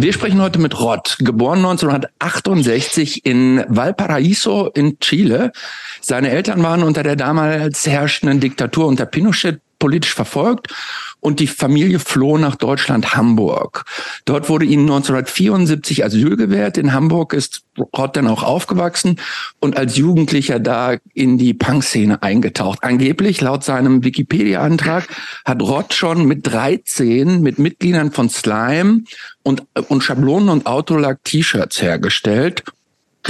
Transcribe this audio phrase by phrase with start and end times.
[0.00, 5.50] Wir sprechen heute mit Rod, geboren 1968 in Valparaiso in Chile.
[6.00, 10.72] Seine Eltern waren unter der damals herrschenden Diktatur unter Pinochet politisch verfolgt
[11.20, 13.84] und die Familie floh nach Deutschland Hamburg.
[14.24, 16.78] Dort wurde ihnen 1974 Asyl gewährt.
[16.78, 17.62] In Hamburg ist
[17.96, 19.20] Rod dann auch aufgewachsen
[19.60, 22.80] und als Jugendlicher da in die Punk-Szene eingetaucht.
[22.82, 25.08] Angeblich, laut seinem Wikipedia-Antrag,
[25.44, 29.02] hat Rod schon mit 13 mit Mitgliedern von Slime
[29.42, 32.64] und, und Schablonen und Autolack-T-Shirts hergestellt.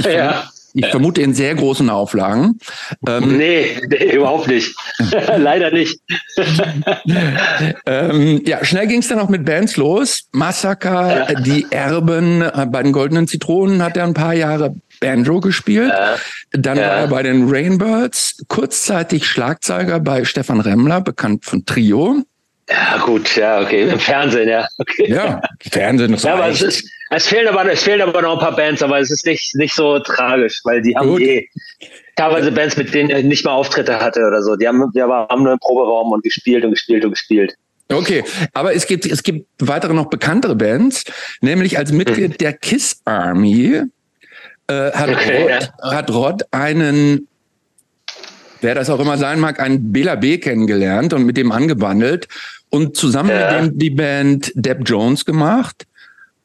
[0.03, 0.49] Ja.
[0.73, 0.89] Ich äh.
[0.89, 2.59] vermute in sehr großen Auflagen.
[3.07, 4.75] Ähm, nee, nee, überhaupt nicht.
[5.37, 5.99] Leider nicht.
[7.85, 10.27] ähm, ja, schnell ging es dann auch mit Bands los.
[10.31, 11.39] Massaker, ja.
[11.41, 15.89] die Erben, äh, bei den Goldenen Zitronen hat er ein paar Jahre Banjo gespielt.
[15.89, 16.15] Ja.
[16.51, 16.83] Dann ja.
[16.83, 22.23] war er bei den Rainbirds, kurzzeitig Schlagzeuger bei Stefan Remmler, bekannt von Trio.
[22.69, 23.89] Ja, gut, ja, okay.
[23.89, 24.67] Im Fernsehen, ja.
[24.77, 25.11] Okay.
[25.11, 28.39] Ja, Fernsehen ist ja, aber es, ist, es, fehlen aber, es fehlen aber noch ein
[28.39, 31.21] paar Bands, aber es ist nicht, nicht so tragisch, weil die haben gut.
[31.21, 31.47] eh
[32.15, 34.55] teilweise Bands, mit denen er nicht mal Auftritte hatte oder so.
[34.55, 37.55] Die haben, die haben nur einen Proberaum und gespielt und gespielt und gespielt.
[37.91, 41.05] Okay, aber es gibt, es gibt weitere noch bekanntere Bands,
[41.41, 42.37] nämlich als Mitglied hm.
[42.37, 43.81] der Kiss Army
[44.67, 45.91] äh, hat, okay, Rod, ja.
[45.91, 47.27] hat Rod einen
[48.61, 52.27] wer das auch immer sein mag, einen Bela B kennengelernt und mit dem angebandelt
[52.69, 53.61] und zusammen ja.
[53.61, 55.85] mit dem die Band Deb Jones gemacht.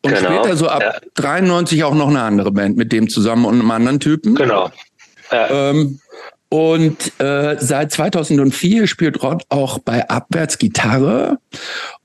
[0.04, 0.42] Und genau.
[0.42, 0.92] später so ab ja.
[1.14, 4.34] 93 auch noch eine andere Band mit dem zusammen und einem anderen Typen.
[4.34, 4.70] Genau.
[5.32, 5.70] Ja.
[5.70, 5.98] Ähm,
[6.50, 11.38] und äh, seit 2004 spielt Rod auch bei Abwärts Gitarre.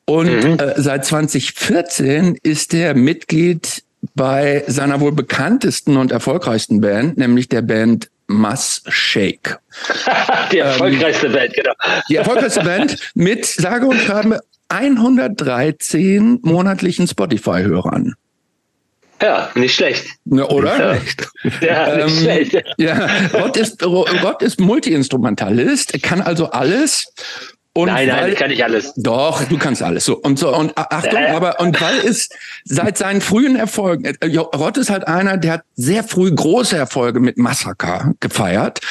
[0.06, 0.58] Und mhm.
[0.60, 3.84] äh, seit 2014 ist er Mitglied
[4.16, 9.60] bei seiner wohl bekanntesten und erfolgreichsten Band, nämlich der Band Mass Shake.
[10.52, 11.74] die erfolgreichste ähm, Band, genau.
[12.10, 18.14] Die erfolgreichste Band mit, sage und schreibe, 113 monatlichen Spotify-Hörern.
[19.22, 20.08] Ja, nicht schlecht.
[20.26, 20.98] Ja, oder?
[21.62, 22.64] Ja, nicht ähm, schlecht.
[22.78, 27.12] Ja, Rod ist, Rod ist Multi-Instrumentalist, kann also alles
[27.74, 28.94] und nein, nein, weil, ich kann nicht alles.
[28.96, 30.04] Doch, du kannst alles.
[30.04, 31.30] So und so und Achtung, äh.
[31.30, 32.30] aber und weil es
[32.66, 37.20] seit seinen frühen Erfolgen, äh, Rott ist halt einer, der hat sehr früh große Erfolge
[37.20, 38.82] mit Massaker gefeiert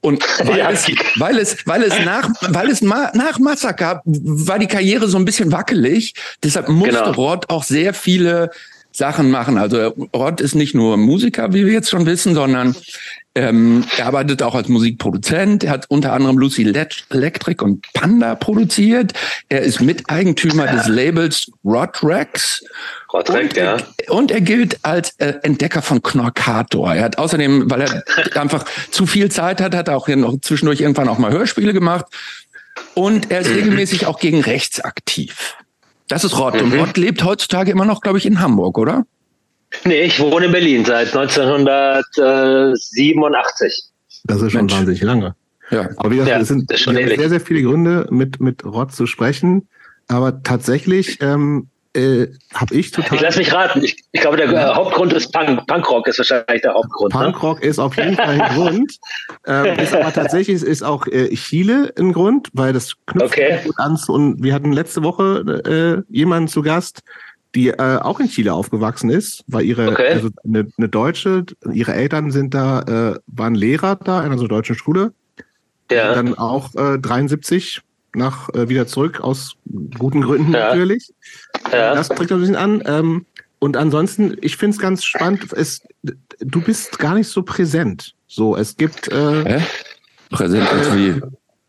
[0.00, 0.70] und weil ja.
[0.70, 5.24] es, weil es, weil es nach, weil es nach Massaker war die Karriere so ein
[5.24, 6.14] bisschen wackelig.
[6.44, 7.10] Deshalb musste genau.
[7.12, 8.50] Rott auch sehr viele
[8.92, 9.58] Sachen machen.
[9.58, 12.74] Also Rott ist nicht nur Musiker, wie wir jetzt schon wissen, sondern
[13.34, 15.62] ähm, er arbeitet auch als Musikproduzent.
[15.62, 19.12] Er hat unter anderem Lucy Electric und Panda produziert.
[19.48, 20.74] Er ist Miteigentümer ja.
[20.74, 22.64] des Labels Rod Rex.
[23.12, 23.76] Rod Rex, ja.
[24.08, 26.94] Und er gilt als äh, Entdecker von Knorkator.
[26.94, 28.02] Er hat außerdem, weil er
[28.40, 32.06] einfach zu viel Zeit hat, hat er auch noch zwischendurch irgendwann auch mal Hörspiele gemacht.
[32.94, 35.56] Und er ist regelmäßig auch gegen rechts aktiv.
[36.08, 36.54] Das ist Rod.
[36.54, 36.72] Mhm.
[36.72, 39.06] Und Rod lebt heutzutage immer noch, glaube ich, in Hamburg, oder?
[39.84, 43.84] Nee, ich wohne in Berlin seit 1987.
[44.24, 44.74] Das ist schon Mensch.
[44.74, 45.36] wahnsinnig lange.
[45.70, 45.90] Ja.
[45.96, 49.68] Aber wie gesagt, ja, es sind sehr, sehr viele Gründe, mit, mit Rod zu sprechen.
[50.08, 51.68] Aber tatsächlich ähm,
[51.98, 53.16] äh, habe ich total.
[53.16, 53.82] Ich lass mich raten.
[53.82, 54.74] Ich, ich glaube, der ja.
[54.74, 55.66] Hauptgrund ist Punk.
[55.66, 57.14] Punkrock ist wahrscheinlich der Hauptgrund.
[57.14, 57.20] Ne?
[57.20, 57.66] Punkrock ne?
[57.66, 58.96] ist auf jeden Fall ein Grund.
[59.46, 63.60] Ähm, ist aber tatsächlich ist auch äh, Chile ein Grund, weil das knüpft okay.
[63.64, 63.98] gut an.
[64.06, 67.02] Und wir hatten letzte Woche äh, jemanden zu Gast,
[67.54, 70.12] die äh, auch in Chile aufgewachsen ist, weil ihre okay.
[70.12, 72.80] also eine, eine Deutsche, ihre Eltern sind da,
[73.14, 75.12] äh, waren Lehrer da in einer deutschen Schule.
[75.90, 76.14] Ja.
[76.14, 77.80] Dann auch äh, 73
[78.18, 79.56] nach äh, wieder zurück aus
[79.98, 80.68] guten Gründen ja.
[80.68, 81.12] natürlich.
[81.72, 81.94] Ja.
[81.94, 82.82] Das trägt ein bisschen an.
[82.84, 83.26] Ähm,
[83.58, 85.52] und ansonsten, ich finde es ganz spannend.
[85.52, 85.82] Es,
[86.40, 88.14] du bist gar nicht so präsent.
[88.26, 89.08] So, es gibt.
[89.08, 89.62] Äh, Hä?
[90.30, 91.20] Präsent als wie?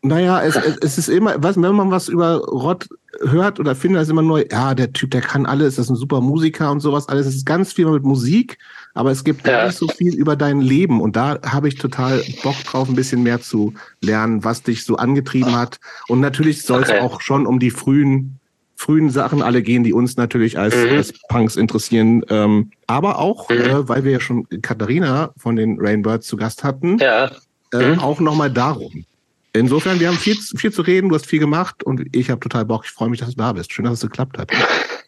[0.02, 2.88] Naja, es, es ist immer, was, wenn man was über Rod
[3.20, 5.96] hört oder findet, ist immer nur, ja, der Typ, der kann alles, das ist ein
[5.96, 7.26] super Musiker und sowas alles.
[7.26, 8.58] Es ist ganz viel mit Musik,
[8.94, 9.52] aber es gibt ja.
[9.52, 11.00] gar nicht so viel über dein Leben.
[11.00, 14.96] Und da habe ich total Bock drauf, ein bisschen mehr zu lernen, was dich so
[14.96, 15.78] angetrieben hat.
[16.08, 17.00] Und natürlich soll es okay.
[17.00, 18.38] auch schon um die frühen,
[18.76, 20.96] frühen Sachen alle gehen, die uns natürlich als, mhm.
[20.96, 22.24] als Punks interessieren.
[22.28, 23.56] Ähm, aber auch, mhm.
[23.56, 27.30] äh, weil wir ja schon Katharina von den Rainbirds zu Gast hatten, ja.
[27.72, 28.00] äh, mhm.
[28.00, 29.04] auch nochmal darum.
[29.52, 32.64] Insofern, wir haben viel, viel zu reden, du hast viel gemacht und ich habe total
[32.64, 32.84] Bock.
[32.84, 33.72] Ich freue mich, dass du da bist.
[33.72, 34.50] Schön, dass es geklappt hat.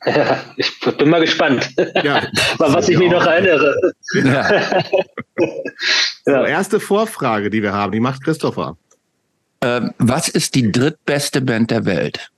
[0.04, 1.68] Ja, ich bin mal gespannt,
[2.02, 2.22] ja,
[2.58, 3.74] was ich mich noch erinnere.
[4.14, 4.84] Ja.
[6.24, 8.76] so, erste Vorfrage, die wir haben, die macht Christopher.
[9.62, 12.30] Ähm, was ist die drittbeste Band der Welt?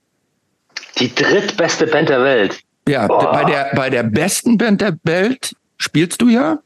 [0.98, 2.60] Die drittbeste Band der Welt?
[2.86, 6.58] Ja, bei der, bei der besten Band der Welt spielst du ja.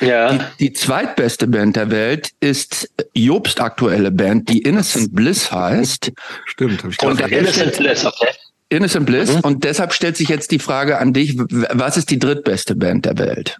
[0.00, 0.32] Ja.
[0.32, 6.10] Die, die zweitbeste Band der Welt ist Jobst aktuelle Band, die Innocent Bliss heißt.
[6.46, 8.28] Stimmt, habe ich Und Innocent Bliss, okay.
[8.72, 9.34] Innocent Bliss.
[9.34, 9.40] Mhm.
[9.40, 13.18] Und deshalb stellt sich jetzt die Frage an dich, was ist die drittbeste Band der
[13.18, 13.58] Welt?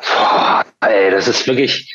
[0.00, 1.92] Boah, ey, das ist wirklich,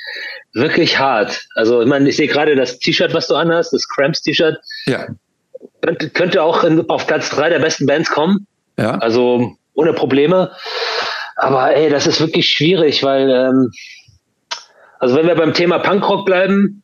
[0.53, 1.45] wirklich hart.
[1.55, 4.57] Also, ich meine, ich sehe gerade das T-Shirt, was du anhast, das Cramps T-Shirt.
[4.85, 5.07] Ja.
[5.81, 8.47] Könnte, könnte auch in, auf Platz drei der besten Bands kommen.
[8.77, 8.97] Ja.
[8.97, 10.51] Also, ohne Probleme.
[11.35, 13.71] Aber ey, das ist wirklich schwierig, weil, ähm,
[14.99, 16.83] also wenn wir beim Thema Punkrock bleiben,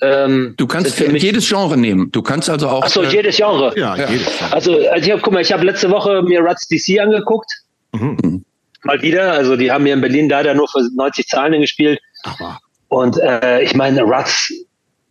[0.00, 2.10] ähm, du kannst jedes Genre nehmen.
[2.12, 2.82] Du kannst also auch.
[2.84, 3.72] Achso, äh, jedes Genre.
[3.76, 4.08] Ja, ja.
[4.08, 4.52] jedes Genre.
[4.52, 7.50] Also, also ich hab, guck mal, ich habe letzte Woche mir Ruts DC angeguckt.
[7.92, 8.44] Mhm.
[8.84, 9.32] Mal wieder.
[9.32, 11.98] Also die haben mir in Berlin leider nur für 90 Zahlen gespielt.
[12.22, 12.60] Aber.
[12.88, 14.52] Und äh, ich meine, Ruts,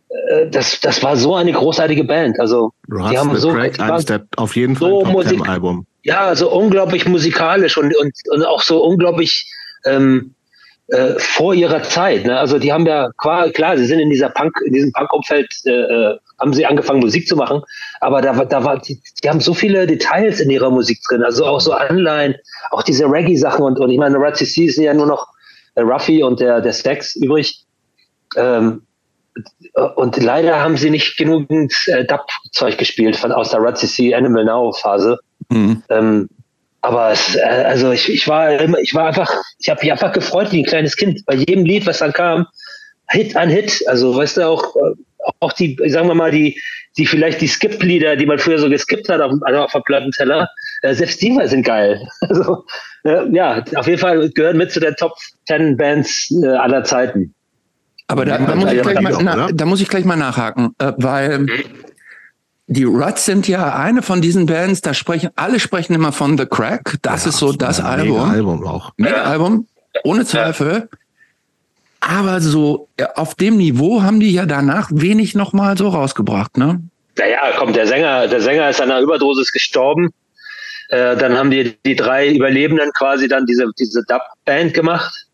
[0.08, 2.40] äh, das, das war so eine großartige Band.
[2.40, 5.86] Also Ruts die haben so Crack, eines der auf jeden Fall so Musik Album.
[6.02, 9.52] Ja, so unglaublich musikalisch und, und, und auch so unglaublich
[9.84, 10.34] ähm,
[10.88, 12.24] äh, vor ihrer Zeit.
[12.24, 12.38] Ne?
[12.38, 16.18] Also die haben ja klar, sie sind in dieser Punk, in diesem Punk-Umfeld, äh, äh,
[16.40, 17.62] haben sie angefangen Musik zu machen,
[18.00, 21.44] aber da, da war, die, die haben so viele Details in ihrer Musik drin, also
[21.44, 22.36] auch so Anleihen,
[22.70, 25.26] auch diese Reggae-Sachen und, und ich meine, Rat CC ist ja nur noch
[25.76, 27.64] der Ruffy und der, der Stax übrig.
[28.36, 28.82] Ähm,
[29.96, 34.44] und leider haben sie nicht genügend äh, Dub-Zeug gespielt von aus der Rat CC Animal
[34.44, 35.18] Now Phase.
[35.50, 35.82] Mhm.
[35.88, 36.28] Ähm,
[36.88, 40.12] aber es, äh, also ich, ich war immer, ich war einfach, ich habe mich einfach
[40.12, 42.46] gefreut wie ein kleines Kind bei jedem Lied, was dann kam,
[43.10, 43.86] Hit an Hit.
[43.88, 46.58] Also weißt du auch, äh, auch die, sagen wir mal die,
[46.96, 50.48] die vielleicht die Skip-Lieder, die man früher so geskippt hat auf, also auf dem Plattenteller,
[50.80, 52.08] äh, selbst die sind geil.
[52.22, 52.64] Also
[53.04, 55.12] äh, ja, auf jeden Fall gehören mit zu der Top
[55.46, 57.34] 10 Bands äh, aller Zeiten.
[58.06, 60.92] Aber da, da, muss ich gleich mal, na, da muss ich gleich mal nachhaken, äh,
[60.96, 61.50] weil mhm
[62.68, 66.44] die Ruts sind ja eine von diesen Bands, da sprechen, alle sprechen immer von The
[66.44, 66.96] Crack.
[67.00, 68.20] Das ja, ist so das Album.
[68.20, 68.92] Album auch.
[68.98, 69.66] Mega Album,
[70.04, 70.88] ohne Zweifel.
[72.00, 76.80] Aber so auf dem Niveau haben die ja danach wenig nochmal so rausgebracht, ne?
[77.16, 80.10] Naja, komm, der Sänger, der Sänger ist an einer Überdosis gestorben.
[80.90, 85.26] Äh, dann haben die die drei Überlebenden quasi dann diese diese Dub-Band gemacht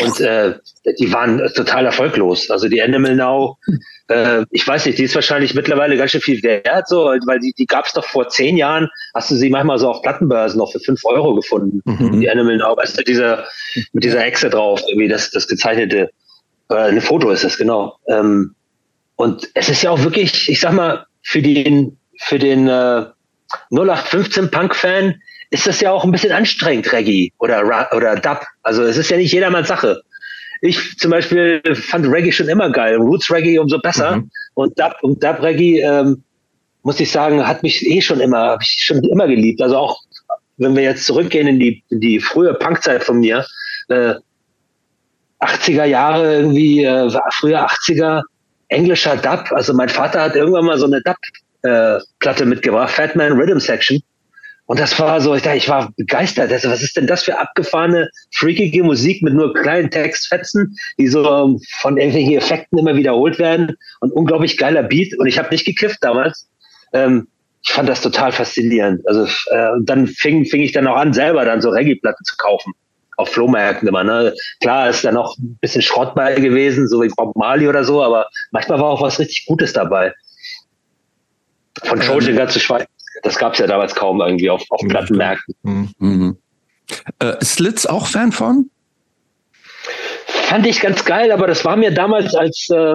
[0.00, 0.54] und äh,
[0.98, 2.48] die waren total erfolglos.
[2.50, 3.58] Also die Animal Now
[4.08, 7.52] äh, ich weiß nicht, die ist wahrscheinlich mittlerweile ganz schön viel wert, so, weil die,
[7.56, 10.72] die gab es doch vor zehn Jahren, hast du sie manchmal so auf Plattenbörsen noch
[10.72, 11.82] für fünf Euro gefunden.
[11.84, 12.20] Mhm.
[12.20, 13.44] Die Animal Now, weißt du, dieser,
[13.92, 16.10] mit dieser Echse drauf, irgendwie das, das gezeichnete,
[16.70, 17.96] äh, eine Foto ist das, genau.
[18.08, 18.54] Ähm,
[19.16, 23.06] und es ist ja auch wirklich, ich sag mal, für den, für den äh,
[23.70, 25.20] 0815 Punk-Fan
[25.50, 28.44] ist das ja auch ein bisschen anstrengend, Reggae oder, oder Dub.
[28.62, 30.02] Also es ist ja nicht jedermanns Sache
[30.60, 32.96] ich zum Beispiel fand Reggae schon immer geil.
[32.96, 34.16] Roots Reggae umso besser.
[34.16, 34.30] Mhm.
[34.54, 36.22] Und Dub, und Dub Reggae, ähm,
[36.82, 39.60] muss ich sagen, hat mich eh schon immer, habe ich schon immer geliebt.
[39.60, 40.00] Also auch,
[40.56, 43.44] wenn wir jetzt zurückgehen in die, in die frühe Punkzeit von mir,
[43.88, 44.14] äh,
[45.40, 48.22] 80er Jahre irgendwie, äh, früher 80er,
[48.68, 49.50] englischer Dub.
[49.50, 54.00] Also mein Vater hat irgendwann mal so eine Dub-Platte äh, mitgebracht, Fatman Rhythm Section.
[54.66, 56.52] Und das war so, ich, dachte, ich war begeistert.
[56.52, 61.58] Also, was ist denn das für abgefahrene, freakige Musik mit nur kleinen Textfetzen, die so
[61.78, 65.16] von irgendwelchen Effekten immer wiederholt werden und unglaublich geiler Beat.
[65.18, 66.48] Und ich habe nicht gekifft damals.
[66.92, 67.28] Ähm,
[67.62, 69.06] ich fand das total faszinierend.
[69.08, 72.72] Also äh, dann fing, fing ich dann auch an, selber dann so Reggae-Platten zu kaufen.
[73.16, 74.04] Auf Flohmärkten immer.
[74.04, 74.34] Ne?
[74.60, 78.02] Klar ist da noch ein bisschen Schrott bei gewesen, so wie Bob Marley oder so,
[78.02, 80.12] aber manchmal war auch was richtig Gutes dabei.
[81.82, 82.86] Von Trojan ähm, ganz zu schweigen
[83.26, 85.54] das gab es ja damals kaum irgendwie auf, auf Plattenmärkten.
[85.62, 85.88] Mhm.
[85.98, 86.36] Mhm.
[87.18, 88.70] Äh, Slits auch Fan von?
[90.26, 92.94] Fand ich ganz geil, aber das war mir damals als, äh,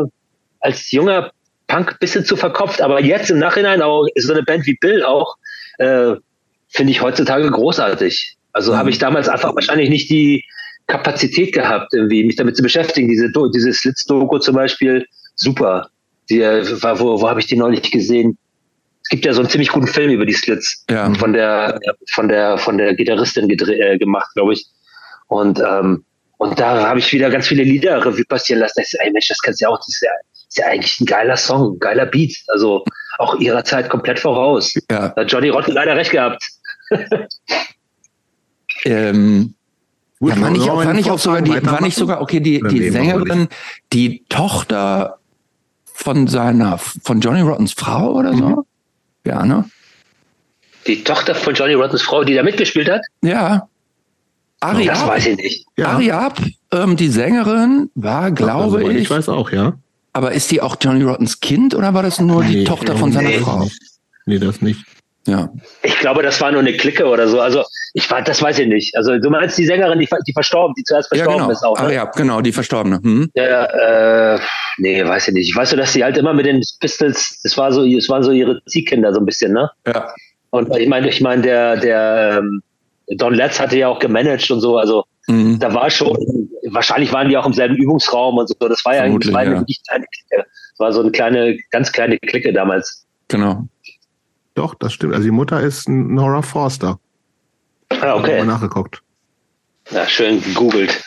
[0.61, 1.31] als junger
[1.67, 2.81] Punk ein bisschen zu verkopft.
[2.81, 5.35] Aber jetzt im Nachhinein auch so eine Band wie Bill auch,
[5.79, 6.15] äh,
[6.69, 8.37] finde ich heutzutage großartig.
[8.53, 8.77] Also mhm.
[8.77, 10.45] habe ich damals einfach wahrscheinlich nicht die
[10.87, 13.09] Kapazität gehabt, irgendwie mich damit zu beschäftigen.
[13.09, 15.89] Diese, diese Slits-Doku zum Beispiel, super.
[16.29, 18.37] Die, äh, wo, wo habe ich die neulich gesehen?
[19.11, 21.13] Gibt ja so einen ziemlich guten Film über die Slits ja.
[21.13, 21.79] von der
[22.13, 24.65] von der von der Gitarristin äh, gemacht, glaube ich.
[25.27, 26.03] Und ähm,
[26.37, 28.81] und da habe ich wieder ganz viele Lieder Revue passieren lassen.
[28.81, 30.09] Ich so, ey Mensch, das kannst du ja auch, das ist ja,
[30.49, 32.35] ist ja eigentlich ein geiler Song, ein geiler Beat.
[32.47, 32.83] Also
[33.19, 34.73] auch ihrer Zeit komplett voraus.
[34.89, 35.09] Ja.
[35.09, 36.43] Da hat Johnny Rotten leider recht gehabt.
[38.85, 39.53] ähm,
[40.19, 42.89] Gut, ja, war nicht, war nicht auch sogar die, war nicht sogar, okay, die, die
[42.89, 43.47] Sängerin,
[43.93, 45.19] die Tochter
[45.85, 48.45] von seiner, von Johnny Rottens Frau oder so?
[48.45, 48.63] Mhm.
[49.25, 49.65] Ja, ne?
[50.87, 53.01] Die Tochter von Johnny Rottens Frau, die da mitgespielt hat?
[53.21, 53.67] Ja.
[54.59, 55.65] Ariab, das weiß ich nicht.
[55.77, 55.87] Ja.
[55.89, 56.39] Ariab,
[56.71, 58.97] ähm, die Sängerin, war, glaube also, ich.
[58.97, 59.73] Ich weiß auch, ja.
[60.13, 63.11] Aber ist die auch Johnny Rottens Kind oder war das nur nee, die Tochter von
[63.11, 63.39] seiner nee.
[63.39, 63.69] Frau?
[64.25, 64.83] Nee, das nicht.
[65.25, 65.49] Ja.
[65.83, 67.39] Ich glaube, das war nur eine Clique oder so.
[67.39, 67.63] Also
[67.93, 68.95] ich war, das weiß ich nicht.
[68.95, 71.51] Also du meinst die Sängerin, die, die verstorben, die zuerst verstorben ja, genau.
[71.51, 71.77] ist auch.
[71.77, 71.85] Ne?
[71.85, 72.99] Ariab, genau, die verstorbene.
[73.01, 73.29] Hm?
[73.33, 73.65] Ja,
[74.35, 74.39] äh,
[74.77, 75.49] nee, weiß ich nicht.
[75.49, 78.23] Ich weiß nur, dass sie halt immer mit den Pistols, das war so, es waren
[78.23, 79.69] so ihre Ziehkinder so ein bisschen, ne?
[79.85, 80.13] Ja.
[80.51, 82.61] Und ich meine, ich meine, der, der ähm,
[83.17, 85.59] Don Letts hatte ja auch gemanagt und so, also mhm.
[85.59, 86.17] da war schon,
[86.69, 88.55] wahrscheinlich waren die auch im selben Übungsraum und so.
[88.67, 89.61] Das war ja eigentlich war ja.
[89.61, 90.45] nicht eine Clique.
[90.71, 93.05] Das war so eine kleine, ganz kleine Clique damals.
[93.27, 93.67] Genau.
[94.55, 95.13] Doch, das stimmt.
[95.13, 96.99] Also die Mutter ist Nora Forster.
[98.01, 98.39] Ah, okay.
[98.39, 99.01] Mal nachgeguckt.
[99.89, 101.03] Ja, schön gegoogelt.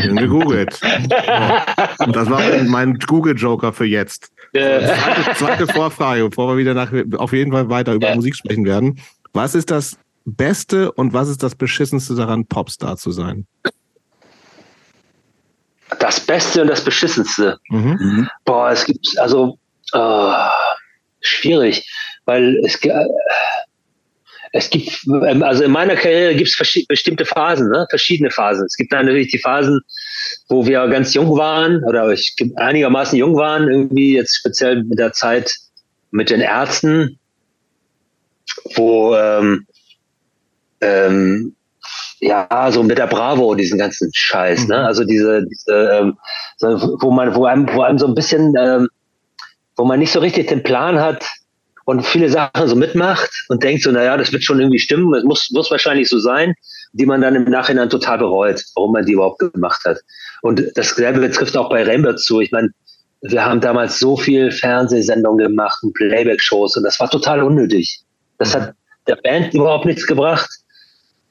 [0.00, 0.80] Schön gegoogelt.
[1.98, 4.32] Und das war mein Google-Joker für jetzt.
[4.52, 8.14] Zweite, zweite, Vorfrage, bevor wir wieder nach, auf jeden Fall weiter über ja.
[8.14, 9.00] Musik sprechen werden.
[9.32, 13.46] Was ist das Beste und was ist das Beschissenste daran, Popstar zu sein?
[15.98, 17.58] Das Beste und das Beschissenste.
[17.68, 17.96] Mhm.
[18.00, 18.28] mhm.
[18.44, 19.58] Boah, es gibt, also,
[19.92, 20.32] oh,
[21.20, 21.88] schwierig,
[22.24, 23.04] weil es, äh,
[24.56, 27.86] es gibt, ähm, also in meiner Karriere gibt es bestimmte Phasen, ne?
[27.90, 28.64] verschiedene Phasen.
[28.66, 29.80] Es gibt dann natürlich die Phasen,
[30.48, 35.12] wo wir ganz jung waren oder ich einigermaßen jung waren, irgendwie jetzt speziell mit der
[35.12, 35.52] Zeit
[36.10, 37.18] mit den Ärzten,
[38.74, 39.66] wo ähm,
[40.80, 41.54] ähm,
[42.20, 44.78] ja, so mit der Bravo, diesen ganzen Scheiß, ne?
[44.78, 44.84] Mhm.
[44.84, 46.18] Also diese, diese ähm,
[46.56, 48.88] so, wo man, wo einem, wo einem so ein bisschen, ähm,
[49.76, 51.26] wo man nicht so richtig den Plan hat,
[51.86, 55.22] und viele Sachen so mitmacht und denkt so, naja, das wird schon irgendwie stimmen, es
[55.22, 56.52] muss, muss wahrscheinlich so sein,
[56.92, 59.98] die man dann im Nachhinein total bereut, warum man die überhaupt gemacht hat.
[60.42, 62.40] Und dasselbe betrifft auch bei Rainbow zu.
[62.40, 62.70] Ich meine,
[63.22, 68.00] wir haben damals so viel Fernsehsendungen gemacht und Playback-Shows und das war total unnötig.
[68.38, 68.74] Das hat
[69.06, 70.50] der Band überhaupt nichts gebracht,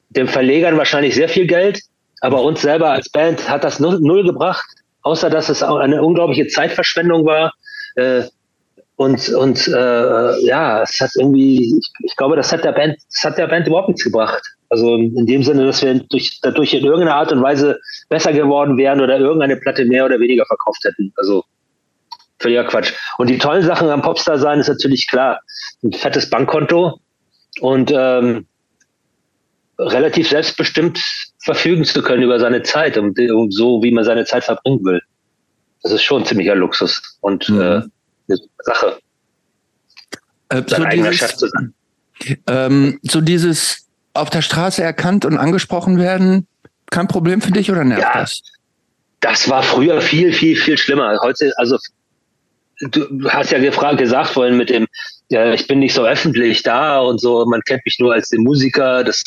[0.09, 1.81] dem Verlegern wahrscheinlich sehr viel Geld,
[2.21, 4.65] aber uns selber als Band hat das null, null gebracht,
[5.01, 7.53] außer dass es auch eine unglaubliche Zeitverschwendung war.
[7.95, 8.23] Äh,
[8.97, 13.23] und, und äh, ja, es hat irgendwie, ich, ich, glaube, das hat der Band, das
[13.23, 14.41] hat der Band überhaupt nichts gebracht.
[14.69, 18.77] Also in dem Sinne, dass wir durch, dadurch in irgendeiner Art und Weise besser geworden
[18.77, 21.11] wären oder irgendeine Platte mehr oder weniger verkauft hätten.
[21.17, 21.43] Also
[22.39, 22.93] völliger Quatsch.
[23.17, 25.41] Und die tollen Sachen am Popstar sein ist natürlich klar.
[25.83, 26.99] Ein fettes Bankkonto
[27.59, 28.47] und ähm,
[29.77, 30.99] relativ selbstbestimmt
[31.43, 33.17] verfügen zu können über seine Zeit und
[33.53, 35.01] so, wie man seine Zeit verbringen will.
[35.83, 37.17] Das ist schon ziemlicher Luxus.
[37.21, 37.61] Und mhm.
[37.61, 37.81] äh,
[38.27, 38.99] eine Sache.
[40.49, 41.73] Äh, Sein so eigener Chef zu sein.
[42.47, 46.47] Ähm, so dieses auf der Straße erkannt und angesprochen werden,
[46.89, 48.41] kein Problem für dich oder nervt ja, das?
[49.19, 51.17] Das war früher viel, viel, viel schlimmer.
[51.21, 51.77] Heute, also
[52.79, 54.87] du hast ja gefragt, gesagt vorhin mit dem,
[55.29, 58.43] ja, ich bin nicht so öffentlich da und so, man kennt mich nur als den
[58.43, 59.23] Musiker, das,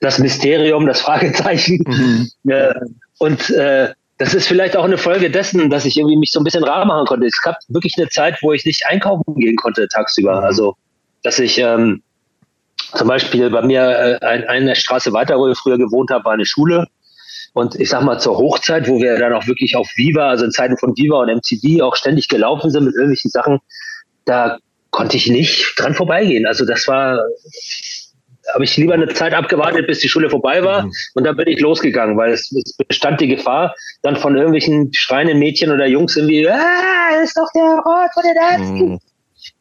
[0.00, 1.84] das Mysterium, das Fragezeichen.
[1.86, 2.30] Mhm.
[2.44, 2.74] Ja,
[3.18, 6.44] und äh, das ist vielleicht auch eine Folge dessen, dass ich irgendwie mich so ein
[6.44, 7.26] bisschen rar machen konnte.
[7.26, 10.40] Es gab wirklich eine Zeit, wo ich nicht einkaufen gehen konnte tagsüber.
[10.40, 10.44] Mhm.
[10.44, 10.76] Also,
[11.22, 12.02] dass ich ähm,
[12.96, 16.32] zum Beispiel bei mir äh, ein, eine Straße weiter, wo ich früher gewohnt habe, war
[16.32, 16.86] eine Schule.
[17.54, 20.50] Und ich sag mal, zur Hochzeit, wo wir dann auch wirklich auf Viva, also in
[20.50, 23.60] Zeiten von Viva und MTV auch ständig gelaufen sind mit irgendwelchen Sachen,
[24.24, 24.58] da
[24.90, 26.46] konnte ich nicht dran vorbeigehen.
[26.46, 27.20] Also das war
[28.52, 30.92] habe ich lieber eine Zeit abgewartet, bis die Schule vorbei war mhm.
[31.14, 35.38] und dann bin ich losgegangen, weil es, es, bestand die Gefahr, dann von irgendwelchen schreienden
[35.38, 38.88] Mädchen oder Jungs irgendwie, ah, ist doch der Ort von den Ärzten.
[38.90, 39.00] Mhm.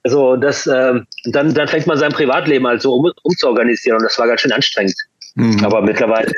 [0.04, 0.94] Also das, äh,
[1.26, 4.52] dann, dann fängt man sein Privatleben halt so um, umzuorganisieren und das war ganz schön
[4.52, 4.96] anstrengend.
[5.36, 5.64] Mhm.
[5.64, 6.32] Aber mittlerweile,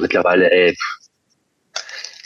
[0.00, 0.76] mittlerweile, ey.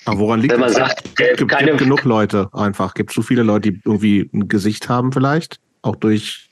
[0.05, 0.79] Aber woran liegt Wenn man das?
[0.89, 2.95] sagt, gibt, gibt, keine, gibt genug Leute einfach.
[2.95, 5.59] Gibt es so viele Leute, die irgendwie ein Gesicht haben vielleicht?
[5.83, 6.49] Auch durch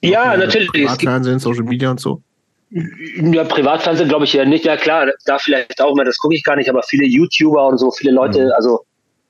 [0.00, 0.68] ja, natürlich.
[0.68, 2.22] Privatfernsehen, Social Media und so?
[2.70, 4.64] Ja, Privatfernsehen glaube ich ja nicht.
[4.64, 7.78] Ja klar, da vielleicht auch mal, das gucke ich gar nicht, aber viele YouTuber und
[7.78, 8.52] so, viele Leute, mhm.
[8.56, 8.84] also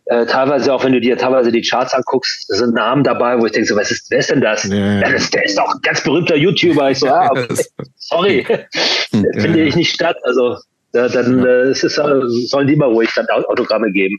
[0.07, 3.53] äh, teilweise auch wenn du dir teilweise die Charts anguckst, sind Namen dabei, wo ich
[3.53, 4.65] denke so, was ist, wer ist denn das?
[4.65, 5.01] Ja, ja.
[5.01, 6.91] ja das der ist doch ein ganz berühmter YouTuber.
[6.91, 7.65] Ich so, ah, okay,
[7.97, 8.47] sorry,
[9.11, 10.17] finde ich nicht statt.
[10.25, 10.57] Also
[10.95, 14.19] ja, dann äh, es ist, äh, sollen die mal ruhig dann Autogramme geben.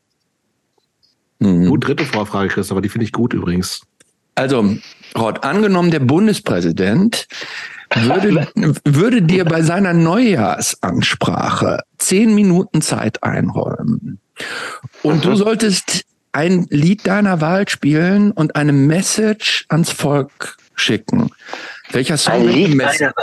[1.40, 1.70] Mhm.
[1.70, 3.82] Gut, dritte Vorfrage, Chris, aber die finde ich gut übrigens.
[4.36, 4.76] Also,
[5.18, 7.28] Rod, angenommen, der Bundespräsident
[7.94, 8.48] würde,
[8.86, 14.20] würde dir bei seiner Neujahrsansprache zehn Minuten Zeit einräumen
[15.04, 21.30] und du solltest ein Lied deiner Wahl spielen und eine Message ans Volk schicken.
[21.92, 22.34] Welcher Song?
[22.34, 23.14] Ein Lied Message?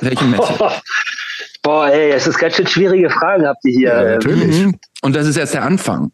[0.00, 0.56] Welche Message?
[0.58, 0.70] Oh,
[1.62, 3.88] boah, ey, es ist ganz schön schwierige Fragen habt ihr hier.
[3.88, 4.64] Ja, natürlich.
[4.64, 4.78] Mhm.
[5.02, 6.12] Und das ist erst der Anfang.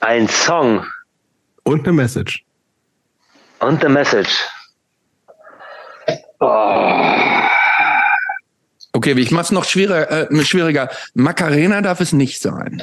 [0.00, 0.86] Ein Song.
[1.64, 2.44] Und eine Message.
[3.58, 4.48] Und eine Message.
[6.40, 7.20] Oh.
[8.92, 10.90] Okay, ich mach's noch schwieriger, äh, schwieriger.
[11.14, 12.82] Macarena darf es nicht sein.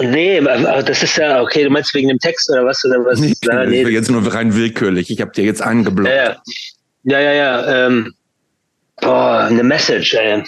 [0.00, 2.84] Nee, das ist ja, okay, du meinst wegen dem Text oder was?
[2.84, 3.20] Oder was?
[3.20, 3.82] Nee, ja, nee.
[3.82, 5.10] jetzt nur rein willkürlich.
[5.10, 6.14] Ich habe dir jetzt angeblockt.
[6.14, 6.36] Ja,
[7.04, 7.32] ja, ja.
[7.32, 8.14] ja ähm,
[8.96, 10.42] boah, eine Message, ey.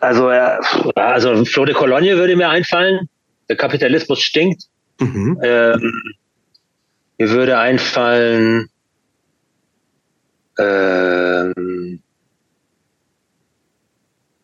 [0.00, 0.60] Also, ja,
[0.94, 3.08] also Flo de Cologne würde mir einfallen.
[3.48, 4.64] Der Kapitalismus stinkt.
[5.00, 5.40] Mhm.
[5.42, 6.02] Ähm,
[7.16, 8.68] mir würde einfallen,
[10.58, 12.02] Ähm,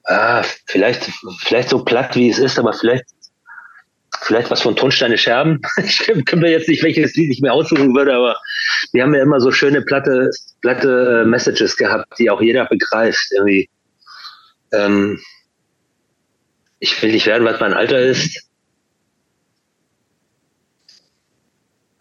[0.05, 3.05] ah, vielleicht, vielleicht so platt wie es ist, aber vielleicht,
[4.21, 5.61] vielleicht was von Tonsteine Scherben.
[5.85, 8.37] Ich kann mir jetzt nicht, welches Lied ich mir aussuchen würde, aber
[8.93, 10.31] wir haben ja immer so schöne platte,
[10.61, 13.27] platte äh, Messages gehabt, die auch jeder begreift.
[13.33, 13.69] Irgendwie.
[14.73, 15.21] Ähm,
[16.79, 18.49] ich will nicht werden, was mein Alter ist.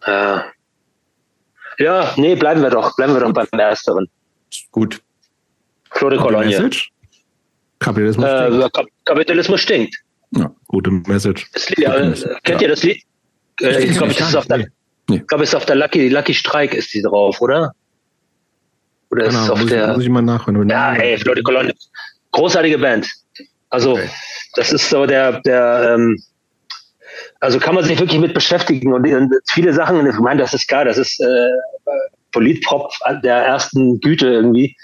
[0.06, 0.40] Äh,
[1.80, 4.08] ja, nee, bleiben wir doch, bleiben wir doch beim Ersteren.
[4.72, 5.02] Gut.
[5.90, 6.46] Claude Cologne.
[6.48, 6.90] Message?
[7.80, 8.74] Kapitalismus Äh, stinkt.
[8.74, 9.96] Kap Kapitalismus stinkt.
[10.68, 11.48] Gute Message.
[11.70, 13.02] Lied, äh, kennt ihr das Lied?
[13.62, 14.60] Äh, ich glaube, ich das ist auf der,
[15.12, 17.74] ich glaube, es ist auf der Lucky, Lucky Strike ist die drauf, oder?
[19.12, 19.94] Oder ist es Genau, auf muss, ich- der.
[19.94, 20.68] muss ich mal nachhören.
[20.70, 21.74] Ja, hey, Claude Cologne.
[22.32, 23.08] Großartige Band.
[23.70, 24.10] Also, Okay.
[24.56, 26.18] das ist so der, der, ähm,
[27.44, 30.68] also kann man sich wirklich mit beschäftigen und, und viele Sachen, ich meine, das ist
[30.68, 31.50] klar, das ist äh,
[32.32, 32.90] Politpop
[33.22, 34.78] der ersten Güte irgendwie.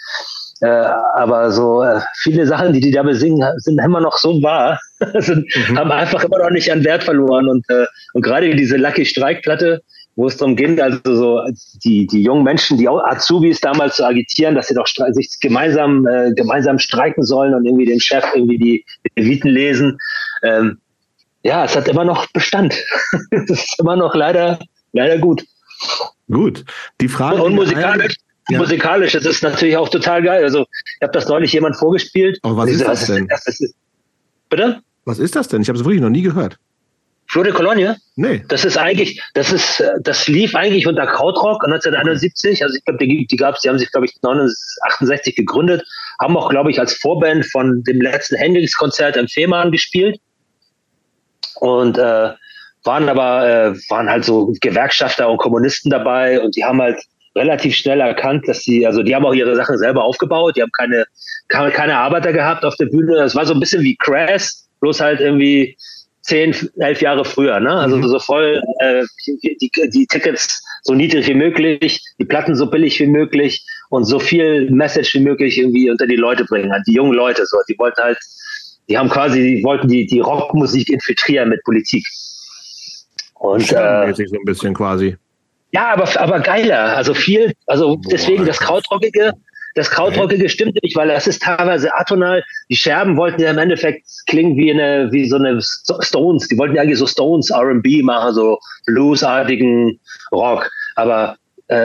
[0.62, 4.78] Äh, aber so äh, viele Sachen, die die da besingen, sind immer noch so wahr,
[5.20, 5.80] sind, Mhm.
[5.80, 7.48] haben einfach immer noch nicht an Wert verloren.
[7.48, 9.82] Und, äh, und gerade diese Lucky Streikplatte,
[10.18, 11.42] wo es darum ging, also so
[11.86, 16.34] die, die jungen Menschen, die Azubis damals zu agitieren, dass sie doch sich gemeinsam, äh,
[16.36, 18.86] gemeinsam streiken sollen und irgendwie dem Chef irgendwie die
[19.16, 19.98] Leviten lesen.
[20.44, 20.80] Ähm,
[21.44, 22.76] ja, es hat immer noch Bestand.
[23.32, 24.60] Es ist immer noch leider,
[24.94, 25.44] leider gut.
[26.32, 26.66] Gut.
[27.02, 27.42] Die Frage.
[27.42, 28.16] Und musikalisch,
[28.50, 28.60] Ja.
[28.60, 30.44] musikalisch, das ist natürlich auch total geil.
[30.44, 32.40] Also, ich habe das neulich jemand vorgespielt.
[32.44, 33.28] Aber was ist so, das denn?
[33.28, 33.74] Das ist,
[34.50, 34.82] bitte?
[35.06, 35.62] Was ist das denn?
[35.62, 36.58] Ich habe es wirklich noch nie gehört.
[37.28, 37.96] Flor de Cologne?
[38.16, 38.44] Nee.
[38.48, 42.64] Das ist eigentlich, das ist, das lief eigentlich unter Krautrock 1971.
[42.64, 45.84] Also ich glaube, die, die gab's, die haben sich, glaube ich, 1968 gegründet,
[46.20, 50.20] haben auch, glaube ich, als Vorband von dem letzten Hendrix-Konzert im Fehmarn gespielt
[51.60, 52.30] und äh,
[52.84, 56.98] waren aber, äh, waren halt so Gewerkschafter und Kommunisten dabei und die haben halt
[57.36, 60.72] relativ schnell erkannt, dass sie, also die haben auch ihre Sachen selber aufgebaut, die haben
[60.78, 61.06] keine,
[61.50, 63.16] keine, keine Arbeiter gehabt auf der Bühne.
[63.16, 65.78] Das war so ein bisschen wie Crash, bloß halt irgendwie
[66.22, 67.72] zehn, elf Jahre früher, ne?
[67.72, 68.08] Also Mhm.
[68.08, 73.08] so voll äh, die, die, Tickets so niedrig wie möglich, die Platten so billig wie
[73.08, 77.14] möglich und so viel Message wie möglich irgendwie unter die Leute bringen, an die jungen
[77.14, 77.46] Leute.
[77.46, 78.18] So, die wollten halt,
[78.90, 82.06] die haben quasi, die wollten die, die Rockmusik infiltrieren mit Politik.
[83.36, 85.16] Und äh, so ein bisschen quasi.
[85.72, 86.98] ja, aber, aber geiler.
[86.98, 89.32] Also viel, also deswegen das Krautrockige,
[89.76, 92.44] das Krautrockige stimmt nicht, weil das ist teilweise atonal.
[92.70, 96.48] Die Scherben wollten ja im Endeffekt klingen wie eine, wie so eine Sto- Stones.
[96.50, 100.00] Die wollten ja eigentlich so Stones R&B machen, so bluesartigen
[100.34, 100.70] Rock.
[100.96, 101.38] Aber
[101.70, 101.76] äh,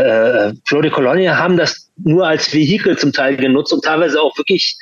[0.48, 4.36] äh, Flo de Cologne haben das nur als Vehikel zum Teil genutzt und teilweise auch
[4.38, 4.76] wirklich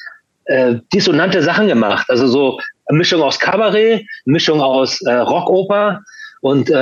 [0.47, 2.07] äh, dissonante Sachen gemacht.
[2.09, 6.01] Also so eine Mischung aus Kabarett, Mischung aus äh, Rockoper
[6.41, 6.75] und äh,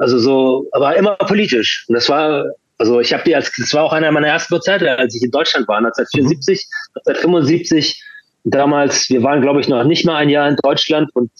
[0.00, 1.84] also so, aber immer politisch.
[1.88, 2.44] Und das war,
[2.78, 5.30] also ich habe die als, das war auch einer meiner ersten Konzerte, als ich in
[5.30, 6.66] Deutschland war, 1974,
[7.06, 8.02] 1975.
[8.44, 11.30] Damals, wir waren, glaube ich, noch nicht mal ein Jahr in Deutschland und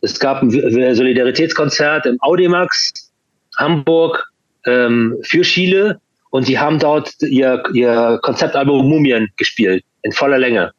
[0.00, 3.10] es gab ein Solidaritätskonzert im Audimax
[3.58, 4.24] Hamburg
[4.64, 10.72] ähm, für Chile und die haben dort ihr, ihr Konzeptalbum Mumien gespielt in voller Länge.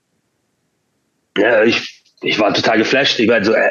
[1.38, 3.20] Ja, ich, ich war total geflasht.
[3.20, 3.70] Ich war so, äh,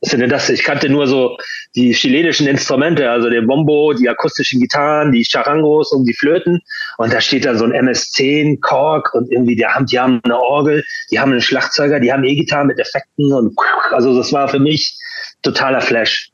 [0.00, 0.48] was denn das?
[0.48, 1.36] Ich kannte nur so
[1.74, 6.60] die chilenischen Instrumente, also den Bombo, die akustischen Gitarren, die Charangos und die Flöten.
[6.98, 10.38] Und da steht dann so ein MS-10 Korg und irgendwie, die haben, die haben eine
[10.38, 13.56] Orgel, die haben einen Schlagzeuger, die haben E-Gitarren mit Effekten und
[13.90, 14.96] also das war für mich
[15.42, 16.30] totaler Flash.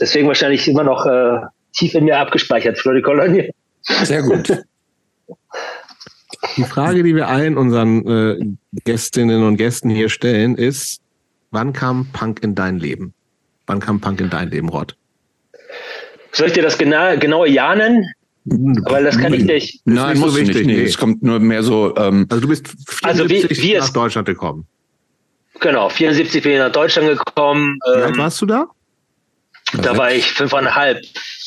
[0.00, 1.38] Deswegen wahrscheinlich immer noch äh,
[1.72, 3.50] tief in mir abgespeichert, Flori Cologne.
[3.82, 4.64] Sehr gut.
[6.58, 8.46] Die Frage, die wir allen unseren äh,
[8.84, 11.00] Gästinnen und Gästen hier stellen, ist,
[11.50, 13.14] wann kam Punk in dein Leben?
[13.66, 14.96] Wann kam Punk in dein Leben, Rod?
[16.32, 18.06] Soll ich dir das genau, genaue Jahr nennen?
[18.44, 19.82] Weil das kann ich nicht.
[19.84, 20.76] Nein, nicht muss so wichtig, nicht.
[20.78, 21.94] Nee, es kommt nur mehr so.
[21.96, 22.66] Ähm, Also du bist
[23.02, 24.66] Also wie- 74 wie nach Deutschland gekommen.
[25.60, 27.78] Genau, 74 bin ich nach Deutschland gekommen.
[27.84, 28.66] Wie alt Ähm, warst du da?
[29.82, 31.04] da war ich fünfeinhalb,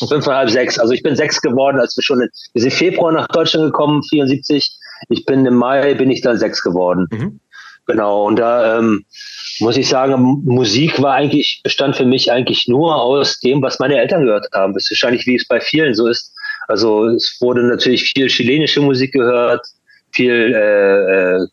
[0.08, 0.78] fünfeinhalb, sechs.
[0.78, 4.04] Also ich bin sechs geworden, als wir schon, in, wir sind Februar nach Deutschland gekommen,
[4.04, 4.78] 74.
[5.10, 7.08] Ich bin im Mai, bin ich dann sechs geworden.
[7.12, 7.40] Mhm.
[7.88, 9.06] Genau, und da ähm,
[9.60, 13.98] muss ich sagen, Musik war eigentlich, bestand für mich eigentlich nur aus dem, was meine
[13.98, 14.74] Eltern gehört haben.
[14.74, 16.34] Das ist wahrscheinlich, wie es bei vielen so ist.
[16.68, 19.66] Also es wurde natürlich viel chilenische Musik gehört,
[20.12, 21.48] viel äh, äh,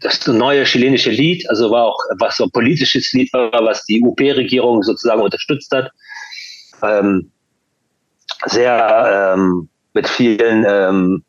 [0.00, 4.00] das neue chilenische Lied, also war auch was so ein politisches Lied war, was die
[4.02, 5.90] UP-Regierung sozusagen unterstützt hat.
[6.82, 7.30] Ähm,
[8.46, 11.24] sehr ähm, mit vielen, ähm,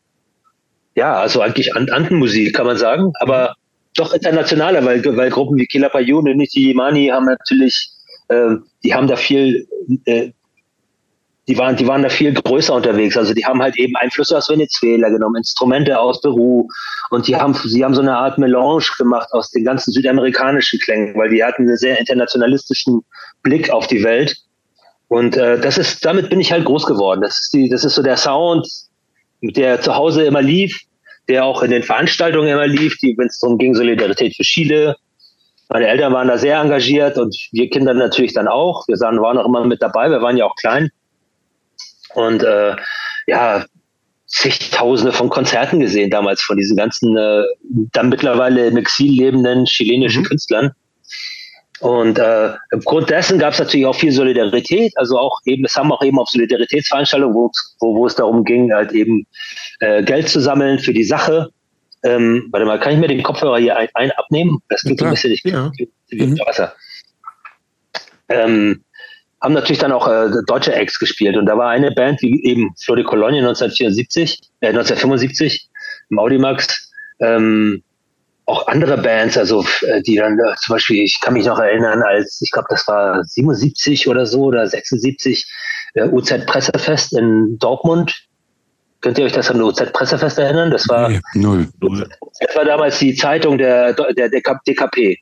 [1.00, 3.54] ja, also eigentlich An Antenmusik kann man sagen, aber
[3.94, 7.90] doch internationaler, weil, weil Gruppen wie Quilapayún und Niti Imani haben natürlich,
[8.28, 9.66] ähm, die haben da viel
[10.04, 10.30] äh,
[11.48, 13.16] die waren, die waren da viel größer unterwegs.
[13.16, 16.68] Also die haben halt eben Einflüsse aus Venezuela genommen, Instrumente aus Peru
[17.08, 21.16] und die haben, sie haben so eine Art Melange gemacht aus den ganzen südamerikanischen Klängen,
[21.16, 23.00] weil die hatten einen sehr internationalistischen
[23.42, 24.36] Blick auf die Welt.
[25.08, 27.22] Und äh, das ist, damit bin ich halt groß geworden.
[27.22, 28.68] Das ist die, das ist so der Sound,
[29.42, 30.78] der zu Hause immer lief,
[31.30, 34.96] der auch in den Veranstaltungen immer lief, die, wenn es darum ging, Solidarität für Chile.
[35.68, 38.86] Meine Eltern waren da sehr engagiert und wir Kinder natürlich dann auch.
[38.88, 40.90] Wir waren auch immer mit dabei, wir waren ja auch klein
[42.14, 42.74] und äh,
[43.26, 43.64] ja,
[44.26, 47.42] zigtausende von Konzerten gesehen damals von diesen ganzen äh,
[47.92, 50.26] dann mittlerweile im Exil lebenden chilenischen mhm.
[50.26, 50.72] Künstlern.
[51.80, 55.90] Und äh, aufgrund dessen gab es natürlich auch viel Solidarität, also auch eben, es haben
[55.90, 59.26] auch eben auf Solidaritätsveranstaltungen, wo, wo, wo es darum ging, halt eben
[59.80, 61.50] äh, Geld zu sammeln für die Sache.
[62.02, 64.62] Ähm, warte mal, kann ich mir den Kopfhörer hier ein, ein abnehmen?
[64.68, 65.70] Das klingt ein bisschen nicht ja.
[66.08, 66.38] wie mhm.
[66.46, 66.74] Wasser.
[68.28, 68.84] Ähm,
[69.42, 71.36] haben natürlich dann auch äh, deutsche Acts gespielt.
[71.36, 75.68] Und da war eine Band wie eben Flo de Cologne 1974, äh, 1975
[76.10, 76.90] im Audimax.
[77.20, 77.82] Ähm,
[78.46, 82.02] auch andere Bands, also äh, die dann äh, zum Beispiel, ich kann mich noch erinnern,
[82.02, 85.46] als ich glaube, das war 77 oder so oder 76
[85.94, 88.26] äh, UZ Pressefest in Dortmund.
[89.00, 90.70] Könnt ihr euch das an UZ Pressefest erinnern?
[90.70, 91.68] Das war nee, null.
[92.40, 95.18] Das war damals die Zeitung der der, der DKP.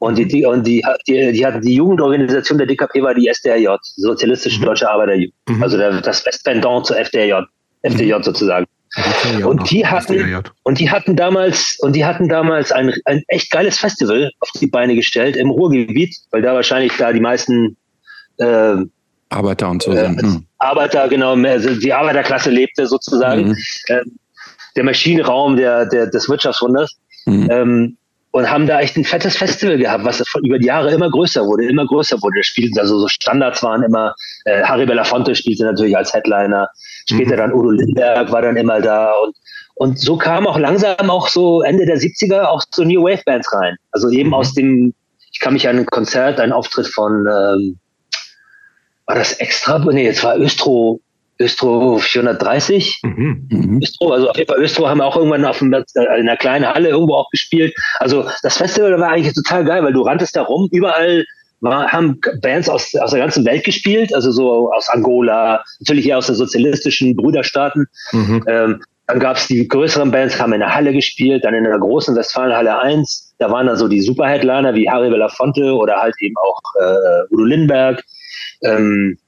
[0.00, 3.76] Und die, die, und die, die, die, hatten die Jugendorganisation der DKP war die SDRJ,
[3.96, 4.64] Sozialistische mhm.
[4.64, 5.34] Deutsche Arbeiterjugend.
[5.46, 5.62] Mhm.
[5.62, 7.44] Also der, das Westpendant zur FDRJ,
[7.82, 8.22] FDJ mhm.
[8.22, 8.66] sozusagen.
[9.44, 13.78] Und die hatten, und die hatten damals, und die hatten damals ein, ein echt geiles
[13.78, 17.76] Festival auf die Beine gestellt im Ruhrgebiet, weil da wahrscheinlich da die meisten
[18.38, 18.76] äh,
[19.28, 20.46] Arbeiter und so äh, sind.
[20.60, 23.48] Arbeiter, genau, also die Arbeiterklasse lebte sozusagen.
[23.48, 23.56] Mhm.
[23.86, 24.02] Äh,
[24.76, 26.96] der Maschinenraum der, der, des Wirtschaftswunders.
[27.26, 27.48] Mhm.
[27.50, 27.96] Ähm,
[28.32, 31.66] und haben da echt ein fettes Festival gehabt, was über die Jahre immer größer wurde,
[31.66, 32.44] immer größer wurde.
[32.44, 36.68] Spielten also so Standards waren immer, äh, Harry Belafonte spielte natürlich als Headliner,
[37.06, 37.38] später mhm.
[37.38, 39.34] dann Udo Lindberg war dann immer da und
[39.80, 43.50] und so kam auch langsam auch so Ende der 70er auch so New Wave Bands
[43.50, 43.76] rein.
[43.92, 44.34] Also eben mhm.
[44.34, 44.92] aus dem,
[45.32, 47.78] ich kann mich an ein Konzert, einen Auftritt von, ähm,
[49.10, 49.78] war das extra?
[49.78, 51.00] Nee, jetzt war Östro,
[51.40, 53.00] Östro 430.
[53.02, 53.48] Mhm.
[53.50, 53.80] mhm.
[53.82, 56.36] Östro, also auf jeden Fall Östro haben wir auch irgendwann auf dem, äh, in einer
[56.36, 57.74] kleinen Halle irgendwo auch gespielt.
[57.98, 61.24] Also das Festival war eigentlich total geil, weil du ranntest da rum, überall
[61.58, 66.18] war, haben Bands aus, aus der ganzen Welt gespielt, also so aus Angola, natürlich eher
[66.18, 67.86] aus den sozialistischen Brüderstaaten.
[68.12, 68.44] Mhm.
[68.46, 71.78] Ähm, dann gab es die größeren Bands, haben in der Halle gespielt, dann in der
[71.80, 73.34] großen Westfalenhalle 1.
[73.38, 77.42] Da waren dann so die Superheadliner wie Harry Belafonte oder halt eben auch äh, Udo
[77.42, 78.04] Lindberg.
[78.62, 79.18] Ähm,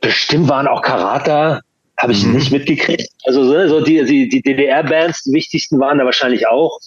[0.00, 1.60] bestimmt waren auch Karata,
[1.96, 2.34] habe ich mhm.
[2.34, 3.08] nicht mitgekriegt.
[3.24, 6.78] Also so die, die, die DDR-Bands, die wichtigsten waren da wahrscheinlich auch.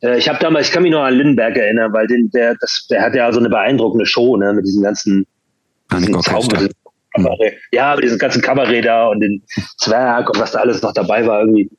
[0.00, 2.86] Äh, ich habe damals, ich kann mich noch an Lindenberg erinnern, weil den, der, das,
[2.90, 5.26] der hat ja so eine beeindruckende Show, ne, mit diesen ganzen
[5.92, 6.68] diesen Zauber,
[7.16, 7.28] mhm.
[7.72, 9.42] ja, mit diesem ganzen Kabarett da und den
[9.78, 11.70] Zwerg und was da alles noch dabei war irgendwie.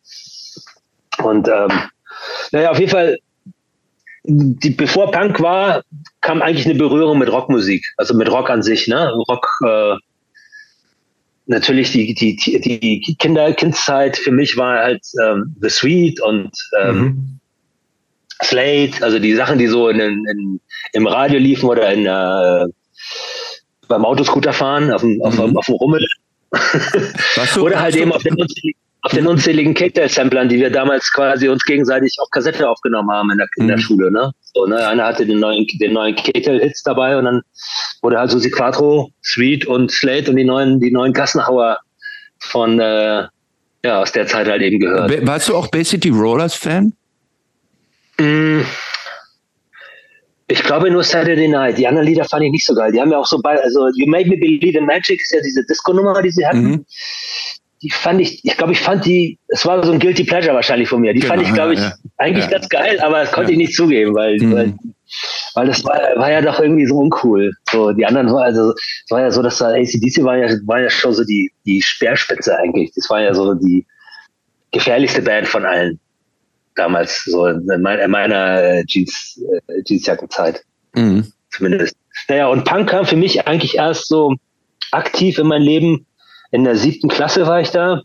[1.24, 1.72] Und ähm,
[2.52, 3.18] naja, auf jeden Fall,
[4.28, 5.84] die, bevor Punk war,
[6.22, 9.12] kam eigentlich eine Berührung mit Rockmusik, also mit Rock an sich, ne?
[9.28, 9.96] Rock, äh,
[11.48, 12.36] natürlich die, die,
[12.80, 17.40] die Kinder, Kindzeit für mich war halt ähm, The Sweet und ähm, mhm.
[18.44, 20.60] Slate, also die Sachen, die so in, in,
[20.94, 22.68] im Radio liefen oder in, äh,
[23.88, 25.58] beim Autoscooter fahren, auf dem, auf, mhm.
[25.58, 26.06] auf dem Rummel.
[27.60, 28.36] oder halt eben auf den,
[29.06, 33.38] auf den unzähligen K-Tail-Samplern, die wir damals quasi uns gegenseitig auf Kassette aufgenommen haben in
[33.38, 33.82] der, in der mhm.
[33.82, 34.12] Schule.
[34.12, 34.32] Ne?
[34.56, 34.88] So, ne?
[34.88, 37.42] Einer hatte den neuen, den neuen K-Tail-Hits dabei und dann
[38.02, 41.78] wurde halt Susi Quattro, Sweet und Slate und die neuen, die neuen Gassenhauer
[42.40, 43.28] von, äh,
[43.86, 45.28] ja, aus der Zeit halt eben gehört.
[45.28, 46.92] Warst du auch Bay City Rollers Fan?
[48.18, 48.62] Mm,
[50.48, 51.78] ich glaube nur Saturday Night.
[51.78, 52.92] Die anderen Lieder fand ich nicht so geil.
[52.92, 55.42] Die haben ja auch so bei, also You Make Me Believe in Magic ist ja
[55.42, 56.64] diese Disco-Nummer, die sie hatten.
[56.64, 56.86] Mhm
[57.86, 60.90] die fand ich, ich glaube, ich fand die, es war so ein Guilty Pleasure wahrscheinlich
[60.90, 61.14] von mir.
[61.14, 62.50] Die genau, fand ich, glaube ich, ja, eigentlich ja.
[62.50, 64.54] ganz geil, aber das konnte ich nicht zugeben, weil, mhm.
[64.54, 64.74] weil,
[65.54, 67.52] weil, das war, war ja doch irgendwie so uncool.
[67.70, 70.90] So, die anderen, also, es war ja so, dass da ACDC war ja, war ja
[70.90, 72.92] schon so die, die Speerspitze eigentlich.
[72.96, 73.86] Das war ja so die
[74.72, 76.00] gefährlichste Band von allen.
[76.74, 80.64] Damals, so in meiner, in meiner äh, Jeans, äh, Jeansjackenzeit.
[80.96, 81.32] Mhm.
[81.52, 81.96] Zumindest.
[82.30, 84.34] Naja, und Punk kam für mich eigentlich erst so
[84.92, 86.08] aktiv in mein Leben,
[86.56, 88.02] in der siebten Klasse war ich da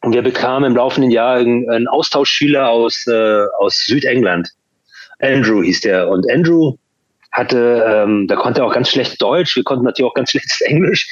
[0.00, 4.48] und wir bekamen im laufenden Jahr einen Austauschschüler aus, äh, aus Südengland.
[5.20, 6.08] Andrew hieß der.
[6.08, 6.76] Und Andrew
[7.32, 10.50] hatte, ähm, da konnte er auch ganz schlecht Deutsch, wir konnten natürlich auch ganz schlecht
[10.62, 11.06] Englisch.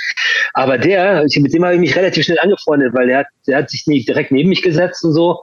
[0.54, 3.70] Aber der, mit dem habe ich mich relativ schnell angefreundet, weil der hat, der hat
[3.70, 5.42] sich direkt neben mich gesetzt und so.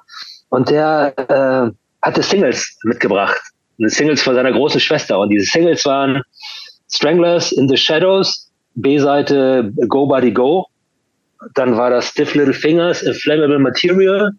[0.50, 3.40] Und der äh, hatte Singles mitgebracht.
[3.78, 5.20] Singles von seiner großen Schwester.
[5.20, 6.24] Und diese Singles waren
[6.92, 10.68] Stranglers in the Shadows B-Seite Go Body Go.
[11.56, 14.32] Dann war das Stiff Little Fingers, Inflammable Material.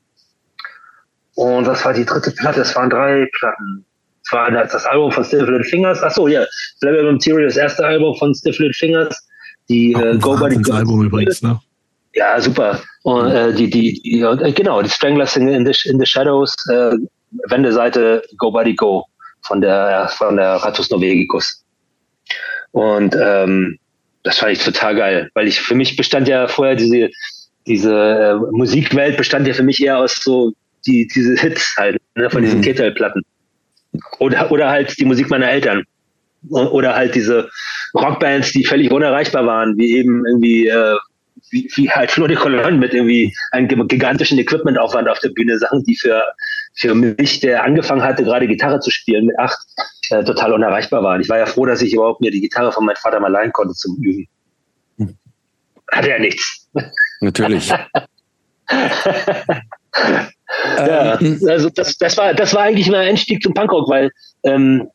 [1.34, 2.60] Und was war die dritte Platte?
[2.60, 3.84] Es waren drei Platten.
[4.24, 6.02] Es war das Album von Stiff Little Fingers.
[6.02, 6.44] Achso, ja.
[6.80, 9.16] Inflammable Material, das erste Album von Stiff Little Fingers.
[9.68, 10.72] Die äh, Go Body Go.
[10.72, 11.58] Album übrigens, ne?
[12.14, 12.80] Ja, super.
[13.04, 16.94] Und äh, die, die, die äh, genau, die Stranglers in the, in the Shadows, äh,
[17.48, 19.04] Wendeseite Go Body Go
[19.42, 21.64] von der von der Ratus Norvegicus.
[22.72, 23.78] Und ähm,
[24.22, 27.10] das fand ich total geil, weil ich für mich bestand ja vorher diese
[27.66, 30.52] diese äh, Musikwelt bestand ja für mich eher aus so
[30.86, 32.64] die diese Hits halt ne, von diesen mhm.
[32.64, 33.22] Ketel-Platten.
[34.18, 35.84] Oder oder halt die Musik meiner Eltern.
[36.50, 37.48] Oder halt diese
[37.94, 40.96] Rockbands, die völlig unerreichbar waren, wie eben irgendwie äh,
[41.50, 45.84] wie, wie halt Flo de Cologne mit irgendwie einem gigantischen Equipmentaufwand auf der Bühne, Sachen,
[45.84, 46.24] die für,
[46.74, 49.58] für mich, der angefangen hatte, gerade Gitarre zu spielen mit acht,
[50.10, 51.20] äh, total unerreichbar waren.
[51.20, 53.52] Ich war ja froh, dass ich überhaupt mir die Gitarre von meinem Vater mal leihen
[53.52, 54.28] konnte zum Üben.
[55.90, 56.68] Hatte er nichts.
[57.20, 57.68] Natürlich.
[60.76, 64.10] ja, ähm, also das, das war das war eigentlich mein Einstieg zum Punkrock, weil
[64.44, 64.88] ähm,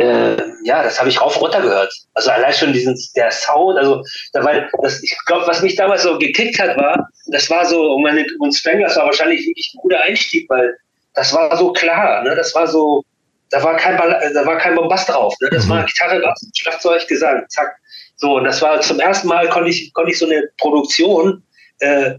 [0.00, 1.92] äh, ja, das habe ich rauf und runter gehört.
[2.14, 4.02] Also allein schon diesen, der Sound, also
[4.32, 7.92] da war, das, ich glaube, was mich damals so gekickt hat, war, das war so,
[7.92, 10.74] und, meine, und Stranglers war wahrscheinlich wirklich ein guter Einstieg, weil
[11.14, 12.34] das war so klar, ne?
[12.34, 13.04] das war so,
[13.50, 15.50] da war kein, da war kein Bombast drauf, ne?
[15.50, 15.70] das mhm.
[15.70, 17.76] war Gitarre, Bass, Schlagzeug, Gesang, zack.
[18.16, 21.42] So, und das war zum ersten Mal, konnte ich, konnte ich so eine Produktion
[21.80, 22.14] äh,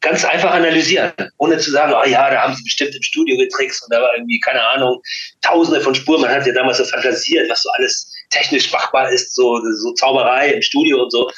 [0.00, 3.82] ganz einfach analysieren, ohne zu sagen, oh ja, da haben sie bestimmt im Studio getrickst
[3.84, 5.00] und da war irgendwie, keine Ahnung,
[5.42, 6.22] tausende von Spuren.
[6.22, 10.50] Man hat ja damals so fantasiert, was so alles technisch machbar ist, so, so Zauberei
[10.50, 11.30] im Studio und so.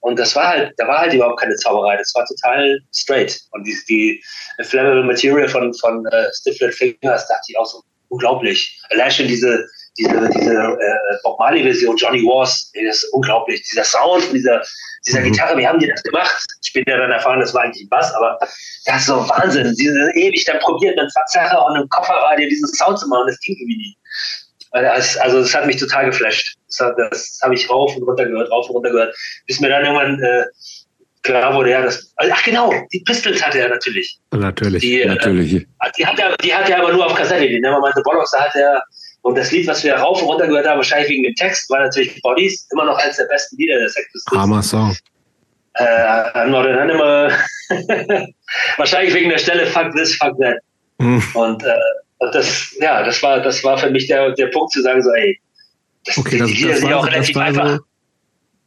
[0.00, 3.40] Und das war halt, da war halt überhaupt keine Zauberei, das war total straight.
[3.52, 4.22] Und die, die
[4.62, 8.80] Flammable Material von, von uh, Stiflet Fingers dachte ich auch so unglaublich.
[8.90, 9.66] Allein schon diese,
[9.98, 13.62] diese, diese äh, Bob Marley-Version, Johnny Wars, das ist unglaublich.
[13.70, 14.62] Dieser Sound von dieser,
[15.06, 15.32] dieser mhm.
[15.32, 16.44] Gitarre, wie haben die das gemacht?
[16.64, 18.38] Später dann erfahren, das war eigentlich ein Bass, aber
[18.86, 19.74] das ist so Wahnsinn.
[19.74, 23.38] Sie sind ewig dann probiert, einem Verzerrer und einem Kofferradio diesen Sound zu machen, das
[23.40, 23.96] ging irgendwie nie.
[24.74, 26.56] Also das hat mich total geflasht.
[26.78, 29.84] Das, das habe ich rauf und runter gehört, rauf und runter gehört, bis mir dann
[29.84, 30.46] irgendwann äh,
[31.24, 32.14] klar wurde, ja, das.
[32.16, 34.18] Ach genau, die Pistols hatte er natürlich.
[34.30, 34.82] Natürlich.
[34.82, 35.54] Die, äh, natürlich.
[35.54, 35.64] Äh,
[35.98, 37.48] die, hat er, die hat er aber nur auf Kassette.
[37.48, 38.82] Die Nevermind the Bollocks, da hat er
[39.24, 41.80] und das Lied, was wir rauf und runter gehört haben, wahrscheinlich wegen dem Text, war
[41.80, 44.38] natürlich Bodies, immer noch eines der besten Lieder der Sex Pistols.
[44.38, 44.94] Hammer Song.
[45.76, 45.84] Äh,
[46.34, 47.32] I'm not an animal.
[48.76, 50.58] wahrscheinlich wegen der Stelle Fuck this, fuck that.
[50.98, 51.22] Mhm.
[51.32, 51.74] Und, äh,
[52.18, 55.10] und das, ja, das war, das war für mich der, der Punkt zu sagen, so,
[55.12, 55.40] ey,
[56.04, 57.76] das, okay, das, die Lieder sind ja auch relativ einfach.
[57.76, 57.84] So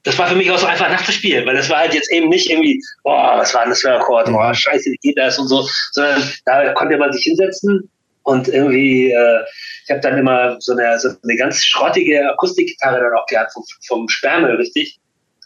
[0.08, 2.50] das war für mich auch so einfach nachzuspielen, weil das war halt jetzt eben nicht
[2.50, 5.50] irgendwie, boah, was war denn das für ein Akkord, boah, scheiße, wie geht das und
[5.50, 7.90] so, sondern da konnte man sich hinsetzen
[8.24, 9.40] und irgendwie, äh,
[9.84, 13.64] ich habe dann immer so eine, so eine ganz schrottige Akustikgitarre dann auch gehabt vom,
[13.86, 14.98] vom Sperrmüll, richtig.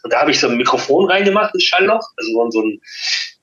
[0.04, 2.80] Und da habe ich so ein Mikrofon reingemacht, ein Schallloch, also so ein,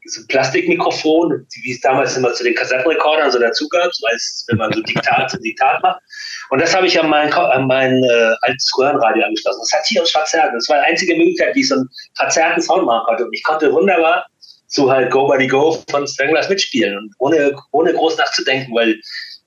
[0.05, 4.45] so ein Plastikmikrofon, wie es damals immer zu den Kassettenrekordern so dazu gab, so als
[4.47, 6.01] wenn man so Diktat, Diktat macht.
[6.49, 9.59] Und das habe ich an mein, an mein äh, altes Röhrenradio angeschlossen.
[9.61, 10.51] Das hat hier uns verzerrt.
[10.55, 13.25] Das war die einzige Möglichkeit, wie ich so einen verzerrten Sound machen konnte.
[13.25, 14.25] Und ich konnte wunderbar
[14.67, 18.99] zu halt Go Buddy Go von Stranglers mitspielen und ohne, ohne groß nachzudenken, weil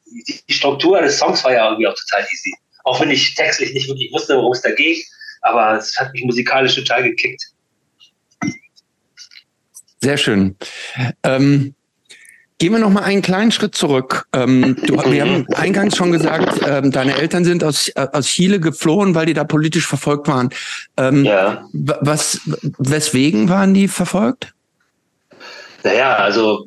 [0.06, 2.52] die Struktur des Songs war ja irgendwie auch total easy.
[2.84, 5.04] Auch wenn ich textlich nicht wirklich wusste, worum es da geht,
[5.42, 7.42] aber es hat mich musikalisch total gekickt.
[10.02, 10.56] Sehr schön.
[11.22, 11.74] Ähm,
[12.58, 14.26] gehen wir noch mal einen kleinen Schritt zurück.
[14.32, 18.58] Ähm, du, wir haben eingangs schon gesagt, ähm, deine Eltern sind aus, äh, aus Chile
[18.58, 20.50] geflohen, weil die da politisch verfolgt waren.
[20.96, 21.64] Ähm, ja.
[21.72, 22.40] Was,
[22.78, 24.52] weswegen waren die verfolgt?
[25.84, 26.66] Naja, also,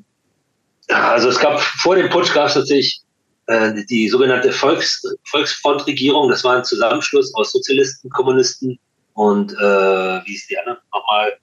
[0.88, 3.02] also es gab vor dem Putsch gab es tatsächlich
[3.48, 8.80] äh, die sogenannte Volks, Volksfrontregierung, das war ein Zusammenschluss aus Sozialisten, Kommunisten
[9.14, 9.56] und äh,
[10.26, 11.34] wie ist die andere nochmal?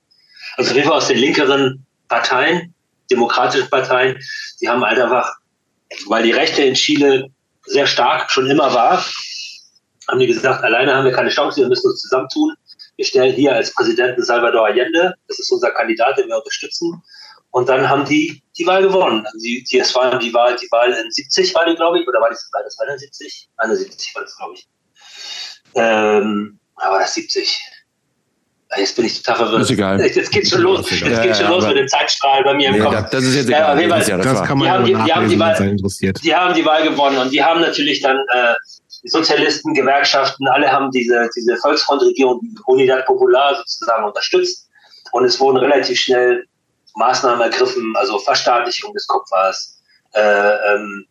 [0.57, 2.73] Also auf jeden Fall aus den linkeren Parteien,
[3.09, 4.19] demokratischen Parteien,
[4.61, 5.33] die haben halt einfach,
[6.07, 7.29] weil die Rechte in Chile
[7.65, 9.03] sehr stark schon immer war,
[10.07, 12.55] haben die gesagt, alleine haben wir keine Chance, wir müssen uns zusammentun.
[12.97, 17.01] Wir stellen hier als Präsidenten Salvador Allende, das ist unser Kandidat, den wir unterstützen.
[17.51, 19.25] Und dann haben die die Wahl gewonnen.
[19.41, 22.19] Die, die, es war die Wahl, die Wahl in 70 war die, glaube ich, oder
[22.19, 23.49] war das, war das 71?
[23.57, 24.67] 71 war das, glaube ich.
[25.75, 27.57] Ähm, aber das 70.
[28.77, 29.61] Jetzt bin ich total verwirrt.
[29.61, 30.01] Ist egal.
[30.01, 30.89] Jetzt geht's schon los.
[30.89, 33.09] Jetzt ja, geht's schon ja, los mit dem Zeitstrahl bei mir im nee, Kopf.
[33.09, 33.81] Das ist jetzt egal.
[33.81, 35.75] Ja, das, das kann man die haben, die, die, haben die, Wahl,
[36.23, 38.53] die haben die Wahl gewonnen und die haben natürlich dann äh,
[39.05, 44.69] Sozialisten, Gewerkschaften, alle haben diese, diese Volksfrontregierung, Unidad Popular sozusagen unterstützt.
[45.11, 46.45] Und es wurden relativ schnell
[46.95, 49.81] Maßnahmen ergriffen, also Verstaatlichung des Kupfers,
[50.13, 51.05] äh, ähm,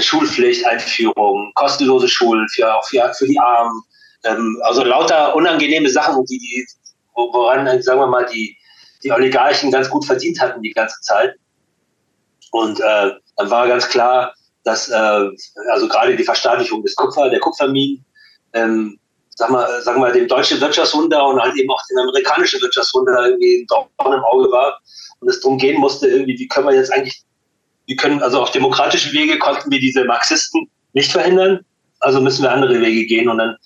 [0.00, 3.82] Schulpflicht, Einführung, kostenlose Schulen für, auch für, für die Armen,
[4.24, 6.66] ähm, also lauter unangenehme Sachen, die die
[7.14, 8.56] woran, sagen wir mal, die,
[9.02, 11.34] die Oligarchen ganz gut verdient hatten die ganze Zeit.
[12.50, 15.30] Und äh, dann war ganz klar, dass äh,
[15.70, 18.04] also gerade die Verstaatlichung des Kupfer, der Kupferminen,
[18.54, 18.98] ähm,
[19.36, 23.62] sag mal, sagen wir, dem deutschen Wirtschaftswunder und halt eben auch dem amerikanischen Wirtschaftswunder irgendwie
[23.62, 24.80] ein Dorn im Auge war
[25.20, 27.22] und es darum gehen musste, irgendwie, wie können wir jetzt eigentlich,
[27.86, 31.64] wie können, also auf demokratischen Wege konnten wir diese Marxisten nicht verhindern,
[32.00, 33.56] also müssen wir andere Wege gehen und dann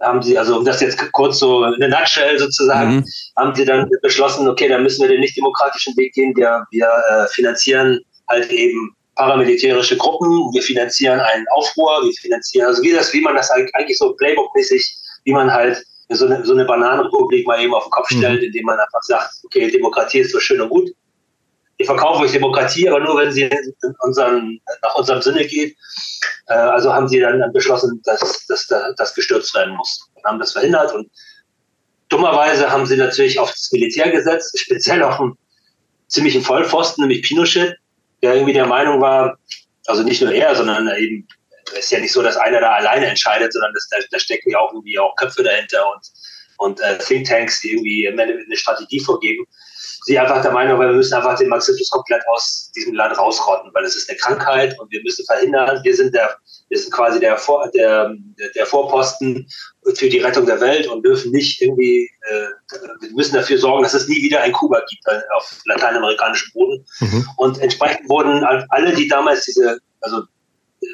[0.00, 3.04] haben sie, also um das jetzt kurz so in der Nutshell sozusagen, mhm.
[3.36, 6.88] haben sie dann beschlossen, okay, dann müssen wir den nicht demokratischen Weg gehen, wir, wir
[7.10, 13.12] äh, finanzieren halt eben paramilitärische Gruppen, wir finanzieren einen Aufruhr, wir finanzieren, also wie das,
[13.12, 14.82] wie man das eigentlich so Playbook-mäßig,
[15.24, 18.18] wie man halt so eine, so eine Bananenrepublik mal eben auf den Kopf mhm.
[18.18, 20.90] stellt, indem man einfach sagt, okay, Demokratie ist so schön und gut.
[21.80, 23.48] Wir verkaufen euch Demokratie, aber nur, wenn sie
[24.00, 25.74] unseren, nach unserem Sinne geht.
[26.48, 30.06] Äh, also haben sie dann beschlossen, dass, dass das gestürzt werden muss.
[30.12, 31.10] Und haben das verhindert und
[32.10, 35.38] dummerweise haben sie natürlich auf das Militär gesetzt, speziell auf einen
[36.08, 37.74] ziemlichen Vollpfosten, nämlich Pinochet,
[38.22, 39.38] der irgendwie der Meinung war,
[39.86, 41.26] also nicht nur er, sondern eben,
[41.72, 44.50] es ist ja nicht so, dass einer da alleine entscheidet, sondern das, da, da stecken
[44.50, 46.02] ja auch irgendwie auch Köpfe dahinter und,
[46.58, 49.46] und äh, Thinktanks, die irgendwie eine Strategie vorgeben.
[50.02, 53.70] Sie einfach der Meinung, weil wir müssen einfach den Marxismus komplett aus diesem Land rausrotten,
[53.74, 56.36] weil es ist eine Krankheit und wir müssen verhindern, wir sind der,
[56.68, 58.14] wir sind quasi der, Vor, der,
[58.54, 59.46] der Vorposten
[59.94, 63.94] für die Rettung der Welt und dürfen nicht irgendwie, äh, wir müssen dafür sorgen, dass
[63.94, 66.84] es nie wieder ein Kuba gibt äh, auf lateinamerikanischem Boden.
[67.00, 67.28] Mhm.
[67.36, 70.22] Und entsprechend wurden alle, die damals diese, also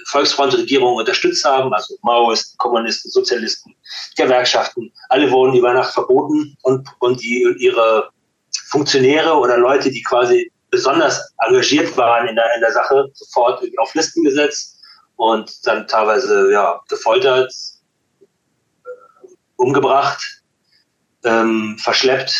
[0.06, 3.74] Volksfrontregierung unterstützt haben, also Maoisten, Kommunisten, Sozialisten,
[4.16, 8.08] Gewerkschaften, alle wurden über Nacht verboten und, und die und ihre
[8.70, 13.94] Funktionäre oder Leute, die quasi besonders engagiert waren in der, in der Sache, sofort auf
[13.94, 14.78] Listen gesetzt
[15.16, 17.52] und dann teilweise ja, gefoltert,
[19.56, 20.22] umgebracht,
[21.24, 22.34] ähm, verschleppt.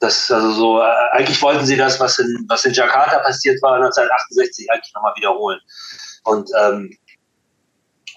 [0.00, 3.76] Das also so, äh, eigentlich wollten sie das, was in, was in Jakarta passiert war
[3.76, 5.60] 1968, eigentlich nochmal wiederholen.
[6.24, 6.96] Und ähm,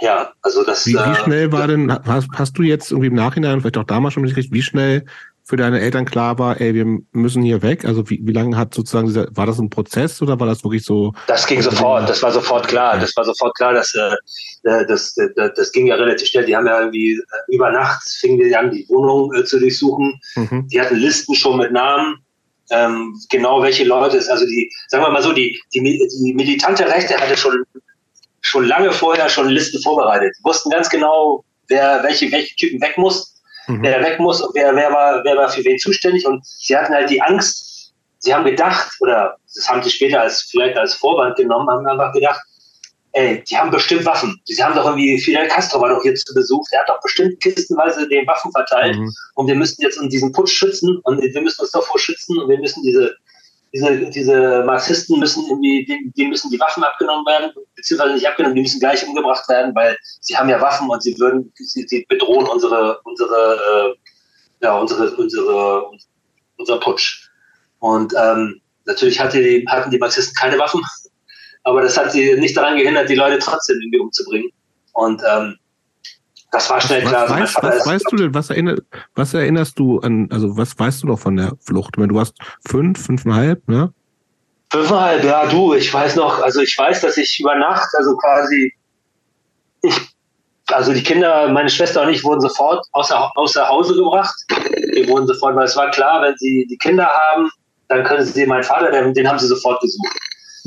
[0.01, 0.85] ja, also das.
[0.85, 3.83] Wie, wie äh, schnell war denn, hast, hast du jetzt irgendwie im Nachhinein, vielleicht auch
[3.83, 5.05] damals schon mitgekriegt, wie schnell
[5.47, 7.85] für deine Eltern klar war, ey, wir müssen hier weg?
[7.85, 10.83] Also wie, wie lange hat sozusagen dieser, war das ein Prozess oder war das wirklich
[10.83, 11.13] so?
[11.27, 12.99] Das ging sofort, das war sofort klar.
[12.99, 16.45] Das war sofort klar, dass äh, äh das, das, äh, das ging ja relativ schnell.
[16.45, 20.19] Die haben ja irgendwie äh, über Nacht fingen die an, die Wohnung äh, zu durchsuchen.
[20.35, 20.67] Mhm.
[20.67, 22.17] Die hatten Listen schon mit Namen.
[22.69, 26.85] Ähm, genau welche Leute es, also die, sagen wir mal so, die, die, die militante
[26.85, 27.63] Rechte hatte schon,
[28.41, 30.33] schon lange vorher schon Listen vorbereitet.
[30.37, 33.36] Die wussten ganz genau, wer, welche, welche Typen weg muss
[33.67, 33.83] mhm.
[33.83, 36.25] wer weg muss und wer, wer, war, wer war für wen zuständig.
[36.25, 40.43] Und sie hatten halt die Angst, sie haben gedacht, oder das haben sie später als
[40.43, 42.41] vielleicht als Vorwand genommen, haben einfach gedacht,
[43.13, 44.39] ey, die haben bestimmt Waffen.
[44.45, 47.39] Sie haben doch irgendwie, Fidel Castro war doch hier zu Besuch, der hat doch bestimmt
[47.41, 49.13] kistenweise den Waffen verteilt mhm.
[49.35, 52.49] und wir müssen jetzt um diesen Putsch schützen und wir müssen uns davor schützen und
[52.49, 53.15] wir müssen diese
[53.73, 58.61] diese, diese Marxisten müssen irgendwie, denen müssen die Waffen abgenommen werden, beziehungsweise nicht abgenommen, die
[58.61, 62.47] müssen gleich umgebracht werden, weil sie haben ja Waffen und sie würden, sie, sie bedrohen
[62.47, 63.95] unsere, unsere,
[64.61, 65.91] äh, ja, unsere, unsere,
[66.57, 67.29] unser Putsch.
[67.79, 70.81] Und ähm, natürlich hatte die, hatten die Marxisten keine Waffen,
[71.63, 74.49] aber das hat sie nicht daran gehindert, die Leute trotzdem irgendwie umzubringen.
[74.93, 75.57] Und ähm,
[76.51, 77.29] das war schnell was, klar.
[77.29, 78.75] Was, weißt, was weißt du denn, was, erinner,
[79.15, 81.97] was erinnerst du an, also was weißt du noch von der Flucht?
[81.97, 82.35] Wenn du warst
[82.67, 83.93] fünf, fünfeinhalb, ne?
[84.71, 88.73] Fünfeinhalb, ja, du, ich weiß noch, also ich weiß, dass ich über Nacht, also quasi,
[89.81, 89.95] ich,
[90.67, 94.35] also die Kinder, meine Schwester und ich wurden sofort außer, außer Hause gebracht.
[94.93, 97.49] Wir wurden sofort, weil es war klar, wenn sie die Kinder haben,
[97.89, 100.17] dann können sie meinen Vater, den, den haben sie sofort gesucht.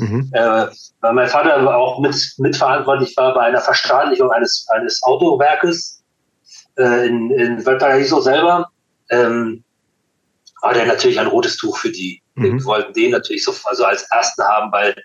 [0.01, 0.31] Mhm.
[0.33, 0.67] Äh,
[1.01, 6.03] weil mein Vater auch mit, mitverantwortlich war bei einer Verstaatlichung eines, eines Autowerkes
[6.77, 8.67] äh, in, in Valparaiso selber.
[9.11, 9.63] Ähm,
[10.61, 12.19] war der natürlich ein rotes Tuch für die.
[12.33, 12.57] Mhm.
[12.59, 14.95] Wir wollten den natürlich so also als ersten haben, weil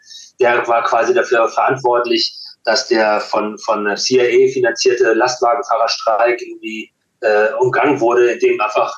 [0.41, 2.35] der war quasi dafür verantwortlich,
[2.65, 6.91] dass der von, von CIA finanzierte Lastwagenfahrerstreik irgendwie
[7.21, 8.95] äh, umgangen wurde, indem einfach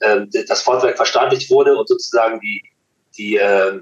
[0.00, 2.62] äh, das Fortwerk verstaatlicht wurde und sozusagen die,
[3.16, 3.80] die äh,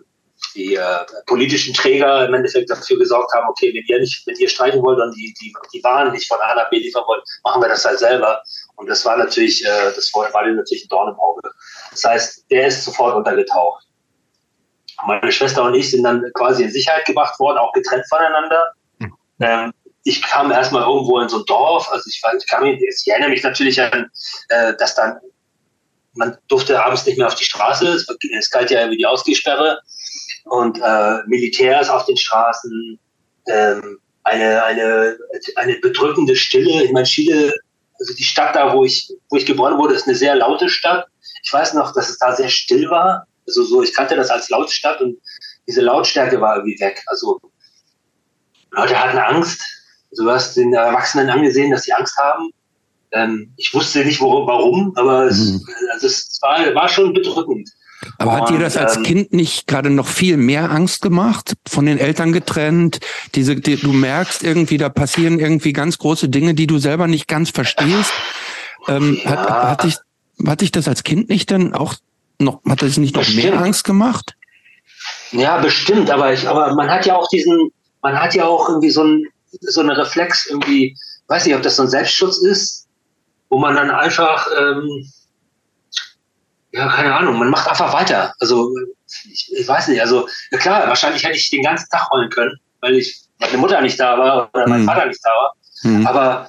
[0.57, 4.49] die äh, politischen Träger im Endeffekt dafür gesorgt haben, okay, wenn ihr nicht, wenn ihr
[4.49, 7.63] streichen wollt und die, die, die Waren nicht von A nach B liefern wollt, machen
[7.63, 8.43] wir das halt selber.
[8.77, 11.43] Und das war natürlich, äh, das war, war natürlich ein Dorn im Auge.
[11.91, 13.85] Das heißt, der ist sofort untergetaucht.
[15.07, 18.73] Meine Schwester und ich sind dann quasi in Sicherheit gebracht worden, auch getrennt voneinander.
[18.99, 19.17] Mhm.
[19.41, 19.73] Ähm,
[20.05, 23.43] ich kam erstmal irgendwo in so ein Dorf, also ich, ich, kam, ich erinnere mich
[23.43, 24.11] natürlich an,
[24.49, 25.19] äh, dass dann
[26.17, 27.87] man durfte abends nicht mehr auf die Straße,
[28.39, 29.81] es, galt ja wie die Ausgehsperre
[30.45, 32.99] und äh, Militärs auf den Straßen,
[33.49, 35.19] ähm, eine, eine,
[35.55, 36.83] eine bedrückende Stille.
[36.83, 37.55] Ich meine, Chile,
[37.99, 41.07] also die Stadt da, wo ich, wo ich geboren wurde, ist eine sehr laute Stadt.
[41.43, 43.27] ich weiß noch, dass es da sehr still war.
[43.47, 45.19] Also so, ich kannte das als Lautstadt und
[45.69, 47.03] diese Lautstärke war irgendwie weg.
[47.07, 47.41] Also
[48.73, 49.63] Leute hatten Angst.
[50.11, 52.51] Also du hast den Erwachsenen angesehen, dass sie Angst haben.
[53.13, 55.67] Ähm, ich wusste nicht worum, warum, aber es, mhm.
[55.93, 57.71] also es war, war schon bedrückend.
[58.19, 61.55] Aber und, hat dir das als ähm, Kind nicht gerade noch viel mehr Angst gemacht?
[61.69, 63.01] Von den Eltern getrennt?
[63.35, 67.29] Diese, die, du merkst irgendwie, da passieren irgendwie ganz große Dinge, die du selber nicht
[67.29, 68.13] ganz verstehst.
[68.89, 69.31] Ähm, ja.
[69.31, 69.97] hat, hat, dich,
[70.47, 71.95] hat dich das als Kind nicht dann auch
[72.39, 73.45] noch, hat das nicht noch bestimmt.
[73.45, 74.37] mehr Angst gemacht?
[75.33, 77.71] Ja, bestimmt, aber ich, aber man hat ja auch diesen,
[78.03, 79.27] man hat ja auch irgendwie so ein,
[79.61, 80.97] so eine Reflex irgendwie,
[81.29, 82.87] weiß nicht, ob das so ein Selbstschutz ist,
[83.49, 85.11] wo man dann einfach, ähm,
[86.77, 88.35] ja, keine Ahnung, man macht einfach weiter.
[88.39, 88.71] Also,
[89.07, 92.55] ich, ich weiß nicht, also, ja klar, wahrscheinlich hätte ich den ganzen Tag rollen können,
[92.81, 94.87] weil ich, meine Mutter nicht da war oder mein hm.
[94.87, 95.55] Vater nicht da war.
[95.83, 96.07] Hm.
[96.07, 96.49] Aber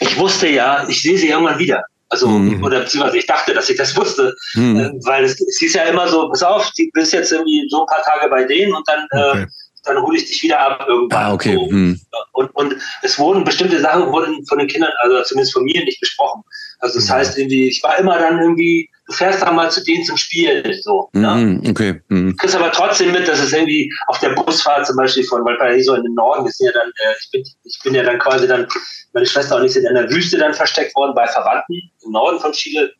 [0.00, 1.82] ich wusste ja, ich sehe sie irgendwann wieder.
[2.08, 2.62] Also, mhm.
[2.62, 4.34] oder beziehungsweise ich dachte, dass ich das wusste.
[4.54, 4.78] Mhm.
[4.78, 7.80] Äh, weil es, es hieß ja immer so, pass auf, du bist jetzt irgendwie so
[7.80, 9.42] ein paar Tage bei denen und dann, äh, okay.
[9.42, 9.46] äh,
[9.84, 11.24] dann hole ich dich wieder ab irgendwann.
[11.24, 11.54] Ah, okay.
[11.54, 11.68] So.
[11.68, 12.00] Mhm.
[12.32, 16.00] Und, und es wurden bestimmte Sachen wurden von den Kindern, also zumindest von mir, nicht
[16.00, 16.42] besprochen.
[16.80, 17.12] Also das mhm.
[17.12, 20.74] heißt irgendwie, ich war immer dann irgendwie, du fährst dann mal zu denen zum Spielen.
[20.82, 21.70] So, mhm, ja?
[21.70, 22.00] Okay.
[22.08, 22.30] Mhm.
[22.30, 25.94] Du kriegst aber trotzdem mit, dass es irgendwie auf der Busfahrt zum Beispiel von Valparaiso
[25.94, 28.66] in den Norden, sind ja dann, äh, ich, bin, ich bin ja dann quasi dann
[29.12, 32.38] meine Schwester und ich sind in der Wüste dann versteckt worden bei Verwandten im Norden
[32.40, 32.92] von Chile,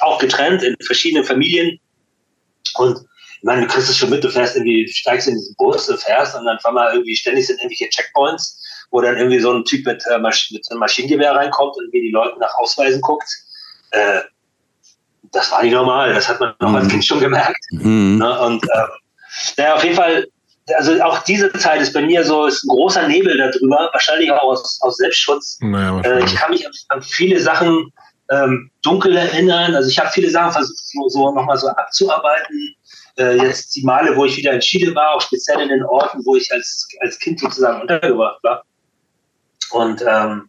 [0.00, 1.78] auch getrennt in verschiedenen Familien.
[2.76, 5.86] Und ich meine, du kriegst es schon mit, du fährst irgendwie, steigst in diesen Bus,
[5.86, 8.60] du fährst und dann fahren wir irgendwie ständig sind irgendwelche Checkpoints,
[8.94, 12.00] wo dann irgendwie so ein Typ mit, äh, Masch mit einem Maschinengewehr reinkommt und wie
[12.00, 13.28] die Leute nach Ausweisen guckt.
[13.90, 14.20] Äh,
[15.32, 16.76] das war nicht normal, das hat man noch mhm.
[16.76, 17.58] als Kind schon gemerkt.
[17.72, 18.18] Mhm.
[18.18, 18.40] Ne?
[18.40, 18.86] Und ähm,
[19.56, 20.26] naja, auf jeden Fall
[20.76, 24.42] also auch diese Zeit ist bei mir so, ist ein großer Nebel darüber, wahrscheinlich auch
[24.44, 25.58] aus, aus Selbstschutz.
[25.60, 27.92] Naja, äh, ich kann mich an, an viele Sachen
[28.30, 29.74] ähm, dunkel erinnern.
[29.74, 32.76] Also ich habe viele Sachen versucht, so, so nochmal so abzuarbeiten.
[33.18, 36.24] Äh, jetzt die Male, wo ich wieder in Chile war, auch speziell in den Orten,
[36.24, 38.64] wo ich als, als Kind sozusagen untergebracht war.
[39.70, 40.48] Und, ähm,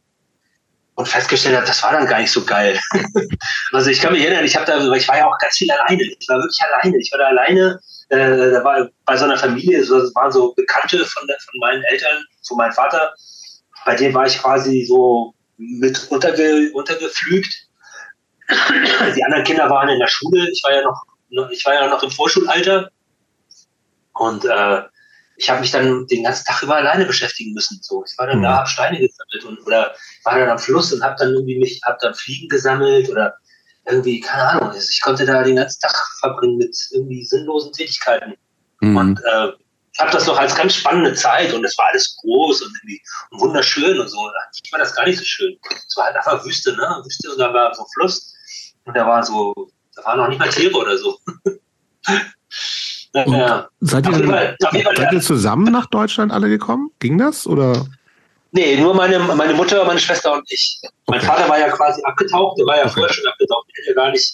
[0.95, 2.79] und festgestellt habe, das war dann gar nicht so geil.
[3.73, 6.03] also ich kann mich erinnern, ich habe da, ich war ja auch ganz viel alleine.
[6.03, 6.97] Ich war wirklich alleine.
[6.97, 10.99] Ich war da alleine äh, da war bei so einer Familie, das waren so Bekannte
[11.05, 13.13] von, von meinen Eltern, von meinem Vater,
[13.85, 17.67] bei denen war ich quasi so mit unterge, untergepflügt.
[19.15, 21.03] Die anderen Kinder waren in der Schule, ich war ja noch,
[21.51, 22.91] ich war ja noch im Vorschulalter
[24.13, 24.81] und äh,
[25.37, 27.79] ich habe mich dann den ganzen Tag über alleine beschäftigen müssen.
[27.81, 28.43] So, ich war dann mhm.
[28.43, 31.81] da, hab Steine gesammelt und oder war dann am Fluss und habe dann irgendwie mich,
[31.83, 33.35] hab dann Fliegen gesammelt oder
[33.87, 38.35] irgendwie, keine Ahnung, ich konnte da den ganzen Tag verbringen mit irgendwie sinnlosen Tätigkeiten.
[38.81, 38.97] Mhm.
[38.97, 39.51] Und äh,
[39.93, 43.01] ich habe das noch als ganz spannende Zeit und es war alles groß und irgendwie
[43.31, 44.29] und wunderschön und so.
[44.63, 45.57] Ich war das gar nicht so schön.
[45.87, 47.01] Es war halt einfach Wüste, ne?
[47.03, 48.33] Wüste und da war so Fluss
[48.83, 49.53] und da war so,
[49.95, 51.17] da waren noch nicht mal Tiere oder so.
[53.15, 53.67] ja.
[53.79, 54.57] Seid ihr, Fall,
[54.95, 56.91] seid ihr zusammen nach Deutschland alle gekommen?
[56.99, 57.85] Ging das oder?
[58.51, 60.79] Nee, nur meine, meine Mutter, meine Schwester und ich.
[60.81, 60.93] Okay.
[61.07, 62.93] Mein Vater war ja quasi abgetaucht, der war ja okay.
[62.93, 64.33] vorher schon abgetaucht, der hätte gar nicht,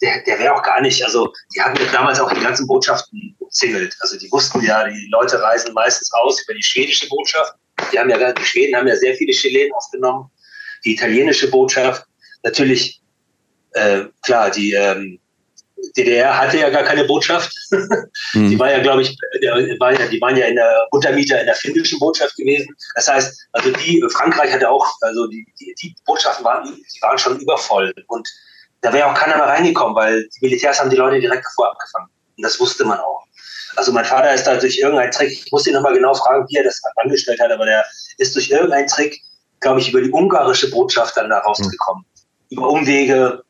[0.00, 3.36] der, der wäre auch gar nicht, also die hatten ja damals auch die ganzen Botschaften
[3.38, 3.94] umzingelt.
[4.00, 7.54] Also die wussten ja, die Leute reisen meistens aus über die schwedische Botschaft.
[7.92, 10.30] Die haben ja, die Schweden haben ja sehr viele Chilenen aufgenommen.
[10.84, 12.06] Die italienische Botschaft,
[12.42, 13.02] natürlich,
[13.72, 15.20] äh, klar, die ähm,
[15.96, 17.52] DDR hatte ja gar keine Botschaft.
[18.34, 18.50] Mhm.
[18.50, 22.36] Die war ja, glaube ich, die waren ja in der Untermieter in der finnischen Botschaft
[22.36, 22.72] gewesen.
[22.94, 27.18] Das heißt, also die, Frankreich hatte auch, also die, die, die Botschaften waren, die waren
[27.18, 27.92] schon übervoll.
[28.06, 28.28] Und
[28.82, 32.08] da wäre auch keiner mehr reingekommen, weil die Militärs haben die Leute direkt davor abgefangen.
[32.36, 33.24] Und das wusste man auch.
[33.76, 36.56] Also mein Vater ist da durch irgendeinen Trick, ich muss ihn nochmal genau fragen, wie
[36.56, 37.84] er das angestellt hat, aber der
[38.18, 39.20] ist durch irgendeinen Trick,
[39.60, 42.04] glaube ich, über die ungarische Botschaft dann da rausgekommen.
[42.50, 42.56] Mhm.
[42.56, 43.42] Über Umwege,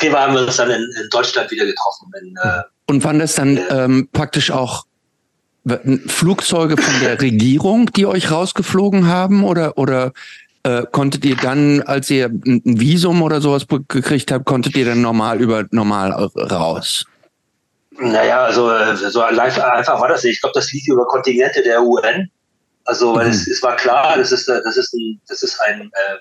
[0.00, 2.10] Fall haben wir uns dann in, in Deutschland wieder getroffen.
[2.20, 4.86] In, äh, Und waren das dann äh, ähm, praktisch auch
[6.06, 9.44] Flugzeuge von der Regierung, die euch rausgeflogen haben?
[9.44, 10.12] Oder, oder
[10.62, 15.02] äh, konntet ihr dann, als ihr ein Visum oder sowas gekriegt habt, konntet ihr dann
[15.02, 17.04] normal über normal raus?
[18.00, 20.34] Naja, also äh, so einfach war das nicht.
[20.34, 22.30] Ich glaube, das lief über Kontingente der UN.
[22.84, 23.32] Also, weil mhm.
[23.32, 26.16] es, es war klar, das ist, das ist ein, das ist ein äh,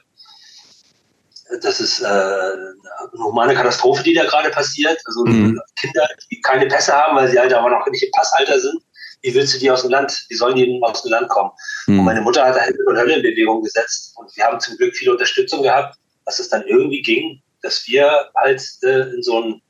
[1.61, 4.99] das ist äh, eine humane Katastrophe, die da gerade passiert.
[5.05, 5.59] Also mhm.
[5.79, 8.81] Kinder, die keine Pässe haben, weil sie halt aber noch nicht im Passalter sind.
[9.21, 10.25] Wie willst du die aus dem Land?
[10.29, 11.51] Wie sollen die aus dem Land kommen?
[11.87, 11.99] Mhm.
[11.99, 14.13] Und meine Mutter hat da Himmel und Hölle in Bewegung gesetzt.
[14.15, 18.29] Und wir haben zum Glück viel Unterstützung gehabt, dass es dann irgendwie ging, dass wir
[18.35, 19.61] halt äh, in so einen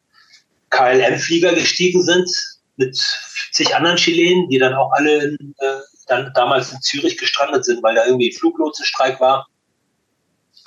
[0.72, 2.30] KLM-Flieger gestiegen sind
[2.76, 7.66] mit 50 anderen Chilenen, die dann auch alle in, äh, dann damals in Zürich gestrandet
[7.66, 9.48] sind, weil da irgendwie ein Fluglotsenstreik war.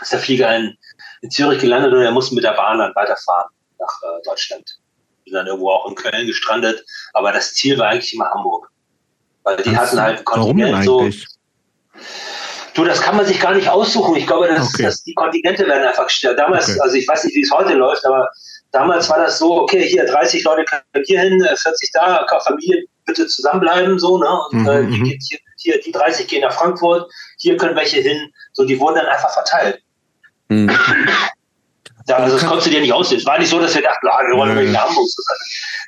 [0.01, 0.77] Ist der Flieger in
[1.23, 3.51] in Zürich gelandet und er musste mit der Bahn dann weiterfahren.
[3.79, 4.79] nach äh, Deutschland.
[5.25, 8.71] Bin dann irgendwo auch in Köln gestrandet, aber das Ziel war eigentlich immer Hamburg.
[9.43, 11.09] Weil die das, hatten halt ein Kontingent so.
[12.75, 14.17] Du, das kann man sich gar nicht aussuchen.
[14.17, 14.85] Ich glaube, dass, okay.
[14.85, 16.39] dass die Kontingente werden einfach gestellt.
[16.39, 16.81] Damals, okay.
[16.81, 18.29] also ich weiß nicht, wie es heute läuft, aber
[18.71, 22.85] damals war das so, okay, hier 30 Leute können hier hin, 40 äh, da, Familien
[23.07, 24.41] bitte zusammenbleiben, so, ne?
[24.51, 28.31] Und mhm, äh, hier, hier, die 30 gehen nach Frankfurt, hier können welche hin.
[28.53, 29.83] So, die wurden dann einfach verteilt.
[30.51, 30.71] Mhm.
[32.09, 33.19] Ja, also das konntest du dir nicht aussehen.
[33.19, 35.09] Es war nicht so, dass wir dachten, ah, wir wollen ja, nach Hamburg.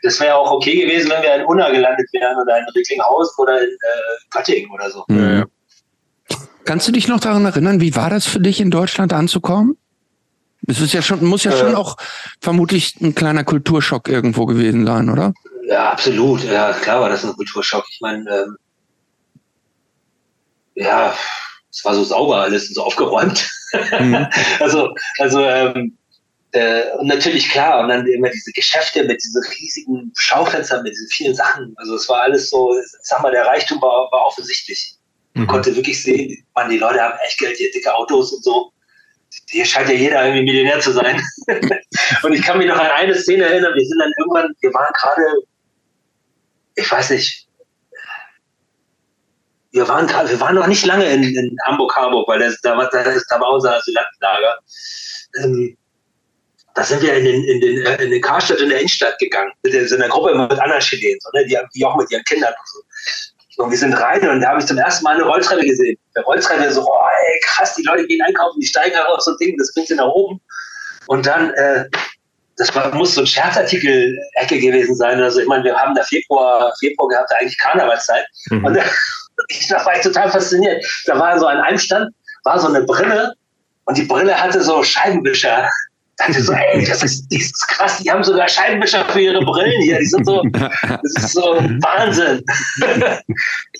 [0.02, 3.60] Das wäre auch okay gewesen, wenn wir in Unna gelandet wären oder in Recklinghausen oder
[3.60, 5.04] in äh, Göttingen oder so.
[5.08, 5.44] Ja.
[6.64, 9.76] Kannst du dich noch daran erinnern, wie war das für dich in Deutschland anzukommen?
[10.68, 11.96] Es ist ja schon, muss ja äh, schon auch
[12.40, 15.32] vermutlich ein kleiner Kulturschock irgendwo gewesen sein, oder?
[15.66, 16.44] Ja, absolut.
[16.44, 17.84] Ja, klar war das ein Kulturschock.
[17.90, 18.56] Ich meine, ähm,
[20.74, 21.12] ja,
[21.70, 23.50] es war so sauber alles und so aufgeräumt.
[23.98, 24.26] Mhm.
[24.60, 25.96] also, also ähm,
[26.52, 31.08] äh, und natürlich klar, und dann immer diese Geschäfte mit diesen riesigen Schaufenstern, mit diesen
[31.08, 31.74] vielen Sachen.
[31.76, 34.96] Also es war alles so, ich sag mal, der Reichtum war, war offensichtlich.
[35.34, 35.48] Man mhm.
[35.48, 38.70] konnte wirklich sehen, man, die Leute haben echt Geld, hier dicke Autos und so.
[39.48, 41.22] Hier scheint ja jeder irgendwie Millionär zu sein.
[42.22, 44.92] und ich kann mich noch an eine Szene erinnern, wir sind dann irgendwann, wir waren
[44.92, 45.22] gerade,
[46.74, 47.41] ich weiß nicht,
[49.72, 53.26] wir waren wir waren noch nicht lange in, in Hamburg-Harburg, weil das, da, war, das,
[53.26, 54.58] da war unser Asylantenlager.
[55.38, 55.76] Ähm,
[56.74, 59.74] da sind wir in den, in den, in den Karstadt in der Innenstadt gegangen, mit
[59.74, 62.52] der, so einer Gruppe mit anderen Chilenen, so, ne, die, die auch mit ihren Kindern
[62.58, 63.62] und so.
[63.62, 65.98] Und wir sind rein und da habe ich zum ersten Mal eine Rolltreppe gesehen.
[66.16, 69.56] Der Rolltreppe so, oh, ey, krass, die Leute gehen einkaufen, die steigen so ein Ding,
[69.58, 70.40] das bringt sie nach oben.
[71.06, 71.84] Und dann, äh,
[72.56, 75.20] das war, muss so ein Scherzartikel-Ecke gewesen sein.
[75.20, 78.26] Also ich meine, wir haben da Februar, Februar gehabt, eigentlich Karnevalszeit.
[78.50, 78.64] Mhm.
[78.64, 78.78] Und
[79.36, 80.84] da, ich, da war ich total fasziniert.
[81.06, 82.14] Da war so an einem Stand,
[82.44, 83.32] war so eine Brille
[83.84, 85.68] und die Brille hatte so Scheibenwischer
[86.16, 89.80] dachte so, ey, das ist, das ist krass, die haben sogar Scheibenwischer für ihre Brillen
[89.82, 89.98] hier.
[89.98, 92.42] Die sind so, das ist so Wahnsinn.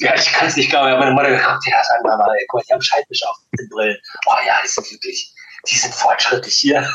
[0.00, 0.98] ja, ich kann es nicht glauben.
[0.98, 3.96] Meine Mutter gesagt, ja, sag mal, ey, guck mal, die haben Scheibenwischer auf den Brillen.
[4.26, 5.32] Oh ja, die sind wirklich,
[5.70, 6.88] die sind fortschrittlich hier.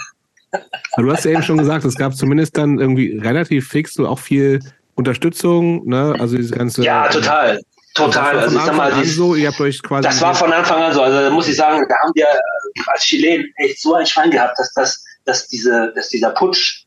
[0.98, 4.20] du hast ja eben schon gesagt, es gab zumindest dann irgendwie relativ fix so auch
[4.20, 4.60] viel
[4.96, 6.16] Unterstützung, ne?
[6.20, 6.84] Also diese ganze.
[6.84, 7.62] Ja, total.
[7.98, 8.40] Total.
[8.40, 10.94] Also ich sag mal, dies, so, ihr habt euch quasi das war von Anfang an
[10.94, 11.02] so.
[11.02, 12.28] Also da muss ich sagen, da haben wir
[12.88, 16.86] als Chilen echt so ein Schwein gehabt, dass das dass, diese, dass dieser Putsch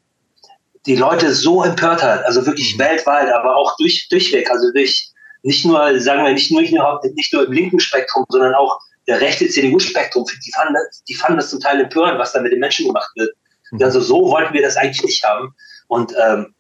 [0.86, 2.80] die Leute so empört hat, also wirklich mhm.
[2.80, 5.10] weltweit, aber auch durch, durchweg, also durch
[5.42, 9.46] nicht nur, sagen wir, nicht nur, nicht nur im linken Spektrum, sondern auch der rechte
[9.48, 10.76] CDU-Spektrum, die fanden,
[11.08, 13.34] die fanden das zum Teil empörend, was da mit den Menschen gemacht wird.
[13.70, 13.82] Mhm.
[13.82, 15.54] Also so wollten wir das eigentlich nicht haben.
[15.88, 16.54] Und ähm,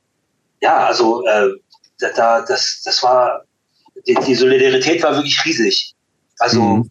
[0.60, 1.50] ja, also äh,
[1.98, 3.44] da, das, das war,
[4.06, 5.94] die, die Solidarität war wirklich riesig.
[6.38, 6.90] Also mhm.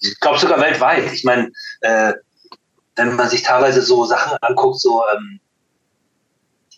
[0.00, 1.12] ich glaube sogar weltweit.
[1.12, 1.50] Ich meine,
[1.80, 2.14] äh,
[2.96, 5.40] wenn man sich teilweise so Sachen anguckt, so, ähm,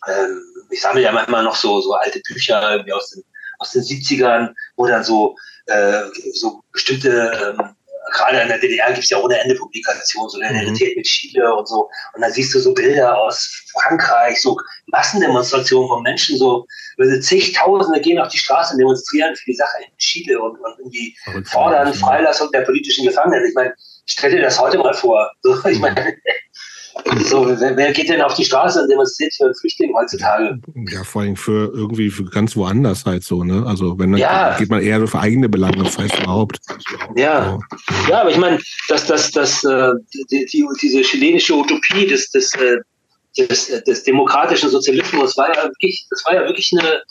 [0.06, 3.24] ähm, ich sammle ja manchmal noch so, so alte Bücher irgendwie aus den,
[3.58, 6.02] aus den 70ern, wo dann so, äh,
[6.34, 7.74] so bestimmte, ähm,
[8.12, 10.98] gerade in der DDR gibt es ja ohne Ende Publikationen, so Solidarität mhm.
[10.98, 11.88] mit Chile und so.
[12.14, 14.56] Und dann siehst du so Bilder aus Frankreich, so
[14.86, 16.66] Massendemonstrationen von Menschen, so
[16.98, 20.78] also zigtausende gehen auf die Straße und demonstrieren für die Sache in Chile und, und
[20.78, 23.46] irgendwie fordern Freilassung der politischen Gefangenen.
[23.46, 23.74] Ich meine,
[24.06, 25.30] stell dir das heute mal vor.
[25.42, 26.16] So, ich meine,
[27.24, 30.58] so, wer, wer, geht denn auf die Straße und demonstriert für Flüchtlinge heutzutage?
[30.90, 33.64] Ja, vor allem für irgendwie für ganz woanders halt so, ne?
[33.66, 34.56] Also wenn dann ja.
[34.58, 36.58] geht man eher für eigene Belange, das heißt überhaupt.
[37.16, 38.10] Ja, so.
[38.10, 39.92] ja, aber ich meine, dass das, das, äh,
[40.30, 42.78] die, die, diese chilenische Utopie des, des, äh,
[43.38, 47.02] des, des demokratischen Sozialismus war ja wirklich, das war ja wirklich eine,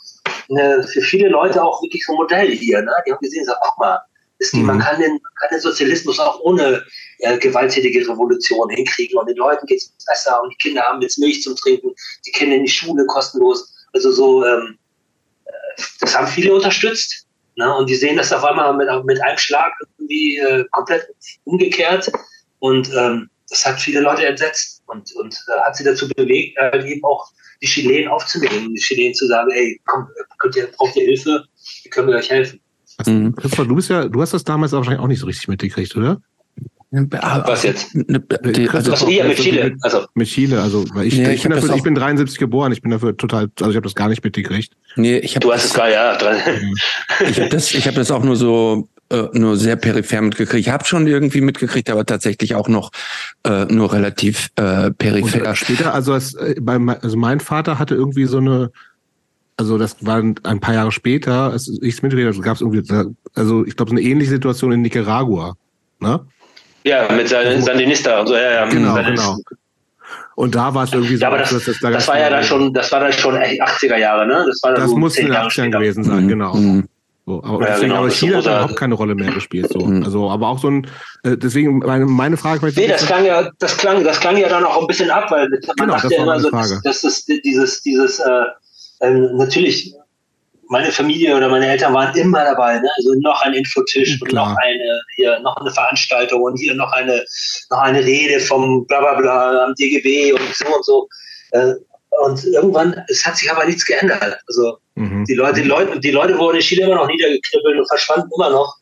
[0.50, 2.82] eine für viele Leute auch wirklich so ein Modell hier.
[2.82, 2.92] Ne?
[3.06, 3.98] Die haben gesehen, sag, guck mal,
[4.38, 4.66] ist die, mhm.
[4.66, 6.84] man, kann den, man kann den Sozialismus auch ohne
[7.18, 11.18] äh, gewalttätige Revolution hinkriegen und den Leuten geht es besser und die Kinder haben jetzt
[11.18, 11.92] Milch zum Trinken,
[12.26, 13.74] die Kinder in die Schule kostenlos.
[13.92, 14.78] Also so, ähm,
[15.44, 17.26] äh, das haben viele unterstützt.
[17.56, 17.74] Ne?
[17.74, 21.08] Und die sehen das auf einmal mit, mit einem Schlag irgendwie äh, komplett
[21.44, 22.10] umgekehrt.
[22.60, 26.88] Und ähm, das hat viele Leute entsetzt und, und äh, hat sie dazu bewegt, äh,
[26.88, 27.28] eben auch
[27.60, 30.06] die Chilenen aufzunehmen, die Chilenen zu sagen, ey, komm,
[30.38, 31.44] könnt ihr, braucht ihr Hilfe,
[31.82, 32.60] wie können wir euch helfen?
[33.06, 33.34] Mhm.
[33.36, 36.20] Christopher, du bist ja, du hast das damals wahrscheinlich auch nicht so richtig mitgekriegt, oder?
[36.90, 37.94] Was jetzt?
[37.94, 39.76] Ne, die, also, ja, mit Chile.
[39.82, 40.06] Also.
[40.14, 42.80] Mit Chile, also weil ich, nee, ich, ich, bin dafür, ich bin 73 geboren, ich
[42.80, 44.72] bin dafür total, also ich habe das gar nicht mitgekriegt.
[44.96, 46.16] Nee, ich hab du hast es gar, ja.
[47.28, 50.66] ich habe das, ich hab das auch nur so äh, nur sehr peripher mitgekriegt.
[50.66, 52.90] Ich habe schon irgendwie mitgekriegt, aber tatsächlich auch noch
[53.44, 55.46] äh, nur relativ äh, peripher.
[55.46, 58.70] Und später, also, es, äh, bei, also mein Vater hatte irgendwie so eine
[59.58, 62.82] also das war ein paar Jahre später, als ich es mitrede, also gab es irgendwie,
[63.34, 65.54] also ich glaube, so eine ähnliche Situation in Nicaragua.
[65.98, 66.20] Ne?
[66.84, 68.68] Ja, mit Sandinista und so, ja, ja.
[68.68, 69.36] Genau, genau.
[70.36, 71.22] Und da war es irgendwie so.
[71.22, 73.34] Ja, aber das, dass das, da das war ja dann schon, das war dann schon
[73.34, 74.44] 80er Jahre, ne?
[74.46, 76.28] Das, war dann das so muss in den 80ern gewesen sein, mhm.
[76.28, 76.54] genau.
[76.54, 76.88] Mhm.
[77.26, 79.68] So, aber ja, deswegen, genau, aber Chile hat überhaupt keine Rolle mehr gespielt.
[79.70, 79.80] So.
[79.80, 80.04] Mhm.
[80.04, 80.86] Also, aber auch so ein,
[81.24, 82.64] äh, deswegen meine, meine Frage.
[82.76, 85.48] Nee, das klang ja, das klang, das klang ja dann auch ein bisschen ab, weil
[85.48, 88.44] man genau, dachte ja immer so, dass, dass das dieses, dieses, äh,
[89.00, 89.94] äh, natürlich
[90.68, 92.78] meine Familie oder meine Eltern waren immer dabei.
[92.78, 92.88] Ne?
[92.96, 97.24] Also noch ein Infotisch und noch eine hier noch eine Veranstaltung und hier noch eine
[97.70, 101.08] noch eine Rede vom Blablabla am DGB und so und so.
[101.52, 101.74] Äh,
[102.22, 104.38] und irgendwann, es hat sich aber nichts geändert.
[104.48, 105.24] Also mhm.
[105.24, 108.50] die Leute, die Leute, die Leute wurden in Chile immer noch niedergekribbelt und verschwanden immer
[108.50, 108.76] noch.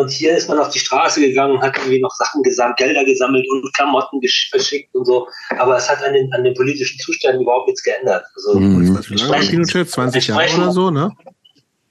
[0.00, 3.04] Und hier ist man auf die Straße gegangen und hat irgendwie noch Sachen gesammelt, Gelder
[3.04, 4.18] gesammelt und Klamotten
[4.50, 5.28] verschickt und so.
[5.58, 8.24] Aber es hat an den, an den politischen Zuständen überhaupt nichts geändert.
[8.34, 8.98] Also, mhm.
[9.02, 9.90] Pinochet?
[9.90, 11.10] 20 Jahre oder so, ne?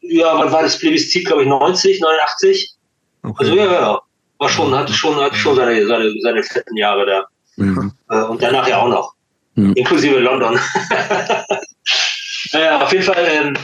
[0.01, 2.74] Ja, wann war das Plebiszit, glaube ich, 90, 89?
[3.22, 3.36] Okay.
[3.43, 4.01] Also ja, ja,
[4.39, 7.26] war schon, hatte schon, hatte schon seine, seine, seine fetten Jahre da.
[7.57, 7.91] Mhm.
[8.10, 9.14] Äh, und danach ja auch noch.
[9.53, 9.74] Mhm.
[9.74, 10.60] Inklusive London.
[12.53, 13.55] naja, auf jeden Fall, ähm,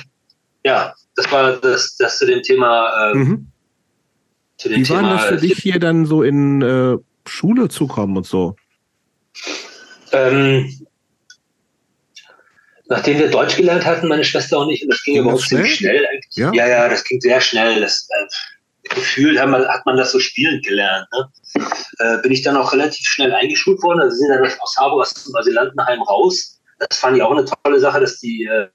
[0.63, 3.51] ja, das war das, das zu dem Thema, ähm, mhm.
[4.65, 6.97] Zu dem Wie war das für dich hier dann so in äh,
[7.27, 8.55] Schule zu kommen und so?
[10.11, 10.87] Ähm,
[12.87, 15.75] nachdem wir Deutsch gelernt hatten, meine Schwester und ich, und das ging, ging überhaupt ziemlich
[15.75, 16.35] schnell eigentlich.
[16.35, 16.51] Ja?
[16.51, 17.79] ja, ja, das ging sehr schnell.
[17.79, 21.07] Das äh, Gefühl hat man, hat man das so spielend gelernt.
[21.13, 21.29] Ne?
[21.99, 24.01] Äh, bin ich dann auch relativ schnell eingeschult worden.
[24.01, 26.59] Also sind dann aus Harburg aus dem Asylantenheim raus.
[26.79, 28.67] Das fand ich auch eine tolle Sache, dass die, äh,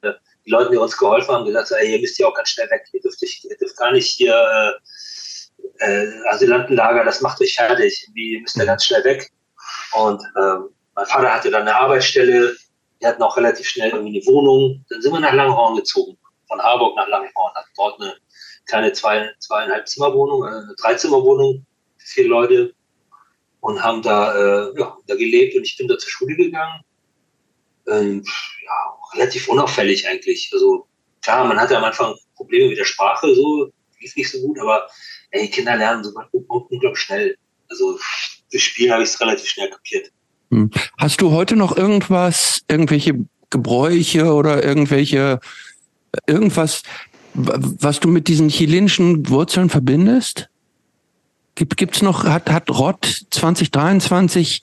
[0.46, 2.70] die Leute, die uns geholfen haben, gesagt haben, hey, ihr müsst ja auch ganz schnell
[2.70, 2.84] weg.
[2.92, 4.76] Ihr dürft, ihr dürft gar nicht hier
[5.80, 9.30] äh, Asylantenlager, das macht euch fertig, irgendwie müsst ihr ganz schnell weg.
[9.92, 12.56] Und ähm, mein Vater hatte dann eine Arbeitsstelle,
[12.98, 14.84] wir hatten auch relativ schnell irgendwie eine Wohnung.
[14.90, 18.14] Dann sind wir nach Langhorn gezogen, von Harburg nach Langhorn, hatten dort eine
[18.66, 21.64] kleine zwei, zweieinhalb Zimmerwohnung, äh, eine Dreizimmerwohnung,
[21.98, 22.74] vier Leute
[23.60, 26.82] und haben da, äh, ja, da gelebt und ich bin da zur Schule gegangen.
[27.88, 28.24] Ähm,
[28.64, 30.50] ja, relativ unauffällig eigentlich.
[30.52, 30.86] Also
[31.22, 33.70] klar, man hatte am Anfang Probleme mit der Sprache, so
[34.00, 34.88] lief nicht so gut, aber
[35.30, 37.36] ey, Kinder lernen so unglaublich schnell.
[37.68, 37.98] Also
[38.52, 40.10] das Spiel habe ich es relativ schnell kapiert.
[40.50, 40.70] Hm.
[40.98, 45.40] Hast du heute noch irgendwas, irgendwelche Gebräuche oder irgendwelche,
[46.26, 46.82] irgendwas,
[47.34, 50.48] was du mit diesen chilenischen Wurzeln verbindest?
[51.54, 54.62] Gibt es noch, hat, hat Rott 2023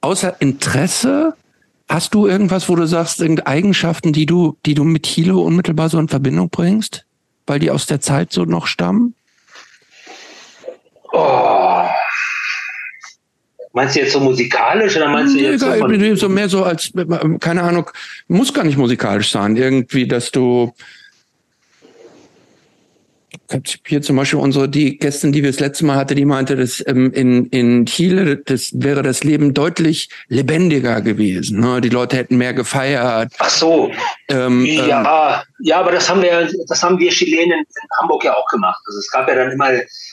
[0.00, 1.36] außer Interesse,
[1.88, 5.88] hast du irgendwas, wo du sagst, irgendeine Eigenschaften, die du, die du mit Chile unmittelbar
[5.90, 7.04] so in Verbindung bringst?
[7.46, 9.14] Weil die aus der Zeit so noch stammen?
[11.12, 11.84] Oh.
[13.74, 16.92] Meinst du jetzt so musikalisch oder meinst du jetzt so, von so mehr so als
[17.40, 17.90] keine Ahnung,
[18.28, 20.74] muss gar nicht musikalisch sein, irgendwie, dass du
[23.86, 26.82] hier zum Beispiel unsere die Gästin, die wir das letzte Mal hatte, die meinte, dass
[26.86, 31.60] ähm, in in Chile das wäre das Leben deutlich lebendiger gewesen.
[31.60, 31.80] Ne?
[31.80, 33.32] Die Leute hätten mehr gefeiert.
[33.38, 33.90] Ach so.
[34.28, 38.34] Ähm, ja, ähm, ja, aber das haben wir, das haben wir Chilenen in Hamburg ja
[38.34, 38.82] auch gemacht.
[38.86, 39.70] Also es gab ja dann immer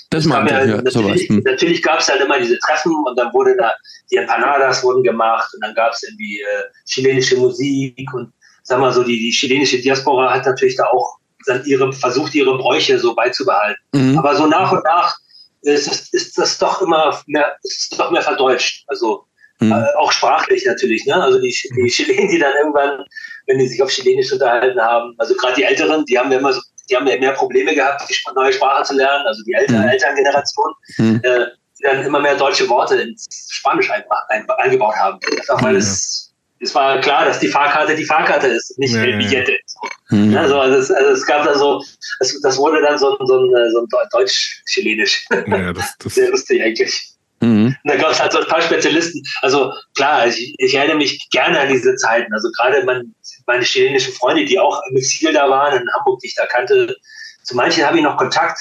[0.09, 1.19] das meinte ja, ja natürlich, sowas.
[1.21, 1.43] Hm.
[1.45, 3.73] natürlich gab es halt immer diese Treffen und dann wurde da
[4.11, 8.33] die Empanadas wurden gemacht und dann gab es irgendwie äh, chilenische Musik und
[8.63, 12.57] sag mal so die, die chilenische Diaspora hat natürlich da auch dann ihre versucht ihre
[12.57, 13.81] Bräuche so beizubehalten.
[13.93, 14.17] Mhm.
[14.17, 15.15] Aber so nach und nach
[15.61, 18.83] ist, ist, ist das doch immer mehr ist doch mehr verdeutscht.
[18.87, 19.25] Also
[19.59, 19.71] mhm.
[19.71, 21.05] äh, auch sprachlich natürlich.
[21.05, 21.15] Ne?
[21.15, 23.05] Also die, die Chilenen, die dann irgendwann,
[23.47, 26.53] wenn die sich auf Chilenisch unterhalten haben, also gerade die Älteren, die haben ja immer
[26.53, 29.83] so die haben ja mehr Probleme gehabt, die neue Sprache zu lernen, also die Eltern,
[29.83, 29.89] mhm.
[29.89, 31.21] Elterngeneration, mhm.
[31.23, 31.45] äh,
[31.77, 35.19] die dann immer mehr deutsche Worte ins Spanisch ein, ein, eingebaut haben.
[35.31, 39.13] Einfach weil es, es war klar, dass die Fahrkarte die Fahrkarte ist, nicht ja, die
[39.13, 39.57] Billette.
[40.09, 40.35] Mhm.
[40.35, 41.83] Also, also, es, also es gab da so,
[42.19, 45.25] es, das wurde dann so, so ein, so ein Deutsch-Chilenisch.
[45.47, 47.15] Ja, das, das Sehr lustig eigentlich.
[47.41, 47.67] Mhm.
[47.67, 49.21] Und da gab es halt so ein paar Spezialisten.
[49.41, 52.33] Also klar, ich, ich, erinnere mich gerne an diese Zeiten.
[52.33, 53.13] Also gerade mein,
[53.49, 56.95] meine chilenischen Freunde, die auch im Exil da waren, in Hamburg, die ich da kannte,
[57.43, 58.59] zu manchen habe ich noch Kontakt,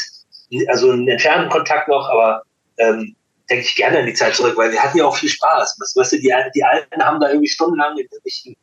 [0.69, 2.43] also einen entfernten Kontakt noch, aber
[2.79, 3.15] ähm,
[3.51, 5.79] denke ich gerne an die Zeit zurück, weil wir hatten ja auch viel Spaß.
[5.95, 8.57] Weißt du, die, die Alten haben da irgendwie stundenlang in irgendwelchen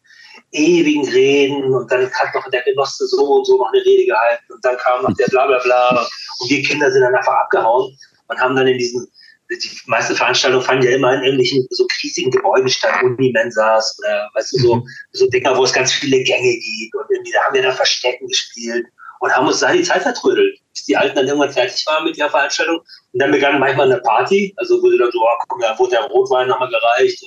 [0.52, 4.52] ewigen Reden und dann hat noch der Genosse so und so noch eine Rede gehalten
[4.52, 6.08] und dann kam noch der Blablabla bla bla
[6.40, 7.96] und wir Kinder sind dann einfach abgehauen
[8.28, 9.08] und haben dann in diesen
[9.50, 14.54] die meisten Veranstaltungen fanden ja immer in irgendwelchen so riesigen Gebäuden statt, Unimensas oder weißt
[14.54, 14.88] du, so, mhm.
[15.12, 18.28] so Dinger, wo es ganz viele Gänge gibt und irgendwie, da haben wir dann Verstecken
[18.28, 18.86] gespielt
[19.20, 22.18] und haben uns da die Zeit vertrödelt, bis die Alten dann irgendwann fertig waren mit
[22.18, 25.78] ihrer Veranstaltung und dann begann manchmal eine Party, also wurde dann so, oh, guck, da
[25.78, 27.24] wurde der Rotwein nochmal gereicht,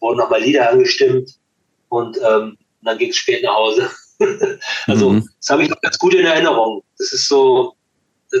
[0.00, 1.30] wurden nochmal Lieder angestimmt
[1.88, 3.90] und ähm, dann ging es spät nach Hause.
[4.86, 5.28] also mhm.
[5.38, 6.82] das habe ich noch ganz gut in Erinnerung.
[6.98, 7.74] Das ist so,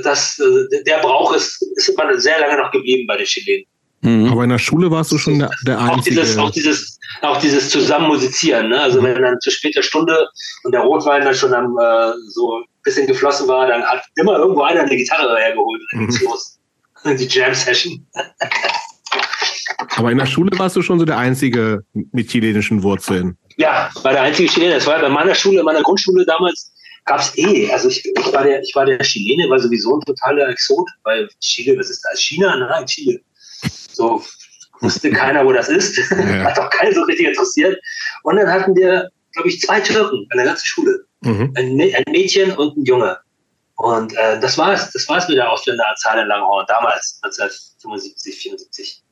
[0.02, 3.66] das, äh, der Brauch ist, ist immer sehr lange noch geblieben bei den Chilenen.
[4.02, 4.32] Mhm.
[4.32, 6.20] Aber in der Schule warst du schon der, der Einzige.
[6.20, 8.80] Auch dieses, auch dieses, auch dieses Zusammenmusizieren, ne?
[8.80, 10.26] Also wenn dann zu später Stunde
[10.64, 14.38] und der Rotwein dann schon am äh, so ein bisschen geflossen war, dann hat immer
[14.38, 16.26] irgendwo einer eine Gitarre hergeholt und mhm.
[16.26, 16.58] los.
[17.04, 18.06] Die Jam-Session.
[19.96, 21.82] Aber in der Schule warst du schon so der Einzige
[22.12, 23.36] mit chilenischen Wurzeln.
[23.56, 24.74] Ja, war der einzige Chilene.
[24.74, 26.72] Das war bei meiner Schule, meiner Grundschule damals,
[27.04, 27.70] gab es eh.
[27.70, 31.28] Also ich, ich, war der, ich war der Chilene, war sowieso ein totaler Exot, weil
[31.40, 32.20] Chile, was ist das?
[32.20, 32.56] China?
[32.56, 33.20] Nein, Chile.
[33.92, 34.22] So
[34.80, 35.98] wusste keiner, wo das ist.
[36.10, 36.44] Ja.
[36.44, 37.80] Hat auch keinen so richtig interessiert.
[38.22, 41.04] Und dann hatten wir, glaube ich, zwei Türken an der ganzen Schule.
[41.22, 41.52] Mhm.
[41.56, 43.18] Ein, ein, Mädchen und ein Junge.
[43.76, 44.90] Und äh, das war's.
[44.92, 49.02] Das war's mit der Ausländeranzahl in Langhorn damals, 1975, 74.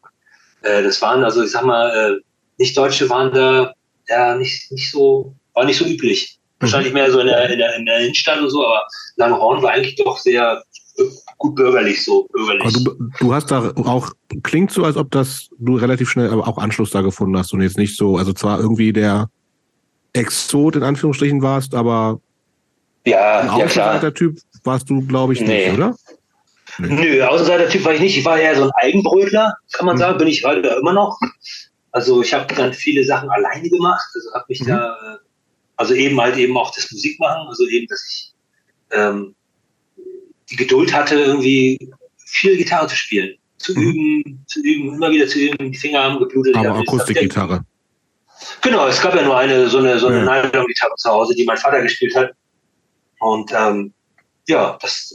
[0.63, 2.21] Äh, das waren also, ich sag mal, äh,
[2.59, 3.73] Nicht-Deutsche waren da
[4.09, 6.38] ja nicht, nicht so, war nicht so üblich.
[6.61, 8.83] Wahrscheinlich mehr so in der, in der, in der Innenstadt und so, aber
[9.17, 10.63] Langhorn war eigentlich doch sehr
[11.39, 12.27] gut bürgerlich so.
[12.33, 12.73] Bürgerlich.
[12.73, 14.11] Du, du, hast da auch,
[14.43, 17.63] klingt so, als ob das du relativ schnell aber auch Anschluss da gefunden hast und
[17.63, 19.31] jetzt nicht so, also zwar irgendwie der
[20.13, 22.21] Exot in Anführungsstrichen warst, aber
[23.07, 25.69] ja, ein Außenseiter-Typ warst du, glaube ich, nee.
[25.69, 25.95] nicht, oder?
[26.79, 26.95] Nee.
[26.95, 28.19] Nö, Außenseiter-Typ war ich nicht.
[28.19, 30.01] Ich war eher so ein Eigenbrötler, kann man mhm.
[30.01, 31.19] sagen, bin ich heute immer noch.
[31.93, 34.67] Also ich habe dann viele Sachen alleine gemacht, also habe mich mhm.
[34.67, 35.19] da,
[35.79, 38.35] also eben halt eben auch das Musikmachen, also eben, dass ich
[38.91, 39.35] ähm,
[40.51, 41.79] die Geduld hatte, irgendwie
[42.19, 43.83] viel Gitarre zu spielen, zu mhm.
[43.83, 46.57] üben, zu üben, immer wieder zu üben, die Finger haben geblutet.
[46.57, 47.65] Aber Akustikgitarre.
[48.61, 50.43] Genau, es gab ja nur eine so eine so eine ja.
[50.43, 52.33] Nylon-Gitarre zu Hause, die mein Vater gespielt hat.
[53.21, 53.93] Und ähm,
[54.49, 55.13] ja, das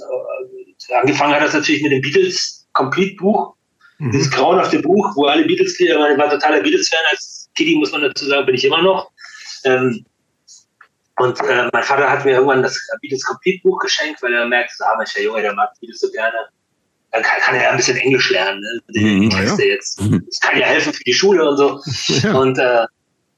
[0.89, 3.55] äh, angefangen hat das natürlich mit dem Beatles Complete Buch,
[3.99, 4.11] mhm.
[4.11, 8.25] dieses grauenhafte Buch, wo alle Beatles-Lieder, ich war totaler Beatles-Fan als Kitty, muss man dazu
[8.25, 9.11] sagen, bin ich immer noch.
[9.65, 10.05] Ähm,
[11.17, 14.71] und äh, mein Vater hat mir irgendwann das Beatles Complete Buch geschenkt, weil er merkt,
[14.81, 16.37] ah, Mensch, der Junge, der mag Beatles so gerne.
[17.11, 18.81] Dann kann, kann er ein bisschen Englisch lernen, ne?
[18.95, 19.73] die mhm, Texte ja.
[19.73, 19.99] jetzt.
[19.99, 21.81] Das kann ja helfen für die Schule und so.
[22.23, 22.33] Ja.
[22.33, 22.85] Und äh,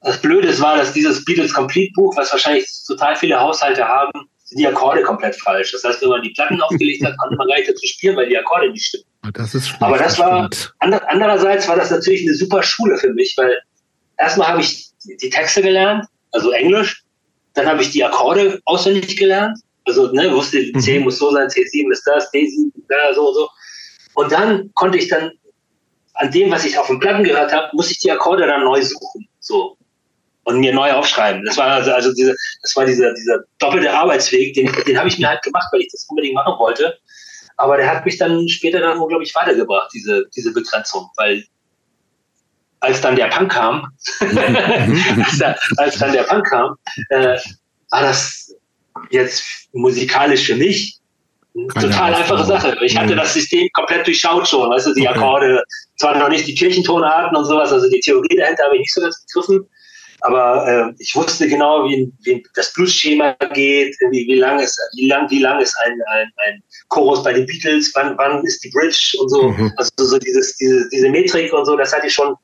[0.00, 4.60] das Blöde war, dass dieses Beatles Complete Buch, was wahrscheinlich total viele Haushalte haben, sind
[4.60, 5.72] die Akkorde komplett falsch.
[5.72, 8.28] Das heißt, wenn man die Platten aufgelegt hat, konnte man gar nicht dazu spielen, weil
[8.28, 9.04] die Akkorde nicht stimmen.
[9.22, 10.48] Ah, das ist Aber das war,
[10.78, 13.58] andererseits war das natürlich eine super Schule für mich, weil
[14.16, 17.02] erstmal habe ich die Texte gelernt, also Englisch,
[17.56, 21.04] dann habe ich die Akkorde auswendig gelernt, also ne, wusste, C mhm.
[21.04, 23.48] muss so sein, C7 ist das, D7, da, so und so.
[24.14, 25.32] Und dann konnte ich dann
[26.14, 28.82] an dem, was ich auf den Platten gehört habe, muss ich die Akkorde dann neu
[28.82, 29.28] suchen.
[29.40, 29.76] So
[30.44, 31.44] und mir neu aufschreiben.
[31.44, 35.18] Das war also, also diese, das war dieser, dieser doppelte Arbeitsweg, den, den habe ich
[35.18, 36.96] mir halt gemacht, weil ich das unbedingt machen wollte.
[37.56, 41.44] Aber der hat mich dann später dann unglaublich weitergebracht, diese, diese Begrenzung, weil
[42.86, 43.86] als dann der Punk kam,
[44.20, 46.76] als, da, als, dann der Punk kam,
[47.10, 47.36] äh,
[47.90, 48.54] war das
[49.10, 50.98] jetzt musikalisch für mich
[51.56, 52.76] eine total einfache Sache.
[52.82, 55.62] Ich hatte das System komplett durchschaut schon, weißt du, die Akkorde,
[55.96, 59.00] zwar noch nicht die Kirchentonarten und sowas, also die Theorie dahinter habe ich nicht so
[59.00, 59.66] ganz begriffen,
[60.20, 65.08] aber äh, ich wusste genau, wie, wie das Bluesschema geht, wie, wie lang ist, wie
[65.08, 68.70] lang, wie lang ist ein, ein, ein Chorus bei den Beatles, wann, wann ist die
[68.70, 69.50] Bridge und so.
[69.50, 69.72] Mhm.
[69.76, 72.34] Also so dieses, diese, diese Metrik und so, das hatte ich schon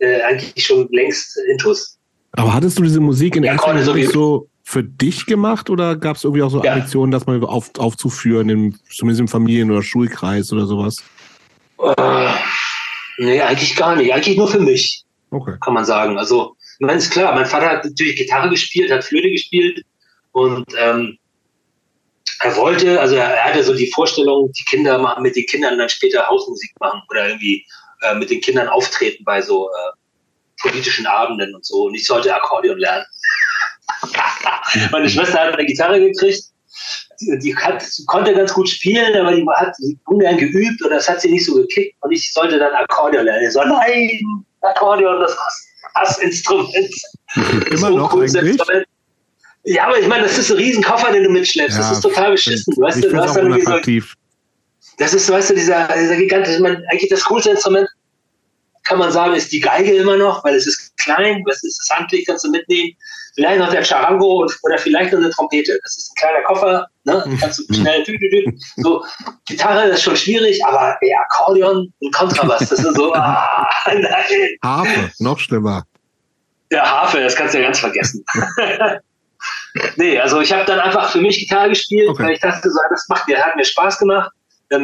[0.00, 1.98] äh, eigentlich schon längst intus.
[2.32, 6.16] Aber hattest du diese Musik in erster Linie so, so für dich gemacht oder gab
[6.16, 6.74] es irgendwie auch so ja.
[6.74, 11.02] Ambitionen, das mal auf, aufzuführen, im, zumindest im Familien- oder Schulkreis oder sowas?
[11.78, 12.32] Äh,
[13.18, 14.12] nee, eigentlich gar nicht.
[14.12, 15.04] Eigentlich nur für mich.
[15.30, 15.56] Okay.
[15.60, 16.18] Kann man sagen.
[16.18, 19.84] Also ich meine, ist klar, mein Vater hat natürlich Gitarre gespielt, hat Flöte gespielt
[20.32, 21.18] und ähm,
[22.40, 25.76] er wollte, also er, er, hatte so die Vorstellung, die Kinder machen mit den Kindern
[25.76, 27.66] dann später Hausmusik machen oder irgendwie
[28.02, 31.84] äh, mit den Kindern auftreten bei so äh, politischen Abenden und so.
[31.84, 33.04] Und ich sollte Akkordeon lernen.
[34.92, 36.44] Meine Schwester hat eine Gitarre gekriegt.
[37.20, 39.74] Die, die hat, konnte ganz gut spielen, aber die hat
[40.06, 41.94] ungern geübt und das hat sie nicht so gekickt.
[42.00, 43.46] Und ich sollte dann Akkordeon lernen.
[43.46, 44.20] Ich so, nein,
[44.62, 45.36] Akkordeon, das
[45.94, 46.94] Hassinstrument.
[47.70, 48.60] Immer so noch eigentlich?
[49.64, 51.76] Ja, aber ich meine, das ist ein Riesenkoffer, den du mitschleppst.
[51.76, 52.74] Ja, das ist total beschissen.
[52.74, 53.78] Du weißt, du hast dann so,
[55.00, 57.88] das ist, weißt du, dieser, dieser gigantische, ich meine, eigentlich das coolste Instrument,
[58.90, 62.26] kann man sagen, ist die Geige immer noch, weil es ist klein, es ist handlich,
[62.26, 62.90] kannst du mitnehmen.
[63.36, 65.78] Vielleicht noch der Charango oder vielleicht noch eine Trompete.
[65.80, 67.38] Das ist ein kleiner Koffer, ne?
[67.40, 68.58] Kannst du schnell, tü, tü, tü.
[68.78, 69.04] so.
[69.46, 74.58] Gitarre ist schon schwierig, aber ey, Akkordeon und Kontrabass, das ist so, ah, nein.
[74.64, 75.84] Harfe, noch schlimmer.
[76.72, 78.24] Ja, Harfe, das kannst du ja ganz vergessen.
[79.96, 82.24] nee, also ich habe dann einfach für mich Gitarre gespielt, okay.
[82.24, 84.32] weil ich dachte, so, das macht mir, hat mir Spaß gemacht.
[84.68, 84.76] Ich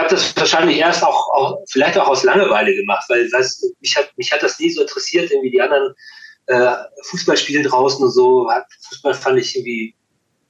[0.00, 4.10] habe das wahrscheinlich erst auch, auch, vielleicht auch aus Langeweile gemacht, weil das, mich, hat,
[4.16, 5.94] mich hat das nie so interessiert, irgendwie die anderen
[6.46, 6.74] äh,
[7.04, 8.50] Fußballspiele draußen und so.
[8.88, 9.94] Fußball fand ich irgendwie,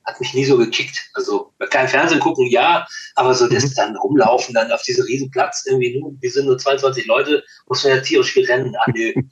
[0.04, 0.98] hat mich nie so gekickt.
[1.14, 2.86] Also kein Fernsehen gucken, ja,
[3.16, 3.74] aber so das mhm.
[3.76, 7.84] dann rumlaufen, dann auf diesem riesen Platz, irgendwie, nur, wir sind nur 22 Leute, muss
[7.84, 8.74] man ja tierisch viel rennen.
[8.76, 9.12] Ah, nö.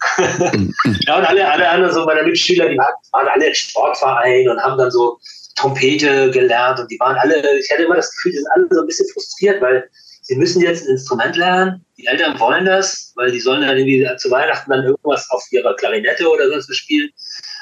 [1.06, 4.78] ja, und alle, alle anderen, so meine Mitschüler, die waren alle im Sportverein und haben
[4.78, 5.18] dann so
[5.58, 8.80] Trompete gelernt und die waren alle, ich hatte immer das Gefühl, die sind alle so
[8.80, 9.88] ein bisschen frustriert, weil
[10.22, 14.06] sie müssen jetzt ein Instrument lernen, die Eltern wollen das, weil die sollen dann irgendwie
[14.18, 17.10] zu Weihnachten dann irgendwas auf ihrer Klarinette oder sonst was spielen.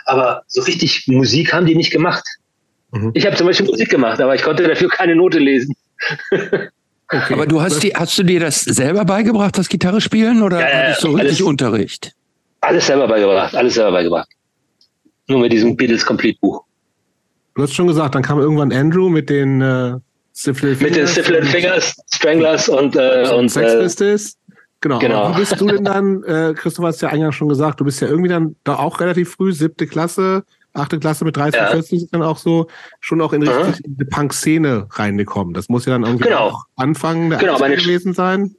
[0.04, 2.24] Aber so richtig Musik haben die nicht gemacht.
[2.92, 3.12] Mhm.
[3.14, 5.74] Ich habe zum Beispiel Musik gemacht, aber ich konnte dafür keine Note lesen.
[7.08, 7.34] Okay.
[7.34, 10.68] Aber du hast, die, hast du dir das selber beigebracht, das Gitarre spielen, oder ja,
[10.68, 12.12] ja, hattest du richtig alles, Unterricht?
[12.62, 14.28] Alles selber beigebracht, alles selber beigebracht.
[15.28, 16.65] Nur mit diesem Beatles Complete Buch.
[17.56, 19.94] Du hast schon gesagt, dann kam irgendwann Andrew mit den äh,
[20.34, 20.80] Fingers.
[20.80, 24.36] Mit den Syphilid Fingers, Stranglers und, äh, und Sex äh, Pistols.
[24.82, 24.98] Genau.
[24.98, 25.34] genau.
[25.34, 28.08] Wie bist du denn dann, äh, Christoph hast ja eingangs schon gesagt, du bist ja
[28.08, 30.44] irgendwie dann da auch relativ früh, siebte Klasse,
[30.74, 31.68] achte Klasse mit 30, ja.
[31.68, 32.66] 40 dann auch so
[33.00, 34.06] schon auch in die, mhm.
[34.10, 35.54] Punk-Szene reingekommen.
[35.54, 36.40] Das muss ja dann irgendwie genau.
[36.40, 38.54] auch Anfang der genau, gewesen sein.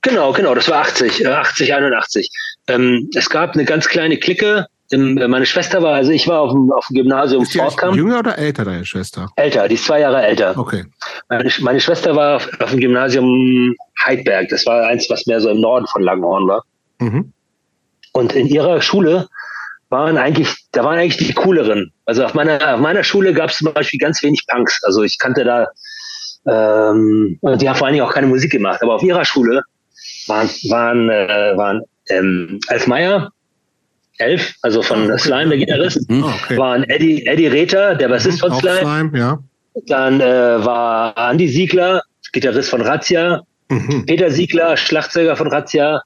[0.00, 2.30] Genau, genau, das war 80, 80, 81.
[2.68, 4.66] Ähm, es gab eine ganz kleine Clique.
[4.92, 7.96] Ähm, meine Schwester war, also ich war auf dem, auf dem Gymnasium ist Fortkamp.
[7.96, 9.28] Jünger oder älter, deine Schwester?
[9.36, 10.58] Älter, die ist zwei Jahre älter.
[10.58, 10.84] Okay.
[11.28, 13.74] Meine, meine Schwester war auf, auf, dem Gymnasium
[14.04, 14.48] Heidberg.
[14.48, 16.64] Das war eins, was mehr so im Norden von Langenhorn war.
[16.98, 17.32] Mhm.
[18.12, 19.28] Und in ihrer Schule
[19.90, 21.92] waren eigentlich, da waren eigentlich die cooleren.
[22.04, 24.82] Also auf meiner, auf meiner Schule gab es zum Beispiel ganz wenig Punks.
[24.82, 25.68] Also ich kannte da,
[26.46, 28.82] ähm, die haben vor allen Dingen auch keine Musik gemacht.
[28.82, 29.62] Aber auf ihrer Schule
[30.26, 33.30] waren, waren, äh, waren ähm, Elf Meyer,
[34.20, 35.18] Elf, also von okay.
[35.18, 36.24] Slime, der Gitarrist, mhm.
[36.24, 36.56] okay.
[36.56, 38.78] waren Eddie, Eddie Rether, der Bassist mhm, von Slime.
[38.78, 39.38] Slime ja.
[39.86, 42.02] Dann äh, war Andy Siegler,
[42.32, 44.04] Gitarrist von Razzia, mhm.
[44.06, 46.02] Peter Siegler, Schlagzeuger von Razzia,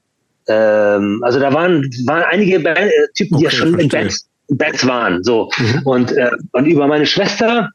[0.48, 4.86] ähm, also da waren, waren einige Band, äh, Typen, die ja schon in Bands, Bands
[4.86, 5.22] waren.
[5.24, 5.50] So.
[5.56, 5.80] Mhm.
[5.84, 7.70] Und, äh, und über meine Schwester,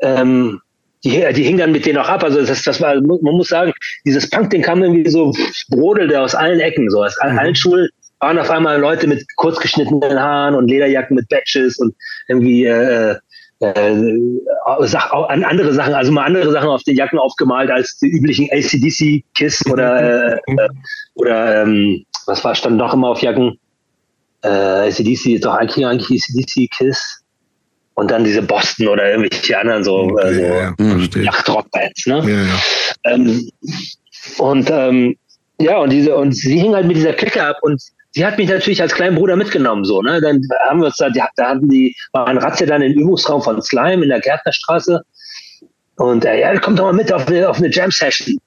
[0.00, 0.60] ähm,
[1.04, 2.24] die, die hing dann mit denen auch ab.
[2.24, 3.72] Also das, das war, man muss sagen,
[4.06, 5.32] dieses Punk-Ding kam irgendwie so
[5.68, 7.38] brodelte aus allen Ecken, so aus mhm.
[7.38, 7.88] allen Schulen
[8.24, 11.94] waren auf einmal Leute mit kurz geschnittenen Haaren und Lederjacken mit Badges und
[12.26, 13.16] irgendwie äh,
[13.60, 13.94] äh,
[14.80, 19.24] Sach, andere Sachen, also mal andere Sachen auf den Jacken aufgemalt als die üblichen ACDC
[19.34, 20.68] Kiss oder äh, äh,
[21.14, 23.58] oder ähm, was war stand noch immer auf Jacken?
[24.42, 27.22] Äh, ACDC ist doch eigentlich eigentlich ACDC Kiss
[27.92, 31.22] und dann diese Boston oder irgendwelche anderen so, okay, äh, so ja, ja.
[31.24, 32.22] Yachtrock-Bands, ne?
[32.26, 32.60] Ja, ja.
[33.04, 33.50] Ähm,
[34.38, 35.16] und ähm,
[35.60, 37.80] ja, und diese, und sie hing halt mit dieser Clique ab und
[38.14, 40.20] sie hat mich natürlich als kleinen Bruder mitgenommen, so, ne?
[40.20, 44.04] Dann haben wir uns da, da hatten die, waren Razzia dann im Übungsraum von Slime
[44.04, 45.02] in der Gärtnerstraße.
[45.96, 48.38] Und äh, ja, kommt doch mal mit auf eine, auf eine Jam-Session.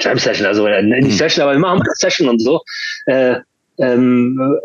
[0.00, 1.12] Jam-Session, also äh, nicht hm.
[1.12, 2.60] Session, aber wir machen eine Session und so.
[3.06, 3.36] Äh,
[3.78, 4.58] ähm,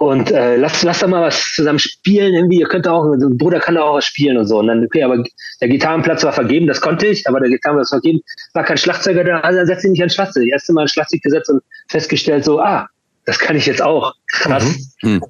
[0.00, 2.60] und äh, lass, lass doch mal was zusammen spielen irgendwie.
[2.60, 4.58] Ihr könnt auch, ein Bruder kann auch was spielen und so.
[4.58, 5.22] Und dann, okay, aber
[5.60, 8.20] der Gitarrenplatz war vergeben, das konnte ich, aber der Gitarrenplatz war vergeben,
[8.54, 10.44] war kein Schlagzeuger da, also dann setze ich mich ans Schlagzeug.
[10.44, 12.88] Das erste Mal ein Schlagzeug gesetzt und festgestellt so, ah,
[13.26, 14.14] das kann ich jetzt auch.
[14.32, 14.64] Krass.
[15.02, 15.10] Mhm.
[15.10, 15.22] Mhm.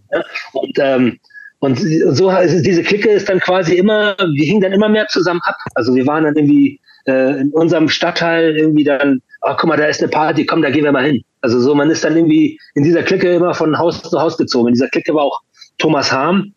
[0.53, 1.19] Und, ähm,
[1.59, 1.77] und
[2.15, 5.57] so also diese Clique ist dann quasi immer, wir hingen dann immer mehr zusammen ab.
[5.75, 9.87] Also wir waren dann irgendwie äh, in unserem Stadtteil irgendwie dann, ach guck mal, da
[9.87, 11.25] ist eine Party, komm, da gehen wir mal hin.
[11.43, 14.69] Also so, man ist dann irgendwie in dieser Clique immer von Haus zu Haus gezogen.
[14.69, 15.41] In dieser Clique war auch
[15.79, 16.53] Thomas Harm,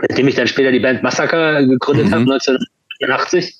[0.00, 2.12] mit dem ich dann später die Band Massaker gegründet mhm.
[2.12, 3.56] habe, 1984.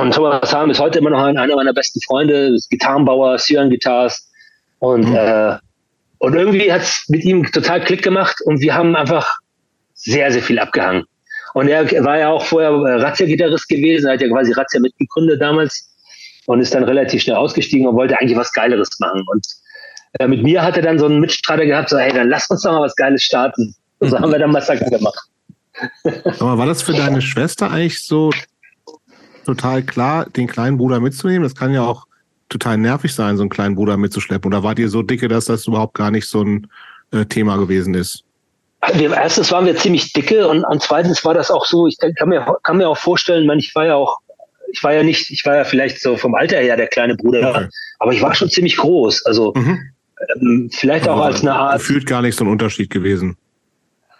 [0.00, 4.30] Und Thomas Harm ist heute immer noch einer meiner besten Freunde, ist Gitarrenbauer, Cyan Guitars.
[4.78, 5.16] Und, mhm.
[5.16, 5.56] äh,
[6.18, 9.38] und irgendwie hat es mit ihm total Klick gemacht und wir haben einfach
[9.94, 11.04] sehr, sehr viel abgehangen.
[11.54, 15.88] Und er war ja auch vorher Razzia-Gitarrist gewesen, er hat ja quasi Razzia mitgegründet damals
[16.48, 19.22] und ist dann relativ schnell ausgestiegen und wollte eigentlich was Geileres machen.
[19.30, 19.46] Und
[20.18, 22.62] äh, mit mir hat er dann so einen Mitstreiter gehabt, so, hey, dann lass uns
[22.62, 23.74] doch mal was Geiles starten.
[23.98, 25.20] Und so haben wir dann Massaker gemacht.
[26.40, 28.30] Aber war das für deine Schwester eigentlich so
[29.44, 31.42] total klar, den kleinen Bruder mitzunehmen?
[31.42, 32.06] Das kann ja auch
[32.48, 34.50] total nervig sein, so einen kleinen Bruder mitzuschleppen.
[34.50, 36.68] Oder wart ihr so dicke, dass das überhaupt gar nicht so ein
[37.12, 38.24] äh, Thema gewesen ist?
[38.80, 41.98] Also wir, erstens waren wir ziemlich dicke und, und zweitens war das auch so, ich
[41.98, 44.18] kann mir, kann mir auch vorstellen, man, ich war ja auch
[44.70, 47.50] ich war ja nicht, ich war ja vielleicht so vom Alter her der kleine Bruder,
[47.50, 47.66] okay.
[47.98, 49.26] aber ich war schon ziemlich groß.
[49.26, 49.78] Also mhm.
[50.36, 51.78] ähm, vielleicht aber auch als eine Art.
[51.78, 53.36] Gefühlt gar nicht so ein Unterschied gewesen.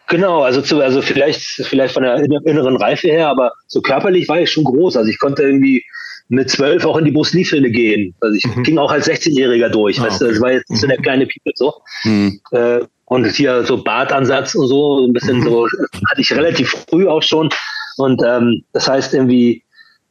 [0.08, 4.40] Genau, also zu, also vielleicht, vielleicht von der inneren Reife her, aber so körperlich war
[4.40, 4.96] ich schon groß.
[4.96, 5.84] Also ich konnte irgendwie
[6.28, 8.14] mit zwölf auch in die Bruce Lee-Filme gehen.
[8.20, 8.62] Also ich mhm.
[8.62, 10.00] ging auch als 16-Jähriger durch.
[10.00, 10.76] Ah, weißt du, das war jetzt mhm.
[10.76, 11.74] so der kleine People so.
[12.04, 12.40] Mhm.
[12.52, 16.10] Äh, und hier so Bartansatz und so, ein bisschen so, mhm.
[16.10, 17.50] hatte ich relativ früh auch schon.
[17.96, 19.62] Und ähm, das heißt irgendwie,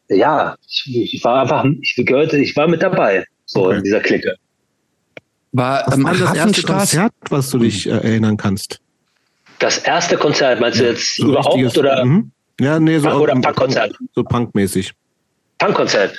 [0.10, 3.78] ja, ich, ich, war einfach, ich gehörte, ich war mit dabei, so okay.
[3.78, 4.36] in dieser Clique.
[5.52, 8.80] War, ähm, war das erste Konzert, was du dich äh, erinnern kannst?
[9.60, 12.06] Das erste Konzert, meinst du jetzt so überhaupt oder?
[12.06, 12.32] Mhm.
[12.60, 13.96] Ja, nee, so oder Punkkonzert.
[14.14, 14.94] So punkmäßig.
[15.58, 16.16] Punkkonzert.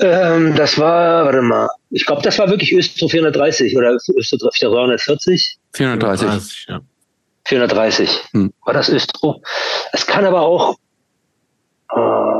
[0.00, 5.58] Ähm, das war, warte mal, ich glaube, das war wirklich Östro 430 oder Östro 340.
[5.72, 6.66] 430.
[6.68, 6.80] ja.
[7.46, 8.52] 430 hm.
[8.64, 9.42] war das Östro.
[9.92, 10.76] Es kann aber auch,
[11.90, 12.33] äh,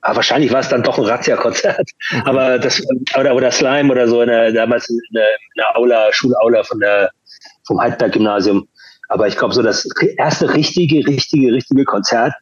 [0.00, 1.90] aber wahrscheinlich war es dann doch ein Razzia-Konzert.
[2.10, 2.22] Okay.
[2.24, 2.82] Aber das,
[3.18, 6.78] oder, oder Slime oder so in der, damals in der, in der Aula, Schulaula von
[6.78, 7.10] der,
[7.66, 8.68] vom Heidberg-Gymnasium.
[9.08, 9.86] Aber ich glaube, so das
[10.16, 12.32] erste richtige, richtige, richtige Konzert,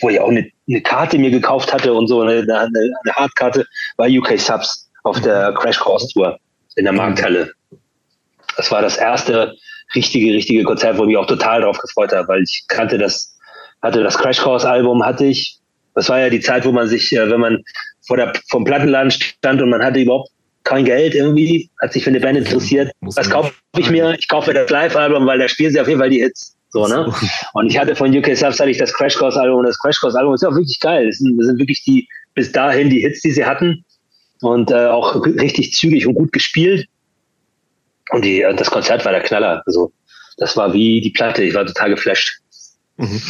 [0.00, 3.66] wo ich auch eine, eine Karte mir gekauft hatte und so, eine, eine, eine Hardkarte,
[3.96, 6.38] war UK Subs auf der Crash Course Tour
[6.74, 7.52] in der Markthalle.
[8.56, 9.54] Das war das erste
[9.94, 13.36] richtige, richtige Konzert, wo ich mich auch total drauf gefreut habe, weil ich kannte das,
[13.82, 15.58] hatte das Crash Course Album, hatte ich.
[15.96, 17.64] Das war ja die Zeit, wo man sich, äh, wenn man
[18.06, 20.30] vor der, vom Plattenladen stand und man hatte überhaupt
[20.62, 22.92] kein Geld irgendwie, hat sich für eine Band interessiert.
[23.00, 24.14] Was kaufe ich mir?
[24.18, 26.56] Ich kaufe mir das Live-Album, weil da spielen sie auf jeden Fall die Hits.
[26.70, 27.12] So, ne?
[27.54, 29.98] Und ich hatte von UK Subs hatte ich das Crash Course Album und das Crash
[29.98, 31.06] Course Album ist ja auch wirklich geil.
[31.06, 33.84] Das sind, das sind wirklich die, bis dahin die Hits, die sie hatten
[34.42, 36.86] und äh, auch richtig zügig und gut gespielt.
[38.10, 39.62] Und die, äh, das Konzert war der Knaller.
[39.66, 39.92] Also,
[40.36, 41.42] das war wie die Platte.
[41.44, 42.40] Ich war total geflasht.
[42.98, 43.22] Mhm.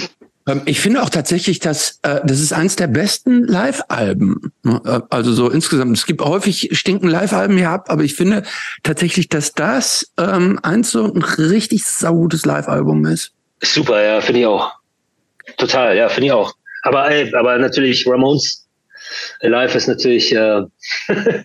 [0.47, 4.53] Ähm, ich finde auch tatsächlich, dass äh, das ist eins der besten Live-Alben.
[4.63, 4.81] Ne?
[4.85, 5.97] Äh, also so insgesamt.
[5.97, 8.45] Es gibt häufig stinken Live-Alben hier ab, aber ich finde
[8.83, 13.33] tatsächlich, dass das ähm, eins so ein richtig saugutes Live-Album ist.
[13.63, 14.73] Super, ja, finde ich auch.
[15.57, 16.55] Total, ja, finde ich auch.
[16.83, 18.67] Aber ey, aber natürlich Ramones
[19.41, 20.63] Live ist natürlich äh,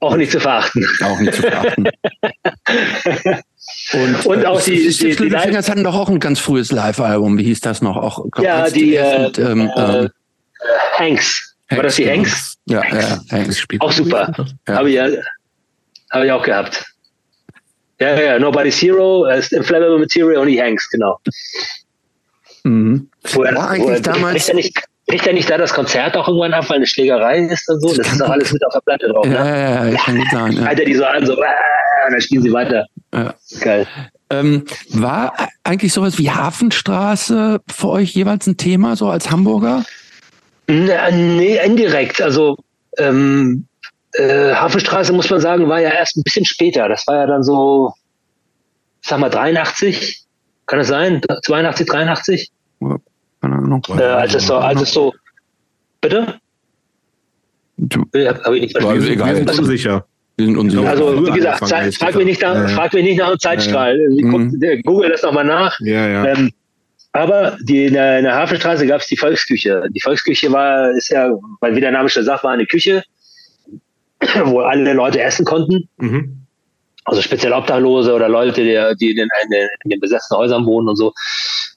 [0.00, 0.86] auch nicht zu verachten.
[1.02, 1.88] Auch nicht zu verachten.
[3.92, 6.72] Und, und äh, auch die, die, die, die Fingers hatten doch auch ein ganz frühes
[6.72, 7.38] Live-Album.
[7.38, 7.96] Wie hieß das noch?
[7.96, 10.10] Auch ja, die äh, ähm, äh, ähm,
[10.98, 11.56] Hanks.
[11.68, 12.16] War das die genau.
[12.16, 12.56] Hanks?
[12.66, 13.82] Ja, ja, Hanks spielt.
[13.82, 14.32] Auch super.
[14.68, 14.74] Ja.
[14.74, 15.08] Habe ich, ja,
[16.10, 16.84] hab ich auch gehabt.
[18.00, 21.18] Ja, ja, Nobody's Hero, uh, Inflammable Material und die Hanks, genau.
[22.64, 23.08] Mhm.
[23.32, 24.52] Wo er, War eigentlich wo er, damals.
[24.52, 24.76] Nicht,
[25.08, 27.88] kriegt er nicht da das Konzert auch irgendwann ab, weil eine Schlägerei ist und so?
[27.88, 29.36] Das, das ist doch alles mit auf der Platte drauf, ja, ne?
[29.36, 30.52] Ja, ja, ja, kann gut sein.
[30.52, 30.62] Ja.
[30.64, 32.86] Alter, die so an, so, äh, und dann spielen sie weiter.
[33.16, 33.34] Ja.
[33.60, 33.86] Geil.
[34.28, 35.32] Ähm, war
[35.64, 39.84] eigentlich sowas wie Hafenstraße für euch jeweils ein Thema, so als Hamburger?
[40.68, 42.20] Nee, indirekt.
[42.20, 42.58] Also
[42.98, 43.66] ähm,
[44.12, 46.88] äh, Hafenstraße, muss man sagen, war ja erst ein bisschen später.
[46.88, 47.94] Das war ja dann so,
[49.00, 50.24] sag mal, 83.
[50.66, 51.22] Kann das sein?
[51.44, 52.50] 82, 83?
[52.80, 52.96] Ja,
[53.40, 53.82] keine Ahnung.
[53.96, 55.14] Äh, als es so, als es so,
[56.00, 56.38] bitte?
[57.78, 59.00] Du, hab, hab ich nicht verstanden.
[59.00, 60.06] Also, egal, also, unsicher.
[60.38, 63.96] Also, wie gesagt, frag, frag, mich nicht nach, ja, frag mich nicht nach einem Zeitstrahl.
[63.98, 64.38] Ja, ja.
[64.38, 64.82] Mhm.
[64.84, 65.78] Google das nochmal nach.
[65.82, 66.52] Ähm,
[67.12, 69.84] aber die, in, der, in der Hafenstraße gab es die Volksküche.
[69.90, 71.30] Die Volksküche war, ist ja,
[71.60, 73.02] weil wie der Name schon sagt, war eine Küche,
[74.44, 75.88] wo alle Leute essen konnten.
[75.96, 76.42] Mhm.
[77.06, 80.96] Also speziell Obdachlose oder Leute, die, die in, den, in den besetzten Häusern wohnen und
[80.96, 81.14] so.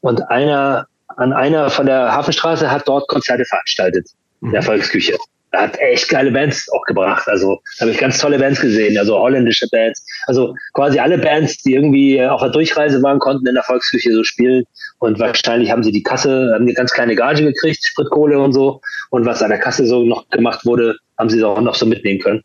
[0.02, 4.10] Und einer, an einer von der Hafenstraße hat dort Konzerte veranstaltet,
[4.42, 4.48] mhm.
[4.50, 4.66] in der mhm.
[4.66, 5.18] Volksküche
[5.52, 7.28] hat echt geile Bands auch gebracht.
[7.28, 10.06] Also habe ich ganz tolle Bands gesehen, also holländische Bands.
[10.28, 14.24] Also quasi alle Bands, die irgendwie auf der Durchreise waren, konnten in der Volksküche so
[14.24, 14.64] spielen.
[15.00, 18.82] Und wahrscheinlich haben sie die Kasse, haben eine ganz kleine Gage gekriegt, Spritkohle und so.
[19.10, 22.20] Und was an der Kasse so noch gemacht wurde, haben sie auch noch so mitnehmen
[22.20, 22.44] können.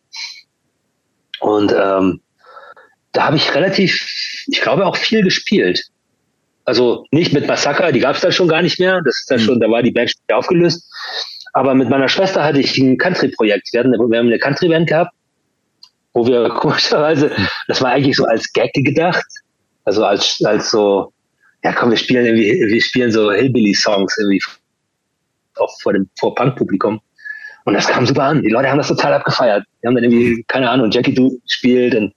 [1.40, 2.20] Und ähm,
[3.12, 5.82] da habe ich relativ, ich glaube auch viel gespielt.
[6.64, 9.02] Also nicht mit Massaker, die gab es dann schon gar nicht mehr.
[9.04, 9.44] Das ist dann hm.
[9.44, 10.90] schon, da war die Band schon aufgelöst.
[11.54, 13.72] Aber mit meiner Schwester hatte ich ein Country-Projekt.
[13.72, 15.12] Wir, wir haben eine Country-Band gehabt,
[16.12, 17.30] wo wir komischerweise,
[17.68, 19.24] das war eigentlich so als Gag gedacht.
[19.84, 21.12] Also als, als so,
[21.62, 24.42] ja komm, wir spielen irgendwie, wir spielen so Hillbilly-Songs irgendwie
[25.56, 27.00] auch vor dem, vor Punk-Publikum.
[27.64, 28.42] Und das kam super an.
[28.42, 29.64] Die Leute haben das total abgefeiert.
[29.82, 32.12] Die haben dann irgendwie, keine Ahnung, Jackie Do gespielt und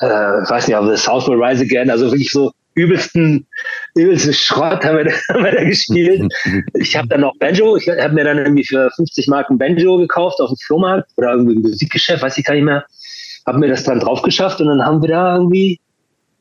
[0.00, 3.46] äh, weiß nicht, aber The South Will Rise Again, also wirklich so übelsten,
[3.94, 6.32] übelsten Schrott haben wir, da, haben wir da gespielt.
[6.74, 10.40] Ich habe dann noch Banjo, ich habe mir dann irgendwie für 50 Marken Banjo gekauft
[10.40, 12.84] auf dem Flohmarkt oder irgendwie im Musikgeschäft, weiß ich gar nicht mehr.
[13.46, 15.80] Habe mir das dann drauf geschafft und dann haben wir da irgendwie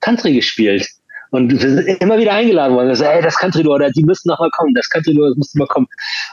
[0.01, 0.87] Country gespielt.
[1.31, 2.97] Und wir sind immer wieder eingeladen worden.
[2.97, 5.55] Wir ey, das Country Duo, die müssen noch mal kommen, das Country Duo das muss
[5.55, 5.87] mal kommen.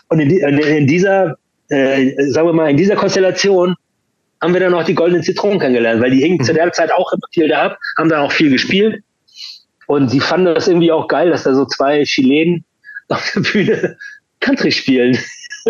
[0.08, 1.36] Und in, in, in dieser,
[1.68, 3.74] äh, sagen wir mal, in dieser Konstellation
[4.40, 7.12] haben wir dann auch die goldenen Zitronen kennengelernt, weil die hingen zu der Zeit auch
[7.12, 9.02] immer viel da ab, haben dann auch viel gespielt.
[9.86, 12.64] Und sie fanden das irgendwie auch geil, dass da so zwei Chilenen
[13.08, 13.96] auf der Bühne
[14.40, 15.18] Country spielen.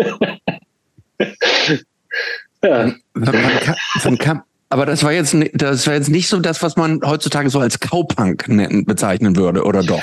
[2.63, 2.93] ja.
[3.13, 7.49] Von, von, aber das war jetzt das war jetzt nicht so das, was man heutzutage
[7.49, 8.45] so als Cowpunk
[8.85, 10.01] bezeichnen würde, oder doch?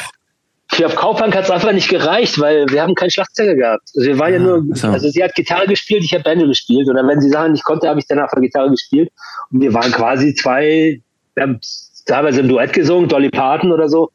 [0.73, 3.91] Für auf Cowpunk hat es einfach nicht gereicht, weil wir haben keinen Schlagzeuger gehabt.
[3.97, 4.87] Also wir waren ja, ja nur, so.
[4.87, 6.89] also sie hat Gitarre gespielt, ich habe Banjo gespielt.
[6.89, 9.11] Oder wenn sie Sachen nicht konnte, habe ich danach von Gitarre gespielt.
[9.51, 11.01] Und wir waren quasi zwei,
[11.35, 11.59] wir haben
[12.07, 14.11] teilweise im Duett gesungen, Dolly Parton oder so.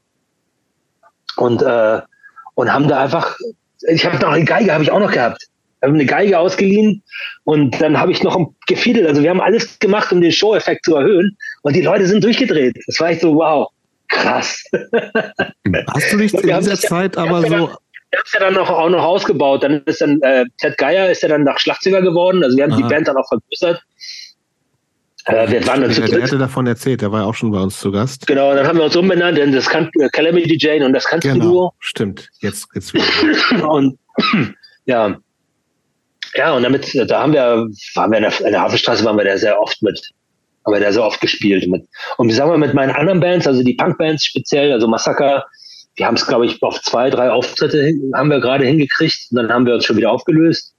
[1.38, 2.02] Und, äh,
[2.56, 3.38] und haben da einfach,
[3.88, 5.48] ich habe noch eine Geige, habe ich auch noch gehabt.
[5.82, 7.04] habe eine Geige ausgeliehen
[7.44, 9.08] und dann habe ich noch gefiedelt.
[9.08, 12.78] Also wir haben alles gemacht, um den Show-Effekt zu erhöhen und die Leute sind durchgedreht.
[12.88, 13.70] Das war echt so, wow,
[14.10, 14.64] krass.
[15.94, 17.70] Hast du dich in dieser Zeit aber so...
[18.12, 19.64] Wir haben es ja dann noch, auch noch ausgebaut.
[19.64, 22.44] Dann ist dann äh, Ted Geier ist ja dann nach Schlagzeuger geworden.
[22.46, 22.82] Also wir haben Aha.
[22.82, 23.84] die Band dann auch vergrößert.
[25.26, 27.60] Äh, wir waren dann zu der hatte davon erzählt, der war ja auch schon bei
[27.60, 28.28] uns zu Gast.
[28.28, 31.28] Genau, dann haben wir uns umbenannt in das kan äh, Calamity Jane und das kannst
[31.28, 31.74] genau, du Duo.
[31.80, 32.94] Stimmt, jetzt jetzt
[33.68, 33.98] und
[34.86, 35.18] ja,
[36.36, 39.26] ja und damit da haben wir waren wir in der, in der Hafenstraße waren wir
[39.26, 40.00] da sehr oft mit,
[40.64, 43.64] haben wir da sehr oft gespielt mit und sagen wir mit meinen anderen Bands, also
[43.64, 45.44] die Punkbands speziell, also Massaker,
[45.96, 49.52] wir haben es glaube ich auf zwei drei Auftritte haben wir gerade hingekriegt und dann
[49.52, 50.74] haben wir uns schon wieder aufgelöst.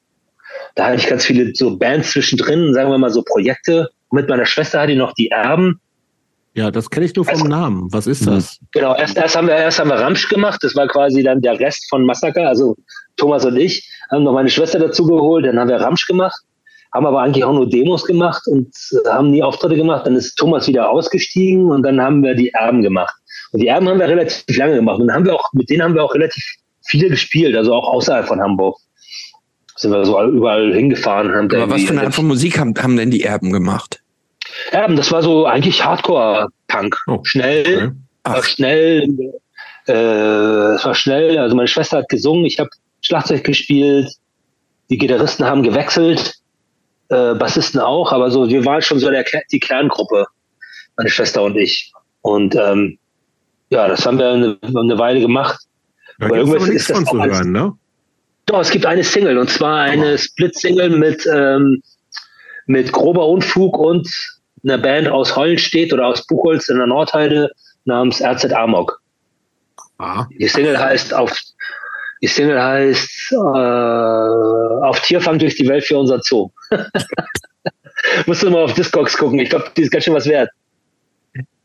[0.76, 4.46] Da hatte ich ganz viele so Bands zwischendrin, sagen wir mal so Projekte mit meiner
[4.46, 5.80] Schwester hatte ich noch die Erben.
[6.54, 7.92] Ja, das kenne ich nur vom also, Namen.
[7.92, 8.58] Was ist das?
[8.72, 10.58] Genau, erst, erst, haben wir, erst haben wir Ramsch gemacht.
[10.62, 12.48] Das war quasi dann der Rest von Massaker.
[12.48, 12.76] Also
[13.18, 15.44] Thomas und ich haben noch meine Schwester dazu geholt.
[15.44, 16.40] Dann haben wir Ramsch gemacht.
[16.94, 18.72] Haben aber eigentlich auch nur Demos gemacht und
[19.06, 20.06] haben nie Auftritte gemacht.
[20.06, 23.14] Dann ist Thomas wieder ausgestiegen und dann haben wir die Erben gemacht.
[23.52, 24.98] Und die Erben haben wir relativ lange gemacht.
[24.98, 26.42] Und dann haben wir auch, mit denen haben wir auch relativ
[26.86, 28.78] viele gespielt, also auch außerhalb von Hamburg
[29.76, 31.32] sind wir so überall hingefahren.
[31.32, 34.02] Haben Aber was für eine Art von Musik haben, haben denn die Erben gemacht?
[34.70, 36.96] Erben, das war so eigentlich Hardcore-Punk.
[37.06, 38.42] Oh, schnell, okay.
[38.42, 39.08] schnell,
[39.86, 41.38] äh, es war schnell.
[41.38, 42.70] Also meine Schwester hat gesungen, ich habe
[43.02, 44.10] Schlagzeug gespielt,
[44.90, 46.34] die Gitarristen haben gewechselt,
[47.08, 50.26] äh, Bassisten auch, aber so wir waren schon so der, die Kerngruppe,
[50.96, 51.92] meine Schwester und ich.
[52.22, 52.98] Und ähm,
[53.70, 55.60] ja, das haben wir eine, eine Weile gemacht.
[56.18, 57.76] Da aber irgendwas ist das zu hören, ne?
[58.46, 61.82] Doch, es gibt eine Single und zwar eine Split-Single mit, ähm,
[62.66, 64.08] mit grober Unfug und
[64.62, 67.50] einer Band aus Hollenstedt oder aus Buchholz in der Nordheide
[67.84, 69.00] namens RZ Amok.
[69.98, 70.26] Ah.
[70.38, 71.36] Die Single heißt auf
[72.22, 76.50] die Single heißt äh, auf Tierfang durch die Welt für unser Zoo.
[78.26, 79.38] Musst du mal auf Discogs gucken.
[79.38, 80.50] Ich glaube, die ist ganz schön was wert.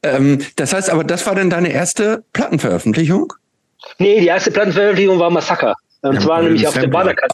[0.04, 3.34] Ähm, das heißt aber, das war denn deine erste Plattenveröffentlichung?
[4.00, 5.76] Nee, die erste Plattenveröffentlichung war Massaker.
[6.02, 7.34] Und ja, zwar nämlich auf der Waterkant.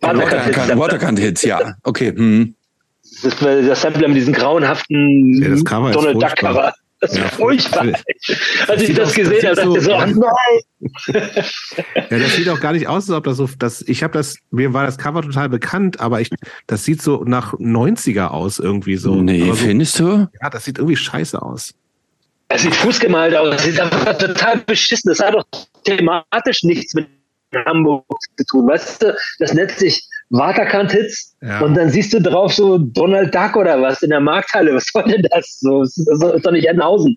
[0.00, 1.74] Waterkant-Hits, ja.
[1.82, 2.12] Okay.
[2.14, 2.54] Hm.
[3.22, 6.74] Das der Sampler mit diesem grauenhaften ja, Donald Duck-Cover.
[7.00, 7.86] Das ist ja, furchtbar.
[8.68, 11.24] Als ich das gesehen habe, dachte ich so, ach nein.
[12.10, 14.36] ja, das sieht auch gar nicht aus, als ob das so, das, ich habe das,
[14.50, 16.30] mir war das Cover total bekannt, aber ich,
[16.66, 19.16] das sieht so nach 90er aus irgendwie so.
[19.16, 20.28] Nee, so, findest du?
[20.40, 21.74] Ja, das sieht irgendwie scheiße aus.
[22.48, 25.10] Es sieht fußgemalt aus, es sieht einfach total beschissen.
[25.10, 25.44] Das hat doch
[25.84, 27.08] thematisch nichts mit
[27.54, 28.04] Hamburg
[28.36, 28.68] zu tun.
[28.68, 31.60] Weißt du, das nennt sich Waterkant-Hits ja.
[31.60, 34.74] und dann siehst du drauf so Donald Duck oder was in der Markthalle.
[34.74, 35.60] Was soll denn das?
[35.60, 37.16] So, das ist, das ist doch nicht Entenhausen.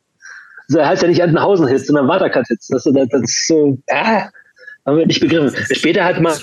[0.69, 2.67] Das heißt ja nicht Entenhausen-Hits, sondern Waterkant-Hits.
[2.67, 4.29] Das, das, das ist so, ja,
[4.85, 5.51] haben wir nicht begriffen.
[5.71, 6.33] Später hat man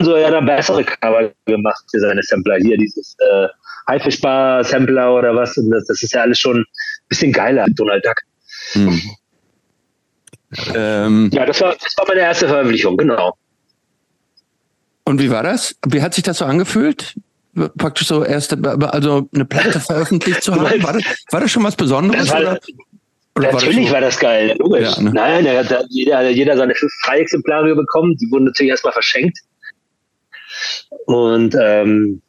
[0.00, 2.56] so ja dann bessere Cover gemacht für seine Sampler.
[2.56, 3.48] Hier dieses äh,
[3.88, 5.54] Haifischbar-Sampler oder was.
[5.54, 6.64] Das, das ist ja alles schon ein
[7.08, 8.20] bisschen geiler, Donald Duck.
[8.72, 9.00] Hm.
[10.74, 13.36] Ähm, ja, das war, das war meine erste Veröffentlichung, genau.
[15.04, 15.76] Und wie war das?
[15.86, 17.14] Wie hat sich das so angefühlt?
[17.76, 18.58] Praktisch so erste,
[18.92, 20.82] also eine Platte veröffentlicht zu haben?
[20.82, 22.30] War das, war das schon was Besonderes?
[22.30, 22.60] War, oder?
[23.34, 24.22] Oder natürlich war das, so?
[24.22, 24.96] war das geil, logisch.
[24.96, 25.10] Ja, ne?
[25.12, 28.16] Nein, da hat jeder, jeder seine fünf Exemplare bekommen.
[28.16, 29.38] Die wurden natürlich erstmal verschenkt.
[31.06, 32.20] Und ähm,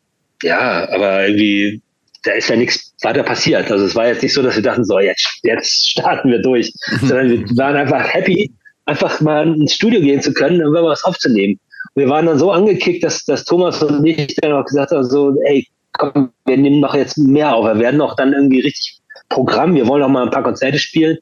[0.42, 1.82] ja, aber irgendwie
[2.24, 3.70] da ist ja nichts weiter passiert.
[3.72, 6.74] Also es war jetzt nicht so, dass wir dachten, so jetzt, jetzt starten wir durch,
[7.02, 7.08] mhm.
[7.08, 8.52] sondern wir waren einfach happy,
[8.86, 11.60] einfach mal ins Studio gehen zu können und was aufzunehmen.
[11.94, 15.04] Und wir waren dann so angekickt, dass, dass Thomas und ich dann auch gesagt haben,
[15.04, 17.66] so, ey, komm, wir nehmen noch jetzt mehr auf.
[17.66, 19.76] Wir werden auch dann irgendwie richtig Programm.
[19.76, 21.18] Wir wollen auch mal ein paar Konzerte spielen.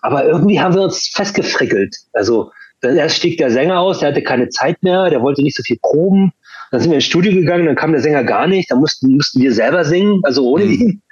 [0.00, 1.94] Aber irgendwie haben wir uns festgefrickelt.
[2.12, 2.50] Also
[2.82, 5.78] erst stieg der Sänger aus, der hatte keine Zeit mehr, der wollte nicht so viel
[5.80, 6.32] proben.
[6.72, 9.42] Dann sind wir ins Studio gegangen, dann kam der Sänger gar nicht, dann mussten, mussten
[9.42, 10.72] wir selber singen, also ohne mhm.
[10.72, 11.02] ihn.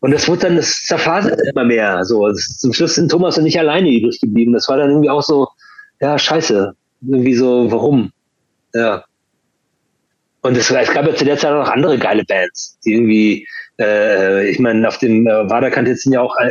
[0.00, 2.04] Und das wurde dann, das zerfasert immer mehr.
[2.04, 4.52] So, zum Schluss sind Thomas und ich alleine übrig geblieben.
[4.52, 5.48] Das war dann irgendwie auch so,
[6.00, 6.74] ja, scheiße.
[7.08, 8.12] Irgendwie so, warum?
[8.74, 9.02] Ja.
[10.42, 13.46] Und es, es gab ja zu der Zeit auch noch andere geile Bands, die irgendwie,
[13.80, 16.50] äh, ich meine, auf dem äh, Waderkant jetzt sind ja auch äh,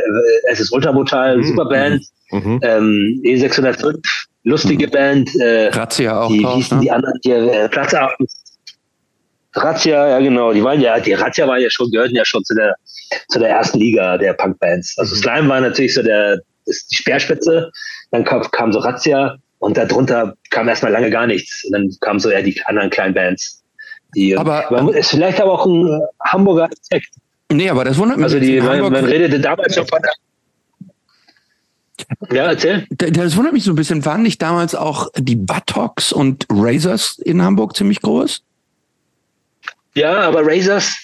[0.50, 1.44] es ist Ultramotal, mhm.
[1.44, 2.02] Superband,
[2.32, 2.60] mhm.
[2.62, 3.98] ähm, E605,
[4.42, 4.90] lustige mhm.
[4.90, 6.28] Band, äh, Razzia auch.
[6.28, 6.82] Die drauf, hießen ne?
[6.82, 7.94] die anderen, die äh, Platz
[9.54, 12.54] Razzia, ja genau, die waren ja, die Razzia waren ja schon, gehörten ja schon zu
[12.54, 12.74] der,
[13.28, 14.96] zu der ersten Liga der Punkbands.
[14.98, 15.20] Also mhm.
[15.20, 17.70] Slime war natürlich so der, die Speerspitze,
[18.10, 21.64] dann kam, kam so Razzia und darunter kam erstmal lange gar nichts.
[21.64, 23.62] Und dann kamen so eher die anderen kleinen Bands.
[24.14, 27.08] Die, aber, aber ist vielleicht aber auch ein Hamburger Aspekt.
[27.50, 28.24] Nee, aber das wundert mich.
[28.24, 30.00] Also die, man, man redete damals schon von
[32.30, 32.86] ja, erzähl.
[32.90, 34.04] Das wundert mich so ein bisschen.
[34.04, 38.42] Waren nicht damals auch die Buttocks und Razors in Hamburg ziemlich groß?
[39.98, 40.96] Ja, aber Razors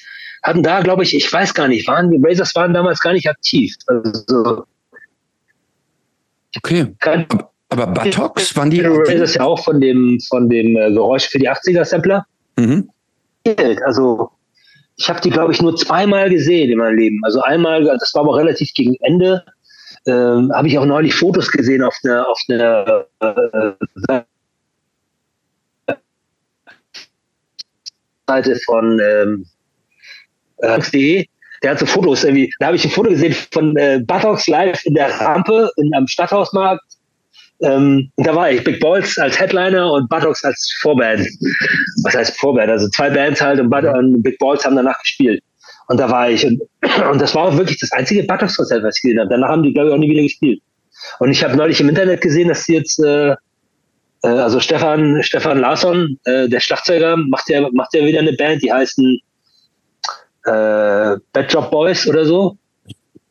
[0.42, 3.28] hatten da, glaube ich, ich weiß gar nicht, waren die Razors waren damals gar nicht
[3.28, 3.74] aktiv.
[3.86, 4.64] Also,
[6.56, 6.94] okay.
[7.00, 7.26] Kann,
[7.70, 8.82] aber Buttocks waren die.
[8.82, 12.24] Razors ja auch von dem, von dem äh, Geräusch für die 80er-Sampler.
[12.56, 12.88] Mhm.
[13.84, 14.30] Also,
[14.96, 17.20] ich habe die, glaube ich, nur zweimal gesehen in meinem Leben.
[17.24, 19.44] Also einmal, das war aber relativ gegen Ende,
[20.06, 24.20] ähm, habe ich auch neulich Fotos gesehen auf einer auf einer äh,
[28.26, 29.46] Seite von ähm,
[30.58, 31.24] äh,
[31.62, 34.84] der hat so Fotos irgendwie, da habe ich ein Foto gesehen von äh, Buttocks live
[34.84, 36.84] in der Rampe in, am Stadthausmarkt.
[37.60, 41.26] Ähm, und da war ich Big Balls als Headliner und Buttocks als Vorband.
[42.02, 42.70] Was heißt Vorband?
[42.70, 45.42] Also zwei Bands halt und, But und Big Balls haben danach gespielt.
[45.88, 46.44] Und da war ich.
[46.44, 46.60] Und,
[47.10, 49.30] und das war auch wirklich das einzige Buttocks-Konzert, was ich gesehen habe.
[49.30, 50.60] Danach haben die, glaube ich, auch nie wieder gespielt.
[51.18, 53.34] Und ich habe neulich im Internet gesehen, dass sie jetzt äh,
[54.24, 58.62] äh, also Stefan, Stefan Larsson, äh, der Schlagzeuger, macht ja, macht ja wieder eine Band,
[58.62, 59.20] die heißen
[60.46, 62.56] äh, Bad Job Boys oder so.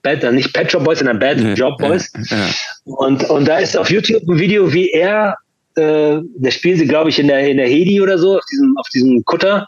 [0.04, 2.12] Bad, äh, nicht Pet Job Boys, sondern Bad ja, Job Boys.
[2.30, 2.46] Ja, ja.
[2.86, 5.38] Und, und da ist auf YouTube ein Video, wie er,
[5.76, 8.78] äh, da spielen sie, glaube ich, in der, in der Hedi oder so, auf diesem,
[8.78, 9.68] auf diesem Kutter.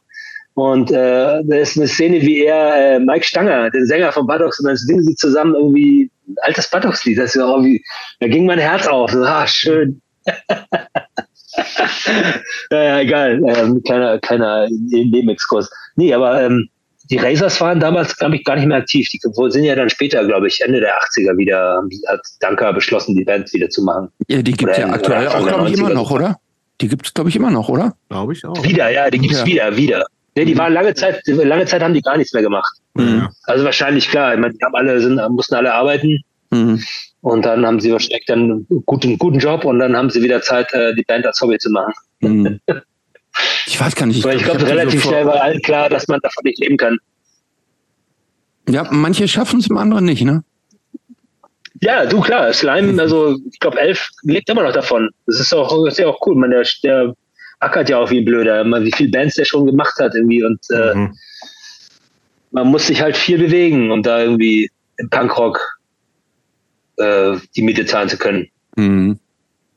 [0.53, 4.59] Und äh, da ist eine Szene, wie er äh, Mike Stanger, den Sänger von Buttocks,
[4.59, 7.17] und dann singen sie zusammen irgendwie ein altes Buttocks-Lied.
[7.17, 7.83] Das ist ja irgendwie,
[8.19, 9.11] da ging mein Herz auf.
[9.11, 10.01] So, ah, schön.
[12.71, 13.41] ja, egal.
[13.47, 15.69] Ähm, kleiner, kleiner Nebenexkurs.
[15.95, 16.69] Nee, aber ähm,
[17.09, 19.07] die Razors waren damals, glaube ich, gar nicht mehr aktiv.
[19.09, 23.23] Die sind ja dann später, glaube ich, Ende der 80er wieder, hat Danka beschlossen, die
[23.23, 24.09] Band wieder zu machen.
[24.27, 26.39] Ja, die gibt es ja aktuell auch, glaube ich, immer noch, oder?
[26.81, 27.95] Die gibt es, glaube ich, immer noch, oder?
[28.09, 28.61] Glaube ich auch.
[28.63, 29.45] Wieder, ja, die gibt es ja.
[29.45, 30.05] wieder, wieder.
[30.35, 32.77] Nee, die waren lange Zeit, lange Zeit haben die gar nichts mehr gemacht.
[32.95, 33.29] Mhm.
[33.43, 36.19] Also wahrscheinlich klar, ich meine, die haben alle, sind, mussten alle arbeiten.
[36.49, 36.83] Mhm.
[37.25, 38.39] Und dann haben sie wahrscheinlich dann
[38.69, 41.57] einen guten, guten Job und dann haben sie wieder Zeit, äh, die Band als Hobby
[41.57, 41.93] zu machen.
[42.19, 42.59] Mhm.
[43.67, 44.19] Ich weiß gar nicht.
[44.19, 46.77] Ich, ich glaube, glaub, relativ so schnell war allen klar, dass man davon nicht leben
[46.77, 46.97] kann.
[48.69, 50.41] Ja, manche schaffen es, im anderen nicht, ne?
[51.81, 55.09] Ja, du klar, Slime, also ich glaube, elf lebt immer noch davon.
[55.25, 56.35] Das ist auch, das ist ja auch cool.
[56.35, 57.13] Man, der, der
[57.59, 60.95] ackert ja auch wie blöder, wie viele Bands der schon gemacht hat irgendwie und äh,
[60.95, 61.13] mhm.
[62.51, 65.74] man muss sich halt viel bewegen, um da irgendwie im Punkrock
[66.97, 68.47] äh, die Miete zahlen zu können.
[68.75, 69.19] Mhm.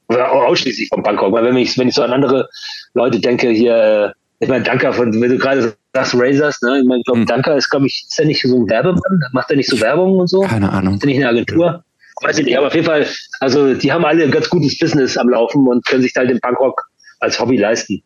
[0.09, 1.32] Oder ausschließlich vom Punkrock.
[1.32, 2.49] Weil wenn ich, wenn ich so an andere
[2.95, 6.81] Leute denke, hier, äh, ich meine, Danker von, wenn du gerade sagst Razors, ne?
[6.81, 7.27] Ich meine, ich mhm.
[7.27, 9.20] Danker ist, glaube ich, ist er nicht so ein Werbemann?
[9.32, 10.40] Macht er nicht so Werbung und so?
[10.40, 10.95] Keine Ahnung.
[10.95, 11.85] Ist er nicht eine Agentur?
[12.23, 13.07] Weiß ich nicht, aber auf jeden Fall,
[13.39, 16.40] also die haben alle ein ganz gutes Business am Laufen und können sich halt den
[16.40, 16.82] Punkrock
[17.20, 18.03] als Hobby leisten.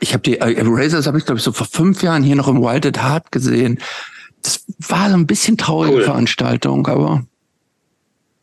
[0.00, 2.48] Ich habe die äh, Razors habe ich glaube ich so vor fünf Jahren hier noch
[2.48, 3.78] im Wild at Heart gesehen
[4.42, 6.02] das war so ein bisschen traurige cool.
[6.02, 7.24] Veranstaltung, aber.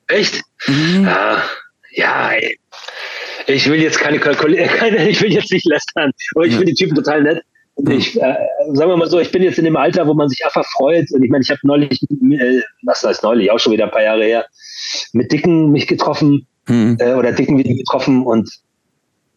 [0.07, 0.41] Echt?
[0.67, 1.05] Mhm.
[1.05, 1.43] Ja,
[1.91, 2.59] ja, ey.
[3.47, 6.57] Ich will jetzt keine, keine, ich will jetzt nicht lästern, aber ich ja.
[6.59, 7.43] finde die Typen total nett.
[7.89, 8.35] Ich, äh,
[8.73, 11.11] sagen wir mal so, ich bin jetzt in dem Alter, wo man sich einfach freut.
[11.11, 14.03] Und ich meine, ich habe neulich, äh, was heißt neulich, auch schon wieder ein paar
[14.03, 14.45] Jahre her,
[15.11, 16.97] mit Dicken mich getroffen mhm.
[16.99, 18.47] äh, oder Dicken wieder getroffen und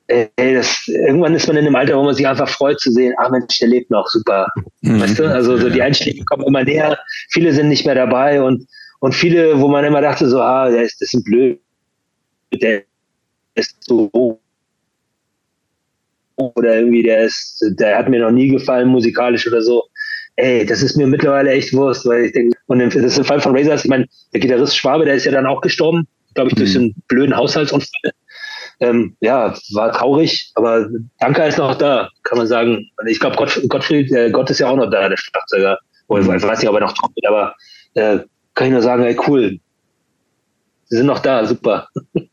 [0.08, 3.14] ey, das, irgendwann ist man in einem Alter, wo man sich einfach freut zu sehen,
[3.18, 4.46] ah Mensch, der lebt noch, super.
[4.82, 5.00] Mhm.
[5.00, 5.24] Weißt du?
[5.24, 6.98] Also so die Einstiege kommen immer näher,
[7.30, 8.66] viele sind nicht mehr dabei und,
[9.00, 11.60] und viele, wo man immer dachte, so, ah, der ist, das ist ein blöd,
[12.52, 12.82] der
[13.54, 14.40] ist so
[16.36, 19.84] oder irgendwie der ist, der hat mir noch nie gefallen musikalisch oder so.
[20.36, 23.40] Ey, das ist mir mittlerweile echt Wurst, weil ich denke, und das ist im Fall
[23.40, 26.56] von Razors, ich meine, der Gitarrist Schwabe, der ist ja dann auch gestorben, glaube ich,
[26.56, 26.80] durch mhm.
[26.80, 28.12] einen blöden Haushaltsunfall
[28.80, 30.88] ähm, ja, war traurig, aber
[31.18, 32.90] Danke ist noch da, kann man sagen.
[33.06, 35.78] Ich glaube, Gott, Gottfried, äh, Gott ist ja auch noch da, der Schlagzeuger.
[36.08, 37.54] Ich weiß nicht, ob er noch trommelt, aber
[37.94, 38.18] äh,
[38.54, 39.58] kann ich nur sagen, ey, cool.
[40.88, 41.88] Sie sind noch da, super.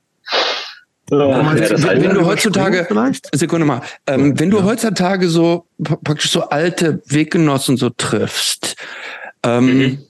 [1.11, 2.87] Ja, wenn, wenn du heutzutage,
[3.33, 8.75] Sekunde mal, ähm, wenn du heutzutage so praktisch so alte Weggenossen so triffst,
[9.43, 10.05] ähm, mhm.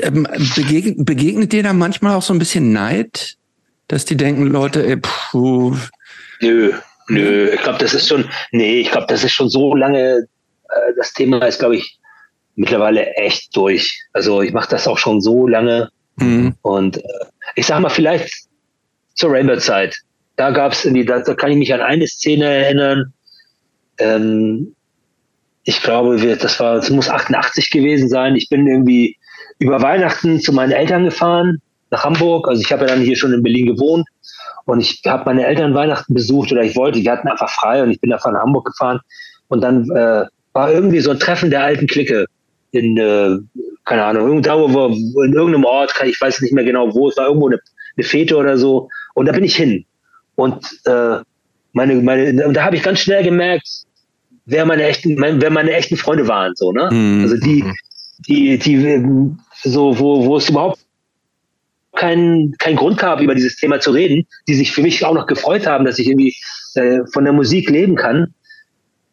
[0.00, 0.26] ähm
[0.56, 3.36] begegnet, begegnet dir da manchmal auch so ein bisschen Neid?
[3.88, 5.76] Dass die denken, Leute, ey, puh.
[6.40, 6.72] Nö,
[7.08, 10.26] nö, ich glaube, das ist schon, nee, ich glaube, das ist schon so lange,
[10.68, 11.98] äh, das Thema ist, glaube ich,
[12.56, 14.02] mittlerweile echt durch.
[14.12, 15.90] Also ich mache das auch schon so lange.
[16.16, 16.54] Mhm.
[16.62, 17.24] Und äh,
[17.56, 18.32] ich sag mal, vielleicht
[19.14, 19.96] zur Rainbow-Zeit.
[20.36, 23.12] Da gab es irgendwie, da, da kann ich mich an eine Szene erinnern.
[23.98, 24.74] Ähm,
[25.64, 28.36] ich glaube, das war, es muss 88 gewesen sein.
[28.36, 29.16] Ich bin irgendwie
[29.58, 32.48] über Weihnachten zu meinen Eltern gefahren nach Hamburg.
[32.48, 34.06] Also ich habe ja dann hier schon in Berlin gewohnt
[34.64, 37.90] und ich habe meine Eltern Weihnachten besucht oder ich wollte, die hatten einfach frei und
[37.90, 39.00] ich bin davon nach Hamburg gefahren
[39.48, 42.26] und dann äh, war irgendwie so ein Treffen der alten Clique
[42.70, 43.36] in, äh,
[43.84, 47.26] keine Ahnung, irgendwo, wo, in irgendeinem Ort, ich weiß nicht mehr genau wo, es war
[47.26, 47.60] irgendwo eine,
[47.96, 49.84] eine Fete oder so und da bin ich hin
[50.36, 51.18] und äh,
[51.72, 53.68] meine, meine, und da habe ich ganz schnell gemerkt,
[54.46, 56.88] wer meine echten, wer meine echten Freunde waren, so, ne?
[56.90, 57.22] Mhm.
[57.22, 57.64] Also die,
[58.26, 59.04] die, die,
[59.62, 60.83] so, wo, wo es überhaupt
[61.94, 65.26] keinen kein Grund gab, über dieses Thema zu reden, die sich für mich auch noch
[65.26, 66.34] gefreut haben, dass ich irgendwie
[66.74, 68.34] äh, von der Musik leben kann.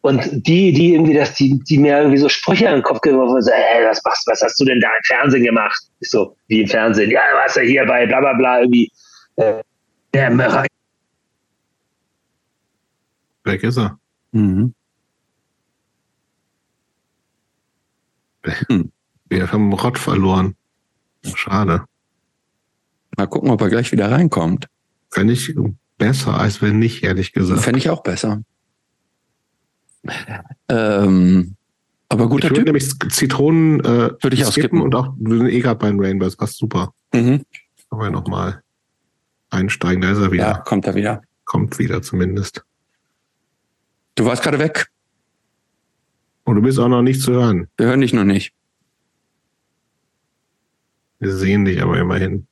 [0.00, 3.34] Und die, die irgendwie, dass die, die mir irgendwie so Sprüche in den Kopf geworfen
[3.34, 5.80] haben, so, hey, was machst, was hast du denn da im Fernsehen gemacht?
[6.00, 8.90] Ich so, wie im Fernsehen, ja, was er hier bei bla bla bla irgendwie.
[9.36, 9.62] Äh,
[10.12, 10.66] der
[13.44, 13.98] Weg ist er.
[14.32, 14.74] Mhm.
[18.44, 18.92] Hm.
[19.28, 20.56] Wir haben Rott verloren.
[21.34, 21.84] Schade.
[23.16, 24.68] Mal gucken, ob er gleich wieder reinkommt.
[25.10, 25.54] Fände ich
[25.98, 27.60] besser, als wenn nicht, ehrlich gesagt.
[27.60, 28.42] Fände ich auch besser.
[30.68, 31.54] Ähm,
[32.08, 32.64] aber guter ich Typ.
[32.64, 34.80] nämlich Zitronen äh, würde ich auch skippen.
[34.80, 36.92] und auch wir eh gerade beim Rainbow, das passt super.
[37.14, 37.44] Mhm.
[37.90, 38.62] Aber nochmal
[39.50, 40.44] einsteigen, da ist er wieder.
[40.44, 41.22] Ja, kommt er wieder.
[41.44, 42.64] Kommt wieder zumindest.
[44.14, 44.88] Du warst gerade weg.
[46.44, 47.68] Und du bist auch noch nicht zu hören.
[47.76, 48.52] Wir hören dich noch nicht.
[51.20, 52.46] Wir sehen dich aber immerhin.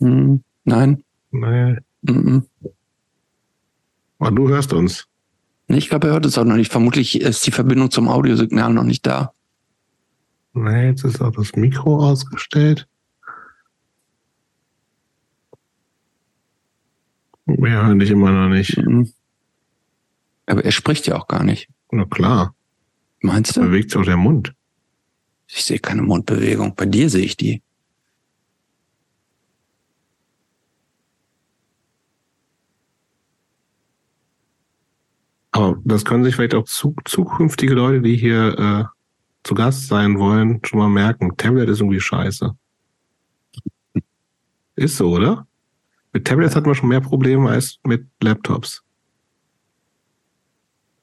[0.00, 1.04] Hm, nein.
[1.30, 1.80] Nein.
[2.02, 2.46] Mhm.
[4.18, 5.06] Aber du hörst uns.
[5.68, 6.72] Ich glaube, er hört es auch noch nicht.
[6.72, 9.32] Vermutlich ist die Verbindung zum Audiosignal noch nicht da.
[10.52, 12.88] Nee, jetzt ist auch das Mikro ausgestellt.
[17.46, 18.76] Wir hören dich immer noch nicht.
[18.76, 19.12] Mhm.
[20.46, 21.68] Aber er spricht ja auch gar nicht.
[21.92, 22.54] Na klar.
[23.20, 23.60] Meinst du?
[23.60, 24.54] Bewegt sich auch der Mund.
[25.46, 26.74] Ich sehe keine Mundbewegung.
[26.74, 27.62] Bei dir sehe ich die.
[35.60, 38.84] Aber das können sich vielleicht auch zu, zukünftige Leute, die hier äh,
[39.42, 41.36] zu Gast sein wollen, schon mal merken.
[41.36, 42.56] Tablet ist irgendwie scheiße.
[44.76, 45.46] Ist so, oder?
[46.12, 48.82] Mit Tablets hat man schon mehr Probleme als mit Laptops.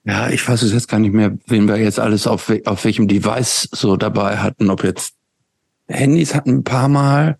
[0.05, 3.07] Ja, ich weiß es jetzt gar nicht mehr, wen wir jetzt alles auf, auf welchem
[3.07, 4.71] Device so dabei hatten.
[4.71, 5.15] Ob jetzt
[5.88, 7.38] Handys hatten ein paar Mal.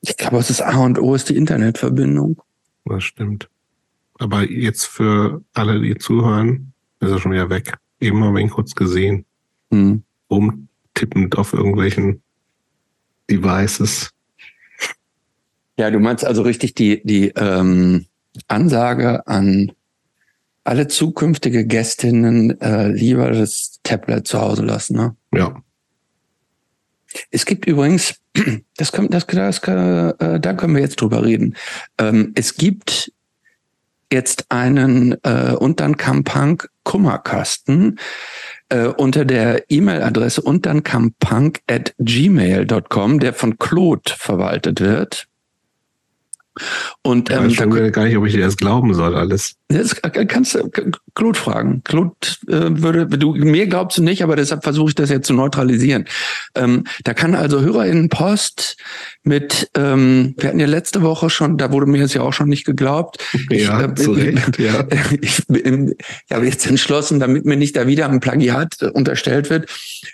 [0.00, 2.40] Ich glaube, es ist A und O ist die Internetverbindung.
[2.86, 3.50] Das stimmt.
[4.20, 7.72] Aber jetzt für alle, die zuhören, ist er schon wieder weg.
[8.00, 9.24] Eben haben wir ihn kurz gesehen.
[9.70, 10.02] Hm.
[10.30, 12.22] Rumtippend auf irgendwelchen
[13.30, 14.10] Devices.
[15.78, 18.04] Ja, du meinst also richtig die, die ähm,
[18.46, 19.72] Ansage an
[20.64, 25.16] alle zukünftige Gästinnen äh, lieber das Tablet zu Hause lassen, ne?
[25.32, 25.62] Ja.
[27.30, 28.20] Es gibt übrigens,
[28.76, 31.56] das können, das, das, äh, da können wir jetzt drüber reden.
[31.96, 33.10] Ähm, es gibt
[34.12, 37.98] jetzt einen äh, Unternkampank Kummerkasten
[38.68, 45.29] äh, unter der E-Mail-Adresse unternkampank at gmail.com, der von Claude verwaltet wird.
[47.02, 49.54] Und ähm, ich weiß da, gar nicht, ob ich dir das glauben soll, alles.
[49.68, 50.70] Das kannst du
[51.14, 51.82] Claude fragen.
[51.84, 52.14] Claude
[52.48, 56.06] äh, würde, du mir glaubst du nicht, aber deshalb versuche ich das jetzt zu neutralisieren.
[56.54, 58.76] Ähm, da kann also HörerInnen-Post
[59.22, 62.48] mit, ähm, wir hatten ja letzte Woche schon, da wurde mir das ja auch schon
[62.48, 63.18] nicht geglaubt.
[63.50, 64.84] Ja, ich, äh, zu Recht, ja.
[65.20, 69.70] Ich, bin, ich habe jetzt entschlossen, damit mir nicht da wieder ein Plagiat unterstellt wird,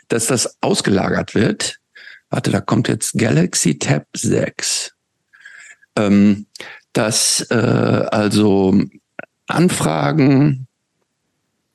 [0.09, 1.79] dass das ausgelagert wird.
[2.31, 4.96] Warte, da kommt jetzt Galaxy Tab 6
[5.97, 6.47] ähm,
[6.93, 8.75] dass äh, also
[9.47, 10.67] Anfragen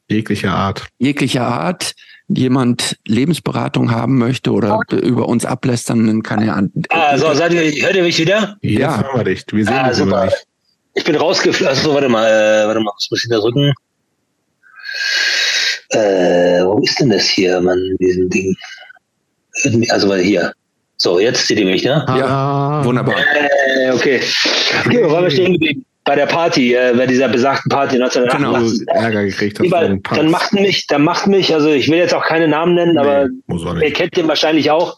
[0.10, 1.94] jeglicher Art, jeglicher Art,
[2.28, 4.98] jemand Lebensberatung haben möchte oder okay.
[4.98, 6.72] über uns ablästern, dann kann er an.
[6.90, 8.58] Also seid ihr, hört ihr mich wieder?
[8.62, 9.46] Jetzt ja, hören wir dich.
[9.52, 10.26] Wir sehen ah, super.
[10.26, 10.48] Nicht.
[10.94, 11.68] Ich bin rausgeflogen.
[11.68, 13.74] Also warte mal, äh, warte mal, was muss ich da drücken?
[15.90, 18.56] Äh, wo ist denn das hier, Mann, diesen Ding?
[19.90, 20.54] Also hier.
[21.02, 22.06] So, jetzt seht ihr mich, ne?
[22.10, 23.16] Ja, wunderbar.
[23.18, 24.22] Äh, okay.
[24.86, 25.84] Okay, wo waren wir stehen geblieben?
[26.04, 28.86] Bei der Party, äh, bei dieser besagten Party 1988.
[28.86, 29.64] Genau, Ärger gekriegt hast.
[29.64, 32.94] Lieber, dann macht mich, dann macht mich, also ich will jetzt auch keine Namen nennen,
[32.94, 33.28] nee, aber
[33.82, 34.96] ihr kennt den wahrscheinlich auch.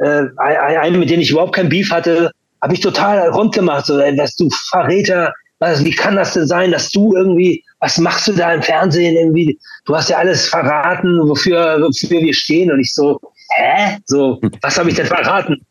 [0.00, 2.30] Äh, einen, mit dem ich überhaupt kein Beef hatte,
[2.60, 3.86] habe ich total rund gemacht.
[3.86, 8.28] So, was du Verräter, was, wie kann das denn sein, dass du irgendwie, was machst
[8.28, 9.58] du da im Fernsehen irgendwie?
[9.86, 12.70] Du hast ja alles verraten, wofür, wofür wir stehen.
[12.70, 13.18] Und ich so,
[13.56, 13.98] hä?
[14.06, 15.64] So, was habe ich denn verraten?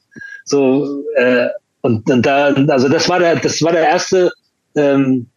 [0.45, 1.48] So, äh,
[1.82, 4.32] und, und da, also das war der, das war der erste,
[4.76, 5.28] ähm,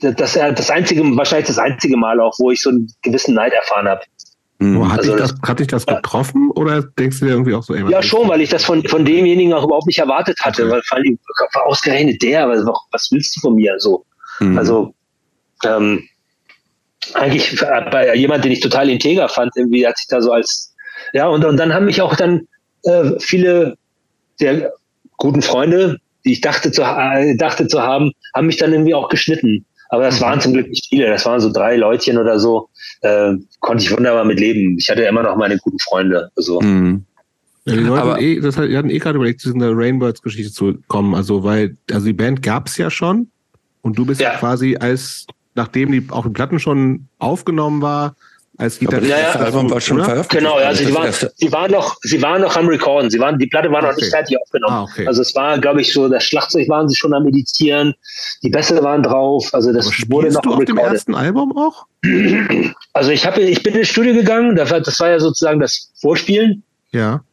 [0.00, 3.88] das, das einzige, wahrscheinlich das einzige Mal auch, wo ich so einen gewissen Neid erfahren
[3.88, 4.02] habe.
[4.58, 4.90] Mhm.
[4.90, 7.74] Hat, also dich das, hat dich das getroffen oder denkst du dir irgendwie auch so?
[7.74, 10.72] Ey, ja, schon, weil ich das von, von demjenigen auch überhaupt nicht erwartet hatte, okay.
[10.72, 11.18] weil vor allem
[11.66, 13.74] ausgerechnet der, was, was willst du von mir?
[13.78, 14.04] So.
[14.40, 14.58] Mhm.
[14.58, 14.94] Also
[15.64, 16.08] ähm,
[17.14, 17.60] eigentlich
[17.90, 20.73] bei jemand, den ich total integer fand, irgendwie hat sich da so als
[21.14, 22.48] ja, und, und dann haben mich auch dann
[22.82, 23.76] äh, viele
[24.40, 24.72] der
[25.16, 29.08] guten Freunde, die ich dachte zu, äh, dachte zu haben, haben mich dann irgendwie auch
[29.08, 29.64] geschnitten.
[29.90, 30.24] Aber das mhm.
[30.24, 31.08] waren zum Glück nicht viele.
[31.08, 32.68] Das waren so drei Leutchen oder so.
[33.02, 34.76] Äh, konnte ich wunderbar mit leben.
[34.76, 36.30] Ich hatte immer noch meine guten Freunde.
[36.36, 36.60] Also.
[36.60, 37.04] Mhm.
[37.64, 40.52] Ja, die Leute aber, eh, das hat, die hatten eh gerade überlegt, zu dieser Rainbirds-Geschichte
[40.52, 41.14] zu kommen.
[41.14, 43.28] Also, weil, also die Band gab's ja schon
[43.82, 44.36] und du bist ja.
[44.36, 48.16] quasi als, nachdem die auch die Platten schon aufgenommen war,
[48.56, 49.10] als Gitarrist.
[49.10, 49.32] Ja, ja.
[49.32, 50.30] Das Album war schon veröffentlicht.
[50.30, 53.10] Genau, also sie waren, sie waren noch, sie waren noch am Recorden.
[53.10, 54.02] Sie waren, die Platte war noch okay.
[54.02, 54.74] nicht fertig aufgenommen.
[54.74, 55.06] Ah, okay.
[55.06, 57.94] Also es war, glaube ich, so, das Schlagzeug waren sie schon am Meditieren,
[58.42, 59.48] die Bässe waren drauf.
[59.52, 61.86] Also das Aber wurde noch du auf dem ersten Album auch?
[62.92, 64.54] Also ich habe, ich bin ins Studio gegangen.
[64.54, 66.62] Das war, das war ja sozusagen das Vorspielen.
[66.92, 67.24] Ja.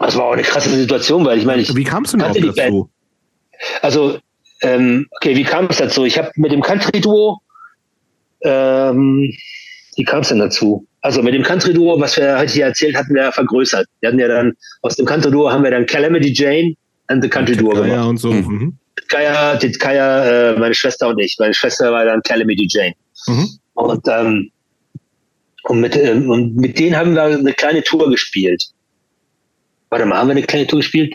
[0.00, 2.54] Das war auch eine krasse Situation, weil ich meine, ich wie kamst du denn auch
[2.56, 2.90] dazu?
[3.80, 4.18] Also
[4.62, 6.04] ähm, okay, wie kam es dazu?
[6.04, 7.40] Ich habe mit dem Country Duo
[8.42, 9.32] ähm,
[9.98, 10.86] wie kam es denn dazu?
[11.00, 13.86] Also mit dem Country-Duo, was wir heute hier erzählt hatten, wir ja vergrößert.
[14.00, 14.52] Wir hatten ja dann,
[14.82, 16.74] aus dem Country-Duo haben wir dann Calamity Jane
[17.08, 17.90] and the Country-Duo gemacht.
[17.90, 18.32] Ja, und so.
[18.32, 18.78] Mhm.
[19.08, 21.36] Kaya, Kaya äh, meine Schwester und ich.
[21.40, 22.94] Meine Schwester war dann Calamity Jane.
[23.26, 23.48] Mhm.
[23.74, 24.50] Und, ähm,
[25.64, 28.62] und, mit, ähm, und mit denen haben wir eine kleine Tour gespielt.
[29.90, 31.14] Warte mal, haben wir eine kleine Tour gespielt?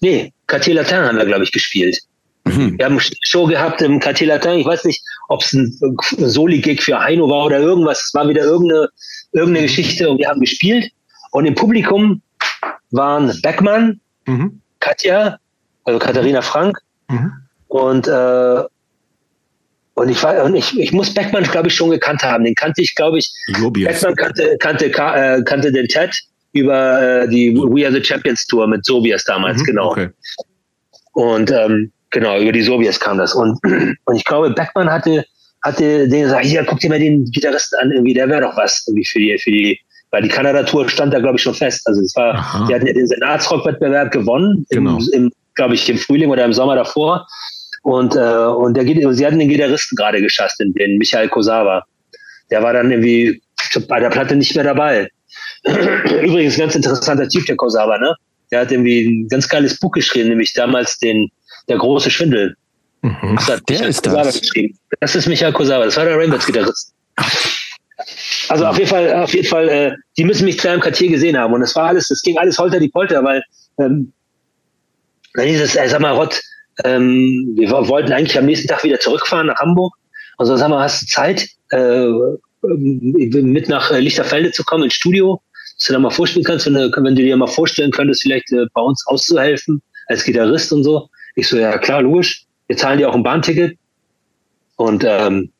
[0.00, 1.98] Nee, Cartier Latin haben wir, glaube ich, gespielt.
[2.44, 2.78] Mhm.
[2.78, 4.60] Wir haben eine Show gehabt im Quartier Latin.
[4.60, 5.78] Ich weiß nicht, ob es ein
[6.18, 8.04] Soli-Gig für Heino war oder irgendwas.
[8.06, 8.88] Es war wieder irgendeine,
[9.32, 10.90] irgendeine Geschichte und wir haben gespielt.
[11.32, 12.22] Und im Publikum
[12.90, 14.60] waren Beckmann, mhm.
[14.80, 15.38] Katja,
[15.84, 16.78] also Katharina Frank
[17.08, 17.32] mhm.
[17.68, 18.62] und äh,
[19.96, 22.42] und ich war, und ich, ich muss Beckmann, glaube ich, schon gekannt haben.
[22.42, 23.32] Den kannte ich, glaube ich.
[23.58, 24.00] Jobias.
[24.00, 26.12] Beckmann kannte, kannte, äh, kannte den Ted
[26.52, 29.90] über äh, die We Are the Champions Tour mit Sobias damals, mhm, genau.
[29.90, 30.08] Okay.
[31.12, 33.34] Und ähm, Genau, über die Soviets kam das.
[33.34, 33.58] Und,
[34.04, 35.24] und ich glaube, Beckmann hatte,
[35.62, 38.84] hatte den gesagt, hier, guck dir mal den Gitarristen an, irgendwie, der wäre doch was
[38.86, 39.80] irgendwie für die, für die,
[40.12, 41.82] weil die Kanada-Tour stand da, glaube ich, schon fest.
[41.86, 42.66] Also es war, Aha.
[42.68, 44.98] die hatten ja den Senatsrock-Wettbewerb gewonnen, genau.
[44.98, 47.26] im, im glaube ich, im Frühling oder im Sommer davor.
[47.82, 51.84] Und, äh, und der, sie hatten den Gitarristen gerade geschafft, den, den Michael Kosawa.
[52.50, 53.42] Der war dann irgendwie
[53.88, 55.08] bei der Platte nicht mehr dabei.
[55.64, 58.14] Übrigens ganz interessanter Typ, der Kosawa, ne?
[58.52, 61.28] Der hat irgendwie ein ganz geiles Buch geschrieben, nämlich damals den
[61.68, 62.56] der große Schwindel.
[63.02, 63.36] Mhm.
[63.38, 64.40] Ach, der ist das.
[65.00, 66.92] Das ist Michael Kosawa, das war der Rainbows-Gitarrist.
[68.48, 71.36] Also auf jeden Fall, auf jeden Fall, äh, die müssen mich klar im Quartier gesehen
[71.36, 71.54] haben.
[71.54, 73.42] Und das war alles, das ging alles holter die Polter, weil
[73.78, 74.12] ähm,
[75.34, 76.40] dann hieß es, ey, sag mal, Rott,
[76.84, 79.94] ähm, wir wollten eigentlich am nächsten Tag wieder zurückfahren nach Hamburg.
[80.38, 82.06] Also sag mal, hast du Zeit, äh,
[82.62, 85.40] mit nach Lichterfelde zu kommen ins Studio,
[85.76, 88.50] dass du da mal vorspielen kannst, wenn du, wenn du dir mal vorstellen könntest, vielleicht
[88.52, 91.08] äh, bei uns auszuhelfen als Gitarrist und so.
[91.34, 92.44] Ich so, ja klar, logisch.
[92.66, 93.76] Wir zahlen dir auch ein Bahnticket.
[94.76, 95.50] Und, ähm,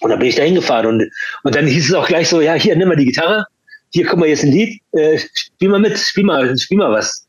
[0.00, 0.86] und dann bin ich da hingefahren.
[0.86, 1.10] Und,
[1.42, 3.46] und dann hieß es auch gleich so, ja, hier, nimm mal die Gitarre.
[3.90, 4.80] Hier, guck mal, jetzt ein Lied.
[4.92, 7.26] Äh, spiel mal mit, spiel mal, spiel mal was.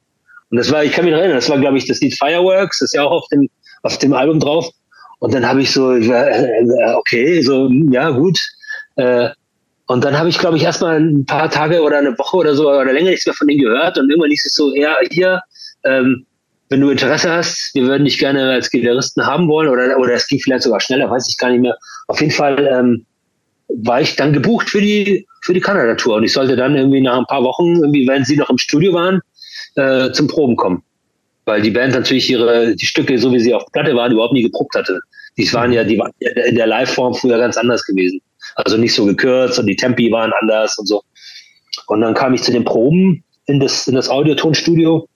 [0.50, 2.80] Und das war, ich kann mich noch erinnern, das war, glaube ich, das Lied Fireworks,
[2.80, 3.50] das ist ja auch auf dem,
[3.84, 4.70] auf dem Album drauf.
[5.20, 8.40] Und dann habe ich so, äh, okay, so, ja, gut.
[8.96, 9.30] Äh,
[9.88, 12.70] und dann habe ich, glaube ich, erstmal ein paar Tage oder eine Woche oder so
[12.70, 13.98] oder länger nichts mehr von denen gehört.
[13.98, 15.42] Und irgendwann hieß es so, ja, hier,
[15.84, 16.26] ähm,
[16.70, 20.28] wenn du Interesse hast, wir würden dich gerne als Gitarristen haben wollen oder, oder es
[20.28, 21.78] ging vielleicht sogar schneller, weiß ich gar nicht mehr.
[22.08, 23.06] Auf jeden Fall ähm,
[23.70, 27.18] war ich dann gebucht für die, für die Kanada-Tour und ich sollte dann irgendwie nach
[27.18, 29.22] ein paar Wochen, irgendwie, wenn sie noch im Studio waren,
[29.76, 30.84] äh, zum Proben kommen.
[31.46, 34.44] Weil die Band natürlich ihre, die Stücke, so wie sie auf Platte waren, überhaupt nie
[34.44, 35.00] geprobt hatte.
[35.38, 38.20] Die waren ja, die waren in der Live-Form früher ganz anders gewesen.
[38.56, 41.04] Also nicht so gekürzt und die Tempi waren anders und so.
[41.88, 45.08] Und dann kam ich zu den Proben in das, in das Audiotonstudio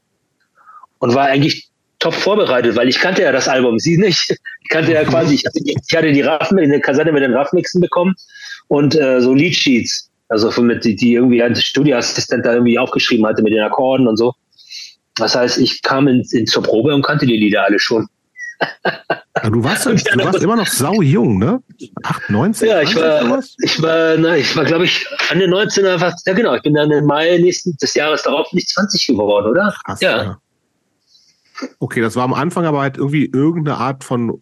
[1.02, 1.68] und war eigentlich
[2.00, 4.32] top vorbereitet, weil ich kannte ja das Album, sie nicht.
[4.62, 7.34] Ich kannte ja quasi, ich hatte die, ich hatte die Raffen, eine Kassette mit den
[7.34, 8.16] Raffmixen bekommen
[8.68, 13.26] und äh, so Leadsheets, also von mit, die, die irgendwie ein Studioassistent da irgendwie aufgeschrieben
[13.26, 14.34] hatte mit den Akkorden und so.
[15.16, 18.08] Das heißt, ich kam in, in zur Probe und kannte die Lieder alle schon.
[18.86, 21.62] Ja, du warst, du warst immer noch sau jung, ne?
[22.04, 22.68] 8, 19?
[22.68, 26.34] Ja, ich war, ich war, na, ich war, glaube ich, an den 19 einfach, ja
[26.34, 29.76] genau, ich bin dann im Mai nächsten des Jahres darauf nicht 20 geworden, oder?
[29.86, 30.24] Krass, ja.
[30.24, 30.38] ja.
[31.80, 34.40] Okay, das war am Anfang aber halt irgendwie irgendeine Art von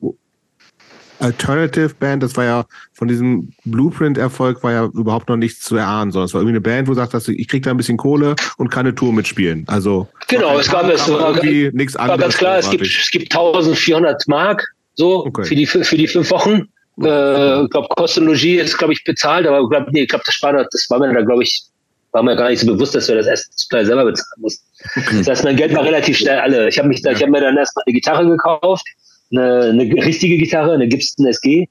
[1.20, 2.24] Alternative Band.
[2.24, 6.34] Das war ja von diesem Blueprint-Erfolg war ja überhaupt noch nichts zu erahnen, sondern es
[6.34, 8.86] war irgendwie eine Band, wo du sagst, ich krieg da ein bisschen Kohle und kann
[8.86, 9.66] eine Tour mitspielen.
[9.68, 12.20] Also genau, es gab es irgendwie nichts anderes.
[12.20, 14.66] War ganz klar, es gibt es gibt 1400 Mark
[14.96, 15.44] so okay.
[15.44, 16.70] für die für die fünf Wochen.
[17.02, 20.54] Äh, ich glaube, Kostenlogie ist glaube ich bezahlt, aber glaub, nee, ich glaube, das war
[20.54, 21.64] das war mir da glaube ich
[22.12, 24.69] war mir gar nicht so bewusst, dass wir das erst selber bezahlen mussten.
[24.95, 25.18] Okay.
[25.18, 26.69] Das heißt, mein Geld war relativ schnell alle.
[26.69, 28.85] Ich habe mich, da, ich habe mir dann erstmal eine Gitarre gekauft,
[29.31, 31.68] eine, eine richtige Gitarre, eine Gibson SG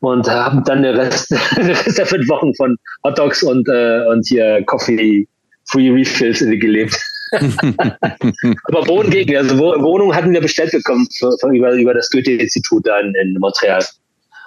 [0.00, 4.06] und habe dann den Rest, den Rest der fünf Wochen von Hot Dogs und äh,
[4.08, 5.26] und hier Coffee
[5.68, 6.96] Free Refills gelebt.
[7.32, 9.36] Aber Wohnen ging.
[9.36, 13.34] Also Wohnung hatten wir bestellt bekommen für, für, über, über das Goethe-Institut da in, in,
[13.40, 13.84] Montreal.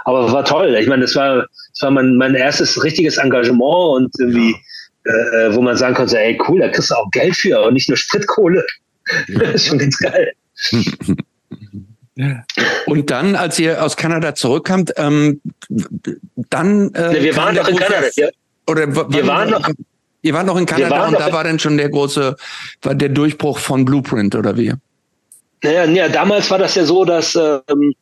[0.05, 0.75] Aber war toll.
[0.79, 3.61] Ich meine, das war, das war mein, mein erstes richtiges Engagement
[3.97, 4.57] und irgendwie, ja.
[5.05, 7.89] Äh, wo man sagen konnte, ey cool, da kriegst du auch Geld für und nicht
[7.89, 8.65] nur Spritkohle.
[9.27, 9.39] Ja.
[9.39, 10.33] das ist schon ganz geil.
[12.85, 15.41] Und dann, als ihr aus Kanada zurückkamt, ähm,
[16.35, 16.93] dann.
[16.93, 18.07] Äh, nee, wir waren noch in Kanada.
[18.15, 18.27] Ja.
[18.67, 19.69] Oder wir waren noch.
[20.21, 22.35] Ihr wart noch in Kanada und da war dann schon der große,
[22.81, 24.73] war der Durchbruch von Blueprint oder wie?
[25.63, 27.93] Naja, ja, damals war das ja so, dass, ähm,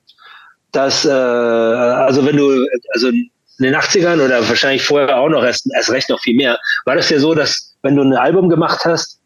[0.72, 3.12] dass äh, also wenn du, also
[3.60, 6.96] in den 80ern oder wahrscheinlich vorher auch noch erst, erst recht noch viel mehr, war
[6.96, 9.20] das ja so, dass wenn du ein Album gemacht hast,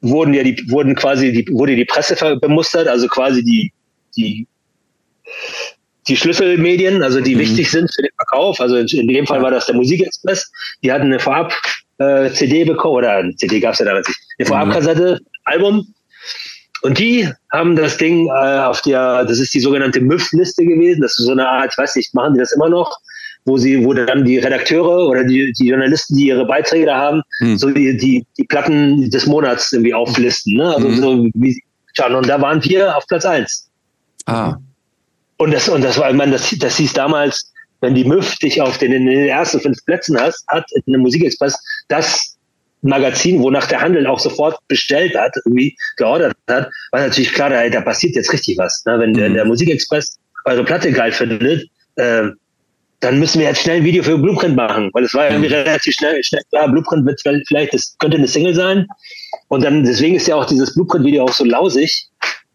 [0.00, 3.72] wurden ja die, wurden quasi die, wurde die Presse bemustert, also quasi die
[4.16, 4.46] die,
[6.08, 7.40] die Schlüsselmedien, also die mhm.
[7.40, 8.60] wichtig sind für den Verkauf.
[8.60, 10.50] Also in dem Fall war das der Musikexpress.
[10.82, 14.46] Die hatten eine Vorab-CD äh, bekommen, oder eine CD gab es ja damals nicht, eine
[14.46, 14.48] mhm.
[14.48, 15.94] Vorabkassette, Album.
[16.82, 21.00] Und die haben das Ding äh, auf der, das ist die sogenannte MÜF-Liste gewesen.
[21.00, 22.96] Das ist so eine Art, ich weiß nicht, machen die das immer noch,
[23.46, 27.22] wo sie, wo dann die Redakteure oder die, die Journalisten, die ihre Beiträge da haben,
[27.40, 27.56] mhm.
[27.56, 30.54] so die, die, die Platten des Monats irgendwie auflisten.
[30.54, 30.74] Ne?
[30.74, 30.96] Also mhm.
[30.96, 31.62] so wie
[32.04, 33.70] und da waren wir auf Platz eins.
[34.26, 34.56] Ah.
[35.38, 38.60] Und das, und das war, ich meine, das, das hieß damals, wenn die MÜF dich
[38.60, 41.56] auf den, in den ersten fünf Plätzen hast, hat in einem Musikexpress
[41.88, 42.36] das
[42.82, 47.68] Magazin, wonach der Handel auch sofort bestellt hat, irgendwie geordert hat, war natürlich klar, da,
[47.68, 48.82] da passiert jetzt richtig was.
[48.84, 48.98] Ne?
[48.98, 49.14] Wenn mhm.
[49.14, 52.28] der, der Musikexpress eure Platte geil findet, äh,
[53.06, 55.54] dann müssen wir jetzt schnell ein Video für Blueprint machen, weil es war irgendwie mhm.
[55.54, 58.86] relativ schnell, schnell klar, Blueprint wird vielleicht, das könnte eine Single sein.
[59.48, 62.08] Und dann, deswegen ist ja auch dieses Blueprint-Video auch so lausig,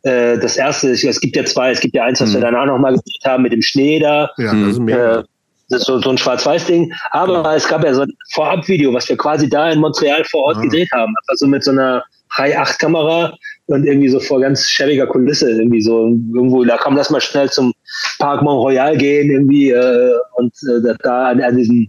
[0.03, 2.33] äh, das erste, es gibt ja zwei, es gibt ja eins, was mhm.
[2.33, 4.29] wir danach nochmal gemacht haben mit dem Schnee da.
[4.37, 5.19] Ja, das ist, mehr.
[5.19, 5.23] Äh,
[5.69, 6.93] das ist so, so ein Schwarz-Weiß-Ding.
[7.11, 7.55] Aber ja.
[7.55, 10.63] es gab ja so ein Vorab-Video, was wir quasi da in Montreal vor Ort ja.
[10.63, 11.13] gedreht haben.
[11.27, 12.03] Also mit so einer
[12.37, 13.37] High-8-Kamera
[13.71, 17.49] und irgendwie so vor ganz schäbiger Kulisse irgendwie so irgendwo, da komm, lass mal schnell
[17.49, 17.73] zum
[18.19, 21.87] Park Mont Royal gehen irgendwie äh, und äh, da an, an diesem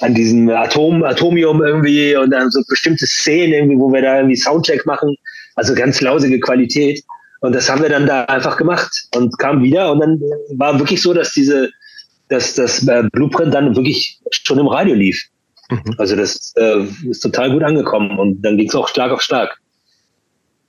[0.00, 4.36] an diesem Atom, Atomium irgendwie und dann so bestimmte Szenen irgendwie, wo wir da irgendwie
[4.36, 5.14] Soundcheck machen,
[5.56, 7.02] also ganz lausige Qualität.
[7.40, 9.92] Und das haben wir dann da einfach gemacht und kam wieder.
[9.92, 10.20] Und dann
[10.56, 11.70] war wirklich so, dass diese,
[12.28, 15.22] dass das äh, Blueprint dann wirklich schon im Radio lief.
[15.70, 15.94] Mhm.
[15.98, 19.58] Also das äh, ist total gut angekommen und dann ging es auch stark auf stark.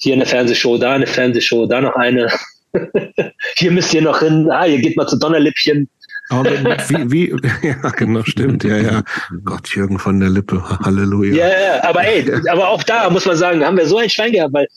[0.01, 2.27] Hier eine Fernsehshow, da eine Fernsehshow, da noch eine.
[3.55, 5.87] hier müsst ihr noch hin, ah, ihr geht mal zu Donnerlippchen.
[6.29, 7.35] Aber wie, wie,
[7.67, 9.03] ja, genau, stimmt, ja, ja.
[9.43, 11.35] Gott, Jürgen von der Lippe, Halleluja.
[11.35, 14.31] Ja, ja, aber ey, aber auch da muss man sagen, haben wir so ein Schwein
[14.31, 14.67] gehabt, weil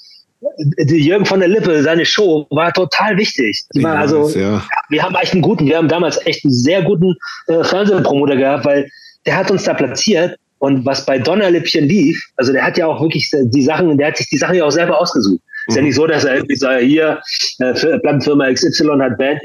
[0.59, 3.62] die Jürgen von der Lippe, seine Show war total wichtig.
[3.76, 4.62] War also, ja.
[4.90, 7.14] wir haben echt einen guten, wir haben damals echt einen sehr guten
[7.46, 8.90] äh, Fernsehpromoter gehabt, weil
[9.24, 12.99] der hat uns da platziert und was bei Donnerlippchen lief, also der hat ja auch
[13.03, 15.43] wirklich die Sachen, der hat sich die Sachen ja auch selber ausgesucht.
[15.43, 15.69] Mhm.
[15.69, 15.86] Ist ja mhm.
[15.89, 17.20] nicht so, dass er irgendwie sagt, hier,
[17.59, 19.41] äh, Plattenfirma XY hat Band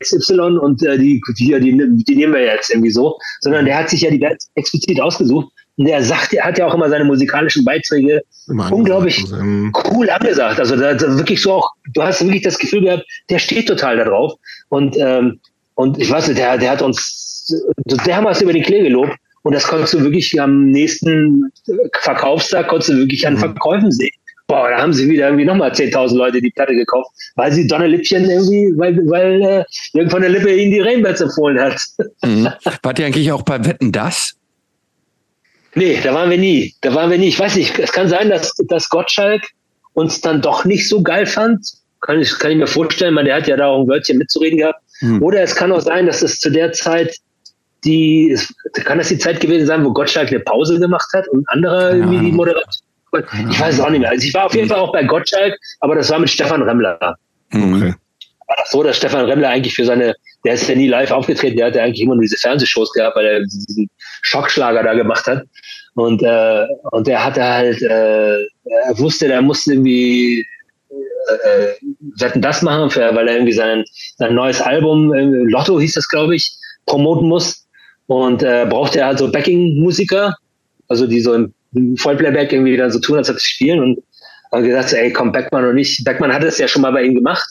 [0.00, 3.88] XY und äh, die, die, die, die nehmen wir jetzt irgendwie so, sondern der hat
[3.88, 5.46] sich ja die Band explizit ausgesucht
[5.76, 9.72] und der sagt, er hat ja auch immer seine musikalischen Beiträge immer unglaublich also, ähm,
[9.92, 10.58] cool angesagt.
[10.58, 13.96] Also da, da wirklich so auch, du hast wirklich das Gefühl gehabt, der steht total
[13.98, 14.32] da drauf.
[14.70, 15.38] Und, ähm,
[15.76, 17.46] und ich weiß nicht, der, der hat uns
[17.86, 19.16] dermaßen über den Klee gelobt.
[19.44, 21.52] Und das konntest du wirklich am nächsten
[22.00, 23.38] Verkaufstag, konntest du wirklich an mhm.
[23.38, 24.14] Verkäufen sehen.
[24.46, 28.28] Boah, da haben sie wieder irgendwie nochmal 10.000 Leute die Platte gekauft, weil sie Donnerlippchen
[28.28, 31.78] irgendwie, weil, weil äh, Jürgen von der Lippe ihnen die Rainbirds empfohlen hat.
[32.22, 32.48] Mhm.
[32.82, 34.34] Wart ihr eigentlich auch bei Wetten, das?
[35.74, 36.74] Nee, da waren wir nie.
[36.80, 37.28] Da waren wir nie.
[37.28, 39.42] Ich weiß nicht, es kann sein, dass, dass Gottschalk
[39.92, 41.66] uns dann doch nicht so geil fand.
[42.00, 44.58] Kann ich, kann ich mir vorstellen, man, der hat ja da auch ein Wörtchen mitzureden
[44.58, 44.80] gehabt.
[45.00, 45.22] Hm.
[45.22, 47.18] Oder es kann auch sein, dass es zu der Zeit
[47.84, 48.36] die,
[48.84, 52.26] kann das die Zeit gewesen sein, wo Gottschalk eine Pause gemacht hat und andere irgendwie
[52.26, 52.84] die Moderation.
[53.50, 54.10] Ich weiß es auch nicht mehr.
[54.10, 56.98] Also ich war auf jeden Fall auch bei Gottschalk, aber das war mit Stefan Remmler.
[57.52, 57.94] Okay.
[58.46, 61.56] War das so, dass Stefan Remmler eigentlich für seine, der ist ja nie live aufgetreten,
[61.56, 63.88] der hatte eigentlich immer nur diese Fernsehshows gehabt, weil er diesen
[64.22, 65.44] Schockschlager da gemacht hat.
[65.94, 70.44] Und, äh, und der hatte halt, äh, er wusste, der musste irgendwie
[71.28, 71.74] äh, äh,
[72.18, 73.84] Wetten das machen, für, weil er irgendwie sein,
[74.16, 76.52] sein neues Album, äh, Lotto hieß das, glaube ich,
[76.86, 77.63] promoten muss.
[78.06, 80.34] Und äh, brauchte er halt so Backing-Musiker,
[80.88, 83.80] also die so im Vollplayback irgendwie dann so tun, als ob sie spielen.
[83.80, 83.98] Und
[84.52, 86.02] habe gesagt, ey, komm, Beckmann und ich.
[86.04, 87.46] Beckmann hat es ja schon mal bei ihm gemacht,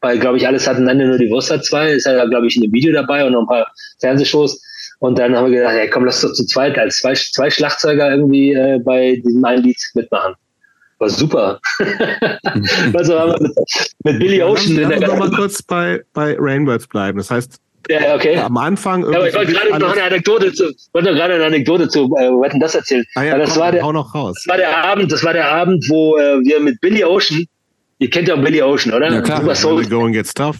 [0.00, 2.56] weil, glaube ich, alles hatten dann nur die Wurst hat zwei, ist ja, glaube ich,
[2.56, 3.66] in dem Video dabei und noch ein paar
[4.00, 4.60] Fernsehshows.
[5.00, 8.10] Und dann haben wir gedacht, hey, komm, lass doch zu zweit als zwei, zwei Schlagzeuger
[8.10, 10.34] irgendwie äh, bei diesem einen Lied mitmachen.
[10.98, 11.60] War super.
[12.94, 13.56] also haben wir mit,
[14.04, 14.76] mit Billy Ocean.
[14.76, 17.18] Lass uns noch mal kurz bei, bei Rainbirds bleiben.
[17.18, 18.36] Das heißt, Ja, okay.
[18.38, 19.02] Am Anfang.
[19.02, 22.04] Ja, aber ich wollte gerade noch eine Anekdote zu, wollte noch gerade eine Anekdote zu
[22.16, 23.04] äh, Wetten das erzählen.
[23.14, 24.34] Ah, ja, das, komm, war der, noch raus.
[24.36, 27.44] das war der Abend, das war der Abend, wo äh, wir mit Billy Ocean,
[27.98, 29.12] ihr kennt ja auch Billy Ocean, oder?
[29.12, 29.40] Ja, klar.
[29.40, 29.76] Super Soul.
[29.76, 30.58] When the going gets tough.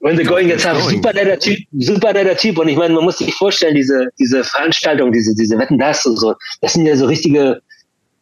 [0.00, 0.80] When the going gets tough.
[0.82, 2.58] Super netter Typ, super netter Typ.
[2.58, 6.16] Und ich meine, man muss sich vorstellen, diese, diese Veranstaltung, diese, diese Wetten das und
[6.16, 7.60] so, das sind ja so richtige,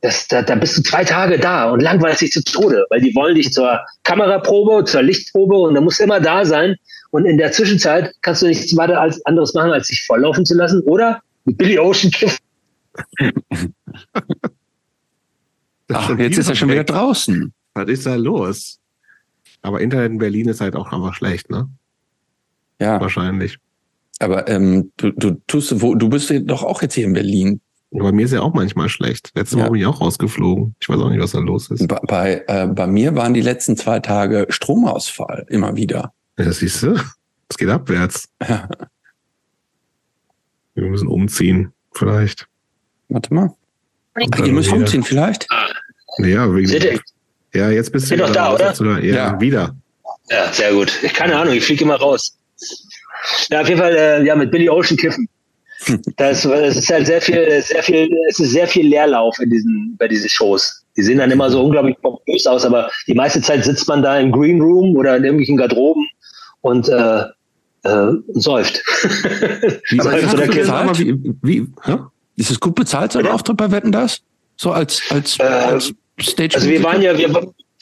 [0.00, 3.14] das, da, da bist du zwei Tage da und langweilst dich zu Tode, weil die
[3.14, 6.76] wollen dich zur Kameraprobe, zur Lichtprobe und da musst du immer da sein.
[7.16, 10.54] Und in der Zwischenzeit kannst du nichts weiter als anderes machen, als dich volllaufen zu
[10.54, 12.36] lassen oder mit Billy Ocean kiffen.
[15.88, 16.88] Ach, jetzt ist er schon wieder weg.
[16.88, 17.54] draußen.
[17.72, 18.78] Was ist da los?
[19.62, 21.70] Aber Internet in Berlin ist halt auch einfach schlecht, ne?
[22.78, 23.56] Ja, Wahrscheinlich.
[24.18, 27.62] aber ähm, du, du tust, wo, du bist doch auch jetzt hier in Berlin.
[27.92, 29.30] Bei mir ist ja auch manchmal schlecht.
[29.34, 29.62] Letzte Ja.
[29.62, 30.74] Woche bin ich auch rausgeflogen.
[30.80, 31.88] Ich weiß auch nicht, was da los ist.
[31.88, 36.12] Bei, bei, äh, bei mir waren die letzten zwei Tage Stromausfall immer wieder.
[36.38, 36.94] Ja, siehst du?
[37.48, 38.28] Es geht abwärts.
[40.74, 42.46] Wir müssen umziehen, vielleicht.
[43.08, 43.54] Warte mal.
[44.14, 45.46] Und Ihr müsst wieder- umziehen vielleicht?
[46.18, 47.00] Ja, wegen
[47.54, 48.68] ja, jetzt bist du doch da, oder?
[48.68, 49.40] Jetzt Ja, Ja.
[49.40, 49.74] wieder.
[50.30, 50.92] Ja, sehr gut.
[51.02, 52.36] Ich keine Ahnung, ich fliege immer raus.
[53.48, 55.28] Ja, auf jeden Fall, äh, ja, mit Billy Ocean kiffen.
[56.16, 59.94] Das, das ist halt sehr viel, sehr viel, es ist sehr viel Leerlauf in diesen,
[59.98, 60.82] bei diesen Shows.
[60.96, 64.18] Die sehen dann immer so unglaublich pompös aus, aber die meiste Zeit sitzt man da
[64.18, 66.08] im Green Room oder in irgendwelchen Garderoben
[66.66, 67.20] und äh,
[67.84, 68.82] äh, säuft.
[69.90, 70.36] Wie, Aber in so
[70.72, 71.98] einer wie, wie, wie hä?
[72.36, 73.34] Ist es gut bezahlt, so ein Bitte?
[73.34, 74.20] Auftritt bei Wetten das?
[74.56, 77.28] So als, als, Äh, als Stage Also wir waren ja, wir,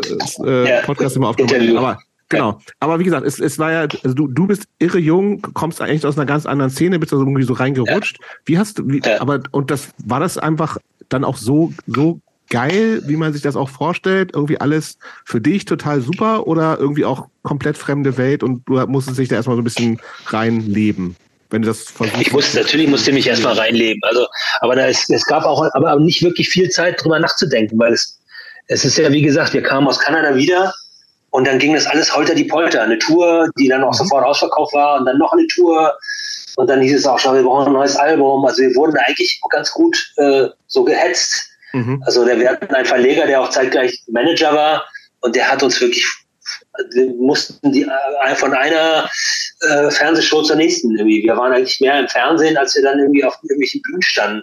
[0.45, 0.81] äh, Ja.
[0.83, 1.77] Podcast immer aufgenommen.
[1.77, 1.99] Aber
[2.29, 2.59] genau.
[2.81, 6.05] Aber wie gesagt, es, es war ja, also du, du bist irre jung, kommst eigentlich
[6.05, 8.19] aus einer ganz anderen Szene, bist da so irgendwie so reingerutscht.
[8.47, 9.21] Wie hast du, wie, Ja.
[9.21, 10.77] aber und das war das einfach
[11.09, 12.21] dann auch so so
[12.51, 17.05] geil, wie man sich das auch vorstellt, irgendwie alles für dich total super oder irgendwie
[17.05, 21.15] auch komplett fremde Welt und du musstest dich da erstmal so ein bisschen reinleben,
[21.51, 22.21] wenn du das versuchst.
[22.21, 24.01] Ich musste, natürlich musste ich mich erstmal reinleben.
[24.05, 24.27] Also,
[24.61, 28.19] aber da ist, es gab auch aber nicht wirklich viel Zeit drüber nachzudenken, weil es,
[28.67, 30.75] es ist ja, wie gesagt, wir kamen aus Kanada wieder
[31.31, 32.83] und dann ging das alles holter die Polter.
[32.83, 35.95] Eine Tour, die dann auch sofort ausverkauft war und dann noch eine Tour.
[36.57, 38.45] Und dann hieß es auch schon, wir brauchen ein neues Album.
[38.45, 41.49] Also wir wurden eigentlich ganz gut äh, so gehetzt.
[41.73, 42.03] Mhm.
[42.07, 44.85] Also wir hatten einen Verleger, der auch zeitgleich Manager war
[45.21, 46.28] und der hat uns wirklich, wir
[47.17, 49.09] mussten die äh, von einer
[49.61, 51.23] äh, Fernsehshow zur nächsten irgendwie.
[51.23, 54.43] Wir waren eigentlich mehr im Fernsehen, als wir dann irgendwie auf irgendwelchen Bühnen standen.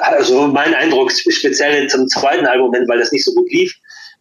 [0.00, 3.72] Also mein Eindruck, speziell zum zweiten Album, weil das nicht so gut lief,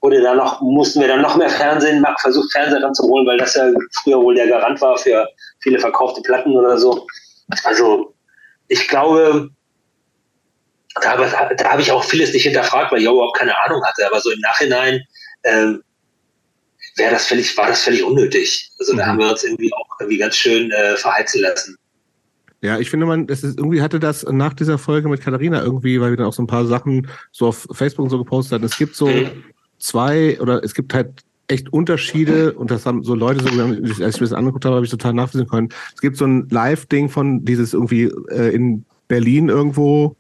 [0.01, 3.71] wurde dann noch, mussten wir dann noch mehr Fernsehen, versucht Fernseher ranzuholen, weil das ja
[4.03, 5.27] früher wohl der Garant war für
[5.61, 7.07] viele verkaufte Platten oder so.
[7.63, 8.13] Also
[8.67, 9.49] ich glaube,
[11.01, 14.05] da habe da hab ich auch vieles nicht hinterfragt, weil ich überhaupt keine Ahnung hatte.
[14.05, 15.01] Aber so im Nachhinein
[15.43, 15.83] ähm,
[16.95, 18.69] wäre das völlig, war das völlig unnötig.
[18.79, 19.09] Also da Mhm.
[19.09, 21.75] haben wir uns irgendwie auch irgendwie ganz schön äh, verheizen lassen.
[22.61, 25.99] Ja, ich finde, man, das ist irgendwie hatte das nach dieser Folge mit Katharina irgendwie,
[25.99, 28.65] weil wir dann auch so ein paar Sachen so auf Facebook und so gepostet hatten.
[28.65, 29.43] Es gibt so Mhm.
[29.79, 31.09] zwei oder es gibt halt
[31.49, 34.85] echt Unterschiede und das haben so Leute so, als ich mir das angeguckt habe, habe
[34.85, 35.69] ich total nachvollziehen können.
[35.93, 40.15] Es gibt so ein Live-Ding von dieses irgendwie äh, in Berlin irgendwo,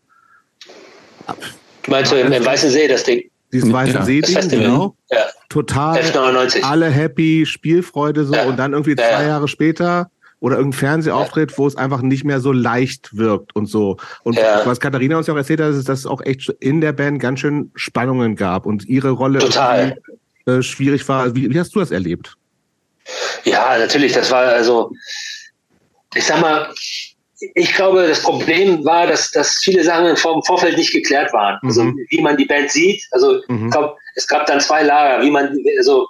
[1.87, 3.29] Meinst du im, im Weißen See das Ding?
[3.53, 4.95] Dieses Ja, weiße das See-Ding, genau.
[5.09, 5.19] Ja,
[5.49, 6.63] Total F99.
[6.63, 8.45] alle happy, Spielfreude so Ja.
[8.45, 9.27] und dann irgendwie Ja, zwei ja.
[9.29, 10.09] Jahre später
[10.39, 13.95] oder irgendein Fernsehauftritt, wo es einfach nicht mehr so leicht wirkt und so.
[14.23, 14.61] Und ja.
[14.65, 17.21] was Katharina uns ja auch erzählt hat, ist, dass es auch echt in der Band
[17.21, 19.95] ganz schön Spannungen gab und ihre Rolle Total.
[20.45, 21.33] Äh, schwierig war.
[21.35, 22.35] Wie, wie hast du das erlebt?
[23.45, 24.11] Ja, natürlich.
[24.11, 24.91] Das war also,
[26.13, 26.67] ich sag mal,
[27.55, 31.59] ich glaube, das Problem war, dass, dass viele Sachen im Vorfeld nicht geklärt waren.
[31.63, 31.89] Also, mhm.
[31.89, 33.03] Also wie man die Band sieht.
[33.11, 33.65] Also mhm.
[33.65, 36.07] ich glaube, es gab dann zwei Lager, wie man, also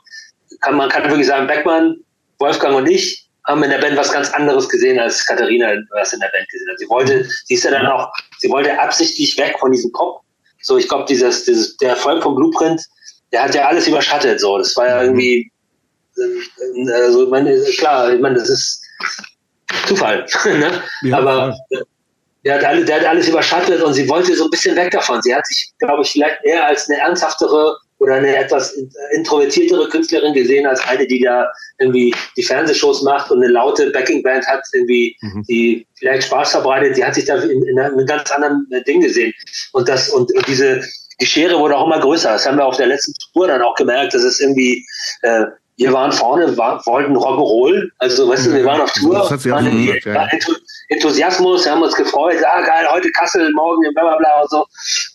[0.61, 1.97] kann, man kann wirklich sagen, Beckmann,
[2.39, 6.19] Wolfgang und ich haben in der Band was ganz anderes gesehen, als Katharina was in
[6.19, 6.79] der Band gesehen hat.
[6.79, 10.21] Sie wollte, sie ist ja dann auch, sie wollte absichtlich weg von diesem Pop.
[10.61, 12.81] So, ich glaube, dieses, dieses, der Erfolg vom Blueprint,
[13.33, 14.39] der hat ja alles überschattet.
[14.39, 15.19] So, das war ja mhm.
[15.19, 15.51] irgendwie,
[16.17, 18.81] äh, also, ich meine, klar, ich meine, das ist
[19.87, 20.83] Zufall, ne?
[21.01, 21.55] Ja, Aber
[22.45, 25.21] der hat, alle, der hat alles überschattet und sie wollte so ein bisschen weg davon.
[25.21, 28.75] Sie hat sich, glaube ich, vielleicht eher als eine ernsthaftere oder eine etwas
[29.15, 31.47] introvertiertere Künstlerin gesehen als eine, die da
[31.79, 35.45] irgendwie die Fernsehshows macht und eine laute Backingband hat, irgendwie, mhm.
[35.47, 36.97] die vielleicht Spaß verbreitet.
[36.97, 39.33] Die hat sich da in, in einem ganz anderen äh, Ding gesehen.
[39.71, 40.81] Und das, und, und diese,
[41.21, 42.33] die Schere wurde auch immer größer.
[42.33, 44.85] Das haben wir auf der letzten Tour dann auch gemerkt, dass es irgendwie,
[45.21, 45.45] äh,
[45.77, 49.39] wir waren vorne, war, wollten Rock'n'Roll, also weißt du, wir waren auf Tour, das hat
[49.41, 50.27] sie auch gemacht, ja.
[50.89, 54.65] Enthusiasmus, wir haben uns gefreut, ah geil, heute Kassel, morgen bla bla bla und so.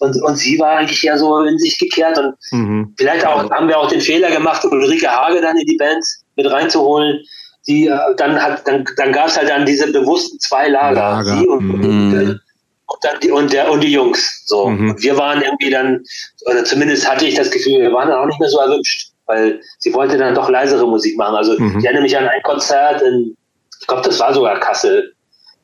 [0.01, 2.94] Und, und sie war eigentlich ja so in sich gekehrt und mhm.
[2.98, 6.05] vielleicht auch haben wir auch den Fehler gemacht, Ulrike Hage dann in die Band
[6.36, 7.20] mit reinzuholen.
[7.66, 11.36] Die, äh, dann hat, dann, dann gab es halt dann diese bewussten zwei Lager, Lager.
[11.36, 11.85] sie und, mhm.
[11.85, 12.40] und,
[12.86, 14.44] und, dann die, und, der, und die Jungs.
[14.47, 14.70] So.
[14.70, 14.90] Mhm.
[14.90, 16.02] Und wir waren irgendwie dann,
[16.47, 19.61] oder zumindest hatte ich das Gefühl, wir waren dann auch nicht mehr so erwünscht, weil
[19.79, 21.37] sie wollte dann doch leisere Musik machen.
[21.37, 21.79] Also mhm.
[21.79, 23.37] ich erinnere mich an ein Konzert in,
[23.81, 25.15] ich glaube, das war sogar Kassel,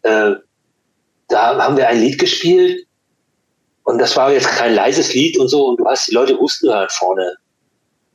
[0.03, 0.32] äh,
[1.28, 2.86] da haben wir ein Lied gespielt
[3.85, 6.70] und das war jetzt kein leises Lied und so und du hast die Leute husten
[6.70, 7.35] halt vorne.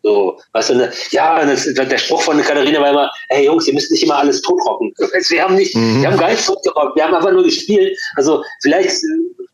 [0.02, 0.94] So, weißt du, ne?
[1.12, 4.42] ja, das, der Spruch von Katharina war immer, hey Jungs, ihr müsst nicht immer alles
[4.42, 4.94] totrocken.
[4.98, 6.02] Wir haben nicht, mhm.
[6.02, 8.00] wir haben gar nichts totgerockt, wir haben einfach nur gespielt.
[8.16, 8.92] Also vielleicht,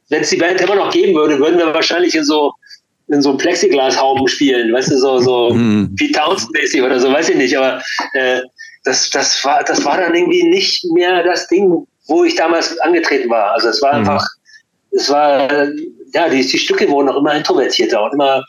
[0.10, 2.52] wenn es die Band immer noch geben würde, würden wir wahrscheinlich in so
[3.08, 5.96] in so Plexiglas-Hauben spielen, weißt du, so, so mhm.
[5.96, 7.82] Pete Townsend-mäßig oder so, weiß ich nicht, aber
[8.14, 8.42] äh,
[8.84, 13.30] das, das, war, das war dann irgendwie nicht mehr das Ding, wo ich damals angetreten
[13.30, 13.52] war.
[13.54, 14.00] Also es war mhm.
[14.00, 14.28] einfach,
[14.92, 15.70] es war,
[16.14, 18.44] ja, die, die Stücke wurden auch immer introvertierter und immer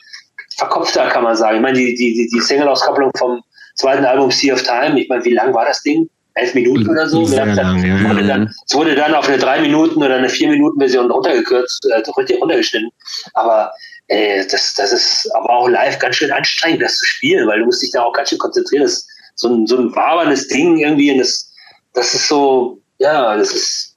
[0.57, 1.57] verkopfter, kann man sagen.
[1.57, 3.41] Ich meine, die, die, die Single-Auskopplung vom
[3.75, 6.09] zweiten Album Sea of Time, ich meine, wie lang war das Ding?
[6.33, 7.25] Elf Minuten oder so?
[7.25, 8.27] Sehr lang, ja, wurde ja.
[8.27, 12.03] Dann, es wurde dann auf eine drei Minuten oder eine vier Minuten Version runtergekürzt, äh,
[12.17, 12.89] richtig runtergeschnitten.
[13.33, 13.71] Aber
[14.07, 17.65] äh, das, das ist aber auch live ganz schön anstrengend, das zu spielen, weil du
[17.65, 18.83] musst dich da auch ganz schön konzentrieren.
[18.83, 21.51] Das ist so ein, so ein waberndes Ding irgendwie und das,
[21.93, 23.95] das ist so, ja, das ist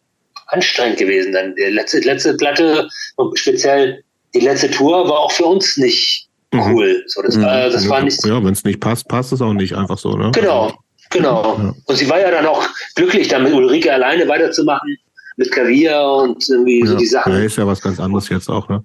[0.49, 1.32] anstrengend gewesen.
[1.32, 2.89] Dann die letzte, letzte Platte,
[3.35, 4.03] speziell
[4.35, 6.61] die letzte Tour, war auch für uns nicht mhm.
[6.61, 7.05] cool.
[7.07, 8.24] So, das war, das war nicht.
[8.24, 10.31] Ja, wenn es nicht passt, passt es auch nicht einfach so, ne?
[10.35, 10.77] Genau,
[11.11, 11.57] genau.
[11.59, 11.74] Ja.
[11.85, 14.97] Und sie war ja dann auch glücklich, dann mit Ulrike alleine weiterzumachen,
[15.37, 17.32] mit Klavier und irgendwie ja, so die Sachen.
[17.32, 18.85] Ja, ist ja was ganz anderes jetzt auch, ne?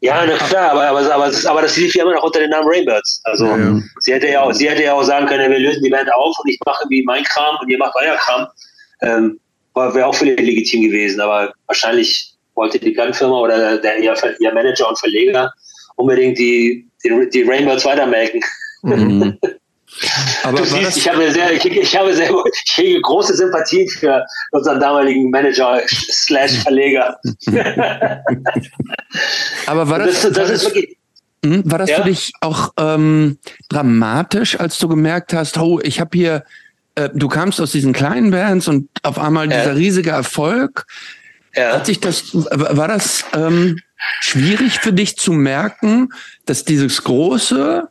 [0.00, 2.68] Ja, na klar, aber, aber, aber, aber das lief ja immer noch unter dem Namen
[2.68, 3.20] Rainbirds.
[3.24, 3.80] Also ja, ja.
[4.00, 6.36] sie hätte ja auch, sie hätte ja auch sagen können, wir lösen die Band auf
[6.38, 8.46] und ich mache irgendwie mein Kram und ihr macht euer Kram.
[9.02, 9.40] Ähm,
[9.74, 14.88] Wäre auch völlig legitim gewesen, aber wahrscheinlich wollte die Plattenfirma oder der, ihr, ihr Manager
[14.88, 15.52] und Verleger
[15.96, 18.42] unbedingt die, die, die Rainbirds weitermelken.
[18.82, 19.38] Mhm.
[20.42, 24.78] Aber du siehst, ich habe sehr, ich, habe sehr, ich hege große Sympathien für unseren
[24.80, 27.18] damaligen Manager slash Verleger.
[29.66, 30.96] Aber war das, das, das ist wirklich,
[31.44, 31.96] hm, war das ja?
[31.96, 36.44] für dich auch ähm, dramatisch, als du gemerkt hast, oh, ich habe hier,
[36.94, 39.58] äh, du kamst aus diesen kleinen Bands und auf einmal ja.
[39.58, 40.86] dieser riesige Erfolg.
[41.54, 41.72] Ja.
[41.74, 43.80] Hat sich das, war das ähm,
[44.20, 46.10] schwierig für dich zu merken,
[46.44, 47.88] dass dieses große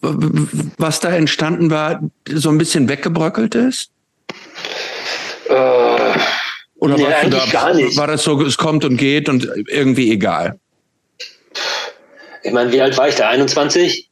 [0.00, 3.90] was da entstanden war, so ein bisschen weggebröckelt ist?
[5.48, 5.54] Äh,
[6.76, 7.96] Oder nee, da, gar nicht.
[7.96, 10.58] war das so, es kommt und geht und irgendwie egal?
[12.42, 13.28] Ich meine, wie alt war ich da?
[13.28, 14.08] 21?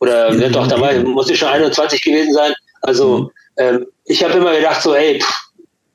[0.00, 0.52] Oder mhm.
[0.52, 2.54] doch, da war, muss ich schon 21 gewesen sein.
[2.82, 3.30] Also mhm.
[3.56, 5.48] ähm, ich habe immer gedacht so, ey, pff,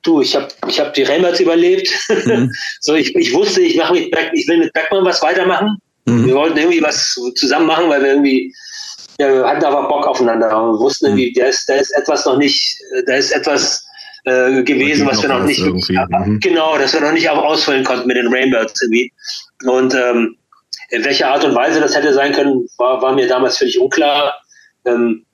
[0.03, 1.89] du, ich habe ich hab die Remmers überlebt.
[2.25, 2.51] Mhm.
[2.81, 5.77] so, ich, ich wusste, ich, mach mit Back, ich will mit Beckmann was weitermachen.
[6.05, 6.27] Mhm.
[6.27, 8.53] Wir wollten irgendwie was zusammen machen, weil wir irgendwie
[9.17, 10.49] wir hatten aber Bock aufeinander.
[10.49, 11.39] Wir wussten irgendwie, mhm.
[11.39, 13.85] da ist, da ist etwas noch nicht, da ist etwas
[14.25, 16.39] äh, gewesen, was wir noch nicht, mhm.
[16.39, 19.11] genau, dass wir noch nicht auch ausfüllen konnten mit den Rainbirds irgendwie.
[19.65, 20.37] Und ähm,
[20.89, 24.33] in welcher Art und Weise das hätte sein können, war, war mir damals völlig unklar.
[24.85, 25.25] Ähm,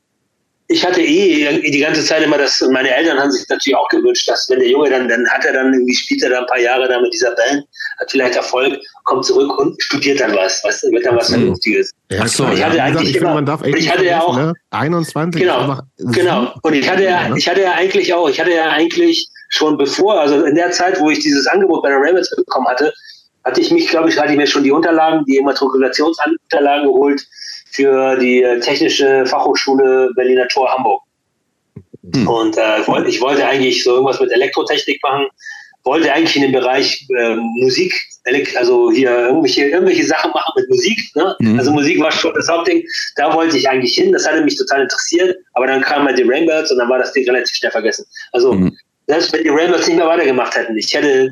[0.72, 3.88] ich hatte eh die ganze Zeit immer das, und meine Eltern haben sich natürlich auch
[3.90, 6.46] gewünscht, dass wenn der Junge dann, dann hat er dann irgendwie, spielt er dann ein
[6.46, 7.66] paar Jahre da mit dieser Band,
[8.00, 11.92] hat vielleicht Erfolg, kommt zurück und studiert dann was, was wird dann was Vernünftiges.
[12.12, 14.38] Ja, so, ich hatte ja, eigentlich ich immer, man darf echt ich hatte ja auch,
[14.38, 14.54] ne?
[14.70, 18.70] 21, genau, genau, und ich hatte ja, ich hatte ja eigentlich auch, ich hatte ja
[18.70, 22.68] eigentlich schon bevor, also in der Zeit, wo ich dieses Angebot bei der Ravens bekommen
[22.68, 22.94] hatte,
[23.44, 27.26] hatte ich mich, glaube ich, hatte ich mir schon die Unterlagen, die Immatrikulationsunterlagen geholt
[27.72, 31.04] für die Technische Fachhochschule Berliner Tor Hamburg.
[32.14, 32.28] Hm.
[32.28, 35.28] Und äh, ich wollte eigentlich so irgendwas mit Elektrotechnik machen,
[35.84, 37.94] wollte eigentlich in dem Bereich äh, Musik,
[38.56, 41.00] also hier irgendwelche, irgendwelche Sachen machen mit Musik.
[41.16, 41.36] Ne?
[41.40, 41.58] Mhm.
[41.58, 42.84] Also Musik war schon das Hauptding.
[43.16, 44.12] Da wollte ich eigentlich hin.
[44.12, 45.36] Das hatte mich total interessiert.
[45.54, 48.06] Aber dann kam halt die Rainbirds und dann war das Ding relativ schnell vergessen.
[48.34, 48.78] Also mhm.
[49.08, 51.32] selbst wenn die Rainbirds nicht mehr weitergemacht hätten, ich hätte,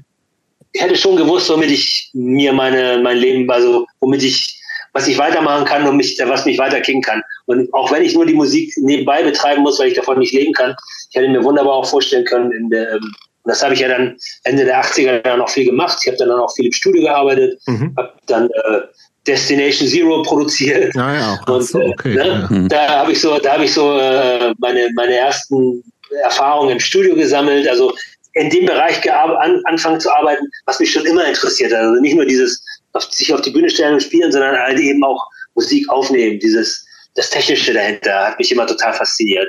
[0.71, 4.59] ich hätte schon gewusst, womit ich mir meine, mein Leben, also womit ich
[4.97, 7.21] was ich weitermachen kann und mich, was mich weiterkicken kann.
[7.45, 10.53] Und auch wenn ich nur die Musik nebenbei betreiben muss, weil ich davon nicht leben
[10.53, 10.75] kann,
[11.11, 13.13] ich hätte mir wunderbar auch vorstellen können, in der, ähm,
[13.43, 15.99] und das habe ich ja dann Ende der 80er Jahre noch viel gemacht.
[16.01, 17.93] Ich habe dann auch viel im Studio gearbeitet, mhm.
[17.95, 18.81] habe dann äh,
[19.27, 20.95] Destination Zero produziert.
[20.95, 21.39] Ja, ja.
[21.45, 22.15] Und, so, äh, okay.
[22.15, 22.67] ne, ja.
[22.67, 25.83] Da habe ich so, da habe ich so äh, meine, meine ersten
[26.23, 27.67] Erfahrungen im Studio gesammelt.
[27.67, 27.93] Also
[28.33, 31.81] in dem Bereich an, anfangen zu arbeiten, was mich schon immer interessiert hat.
[31.81, 32.63] Also nicht nur dieses
[32.97, 35.25] auf, sich auf die Bühne stellen und spielen, sondern halt eben auch
[35.55, 36.39] Musik aufnehmen.
[36.39, 39.47] Dieses, das Technische dahinter hat mich immer total fasziniert.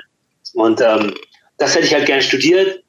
[0.54, 1.14] Und ähm,
[1.58, 2.82] das hätte ich halt gern studiert.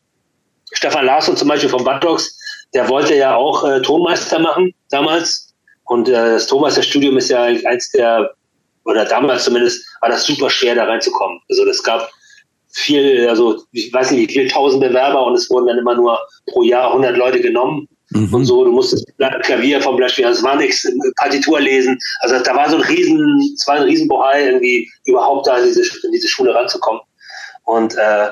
[0.72, 2.38] Stefan Larsson zum Beispiel von Bad Dogs,
[2.74, 5.54] der wollte ja auch äh, Tonmeister machen damals.
[5.86, 8.32] Und äh, das Tonmeisterstudium ist ja eins der,
[8.86, 11.40] oder damals zumindest, war das super schwer, da reinzukommen.
[11.50, 12.10] Also das gab
[12.72, 16.20] viel, also ich weiß nicht, wie viele tausend Bewerber und es wurden dann immer nur
[16.48, 17.88] pro Jahr 100 Leute genommen.
[18.12, 18.34] Mhm.
[18.34, 19.06] Und so, du musstest
[19.44, 20.88] Klavier vom Beispiel, also es war nichts,
[21.18, 21.98] Partitur lesen.
[22.22, 25.66] Also da war so ein riesen, es war ein riesen Bohai, irgendwie überhaupt da in
[25.66, 27.02] diese, in diese Schule ranzukommen.
[27.66, 28.30] Und, äh,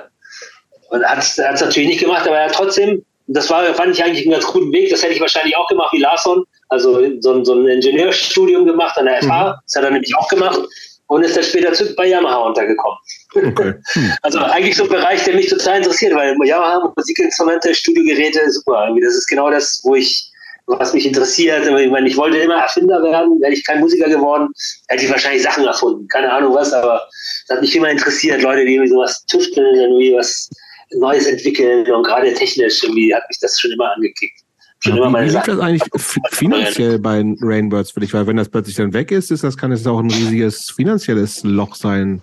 [0.90, 4.26] und hat es natürlich nicht gemacht, aber er hat trotzdem, das war, fand ich eigentlich
[4.26, 7.54] einen ganz guten Weg, das hätte ich wahrscheinlich auch gemacht wie Larson, also so, so
[7.54, 9.54] ein Ingenieurstudium gemacht an der FH, mhm.
[9.64, 10.60] das hat er nämlich auch gemacht
[11.07, 12.97] und ist dann später zu, bei Yamaha untergekommen.
[13.34, 13.73] Okay.
[13.93, 14.13] Hm.
[14.21, 18.89] Also eigentlich so ein Bereich, der mich total interessiert, weil Yamaha, Musikinstrumente, Studiogeräte, super.
[19.01, 20.29] Das ist genau das, wo ich,
[20.65, 21.65] was mich interessiert.
[21.65, 24.49] Ich meine, ich wollte immer Erfinder werden, wäre ich kein Musiker geworden,
[24.89, 26.07] hätte ich wahrscheinlich Sachen erfunden.
[26.09, 27.07] Keine Ahnung was, aber
[27.43, 30.49] es hat mich immer interessiert, Leute, die irgendwie sowas tüfteln, irgendwie was
[30.91, 34.41] Neues entwickeln und gerade technisch irgendwie hat mich das schon immer angekickt.
[34.84, 35.84] Ja, wie, wie liegt das eigentlich
[36.32, 38.14] finanziell bei Rainbirds für dich?
[38.14, 41.44] Weil wenn das plötzlich dann weg ist, ist das kann es auch ein riesiges finanzielles
[41.44, 42.22] Loch sein.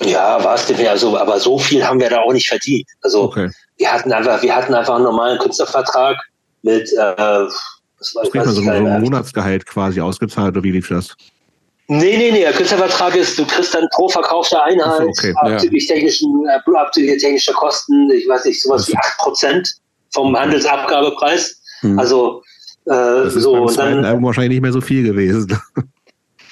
[0.00, 2.86] Ja, war es denn ja so, aber so viel haben wir da auch nicht verdient.
[3.00, 3.50] Also okay.
[3.78, 6.18] wir hatten einfach, wir hatten einfach einen normalen Künstlervertrag
[6.62, 7.46] mit äh,
[7.98, 11.16] was war, das so, so ein Monatsgehalt quasi ausgezahlt oder wie lief das?
[11.88, 15.88] Nee, nee, nee, der Künstlervertrag ist, du kriegst dann pro verkaufte Einheit so, okay, abzüglich,
[15.88, 15.94] ja.
[15.94, 19.66] technischen, äh, abzüglich technischer Kosten, ich weiß nicht, sowas wie 8%
[20.12, 21.60] vom Handelsabgabepreis.
[21.80, 21.98] Hm.
[21.98, 22.42] Also
[22.86, 23.66] äh, das ist so.
[23.66, 25.58] Dann, wahrscheinlich nicht mehr so viel gewesen.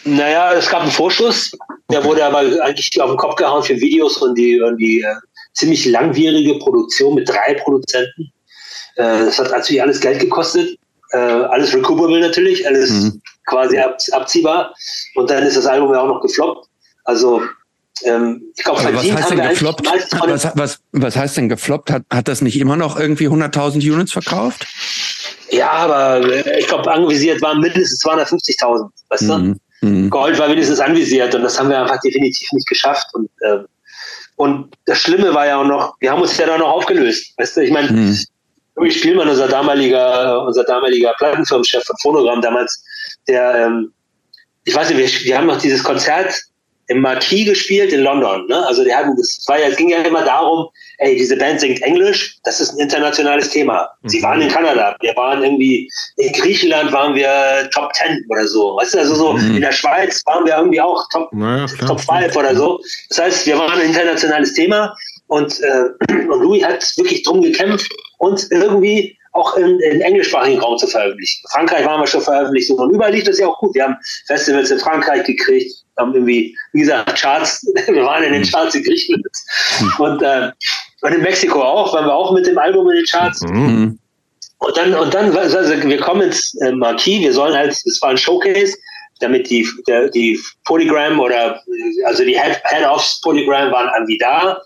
[0.05, 1.53] Naja, es gab einen Vorschuss,
[1.91, 2.09] der okay.
[2.09, 5.15] wurde aber eigentlich auf den Kopf gehauen für Videos und die, und die äh,
[5.55, 8.31] ziemlich langwierige Produktion mit drei Produzenten.
[8.97, 10.79] Äh, das hat natürlich alles Geld gekostet.
[11.13, 13.23] Äh, alles recoverable natürlich, alles mhm.
[13.47, 14.75] quasi ab, abziehbar.
[15.15, 16.69] Und dann ist das Album ja auch noch gefloppt.
[17.05, 17.43] Also
[18.03, 19.87] ähm, ich glaube, was heißt denn gefloppt?
[19.87, 21.91] Was, was, was heißt denn gefloppt?
[21.91, 24.67] Hat, hat das nicht immer noch irgendwie 100.000 Units verkauft?
[25.51, 29.39] Ja, aber äh, ich glaube, anvisiert waren mindestens 250.000, weißt du?
[29.39, 29.61] Mhm.
[29.83, 30.11] Mhm.
[30.11, 33.07] Gold war wenigstens anvisiert und das haben wir einfach definitiv nicht geschafft.
[33.13, 33.59] Und, äh,
[34.37, 37.35] und das Schlimme war ja auch noch, wir haben uns ja da noch aufgelöst.
[37.39, 38.19] Weißt du, ich meine, mhm.
[38.77, 42.83] Louis Spielmann, unser damaliger, unser damaliger Plattenfirmenchef von Phonogramm damals,
[43.29, 43.93] der, ähm,
[44.65, 46.35] ich weiß nicht, wir, wir haben noch dieses Konzert
[46.89, 48.47] im Marquis gespielt in London.
[48.47, 48.67] Ne?
[48.67, 51.83] Also die hatten, das war ja, es ging ja immer darum, ey, diese Band singt
[51.83, 53.89] Englisch, das ist ein internationales Thema.
[54.05, 54.23] Sie mhm.
[54.23, 58.77] waren in Kanada, wir waren irgendwie, in Griechenland waren wir Top 10 oder so.
[58.77, 59.57] Weißt du, also so mhm.
[59.57, 62.81] in der Schweiz waren wir irgendwie auch Top, naja, Top 5 oder so.
[63.09, 64.95] Das heißt, wir waren ein internationales Thema
[65.29, 70.79] und, äh, und Louis hat wirklich drum gekämpft und irgendwie auch in, in englischsprachigen Raum
[70.79, 71.45] zu veröffentlichen.
[71.51, 73.75] Frankreich waren wir schon veröffentlicht und überall lief das ja auch gut.
[73.75, 73.97] Wir haben
[74.27, 78.85] Festivals in Frankreich gekriegt, haben irgendwie, wie gesagt, Charts, wir waren in den Charts in
[78.85, 79.27] Griechenland
[79.99, 80.51] und, äh,
[81.03, 83.43] und in Mexiko auch, waren wir auch mit dem Album in den Charts.
[83.43, 83.99] Mhm.
[84.59, 88.11] Und dann, und dann, also wir kommen ins äh, Marquis, wir sollen halt, es war
[88.11, 88.77] ein Showcase,
[89.19, 91.61] damit die, der, die Polygram oder,
[92.07, 94.59] also die Head, Head-Offs Polygram waren irgendwie da.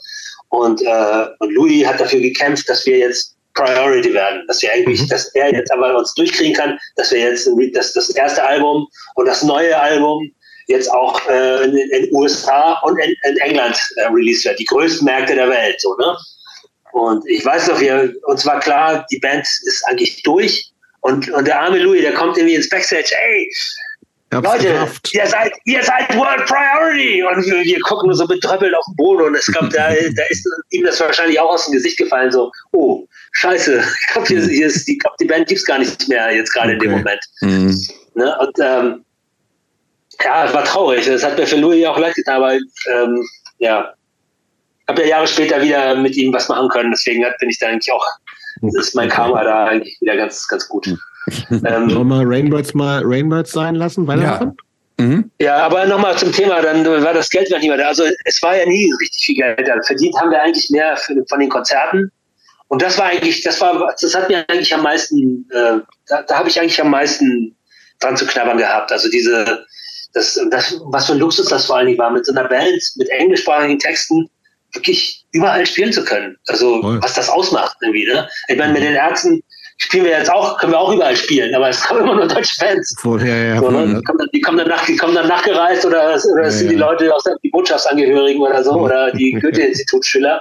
[0.50, 5.02] Und, äh, und Louis hat dafür gekämpft, dass wir jetzt Priority werden, dass wir eigentlich,
[5.02, 5.08] mhm.
[5.08, 8.86] dass er jetzt aber uns durchkriegen kann, dass wir jetzt das, das erste Album
[9.16, 10.30] und das neue Album
[10.68, 15.04] jetzt auch äh, in den USA und in, in England äh, released wird, die größten
[15.04, 16.16] Märkte der Welt, so, ne?
[16.92, 20.72] Und ich weiß noch, wir, uns war klar, die Band ist eigentlich durch.
[21.00, 23.50] Und, und der arme Louis, der kommt irgendwie ins Backstage, ey,
[24.30, 27.22] Leute, ihr seid, ihr seid World Priority!
[27.22, 30.22] Und wir, wir gucken nur so betröppelt auf den Boden und es kommt, da, da
[30.28, 34.42] ist ihm das wahrscheinlich auch aus dem Gesicht gefallen, so, oh, scheiße, ich glaube, hier,
[34.42, 36.74] hier ist, die, glaub, die Band gibt's gar nicht mehr jetzt gerade okay.
[36.74, 37.20] in dem Moment.
[37.40, 37.88] Mhm.
[38.14, 38.38] Ne?
[38.40, 39.04] Und ähm,
[40.22, 41.06] ja, es war traurig.
[41.06, 43.26] Das hat mir für Louis auch leid getan, aber ähm,
[43.58, 43.94] ja,
[44.88, 46.90] habe ja Jahre später wieder mit ihm was machen können.
[46.90, 48.04] Deswegen bin ich da eigentlich auch,
[48.62, 50.88] ist mein Karma da eigentlich wieder ganz, ganz gut.
[51.50, 54.06] Ähm, Sollen wir Rainbirds mal Rainbirds sein lassen?
[54.06, 54.56] Weitermachen?
[54.98, 55.04] Ja.
[55.04, 55.30] Mhm.
[55.40, 57.88] Ja, aber nochmal zum Thema, dann war das Geld nicht mehr da.
[57.88, 59.80] Also es war ja nie richtig viel Geld da.
[59.86, 62.10] Verdient haben wir eigentlich mehr für, von den Konzerten.
[62.66, 65.78] Und das war eigentlich, das war, das hat mir eigentlich am meisten, äh,
[66.08, 67.56] da, da habe ich eigentlich am meisten
[68.00, 68.90] dran zu knabbern gehabt.
[68.92, 69.64] Also diese,
[70.12, 72.82] das, das, was für ein Luxus das vor allen Dingen war, mit so einer Band,
[72.96, 74.28] mit englischsprachigen Texten,
[74.74, 76.36] wirklich überall spielen zu können.
[76.48, 77.02] Also Voll.
[77.02, 78.06] was das ausmacht irgendwie.
[78.06, 78.28] Ne?
[78.48, 79.42] Ich meine, mit den Ärzten
[79.78, 82.54] spielen wir jetzt auch, können wir auch überall spielen, aber es kommen immer nur deutsche
[82.56, 82.94] Fans.
[82.98, 84.02] Voll, ja, ja, so, ne?
[84.32, 87.24] die, kommen dann, nach, die kommen dann nachgereist oder, oder es sind die Leute aus
[87.42, 90.40] die Botschaftsangehörigen oder so oder die Goethe-Institutsschüler.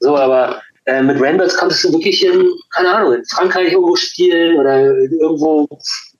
[0.00, 2.44] So, aber äh, mit Rainbirds konntest du wirklich in,
[2.74, 5.68] keine Ahnung, in Frankreich irgendwo spielen oder irgendwo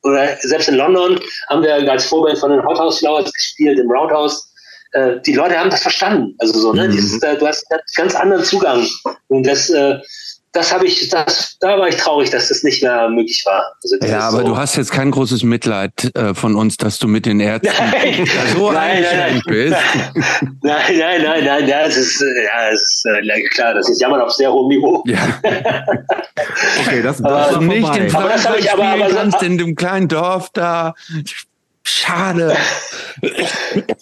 [0.04, 4.52] oder selbst in London haben wir als Vorbild von den Hothouse Flowers gespielt, im Roundhouse
[4.92, 6.34] äh, die Leute haben das verstanden.
[6.38, 6.86] Also so, ne?
[6.86, 6.92] Mhm.
[6.92, 8.86] Dieses, äh, du hast einen ganz anderen Zugang.
[9.28, 9.98] Und das, äh,
[10.52, 13.64] das habe ich, das, da war ich traurig, dass das nicht mehr möglich war.
[13.82, 14.44] Also ja, aber so.
[14.44, 18.28] du hast jetzt kein großes Mitleid äh, von uns, dass du mit den Ärzten nein,
[18.54, 19.76] so nein, nein, bist.
[20.62, 24.00] Nein, nein, nein, nein, ja, es ist, äh, ja, es ist äh, klar, das ist
[24.00, 25.02] Jammern auf sehr hohem Niveau.
[25.06, 25.18] Ja.
[25.42, 29.58] okay, das, das aber, ist nicht in aber das habe ich aber, aber so, in
[29.58, 30.94] dem kleinen Dorf da.
[31.84, 32.56] Schade.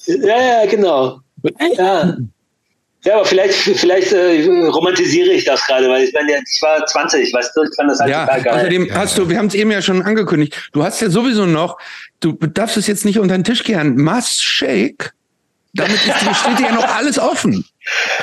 [0.07, 1.21] ja, ja, genau.
[1.77, 2.17] Ja.
[3.05, 7.33] Ja, aber vielleicht, vielleicht äh, romantisiere ich das gerade, weil ich meine, ich war 20,
[7.33, 8.55] weißt du, ich fand das halt ja, total geil.
[8.55, 8.95] Außerdem ja.
[8.95, 11.79] hast du, wir haben es eben ja schon angekündigt, du hast ja sowieso noch,
[12.21, 15.13] du darfst es jetzt nicht unter den Tisch kehren, Must Shake,
[15.75, 17.65] damit ist, steht dir ja noch alles offen.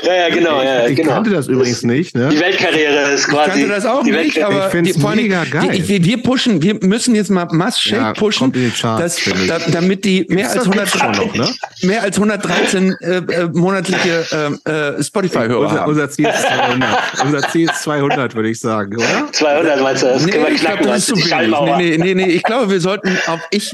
[0.03, 0.61] Ja, ja, genau.
[0.61, 1.13] Ja, ich genau.
[1.13, 2.15] kannte das übrigens nicht.
[2.15, 2.29] Ne?
[2.29, 3.49] Die Weltkarriere ist quasi.
[3.49, 5.69] Ich kannte das auch nicht, aber ich finde es mega geil.
[5.73, 9.59] Die, die, wir pushen, wir müssen jetzt mal Must Shake ja, pushen, Charts, dass, da,
[9.71, 11.49] damit die mehr als, 100, noch, ne?
[11.81, 15.89] mehr als 113 äh, äh, monatliche äh, äh, Spotify-Hörer unser, haben.
[15.89, 19.31] Unser Ziel, ist 200, unser Ziel ist 200, würde ich sagen, oder?
[19.31, 20.07] 200 meinst du?
[20.07, 20.81] Das nee, können wir knacken.
[20.81, 21.55] Glaub, das ist zu wenig.
[21.77, 23.71] Nee, nee, nee, nee, ich glaube, wir sollten auch ich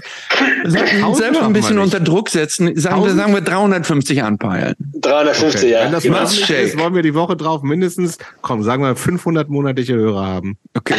[0.66, 2.72] sollten uns selber ein bisschen unter Druck setzen.
[2.80, 4.76] Sagen wir, sagen wir 350 anpeilen.
[5.02, 5.72] 350, okay.
[5.72, 5.83] ja.
[5.84, 9.50] Wenn das Must Shake ist, wollen wir die Woche drauf mindestens, komm, sagen wir 500
[9.50, 10.58] monatliche Hörer haben.
[10.74, 10.96] Okay.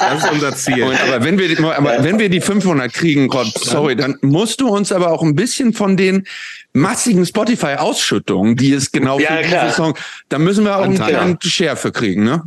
[0.00, 0.84] Das ist unser Ziel.
[0.84, 4.68] Und, aber wenn wir, aber wenn wir die 500 kriegen, Rob, sorry, dann musst du
[4.68, 6.26] uns aber auch ein bisschen von den
[6.72, 9.94] massigen Spotify-Ausschüttungen, die es genau ja, für diese Song,
[10.28, 12.42] da müssen wir auch einen kleinen Share kriegen, ne?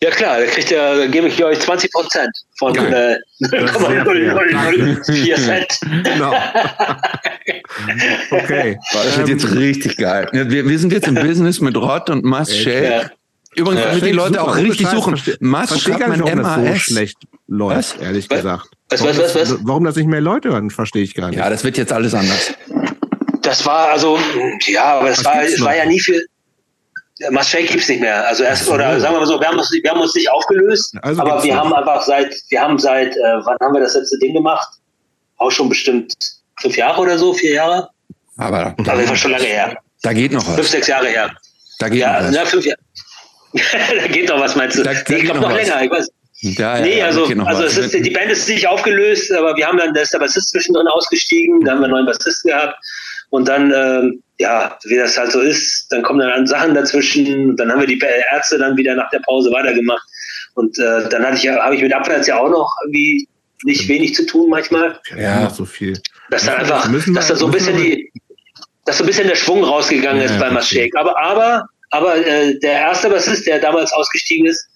[0.00, 5.80] Ja klar, da kriegt ihr, da gebe ich euch 20 Prozent von äh, 0,004 Cent.
[6.04, 6.32] Genau.
[8.30, 8.78] okay.
[8.92, 10.28] Das wird jetzt richtig geil.
[10.32, 12.84] Wir, wir sind jetzt im Business mit Rod und Mass Shake.
[12.84, 13.10] Ja.
[13.56, 15.20] Übrigens, damit die Leute auch richtig suchen.
[15.40, 16.74] Mass schreibt man MAS.
[16.74, 17.18] So schlecht
[17.48, 18.02] läuft, was?
[18.02, 18.36] ehrlich was?
[18.36, 18.68] gesagt.
[18.90, 19.56] Was, was, was, was?
[19.62, 21.38] Warum das nicht mehr Leute hören, verstehe ich gar nicht.
[21.38, 22.54] Ja, das wird jetzt alles anders.
[23.42, 24.18] Das war also,
[24.66, 26.20] ja, aber es war, es war ja nie für,
[27.30, 28.26] Marseille gibt's nicht mehr.
[28.26, 30.94] Also erst, oder sagen wir mal so, wir haben uns, wir haben uns nicht aufgelöst,
[31.02, 34.18] also aber wir haben einfach seit, wir haben seit, äh, wann haben wir das letzte
[34.18, 34.68] Ding gemacht?
[35.38, 36.14] Auch schon bestimmt
[36.60, 37.88] fünf Jahre oder so, vier Jahre.
[38.36, 39.76] Aber da, war schon lange her.
[40.02, 40.54] Da geht noch was.
[40.54, 41.30] Fünf, sechs Jahre her.
[41.80, 42.34] Da geht ja, noch was.
[42.34, 42.80] Na, fünf Jahre.
[43.98, 44.82] da geht noch was, meinst du?
[44.82, 46.08] Da, da ich glaube noch, noch länger, ich weiß.
[46.40, 49.76] Ja, ja, nee, also, also es ist, die Band ist nicht aufgelöst, aber wir haben
[49.76, 52.76] dann, da ist der Bassist zwischendrin ausgestiegen, da haben wir einen neuen Bassisten gehabt
[53.30, 57.70] und dann, ähm, ja, wie das halt so ist, dann kommen dann Sachen dazwischen, dann
[57.70, 58.00] haben wir die
[58.32, 60.02] Ärzte dann wieder nach der Pause weitergemacht.
[60.54, 63.28] Und äh, dann hatte ich ja, habe ich mit Abwärts ja auch noch irgendwie
[63.64, 65.00] nicht wenig zu tun manchmal.
[65.10, 66.00] Ja, ja so viel.
[66.30, 68.12] Dass da einfach, wir, dass da so ein bisschen die,
[68.84, 70.94] dass so ein bisschen der Schwung rausgegangen ja, ist bei Maschek.
[70.96, 74.68] Aber, aber, aber äh, der erste Bassist, der damals ausgestiegen ist,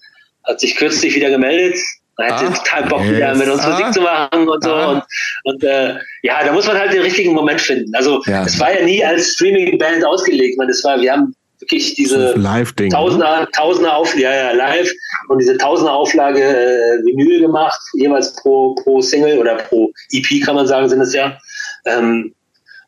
[0.43, 1.77] hat sich kürzlich wieder gemeldet
[2.17, 3.15] man hätte ah, total Bock, yes.
[3.15, 4.73] wieder mit uns ah, Musik zu machen und so.
[4.73, 4.91] Ah.
[4.91, 5.03] Und,
[5.45, 7.93] und äh, ja, da muss man halt den richtigen Moment finden.
[7.95, 8.43] Also ja.
[8.45, 10.57] es war ja nie als Streaming-Band ausgelegt.
[10.57, 12.89] Man, das war, wir haben wirklich diese ne?
[12.89, 14.91] Tausender, Tausender Auflage, ja, ja, live
[15.29, 20.55] und diese Tausender Auflage äh, Vinyl gemacht, jeweils pro, pro Single oder pro EP kann
[20.55, 21.37] man sagen, sind es ja.
[21.85, 22.33] Ähm,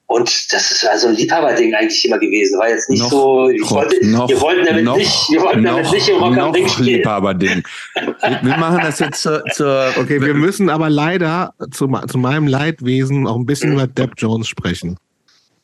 [0.07, 2.59] Und das ist also ein Liebhaberding eigentlich immer gewesen.
[2.59, 5.63] War jetzt nicht Noch, so, ich wollte, noch, wir wollten damit noch, nicht, wir wollten
[5.63, 6.97] damit noch, nicht im Rock am Ring spielen.
[6.97, 7.63] Liebhaberding.
[7.95, 12.45] Wir, wir machen das jetzt zur, zur Okay, wir müssen aber leider zu, zu meinem
[12.47, 14.97] Leidwesen auch ein bisschen über Depp Jones sprechen.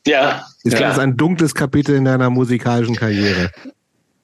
[0.07, 0.87] Ja, Ist Ja.
[0.89, 3.51] das ein dunkles Kapitel in deiner musikalischen Karriere?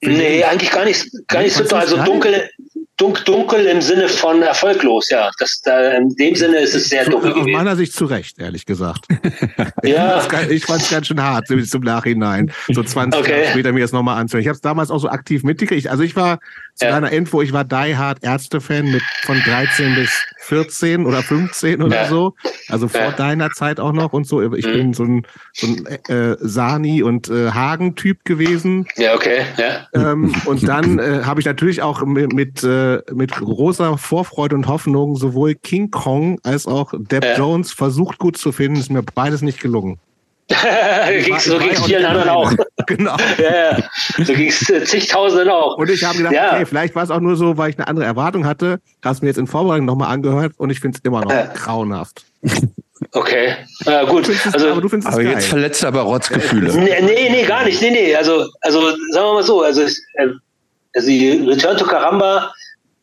[0.02, 2.50] nee, eigentlich gar nicht, gar nicht so, also dunkel,
[2.98, 5.30] dunk, dunkel im Sinne von erfolglos, ja.
[5.40, 7.58] Das, da, in dem Sinne ist es sehr Zu, dunkel aus gewesen.
[7.58, 9.06] meiner Sicht zu Recht, ehrlich gesagt.
[9.84, 12.52] Ja, Ich fand es ganz schön hart, so zum Nachhinein.
[12.70, 13.32] So 20 Okay.
[13.42, 14.42] Jahre später mir das nochmal anzuhören.
[14.42, 15.88] Ich habe es damals auch so aktiv mitgekriegt.
[15.88, 16.40] Also ich war
[16.78, 16.92] zu Ja.
[16.92, 21.96] deiner Info, ich war Die Hard Ärzte-Fan mit von 13 bis 14 oder 15 oder
[22.04, 22.06] Ja.
[22.06, 22.34] so.
[22.70, 23.12] Also vor Ja.
[23.12, 24.54] deiner Zeit auch noch und so.
[24.54, 24.72] Ich Mhm.
[24.74, 28.86] bin so ein, so ein äh, Sani und äh, Hagen-Typ gewesen.
[28.96, 29.88] ja, okay, ja.
[29.94, 34.68] Ähm, und dann äh, habe ich natürlich auch mit, mit, äh, mit großer Vorfreude und
[34.68, 37.38] Hoffnung sowohl King Kong als auch Depp Ja.
[37.38, 38.80] Jones versucht gut zu finden.
[38.80, 40.00] Ist mir beides nicht gelungen.
[40.48, 42.52] Ging's, so Ich ging es vielen anderen auch.
[42.88, 43.18] Genau.
[43.38, 43.84] Ja, ja.
[44.24, 44.60] So ging es
[44.90, 45.76] zigtausenden auch.
[45.78, 46.54] Und ich habe gedacht, Ja.
[46.54, 48.80] okay, vielleicht war es auch nur so, weil ich eine andere Erwartung hatte.
[49.04, 51.48] Hast mir jetzt in Vorbereitung nochmal angehört und ich finde es immer noch Ja.
[51.48, 52.24] grauenhaft.
[53.12, 53.56] Okay,
[53.86, 54.28] äh, gut.
[54.28, 55.34] Du es, Also, aber du findest es Aber geil.
[55.34, 56.74] jetzt verletzt aber Rotzgefühle.
[56.74, 57.82] Nee, nee, nee, gar nicht.
[57.82, 58.16] Nee, nee.
[58.16, 58.80] Also, also
[59.12, 60.28] sagen wir mal so, also, es- äh,
[60.96, 62.54] also die Return to Karamba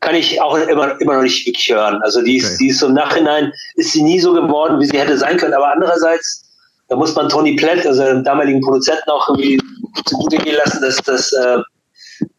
[0.01, 2.01] kann ich auch immer, immer noch nicht wirklich hören.
[2.03, 2.57] Also die ist, Okay.
[2.61, 5.53] die ist so im Nachhinein, ist sie nie so geworden, wie sie hätte sein können.
[5.55, 6.44] Aber andererseits,
[6.95, 9.61] da muss man Tony Platt, also dem damaligen Produzenten auch irgendwie
[10.07, 11.59] zugute gehen lassen, dass das äh,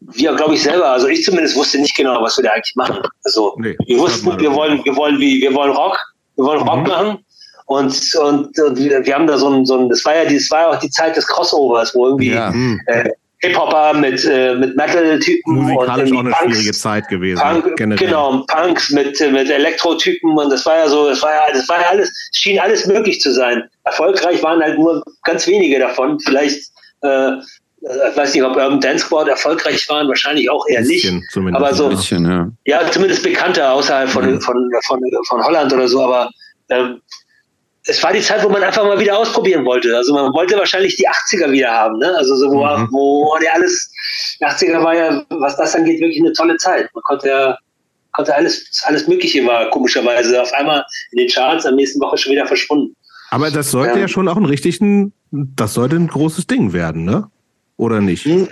[0.00, 2.98] wir, glaube ich, selber, also ich zumindest wusste nicht genau, was wir da eigentlich machen.
[3.24, 5.98] Also Nee, wir wussten, wir wollen, wir wollen wie, wir wollen Rock,
[6.36, 6.88] wir wollen Rock Mhm.
[6.88, 7.18] machen.
[7.66, 10.36] Und, und, und wir wir haben da so ein, so ein das war ja die,
[10.36, 12.50] das war ja auch die Zeit des Crossovers, wo irgendwie Ja.
[12.86, 13.10] Äh,
[13.40, 17.40] Hip-Hopper mit, äh, mit Metal-Typen und Musikalisch auch irgendwie eine Punks, schwierige Zeit gewesen.
[17.40, 18.06] Punk, generell.
[18.06, 21.68] genau, Punks mit, äh, mit Elektro-Typen und das war ja so, das war ja, das
[21.68, 23.62] war ja alles, es schien alles möglich zu sein.
[23.84, 26.18] Erfolgreich waren halt nur ganz wenige davon.
[26.20, 26.70] Vielleicht,
[27.02, 27.32] äh,
[27.82, 31.02] ich weiß nicht, ob Urban Dance Squad erfolgreich waren, wahrscheinlich auch eher nicht.
[31.02, 31.62] Bisschen zumindest.
[31.64, 32.50] Aber so- Ein bisschen, ja.
[32.64, 34.40] Ja, zumindest bekannter außerhalb von, Mhm.
[34.40, 36.30] von, von, von Holland oder so, aber
[36.68, 37.00] ähm,
[37.88, 39.96] es war die Zeit, wo man einfach mal wieder ausprobieren wollte.
[39.96, 42.14] Also man wollte wahrscheinlich die 80er wieder haben, ne?
[42.16, 42.88] Also so, wo, Mhm.
[42.90, 43.90] wo ja alles,
[44.40, 46.88] die 80er war ja, was das angeht, wirklich eine tolle Zeit.
[46.94, 47.58] Man konnte ja,
[48.12, 52.32] konnte alles, alles Mögliche war komischerweise auf einmal in den Charts am nächsten Woche schon
[52.32, 52.94] wieder verschwunden.
[53.30, 54.02] Aber das sollte Ja.
[54.02, 57.30] ja schon auch ein richtigen, das sollte ein großes Ding werden, ne?
[57.76, 58.24] Oder nicht?
[58.24, 58.48] Hm.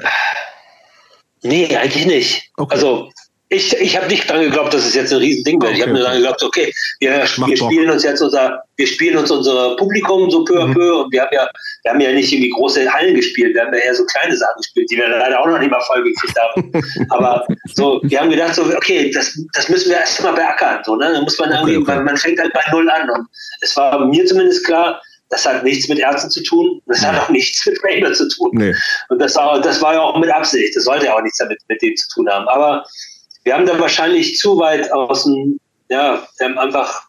[1.43, 2.51] Nee, eigentlich nicht.
[2.57, 2.75] Okay.
[2.75, 3.11] Also
[3.51, 5.73] ich, ich habe nicht dran geglaubt, dass es jetzt ein Riesending wird.
[5.75, 7.13] ich habe Okay, nur dran geglaubt, okay, wir,
[7.47, 10.75] wir spielen uns jetzt unser, wir spielen uns unser Publikum so peu à Mhm.
[10.75, 11.49] peu und wir haben ja,
[11.83, 14.57] wir haben ja nicht irgendwie große Hallen gespielt, wir haben ja eher so kleine Sachen
[14.59, 16.73] gespielt, die wir leider auch noch nicht mal voll gekriegt haben.
[17.11, 20.81] Aber so, wir haben gedacht, so, okay, das, das müssen wir erst mal beackern.
[20.85, 21.13] So, ne?
[21.13, 21.97] Da muss man Okay, irgendwie, okay.
[21.97, 23.09] man, man fängt halt bei null an.
[23.11, 23.27] Und
[23.61, 25.01] es war mir zumindest klar,
[25.31, 28.51] das hat nichts mit Ärzten zu tun, das hat auch nichts mit Rainer zu tun.
[28.55, 28.75] Nee.
[29.09, 30.75] Und das war, das war ja auch mit Absicht.
[30.77, 32.47] Das sollte ja auch nichts damit mit dem zu tun haben.
[32.49, 32.85] Aber
[33.45, 35.59] wir haben da wahrscheinlich zu weit aus dem,
[35.89, 37.03] ja, wir haben einfach,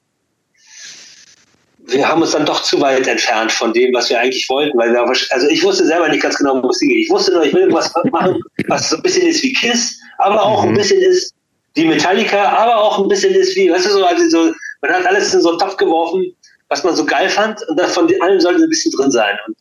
[1.87, 4.77] wir haben uns dann doch zu weit entfernt von dem, was wir eigentlich wollten.
[4.77, 7.05] Weil wir, also ich wusste selber nicht ganz genau, wo es hingeht.
[7.05, 10.41] Ich wusste nur, ich will irgendwas machen, was so ein bisschen ist wie Kiss, aber
[10.41, 10.77] auch ein Mhm.
[10.77, 11.33] bisschen ist
[11.75, 15.05] wie Metallica, aber auch ein bisschen ist wie, weißt du, so, also so, man hat
[15.05, 16.25] alles in so einen Topf geworfen,
[16.69, 19.37] was man so geil fand und davon allem sollte ein bisschen drin sein.
[19.47, 19.55] Und,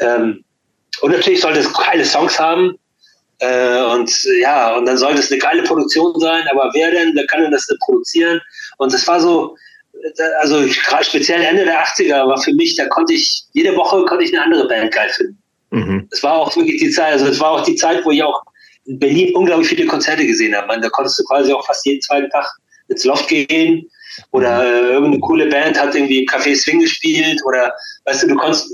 [0.00, 0.44] ähm,
[1.02, 2.76] und natürlich sollte es geile Songs haben.
[3.38, 4.10] Äh, und
[4.40, 7.50] ja, und dann sollte es eine geile Produktion sein, aber wer denn, wer kann denn
[7.50, 8.40] das denn produzieren?
[8.78, 9.56] Und das war so,
[9.92, 14.04] äh, also gerade speziell Ende der 80er war für mich, da konnte ich, jede Woche
[14.06, 15.38] konnte ich eine andere Band geil finden.
[15.70, 16.08] Mhm.
[16.10, 18.42] Es war auch wirklich die Zeit, also es war auch die Zeit, wo ich auch
[18.86, 20.68] in Berlin unglaublich viele Konzerte gesehen habe.
[20.68, 22.50] Man, da konntest du quasi auch fast jeden zweiten Tag
[22.88, 23.86] ins Loft gehen
[24.30, 27.72] oder äh, irgendeine coole Band hat irgendwie im Café Swing gespielt oder
[28.04, 28.72] weißt du, du konntest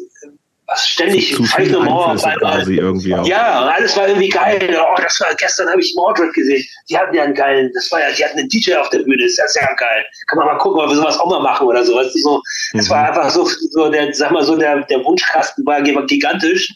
[0.73, 2.57] was ständig Zu viele No More auf einmal.
[2.59, 3.27] quasi irgendwie auch.
[3.27, 4.59] Ja, alles war irgendwie geil.
[4.81, 6.65] Oh, das war, gestern habe ich Mordred gesehen.
[6.89, 9.23] Die hatten ja einen geilen, das war ja, die hatten einen DJ auf der Bühne,
[9.23, 10.05] das ist ja geil.
[10.28, 11.94] Kann man mal gucken, ob wir sowas auch mal machen oder so.
[11.94, 12.43] Weißt du, so,
[12.74, 12.90] es Mhm.
[12.90, 16.69] war einfach so, so der, sag mal so, der, der Wunschkasten war gigantisch.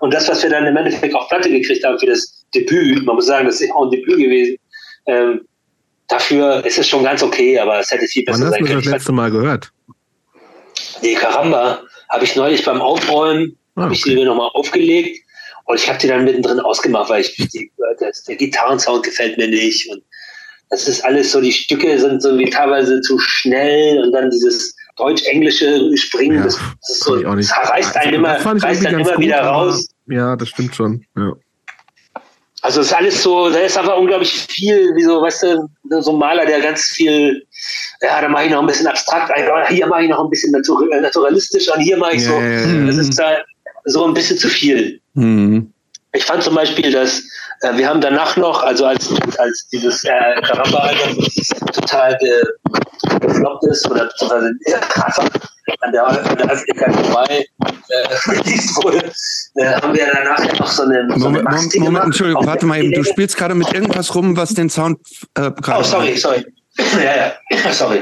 [0.00, 3.16] Und das, was wir dann im Endeffekt auf Platte gekriegt haben für das Debüt, man
[3.16, 4.56] muss sagen, das ist auch ein Debüt gewesen,
[5.06, 5.40] ähm,
[6.08, 8.66] dafür ist es schon ganz okay, aber es hätte viel Wann besser hast sein du
[8.66, 8.78] können.
[8.78, 9.70] das Ich letzte Mal gehört?
[11.02, 14.10] Nee, Karamba habe ich neulich beim Aufräumen, Ah, habe ich okay.
[14.10, 15.20] die mir nochmal aufgelegt
[15.64, 19.48] und ich habe die dann mittendrin ausgemacht, weil ich die, das, der Gitarrensound gefällt mir
[19.48, 20.02] nicht und
[20.70, 24.74] das ist alles so, die Stücke sind so wie teilweise zu schnell und dann dieses
[24.96, 29.40] deutsch-englische Springen, Ja, das, das so, das reißt einen immer, reißt ganz immer gut, wieder
[29.40, 29.88] raus.
[30.06, 31.04] Ja, das stimmt schon.
[31.16, 31.32] Ja.
[32.64, 36.12] Also es ist alles so, da ist einfach unglaublich viel, wie so, weißt du, so
[36.12, 37.46] ein Maler, der ganz viel,
[38.00, 39.30] ja, da mache ich noch ein bisschen abstrakt,
[39.68, 43.18] hier mache ich noch ein bisschen naturalistisch und hier mache ich so, ja, das ist
[43.18, 43.36] da
[43.84, 44.98] so ein bisschen zu viel.
[45.12, 45.70] Mhm.
[46.14, 47.22] Ich fand zum Beispiel, dass
[47.64, 49.08] äh, wir haben danach noch, also als,
[49.38, 51.26] als dieses äh, Karamba-Album
[51.72, 52.42] total ge,
[53.20, 54.52] gefloppt ist oder beziehungsweise
[55.80, 57.46] an der, an der Öffentlichkeit vorbei
[57.88, 59.10] äh, released wurde,
[59.56, 61.06] äh, haben wir danach ja noch so eine.
[61.10, 62.92] So Moment, eine Moment, Moment Entschuldigung, warte mal eben.
[62.92, 64.98] Du spielst gerade mit irgendwas rum, was den Sound
[65.34, 65.80] äh, gerade.
[65.80, 66.44] Oh, sorry, sorry.
[66.96, 68.00] ja, ja, sorry.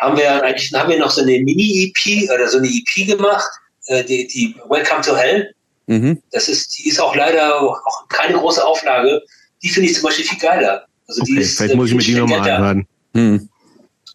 [0.00, 3.48] haben wir eigentlich haben wir noch so eine Mini-EP oder so eine EP gemacht,
[3.86, 5.54] äh, die, die Welcome to Hell.
[5.86, 6.22] Mhm.
[6.32, 9.22] Das ist, die ist auch leider auch keine große Auflage.
[9.62, 10.86] Die finde ich zum Beispiel viel geiler.
[11.08, 12.86] Also die okay, ist, vielleicht muss ich mir die nochmal anhören.
[13.14, 13.48] Hm.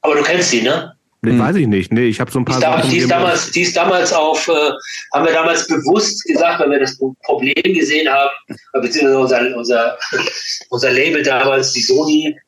[0.02, 0.94] Aber du kennst die, ne?
[1.22, 1.40] Nee, hm.
[1.40, 1.92] weiß ich nicht.
[1.92, 2.90] Nee, ich habe so ein paar die Sachen.
[2.90, 4.72] Die ist, damals, die ist damals auf, äh,
[5.14, 8.30] haben wir damals bewusst gesagt, weil wir das Problem gesehen haben,
[8.74, 9.98] beziehungsweise unser, unser,
[10.70, 12.40] unser Label damals, die Sony, äh,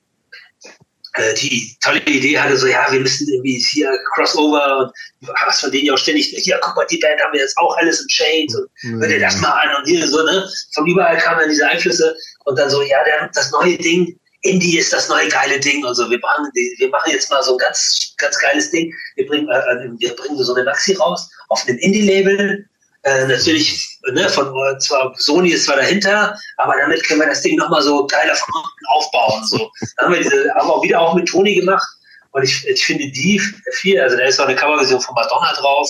[1.42, 5.88] die tolle Idee hatte, so, ja, wir müssen irgendwie hier Crossover und was von denen
[5.88, 8.56] ja auch ständig, hier, guck mal, die Band haben wir jetzt auch alles in Chains
[8.56, 9.02] und mhm.
[9.02, 10.48] hör dir das mal an und hier so, ne?
[10.74, 12.16] Von überall kamen dann diese Einflüsse
[12.46, 15.94] und dann so, ja, der, das neue Ding, Indie ist das neue geile Ding und
[15.94, 16.10] so.
[16.10, 18.92] Wir machen, wir machen jetzt mal so ein ganz, ganz geiles Ding.
[19.16, 22.66] Wir bringen, äh, äh wir bringen so eine Maxi raus auf einem Indie-Label.
[23.04, 27.58] Äh, natürlich, ne, von zwar Sony ist zwar dahinter, aber damit können wir das Ding
[27.58, 29.44] nochmal so geiler von unten aufbauen.
[29.46, 29.72] So.
[29.98, 31.88] Dann haben wir diese, haben wir auch wieder auch mit Toni gemacht.
[32.32, 33.42] Und ich, ich finde die
[33.74, 35.90] viel, also da ist auch eine Coverversion von Madonna drauf.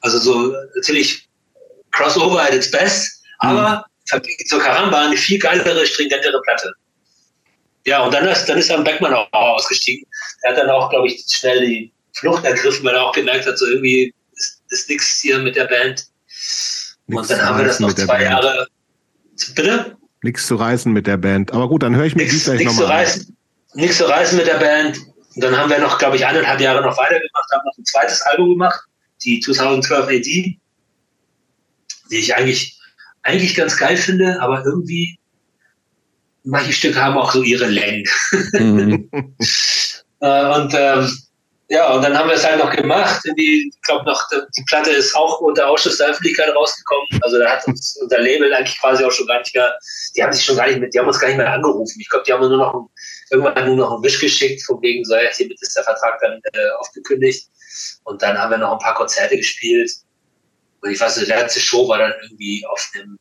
[0.00, 1.28] Also so natürlich
[1.92, 4.22] Crossover at its best, aber mhm.
[4.46, 6.72] zur Karamba eine viel geilere, stringentere Platte.
[7.86, 10.06] Ja, und dann ist, dann ist dann Beckmann auch ausgestiegen.
[10.42, 13.58] Er hat dann auch, glaube ich, schnell die Flucht ergriffen, weil er auch gemerkt hat,
[13.58, 16.06] so irgendwie ist, ist nichts hier mit der Band.
[17.10, 18.66] Nix und dann haben wir das noch zwei Jahre.
[19.54, 19.96] Bitte?
[20.22, 21.52] Nichts zu reißen mit der Band.
[21.52, 23.26] Aber gut, dann höre ich mir nix, die gleich nochmal an.
[23.74, 24.98] Nichts zu reißen mit der Band.
[25.34, 28.20] Und dann haben wir noch, glaube ich, eineinhalb Jahre noch weitergemacht, haben noch ein zweites
[28.22, 28.80] Album gemacht,
[29.22, 30.58] die 2012 AD, die
[32.10, 32.78] ich eigentlich,
[33.22, 35.18] eigentlich ganz geil finde, aber irgendwie
[36.44, 38.04] manche Stücke haben auch so ihre Längen.
[38.52, 39.08] Mhm.
[40.22, 41.10] Äh, und ähm,
[41.70, 43.22] ja, und dann haben wir es halt noch gemacht.
[43.36, 47.06] Ich glaube noch, die Platte ist auch unter Ausschuss der Öffentlichkeit rausgekommen.
[47.22, 49.78] Also da hat uns unser Label eigentlich quasi auch schon gar nicht mehr,
[50.16, 52.00] die haben sich schon gar nicht mit, die haben uns gar nicht mehr angerufen.
[52.00, 52.90] Ich glaube, die haben nur noch
[53.30, 56.40] irgendwann nur noch einen Wisch geschickt, von wegen so, ja, hiermit ist der Vertrag dann
[56.52, 57.48] äh, aufgekündigt.
[58.02, 59.92] Und dann haben wir noch ein paar Konzerte gespielt.
[60.80, 63.16] Und ich weiß nicht, die letzte Show war dann irgendwie auf einem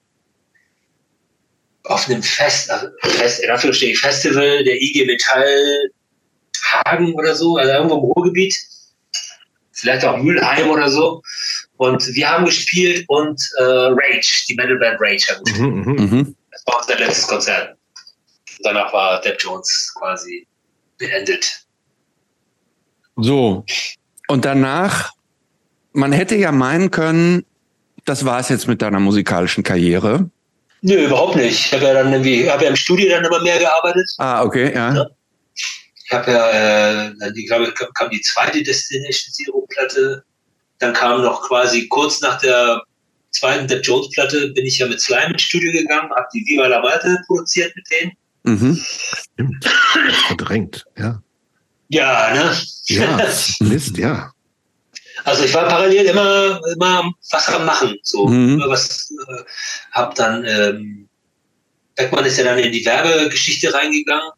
[1.84, 5.92] auf einem Fest, also Fest in Anführungsstrichen Festival der IG Metall
[6.64, 8.56] Hagen oder so, also irgendwo im Ruhrgebiet,
[9.72, 11.22] vielleicht auch Mülheim oder so.
[11.78, 15.72] Und wir haben gespielt und äh, Rage, die Metalband Rage haben gespielt.
[15.72, 16.36] Mhm, mhm, mhm.
[16.52, 17.70] Das war unser letztes Konzert.
[18.58, 20.46] Und danach war Depp Jones quasi
[20.98, 21.66] beendet.
[23.16, 23.66] So,
[24.28, 25.12] und danach,
[25.92, 27.46] man hätte ja meinen können,
[28.06, 30.30] das war es jetzt mit deiner musikalischen Karriere.
[30.82, 31.66] Nö, überhaupt nicht.
[31.66, 34.08] Ich habe ja dann irgendwie, habe ja im Studio dann immer mehr gearbeitet.
[34.18, 34.94] Ah, okay, ja.
[34.94, 35.06] ja.
[36.10, 40.24] Ich habe ja, äh, dann, ich glaube, kam die zweite Destination Zero Platte.
[40.80, 42.82] Dann kam noch quasi kurz nach der
[43.30, 46.66] zweiten Depp Jones Platte bin ich ja mit Slime ins Studio gegangen, habe die Viva
[46.66, 48.12] la Marte produziert mit denen.
[48.42, 48.84] Mhm.
[49.34, 49.66] Stimmt.
[50.26, 51.22] Verdrängt, ja.
[51.90, 52.58] Ja, ne?
[52.86, 53.18] Ja,
[53.60, 54.34] Mist, ja.
[55.26, 58.00] Also ich war parallel immer, immer was am Machen.
[58.02, 58.64] So, mhm.
[58.66, 59.44] was äh,
[59.92, 61.08] hab dann, ähm,
[61.96, 64.32] Beckmann ist ja dann in die Werbegeschichte reingegangen,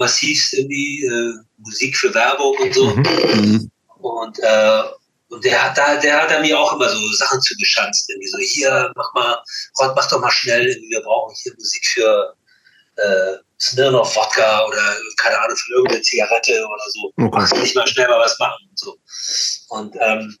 [0.00, 2.86] massiv irgendwie äh, Musik für Werbung und so.
[2.96, 3.70] Mhm.
[3.98, 4.82] Und, äh,
[5.28, 8.10] und der hat da, der hat da mir auch immer so Sachen zugeschanzt.
[8.10, 9.38] Irgendwie so, hier, mach mal,
[9.74, 12.34] Gott, mach doch mal schnell, wir brauchen hier Musik für
[12.96, 17.12] äh, Smirnoff Wodka oder keine Ahnung, für irgendeine Zigarette oder so.
[17.16, 17.36] Okay.
[17.36, 18.96] Machst nicht mal schnell mal was machen und so.
[19.68, 20.36] Und ähm,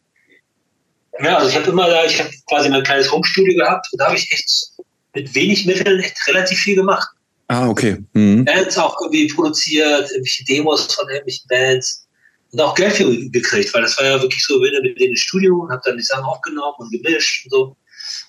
[1.22, 4.06] ja, also ich habe immer da, ich habe quasi mein kleines Homestudio gehabt und da
[4.06, 4.70] habe ich echt
[5.14, 7.08] mit wenig Mitteln echt relativ viel gemacht.
[7.50, 7.98] Ah, okay.
[8.12, 8.44] Mhm.
[8.44, 12.06] Bands auch irgendwie produziert, irgendwelche Demos von irgendwelchen Bands
[12.52, 15.20] und auch Geld für gekriegt, weil das war ja wirklich so, bin mit denen ins
[15.20, 17.76] Studio und habe dann die Sachen aufgenommen und gemischt und so.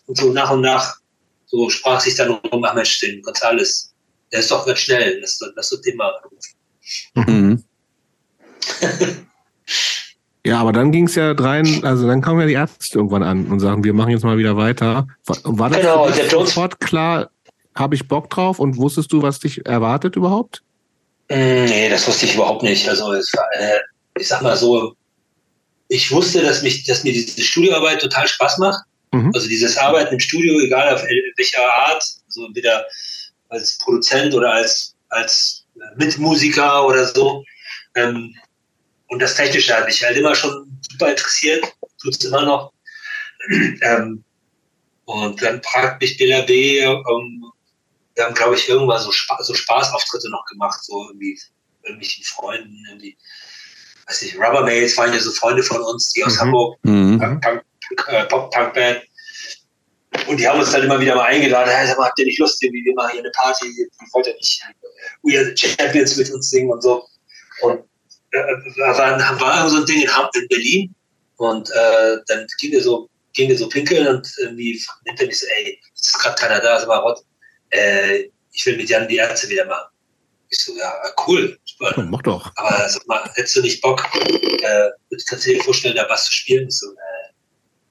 [0.07, 0.95] Und so nach und nach
[1.45, 3.93] so sprach sich dann um, ach Mensch, den Gonzales,
[4.31, 6.13] der ist doch ganz schnell, lass, lass doch den mal.
[7.13, 7.63] Mhm.
[10.43, 13.45] Ja, aber dann ging es ja rein, also dann kamen ja die Ärzte irgendwann an
[13.51, 15.07] und sagen, wir machen jetzt mal wieder weiter.
[15.27, 17.29] War, war das genau, der sofort klar,
[17.75, 20.61] habe ich Bock drauf und wusstest du, was dich erwartet überhaupt?
[21.29, 22.87] Mm, nee, das wusste ich überhaupt nicht.
[22.89, 23.79] Also es war, äh,
[24.19, 24.95] ich sag mal so,
[25.87, 28.83] ich wusste, dass mich, dass mir diese Studioarbeit total Spaß macht.
[29.11, 29.31] Mhm.
[29.33, 32.85] Also dieses Arbeiten im Studio, egal auf welcher Art, so wieder
[33.49, 35.65] als Produzent oder als, als
[35.97, 37.43] Mitmusiker oder so.
[37.95, 38.35] Ähm,
[39.07, 41.65] und das Technische hat mich halt immer schon super interessiert,
[42.01, 42.73] tut es immer noch.
[43.81, 44.23] Ähm,
[45.05, 47.51] und dann fragt mich Billa B, ähm,
[48.15, 51.39] wir haben, glaube ich, irgendwann so, Spa so Spaßauftritte noch gemacht, so irgendwie
[51.83, 53.17] irgendwelchen Freunden, irgendwie,
[54.07, 56.39] weiß ich, Rubbermaids waren ja so Freunde von uns, die aus mhm.
[56.39, 57.19] Hamburg, mhm.
[57.19, 57.63] Punk,
[58.07, 59.01] äh, Pop-Punk-Band.
[60.27, 62.39] Und die haben uns dann immer wieder mal eingeladen, hey, sag mal, habt ihr nicht
[62.39, 63.65] Lust, irgendwie, wir machen hier eine Party,
[64.11, 64.61] wollt ihr nicht
[65.23, 67.07] We Are the Champions mit uns singen und so.
[67.61, 67.79] Und
[68.31, 68.43] äh,
[68.77, 70.95] da war, war so ein Ding in, in Berlin
[71.37, 75.39] und äh, dann ging wir so, ging wir so pinkeln und irgendwie nimmt er mich
[75.39, 77.23] so, ey, es ist gerade keiner da, sag mal, Rott,
[77.71, 79.89] äh, ich will mit Jan die Ärzte wieder machen.
[80.49, 80.93] Ich so, ja,
[81.27, 81.93] cool, super.
[81.95, 82.51] Ja, mach doch.
[82.55, 84.89] Aber sag mal, hättest du nicht Bock, äh,
[85.29, 86.67] kannst du dir vorstellen, da was zu spielen?
[86.67, 87.31] Ich so, äh,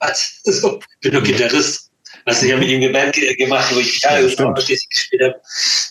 [0.01, 0.40] was?
[0.44, 1.90] So, bin doch Gitarrist.
[2.27, 5.40] Was ich ja mit ihm Band gemacht, wo ich Gitarre ja, gespielt habe,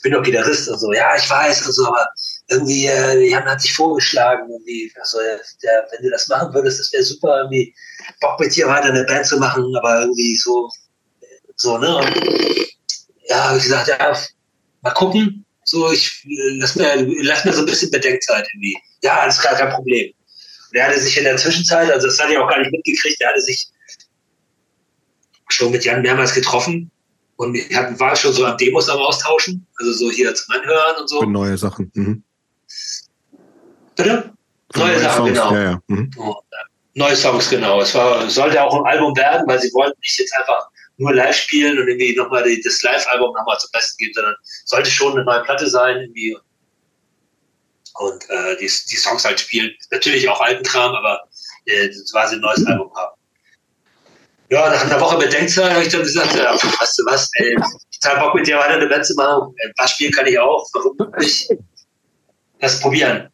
[0.03, 0.93] bin doch Gitarrist und so.
[0.93, 2.07] Ja, ich weiß und so, aber
[2.49, 5.17] irgendwie, äh, Jan hat sich vorgeschlagen, irgendwie, also,
[5.63, 7.73] der, wenn du das machen würdest, das wäre super, irgendwie
[8.21, 10.69] Bock mit dir weiter eine Band zu machen, aber irgendwie so,
[11.55, 11.97] so, ne?
[11.97, 12.69] Und
[13.29, 14.17] ja, habe ich gesagt, ja,
[14.81, 15.45] mal gucken.
[15.63, 16.25] So, ich
[16.57, 18.75] lass mir, lass mir so ein bisschen Bedenkzeit irgendwie.
[19.03, 20.11] Ja, alles klar, kein Problem.
[20.71, 23.21] Und er hatte sich in der Zwischenzeit, also das hatte ich auch gar nicht mitgekriegt,
[23.21, 23.67] er hatte sich
[25.49, 26.91] schon mit Jan mehrmals getroffen
[27.37, 31.07] und ich war schon so am Demos am Austauschen, also so hier zum Anhören und
[31.07, 31.19] so.
[31.21, 31.91] Für neue Sachen.
[31.93, 32.23] Mhm.
[33.95, 34.33] Bitte?
[34.75, 35.29] Neue, neue, Sachen, Songs.
[35.29, 35.53] genau.
[35.53, 35.81] Ja, ja.
[35.87, 36.11] Mhm.
[36.93, 37.81] Neue Songs, genau.
[37.81, 40.67] Es war, sollte auch ein Album werden, weil sie wollten nicht jetzt einfach
[40.99, 44.35] nur live spielen und irgendwie nochmal das Live-Album nochmal zum Besten geben, sondern
[44.65, 46.37] sollte schon eine neue Platte sein, irgendwie.
[47.95, 49.71] Und äh, die, die Songs halt spielen.
[49.91, 51.21] Natürlich auch alten Kram, aber
[51.65, 53.15] äh, quasi ein neues Album haben.
[54.49, 57.55] Ja, nach einer Woche Bedenkzeit habe ich dann gesagt, ja, weißt du was, ey,
[57.91, 59.53] ich habe Bock mit dir weiter eine Band zu machen.
[59.77, 61.49] Was spielen kann ich auch, warum nicht?
[62.59, 63.29] Lass probieren.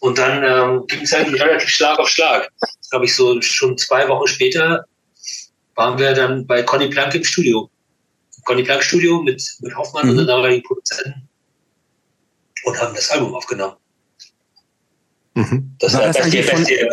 [0.00, 2.50] Und dann ähm, ging es eigentlich relativ Schlag auf Schlag.
[2.60, 4.84] Das glaube ich so schon zwei Wochen später
[5.76, 7.70] waren wir dann bei Conny Plank im Studio.
[8.44, 10.10] Conny Plank Studio mit, mit Hoffmann mhm.
[10.10, 11.28] und der damaligen Produzenten
[12.64, 13.76] und haben das Album aufgenommen.
[15.34, 15.76] Mhm.
[15.78, 16.88] Das war, das beste, beste,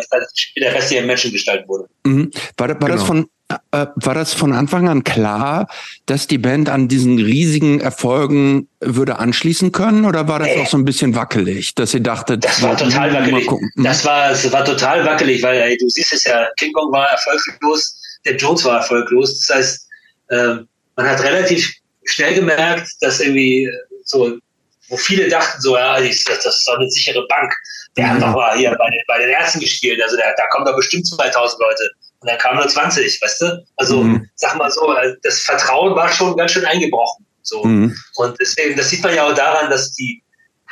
[0.60, 1.88] der beste Menschen gestaltet wurde.
[2.04, 2.30] Mhm.
[2.58, 2.88] War, war, genau.
[2.88, 5.66] das von, äh, war das von Anfang an klar,
[6.04, 10.66] dass die Band an diesen riesigen Erfolgen würde anschließen können oder war das äh, auch
[10.66, 13.50] so ein bisschen wackelig, dass ihr dachtet, das war total wackelig.
[13.50, 13.82] Mhm.
[13.82, 17.08] Das war, das war total wackelig, weil ey, du siehst es ja, King Kong war
[17.08, 19.40] erfolglos der Jones war erfolglos.
[19.40, 19.88] Das heißt,
[20.28, 20.54] äh,
[20.96, 21.72] man hat relativ
[22.04, 23.68] schnell gemerkt, dass irgendwie
[24.04, 24.36] so,
[24.88, 27.52] wo viele dachten so, ja, das, ist doch eine sichere Bank.
[27.96, 28.20] Der hat mhm.
[28.20, 31.06] doch mal hier bei den, bei den Ärzten gespielt, also der, da kommen doch bestimmt
[31.06, 31.90] 2000 Leute.
[32.20, 33.66] Und dann kamen nur 20, weißt du?
[33.76, 34.28] Also, mhm.
[34.34, 37.24] sag mal so, das Vertrauen war schon ganz schön eingebrochen.
[37.42, 37.62] So.
[37.64, 37.94] Mhm.
[38.16, 40.22] Und deswegen, das sieht man ja auch daran, dass die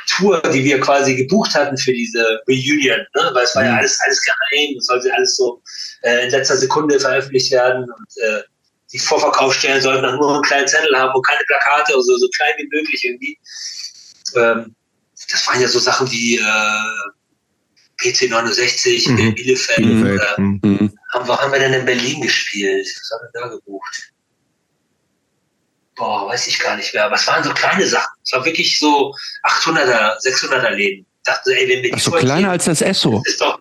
[0.07, 3.31] Tour, die wir quasi gebucht hatten für diese Reunion, ne?
[3.33, 3.77] weil es war ja mhm.
[3.77, 5.61] alles, alles geheim, es sollte alles so
[6.03, 8.43] äh, in letzter Sekunde veröffentlicht werden und äh,
[8.91, 12.53] die Vorverkaufsstellen sollten dann nur einen kleinen Zettel haben und keine Plakate, also so klein
[12.57, 13.37] wie möglich irgendwie.
[14.35, 14.75] Ähm,
[15.31, 16.41] das waren ja so Sachen wie äh,
[17.97, 19.17] PC 69 mhm.
[19.17, 19.77] in Bielefeld.
[19.77, 20.21] Bielefeld.
[20.21, 20.93] Oder, mhm.
[21.13, 22.85] haben, wir, haben wir denn in Berlin gespielt?
[22.85, 24.13] Was haben wir da gebucht?
[25.95, 27.09] Boah, weiß ich gar nicht mehr.
[27.09, 28.13] Was waren so kleine Sachen?
[28.23, 29.13] Es war wirklich so
[29.43, 31.05] 800er, 600er Läden.
[31.23, 33.21] dachte, ey, wenn wir Ach, so kleiner als das Esso.
[33.25, 33.59] Ist doch,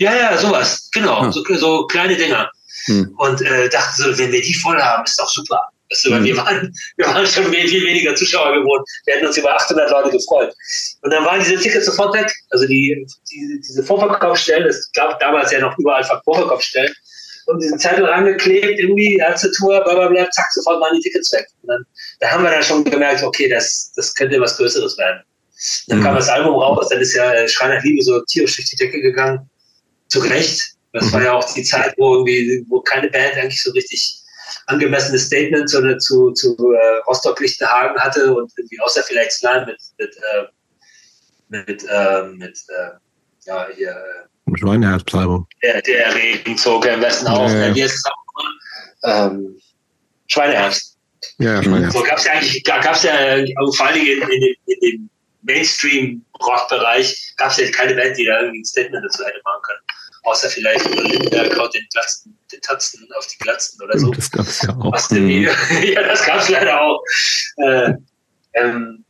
[0.00, 1.32] ja, ja, sowas, genau, ja.
[1.32, 2.50] so, so, kleine Dinger.
[2.86, 3.14] Hm.
[3.18, 5.60] Und äh, dachte so, wenn wir die voll haben, ist doch super.
[5.90, 6.24] Weißt du, hm.
[6.24, 8.82] wir, waren, wir waren schon viel, viel weniger Zuschauer geworden.
[9.04, 10.54] Wir hätten uns über 800 Leute gefreut.
[11.02, 12.32] Und dann waren diese Tickets sofort weg.
[12.48, 16.94] Also die, die diese Vorverkaufsstellen, es gab damals ja noch überall Vorverkaufsstellen,
[17.46, 21.46] und diesen Zettel rangeklebt, irgendwie, Ärzte-Tour, blablabla, zack, sofort waren die Tickets weg.
[21.62, 21.84] Und dann,
[22.20, 25.22] da haben wir dann schon gemerkt, okay, das, das könnte was Größeres werden.
[25.88, 26.04] Dann mhm.
[26.04, 29.49] kam das Album raus, dann ist ja Schreiner Liebe so tierisch durch die Decke gegangen
[30.10, 30.74] zu Recht.
[30.92, 31.12] Das mhm.
[31.12, 34.16] war ja auch die Zeit, wo irgendwie, wo keine Band eigentlich so richtig
[34.66, 40.16] angemessene Statements oder zu, zu äh, Rostock-Lichtenhagen hatte und irgendwie außer vielleicht Slime mit, mit,
[40.16, 40.46] äh,
[41.48, 42.90] mit, äh, mit äh,
[43.46, 43.90] ja, hier.
[43.90, 45.46] Äh, Schweineherzalbum.
[45.62, 47.50] Der, der Regenzug im Westen ja, auf.
[47.52, 47.74] Ja, ja.
[47.74, 48.20] Wie ist es auch
[49.02, 49.60] ähm,
[50.26, 50.96] Schweineherz.
[51.38, 51.92] Ja, Schweineherz.
[51.92, 54.80] So gab es ja eigentlich, gab es ja also vor allen Dingen in, in, in
[54.80, 55.10] dem
[55.42, 59.80] Mainstream-Rock-Bereich gab es ja keine Band, die da irgendwie ein Statement dazu hätte machen können
[60.30, 64.10] außer vielleicht Lindenberg haut den, Glatzen, den Tatzen auf die Glatzen oder so.
[64.12, 64.92] Das gab's ja auch.
[64.92, 65.48] Was die,
[65.92, 67.02] ja, das gab's leider auch.
[67.56, 67.92] Äh,
[68.54, 69.04] ähm,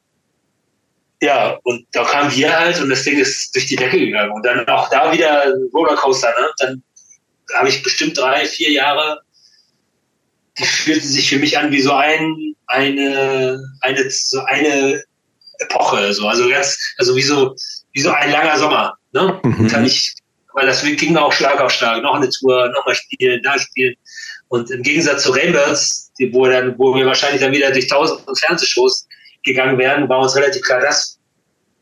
[1.23, 4.33] ja, und da kamen wir halt und das Ding ist durch die Decke gegangen.
[4.33, 6.51] Und dann auch da wieder Rollercoaster, ne?
[6.59, 6.83] Dann
[7.55, 9.21] habe ich bestimmt drei, vier Jahre,
[10.59, 15.03] die fühlten sich für mich an wie so ein, eine, eine, so eine
[15.59, 17.55] Epoche, so, also ganz, also wie so,
[17.93, 19.41] wie so ein langer Sommer, ne?
[19.43, 19.69] Mhm.
[19.69, 20.15] Kann ich,
[20.55, 23.95] weil das ging auch Schlag auf Schlag, noch eine Tour, noch mal spielen, da spielen.
[24.49, 28.21] Und im Gegensatz zu Rainbirds, die, wo, dann, wo wir wahrscheinlich dann wieder durch tausend
[28.39, 29.07] Fernsehshows
[29.45, 31.19] gegangen wären, war uns relativ klar, dass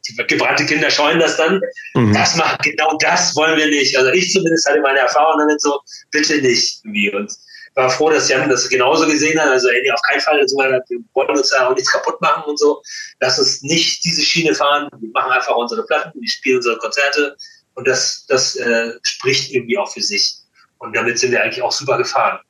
[0.08, 1.60] die gebrannte Kinder scheuen das dann.
[1.94, 2.12] Mhm.
[2.12, 3.96] Das macht genau das wollen wir nicht.
[3.96, 5.80] Also ich zumindest hatte meine Erfahrung damit so,
[6.10, 7.12] bitte nicht irgendwie.
[7.14, 7.32] Und
[7.78, 9.48] war froh, dass Jan das genauso gesehen hat.
[9.48, 10.82] Also ey, auf keinen Fall, also, wir
[11.14, 12.82] wollen uns da auch nichts kaputt machen und so.
[13.20, 14.88] Lass uns nicht diese Schiene fahren.
[14.98, 17.36] Wir machen einfach unsere Platten, wir spielen unsere Konzerte
[17.78, 20.34] und das, das äh, spricht irgendwie auch für sich.
[20.78, 22.40] Und damit sind wir eigentlich auch super gefahren.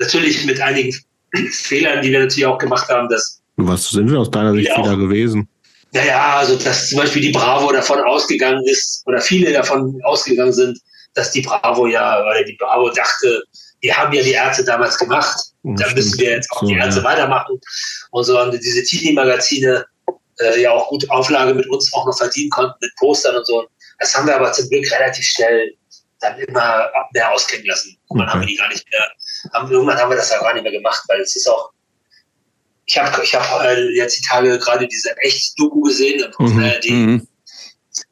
[0.00, 0.92] Natürlich mit einigen
[1.52, 4.96] Fehlern, die wir natürlich auch gemacht haben, dass was sind wir aus deiner Sicht wieder
[4.96, 5.48] gewesen?
[5.92, 10.78] Naja, also dass zum Beispiel die Bravo davon ausgegangen ist, oder viele davon ausgegangen sind,
[11.14, 13.42] dass die Bravo ja, weil die Bravo dachte,
[13.80, 17.00] wir haben ja die Ärzte damals gemacht, da müssen wir jetzt auch so, die Ärzte
[17.00, 17.06] ja.
[17.06, 17.60] weitermachen.
[18.10, 19.84] Und so haben diese Teenie-Magazine
[20.38, 23.66] äh, ja auch gute Auflage mit uns auch noch verdienen konnten, mit Postern und so.
[23.98, 25.74] Das haben wir aber zum Glück relativ schnell
[26.20, 27.96] dann immer mehr auskennen lassen.
[28.08, 29.08] Und dann haben wir die gar nicht mehr,
[29.52, 31.70] haben, irgendwann haben wir das ja gar nicht mehr gemacht, weil es ist auch,
[32.86, 36.60] ich habe ich hab, äh, jetzt die Tage gerade diese Echt-Doku gesehen mhm.
[36.60, 37.28] äh, mhm.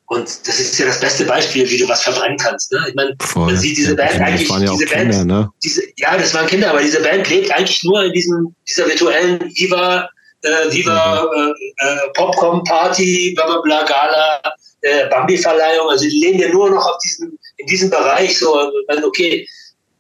[0.09, 2.71] Und das ist ja das beste Beispiel, wie du was verbrennen kannst.
[2.71, 2.79] Ne?
[2.89, 5.51] Ich meine, man sieht diese Band eigentlich, ja diese Band, Kinder, ne?
[5.65, 9.41] diese, ja, das waren Kinder, aber diese Band lebt eigentlich nur in diesem, dieser virtuellen
[9.57, 10.09] Viva,
[10.47, 11.55] äh, Viva mhm.
[11.79, 14.41] äh, äh Popcorn Party, bla bla bla Gala,
[14.83, 15.89] äh, Bambi-Verleihung.
[15.89, 18.71] Also die leben ja nur noch auf diesem, in diesem Bereich, so,
[19.05, 19.47] okay,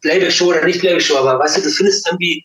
[0.02, 2.44] Playback-Show oder nicht Playback-Show, aber weißt du, du findest irgendwie,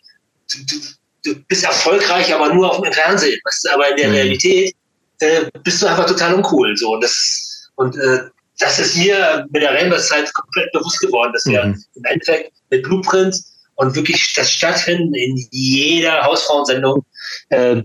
[0.52, 0.82] du, du,
[1.24, 3.40] du bist erfolgreich, aber nur auf dem Fernsehen.
[3.46, 3.74] Weißt du?
[3.74, 4.16] Aber in der mhm.
[4.16, 4.76] Realität
[5.20, 6.76] äh, bist du einfach total uncool.
[6.78, 6.94] So.
[6.94, 8.20] Und, das, und äh,
[8.60, 11.84] das ist mir mit der Rainbow-Zeit komplett bewusst geworden, dass wir mhm.
[11.96, 13.36] im Endeffekt mit Blueprint
[13.82, 17.04] und wirklich das Stattfinden in jeder Hausfrauensendung,
[17.50, 17.82] äh,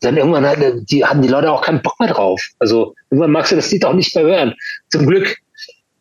[0.00, 2.40] dann irgendwann hatten die, hatten die Leute auch keinen Bock mehr drauf.
[2.58, 4.54] Also irgendwann magst du das Lied auch nicht mehr hören.
[4.90, 5.38] Zum Glück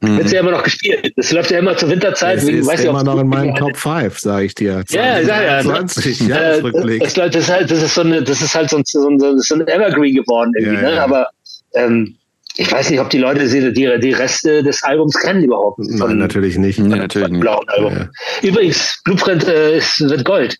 [0.03, 0.18] Mhm.
[0.18, 1.14] Wird ja immer noch gespielt.
[1.15, 2.38] Das läuft ja immer zur Winterzeit.
[2.38, 4.84] Das ist weiß immer noch in meinen Top 5, sage ich dir.
[4.86, 5.61] 20, ja, ja, ja.
[5.61, 6.30] 20 ne?
[6.30, 7.03] Jahresrückblick.
[7.03, 9.18] Das, das, ist halt, das ist so eine, das ist halt so ein, so ein,
[9.40, 10.95] so ein Evergreen geworden irgendwie, ja, ne?
[10.95, 11.03] Ja.
[11.06, 11.28] Aber
[11.76, 12.18] ähm,
[12.56, 15.80] ich weiß nicht, ob die Leute die, die, die Reste des Albums kennen überhaupt.
[15.80, 16.80] Nein, von, natürlich nicht.
[16.80, 17.94] Von, natürlich von blauen Album.
[17.94, 18.10] Ja.
[18.42, 20.58] Übrigens, Blueprint äh, ist, wird Gold.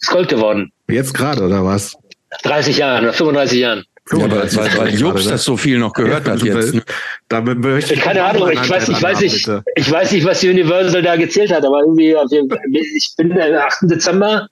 [0.00, 0.72] Ist Gold geworden.
[0.88, 1.96] Jetzt gerade, oder was?
[2.42, 3.84] 30 Jahre, 35 Jahren.
[4.12, 6.74] Ja, weil, weil, weil Jobs das so viel noch gehört hat jetzt.
[6.74, 6.82] Ne?
[7.28, 11.02] Damit möchte ich Keine Ahnung, ich weiß, ich, weiß nicht, ich weiß nicht, was Universal
[11.02, 12.14] da gezählt hat, aber irgendwie,
[12.96, 13.78] ich bin am 8.
[13.82, 14.48] Dezember,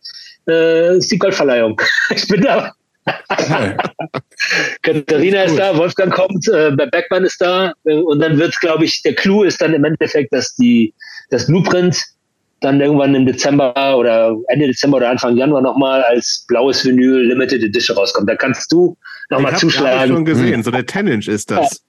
[0.48, 1.80] äh, ist die Goldverleihung.
[2.14, 2.72] Ich bin da.
[4.82, 9.02] Katharina ist da, Wolfgang kommt, äh, Beckmann ist da äh, und dann wird, glaube ich,
[9.02, 10.94] der Clou ist dann im Endeffekt, dass die
[11.30, 12.02] das Blueprint
[12.60, 17.62] dann irgendwann im Dezember oder Ende Dezember oder Anfang Januar nochmal als blaues Vinyl Limited
[17.62, 18.28] Edition rauskommt.
[18.28, 18.96] Da kannst du
[19.30, 19.94] nochmal zuschlagen.
[19.94, 21.82] Ich habe schon gesehen, so der 10-Inch ist das.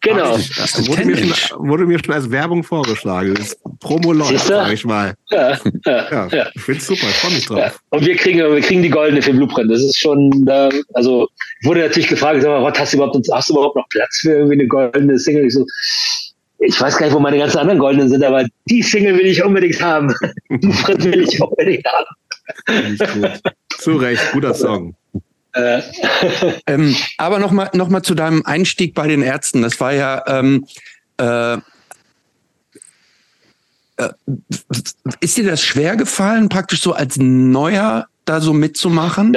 [0.00, 0.36] Genau.
[0.36, 3.34] Ich, das wurde, mir schon, wurde mir schon als Werbung vorgeschlagen.
[3.34, 5.14] Das Promo läuft, sag ich mal.
[5.30, 6.46] Ja, ja, ja.
[6.54, 7.58] Ich finde es super, ich freue mich drauf.
[7.58, 7.72] Ja.
[7.90, 9.70] Und wir kriegen, wir kriegen die goldene für Blueprint.
[9.72, 11.28] Das ist schon, da, also
[11.64, 14.54] wurde natürlich gefragt, sag mal, hast du überhaupt, hast du überhaupt noch Platz für irgendwie
[14.54, 15.46] eine goldene Single?
[15.46, 15.66] Ich so,
[16.60, 19.44] ich weiß gar nicht, wo meine ganzen anderen goldenen sind, aber die Single will ich
[19.44, 20.14] unbedingt haben.
[20.48, 23.38] Blueprint will ich unbedingt haben.
[23.78, 24.94] Zu Recht, guter Song.
[25.52, 25.82] Äh.
[26.66, 29.62] ähm, aber nochmal noch mal zu deinem Einstieg bei den Ärzten.
[29.62, 30.66] Das war ja, ähm,
[31.18, 31.58] äh, äh,
[35.20, 39.36] ist dir das schwer gefallen, praktisch so als Neuer da so mitzumachen?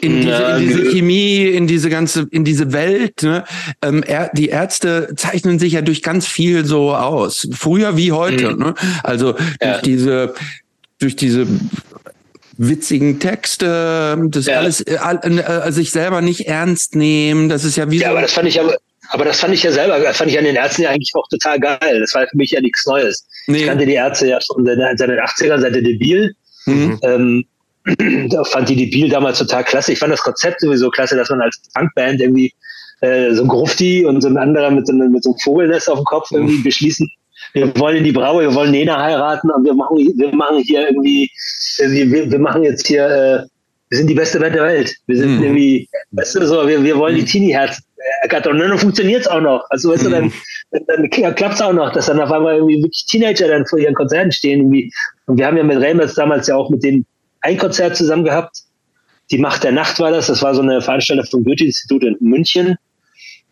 [0.00, 3.22] In diese, in diese Chemie, in diese ganze, in diese Welt.
[3.22, 3.44] Ne?
[3.82, 7.48] Ähm, er, die Ärzte zeichnen sich ja durch ganz viel so aus.
[7.52, 8.52] Früher wie heute.
[8.52, 8.58] Mhm.
[8.58, 8.74] Ne?
[9.02, 9.80] Also durch ja.
[9.80, 10.34] diese
[10.98, 11.46] durch diese
[12.58, 14.58] witzigen Texte, das ja.
[14.58, 18.22] alles, äh, äh, sich selber nicht ernst nehmen, das ist ja wie Ja, so aber
[18.22, 18.76] das fand ich aber,
[19.10, 21.28] aber das fand ich ja selber, das fand ich an den Ärzten ja eigentlich auch
[21.28, 22.00] total geil.
[22.00, 23.26] Das war für mich ja nichts Neues.
[23.46, 23.58] Nee.
[23.58, 26.34] Ich kannte die Ärzte ja schon seit den 80ern, seit der Debil.
[26.66, 26.98] Mhm.
[27.02, 27.44] Ähm,
[28.30, 29.92] da fand die Debil damals total klasse.
[29.92, 32.52] Ich fand das Konzept sowieso klasse, dass man als Punkband irgendwie
[33.00, 35.98] äh, so ein Grufti und so ein anderer mit so, mit so einem Vogelnest auf
[35.98, 37.08] dem Kopf irgendwie beschließen,
[37.56, 40.88] wir wollen in die Braue, wir wollen Nena heiraten und wir machen, wir machen hier
[40.88, 41.30] irgendwie,
[41.78, 43.46] wir, wir machen jetzt hier, äh,
[43.88, 44.94] wir sind die beste Band der Welt.
[45.06, 45.42] Wir sind mhm.
[45.42, 47.80] irgendwie, weißt du, so, wir, wir wollen die Teenie-Herz
[48.20, 48.60] ergattern.
[48.60, 49.64] Und dann funktioniert es auch noch.
[49.70, 50.32] Also, weißt mhm.
[50.70, 53.64] du, dann, dann klappt es auch noch, dass dann auf einmal irgendwie wirklich Teenager dann
[53.64, 54.60] vor ihren Konzerten stehen.
[54.60, 54.92] Irgendwie.
[55.26, 57.06] Und wir haben ja mit Reimers damals ja auch mit denen
[57.40, 58.58] ein Konzert zusammen gehabt.
[59.30, 60.26] Die Macht der Nacht war das.
[60.26, 62.76] Das war so eine Veranstaltung vom Goethe-Institut in München.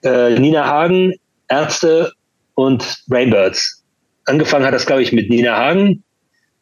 [0.02, 1.14] Äh, Nina Hagen,
[1.48, 2.12] Ärzte
[2.54, 3.83] und Rainbirds
[4.26, 6.02] angefangen hat das, glaube ich, mit Nina Hagen.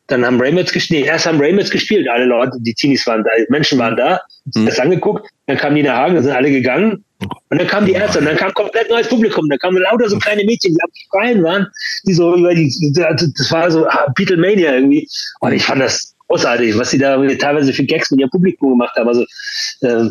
[0.09, 3.31] dann haben Raymits gespielt, nee, erst haben Raymits gespielt, alle Leute, die Teenies waren da,
[3.49, 4.21] Menschen waren da,
[4.55, 4.67] mhm.
[4.67, 7.05] das angeguckt, dann kamen die nach Hagen, dann sind alle gegangen.
[7.51, 8.19] Und dann kamen die Ärzte.
[8.19, 11.43] Und dann kam komplett neues Publikum, dann kamen lauter so kleine Mädchen, die am Schreien
[11.43, 11.67] waren,
[12.05, 13.87] die so über die, das war so
[14.17, 15.09] Beatlemania irgendwie.
[15.41, 18.97] Und ich fand das großartig, was sie da teilweise für Gags mit ihrem Publikum gemacht
[18.97, 19.25] haben, also
[19.83, 20.11] äh,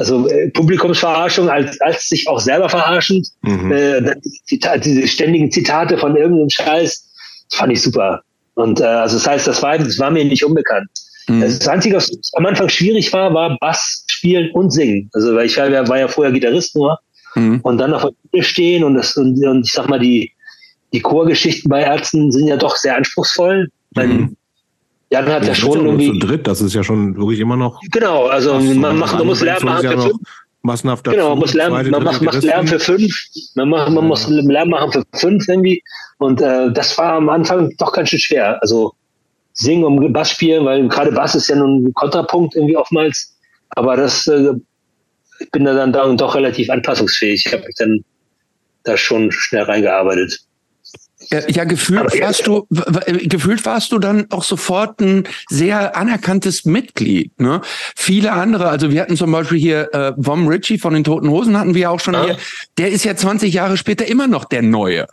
[0.00, 3.70] also äh, Publikumsverarschung als, als sich auch selber verarschend, mhm.
[3.70, 4.16] äh,
[4.46, 7.06] Zitat, diese ständigen Zitate von irgendeinem Scheiß,
[7.50, 8.22] das fand ich super.
[8.54, 10.88] Und äh, also das heißt, das war, das war mir nicht unbekannt.
[11.28, 11.42] Mhm.
[11.42, 15.10] Das Einzige, was am Anfang schwierig war, war Bass spielen und singen.
[15.12, 16.98] Also weil ich war, war ja vorher Gitarrist nur
[17.34, 17.60] mhm.
[17.62, 20.32] und dann auf der Bühne stehen und das und, und ich sag mal die
[20.94, 23.68] die Chorgeschichten bei Ärzten sind ja doch sehr anspruchsvoll.
[25.10, 25.16] Mhm.
[25.16, 26.20] Jan hat ja, ja schon irgendwie.
[26.20, 27.80] Zu dritt, das ist ja schon wirklich immer noch.
[27.90, 30.18] Genau, also man, macht, man muss Lärm machen für fünf.
[30.62, 33.10] Massenhaft genau, man muss Lärm, man macht, macht Lärm für fünf.
[33.54, 34.08] Man, macht, man ja.
[34.08, 35.82] muss Lärm machen für fünf irgendwie.
[36.18, 38.62] Und äh, das war am Anfang doch ganz schön schwer.
[38.62, 38.92] Also
[39.54, 43.34] singen und Bass spielen, weil gerade Bass ist ja nun ein Kontrapunkt irgendwie oftmals.
[43.70, 44.52] Aber das, äh,
[45.38, 47.44] ich bin da dann da doch relativ anpassungsfähig.
[47.46, 48.04] Ich habe mich dann
[48.84, 50.40] da schon schnell reingearbeitet.
[51.32, 57.38] Ja, gefühlt warst du, gefühlt warst du dann auch sofort ein sehr anerkanntes Mitglied.
[57.40, 57.60] Ne?
[57.94, 61.56] Viele andere, also wir hatten zum Beispiel hier äh, Vom Ritchie von den Toten Hosen
[61.56, 62.24] hatten wir auch schon ja.
[62.24, 62.38] hier.
[62.78, 65.06] Der ist ja 20 Jahre später immer noch der Neue.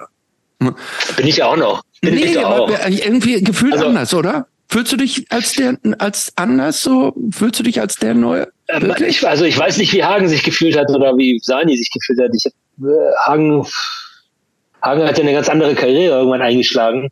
[0.59, 0.75] Bin
[1.19, 1.83] ich auch noch.
[2.01, 2.69] Bin nee, ich auch.
[2.87, 4.47] irgendwie gefühlt also, anders, oder?
[4.69, 7.15] Fühlst du dich als der, als anders so?
[7.31, 8.47] Fühlst du dich als der Neue?
[8.67, 11.91] Ähm, ich, also ich weiß nicht, wie Hagen sich gefühlt hat oder wie Sani sich
[11.91, 12.31] gefühlt hat.
[12.33, 13.65] Ich hab, äh, Hagen
[14.81, 17.09] Hagen hat ja eine ganz andere Karriere irgendwann eingeschlagen.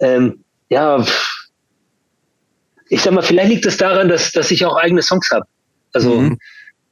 [0.00, 1.04] Ähm, ja,
[2.88, 5.46] ich sag mal, vielleicht liegt es daran, dass, dass ich auch eigene Songs habe.
[5.94, 6.38] Also, mhm.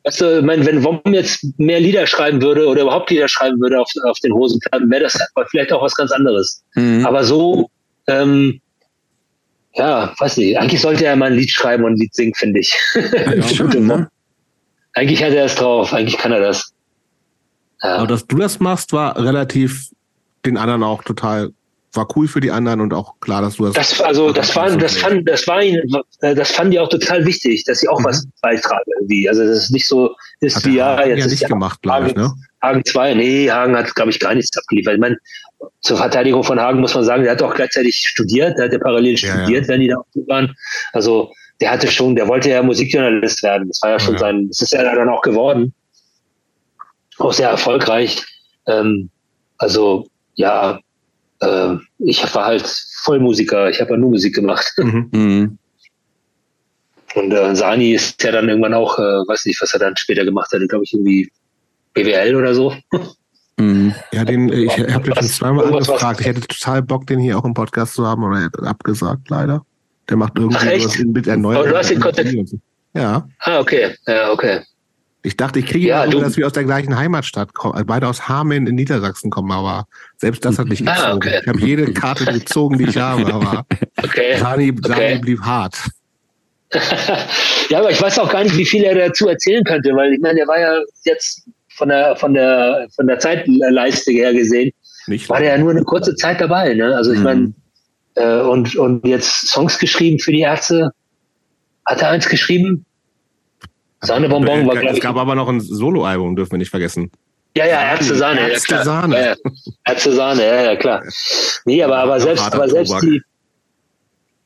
[0.04, 3.80] weißt du, mein, wenn Wom jetzt mehr Lieder schreiben würde oder überhaupt Lieder schreiben würde
[3.80, 5.18] auf, auf den Hosenplatten, wäre das
[5.50, 6.62] vielleicht auch was ganz anderes.
[6.74, 7.04] Mhm.
[7.06, 7.70] Aber so,
[8.06, 8.60] ähm,
[9.74, 12.60] ja, weiß nicht, eigentlich sollte er mal ein Lied schreiben und ein Lied singen, finde
[12.60, 12.76] ich.
[12.94, 14.08] Ja, schon, ne?
[14.94, 16.72] Eigentlich hat er es drauf, eigentlich kann er das.
[17.80, 19.90] Aber dass du das machst, war relativ
[20.44, 21.52] den anderen auch total
[21.92, 23.74] war cool für die anderen und auch klar, dass du das.
[23.74, 25.80] Das also das war das fand das war ihn
[26.20, 28.04] äh, das fand die auch total wichtig, dass sie auch mhm.
[28.04, 29.28] was beitragen irgendwie.
[29.28, 32.08] Also das ist nicht so ist hat wie ja jetzt ja ist nicht gemacht, glaube
[32.08, 32.32] ich, ne?
[32.62, 34.94] Hagen 2, nee, Hagen hat glaube ich gar nichts abgeliefert.
[34.94, 35.16] Ich meine,
[35.80, 38.78] zur Verteidigung von Hagen muss man sagen, der hat auch gleichzeitig studiert, der hat ja
[38.78, 39.68] parallel ja, studiert, ja.
[39.68, 39.96] wenn die da
[40.28, 40.54] waren.
[40.92, 43.68] Also der hatte schon, der wollte ja Musikjournalist werden.
[43.68, 45.74] Das war ja schon sein, das ist ja dann auch geworden.
[47.20, 48.24] Auch sehr erfolgreich.
[48.66, 49.10] Ähm,
[49.58, 50.80] also ja,
[51.40, 52.66] äh, ich war halt
[53.02, 54.72] Vollmusiker, ich habe ja nur Musik gemacht.
[54.78, 55.08] Mhm.
[55.12, 55.58] mhm.
[57.16, 60.24] Und äh, Sani ist ja dann irgendwann auch, äh, weiß nicht, was er dann später
[60.24, 61.28] gemacht hat, glaube ich, irgendwie
[61.94, 62.72] BWL oder so.
[63.56, 63.94] Mhm.
[64.12, 66.20] Ja, den, ich habe den schon zweimal angefragt.
[66.20, 69.28] Ich hätte total Bock, den hier auch im Podcast zu haben, aber er hat abgesagt,
[69.28, 69.66] leider.
[70.08, 71.58] Der macht irgendwie Ach, was mit erneuert.
[71.58, 72.34] Aber du hast den Kontakt.
[72.94, 73.28] Ja.
[73.40, 73.94] Ah, okay.
[74.06, 74.60] Ja, okay.
[75.22, 78.08] Ich dachte, ich kriege ja, immer, dass wir aus der gleichen Heimatstadt kommen, also beide
[78.08, 79.86] aus Hameln in Niedersachsen kommen, aber
[80.16, 81.16] selbst das hat nicht ah, gezogen.
[81.16, 81.40] Okay.
[81.42, 83.66] Ich habe jede Karte gezogen, die ich habe, aber
[84.02, 84.38] okay.
[84.38, 85.18] Sani, okay.
[85.18, 85.76] blieb hart.
[87.68, 90.20] ja, aber ich weiß auch gar nicht, wie viel er dazu erzählen könnte, weil ich
[90.20, 94.70] meine, er war ja jetzt von der von der von der Zeitleiste her gesehen,
[95.06, 96.74] nicht war der ja nur eine kurze Zeit dabei.
[96.74, 96.94] Ne?
[96.94, 97.24] Also ich mhm.
[97.24, 97.52] meine,
[98.14, 100.90] äh, und und jetzt Songs geschrieben für die Ärzte.
[101.86, 102.84] Hat er eins geschrieben?
[104.02, 107.10] Sahnebonbon war, glaube Es gab aber noch ein Soloalbum, dürfen wir nicht vergessen.
[107.56, 108.48] Ja, ja, Ärzte Sahne.
[108.48, 109.16] Ärzte ja, Sahne.
[109.16, 109.36] Ja, ja.
[109.84, 111.02] Ärzte Sahne, ja, ja, klar.
[111.64, 113.20] Nee, aber, aber selbst, aber selbst die,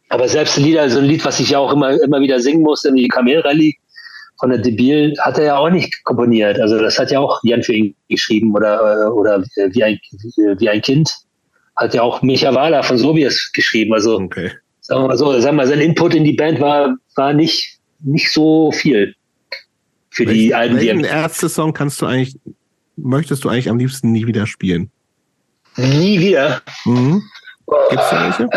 [0.09, 2.93] aber selbst Lieder, so ein Lied, was ich ja auch immer, immer wieder singen musste,
[2.93, 3.77] die Kamelrallye
[4.39, 6.59] von der Debil, hat er ja auch nicht komponiert.
[6.59, 9.99] Also das hat ja auch Jan für ihn geschrieben oder, oder wie ein,
[10.59, 11.15] wie ein Kind
[11.77, 13.93] hat ja auch Micha Wahler von Sobies geschrieben.
[13.93, 14.53] Also, okay.
[14.81, 17.79] sagen wir mal so, sagen wir mal, sein Input in die Band war, war nicht,
[18.01, 19.15] nicht so viel
[20.15, 20.77] für die Alben.
[20.77, 22.37] Welchen Ärzte-Song kannst du eigentlich,
[22.97, 24.91] möchtest du eigentlich am liebsten nie wieder spielen?
[25.77, 26.63] Nie wieder?
[26.85, 27.23] Mhm.
[27.91, 28.49] Gibt's da welche?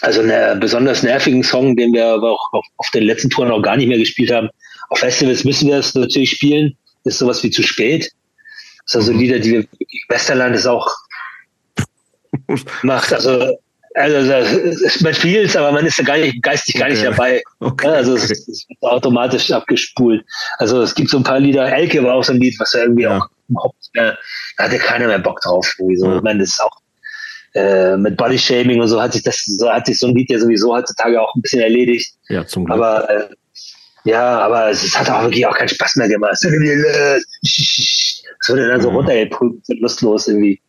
[0.00, 3.62] Also einen besonders nervigen Song, den wir aber auch auf, auf den letzten Touren auch
[3.62, 4.48] gar nicht mehr gespielt haben.
[4.90, 6.76] Auf Festivals müssen wir es natürlich spielen.
[7.04, 8.10] Ist sowas wie zu spät.
[8.84, 9.18] Das sind also mhm.
[9.20, 9.66] Lieder, die wir,
[10.08, 10.90] Westerland ist auch
[12.82, 13.12] macht.
[13.12, 13.56] Also
[13.94, 14.32] also
[15.04, 17.42] man spielt es, aber man ist da gar nicht, geistig gar nicht dabei.
[17.60, 20.24] Okay, also es, es wird automatisch abgespult.
[20.58, 22.80] Also es gibt so ein paar Lieder, Elke war auch so ein Lied, was ja
[22.80, 23.18] irgendwie ja.
[23.18, 24.18] auch überhaupt mehr,
[24.56, 25.72] da hatte keiner mehr Bock drauf.
[25.78, 26.10] Irgendwie so.
[26.10, 26.16] Ja.
[26.16, 26.76] Ich meine, das ist auch
[27.54, 30.30] äh, mit Body Shaming und so hat sich das, so hat sich so ein Lied
[30.30, 32.14] ja sowieso heutzutage auch ein bisschen erledigt.
[32.28, 32.76] Ja, zum Glück.
[32.76, 33.28] Aber äh,
[34.04, 36.36] ja, aber es hat auch wirklich auch keinen Spaß mehr gemacht.
[38.46, 38.96] Es wurde dann so mhm.
[38.96, 40.60] runtergeprüft, lustlos irgendwie.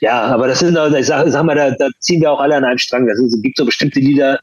[0.00, 2.64] Ja, aber das sind, ich sag, sag mal, da, da ziehen wir auch alle an
[2.64, 3.08] einem Strang.
[3.08, 4.40] Es gibt so bestimmte Lieder,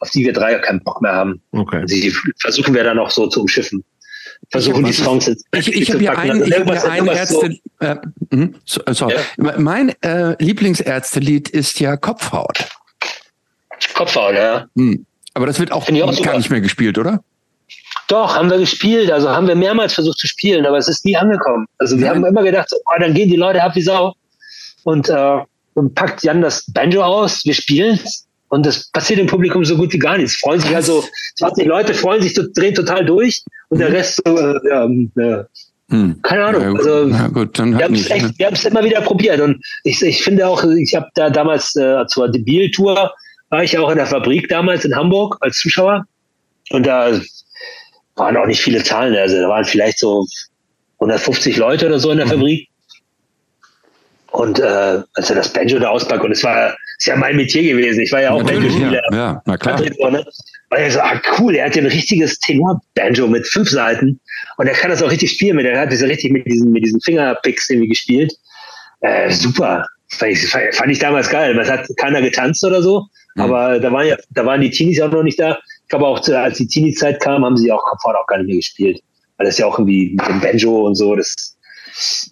[0.00, 1.42] auf die wir drei keinen Bock mehr haben.
[1.52, 1.84] Okay.
[1.86, 3.84] Die versuchen wir dann auch so zu umschiffen.
[4.50, 5.46] Versuchen die Songs jetzt.
[5.54, 7.56] Ich, ich habe hier einen, ich hab hier einen Ärzte.
[8.64, 9.14] So, äh, sorry.
[9.14, 9.58] Ja.
[9.58, 12.68] Mein äh, Lieblingsärztelied ist ja Kopfhaut.
[13.94, 14.66] Kopfhaut, ja.
[14.76, 15.06] Hm.
[15.34, 17.22] Aber das wird auch, auch gar nicht mehr gespielt, oder?
[18.08, 19.10] Doch, haben wir gespielt.
[19.10, 21.66] Also haben wir mehrmals versucht zu spielen, aber es ist nie angekommen.
[21.78, 22.14] Also wir ja.
[22.14, 24.14] haben immer gedacht, oh, dann gehen die Leute ab wie Sau.
[24.84, 25.38] Und, äh,
[25.74, 27.98] und packt Jan das Banjo aus, wir spielen
[28.48, 30.36] und das passiert im Publikum so gut wie gar nichts.
[30.36, 31.02] Freuen sich also
[31.38, 33.94] 20 Leute freuen sich, drehen total durch und der mhm.
[33.94, 35.44] Rest so, äh, ja, äh,
[35.92, 36.20] hm.
[36.22, 36.62] Keine Ahnung.
[36.62, 39.40] Ja, also, ja, gut, dann wir haben es echt, wir haben es immer wieder probiert
[39.40, 43.12] und ich, ich finde auch, ich habe da damals äh, zur Debil-Tour
[43.50, 46.06] war ich auch in der Fabrik damals in Hamburg als Zuschauer
[46.70, 47.20] und da
[48.16, 50.26] waren auch nicht viele Zahlen, also da waren vielleicht so
[51.00, 52.30] 150 Leute oder so in der mhm.
[52.30, 52.68] Fabrik
[54.32, 57.62] und äh, als er das Banjo da auspackt, und es war ist ja mein Metier
[57.62, 59.02] gewesen, ich war ja auch Banjo-Spieler.
[59.10, 59.80] Ja, ja, na klar.
[59.80, 64.20] War ja so, ah, cool, er hat ja ein richtiges Tenor-Banjo mit fünf Seiten
[64.56, 66.84] und er kann das auch richtig spielen, mit, er hat diese richtig mit diesen, mit
[66.84, 68.32] diesen Fingerpicks irgendwie gespielt.
[69.00, 69.86] Äh, super.
[70.08, 71.58] Fand ich, fand ich damals geil.
[71.58, 73.42] Es hat keiner getanzt oder so, mhm.
[73.42, 75.58] aber da waren ja, da waren die Teenies auch noch nicht da.
[75.82, 78.56] Ich glaube auch, als die Teenie-Zeit kam, haben sie auch Komfort auch gar nicht mehr
[78.56, 79.00] gespielt.
[79.36, 81.56] Weil das ja auch irgendwie mit dem Banjo und so, das,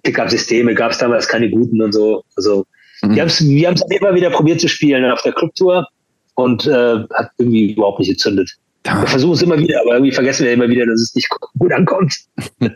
[0.03, 2.24] Pickup-Systeme gab es damals keine guten und so.
[2.37, 2.66] Also
[3.03, 3.15] mhm.
[3.15, 5.87] wir haben es wir haben's immer wieder probiert zu spielen auf der Clubtour
[6.35, 8.51] und äh, hat irgendwie überhaupt nicht gezündet.
[8.87, 9.03] Ja.
[9.03, 11.28] Wir versuchen es immer wieder, aber irgendwie vergessen wir immer wieder, dass es nicht
[11.59, 12.15] gut ankommt.
[12.61, 12.73] ähm,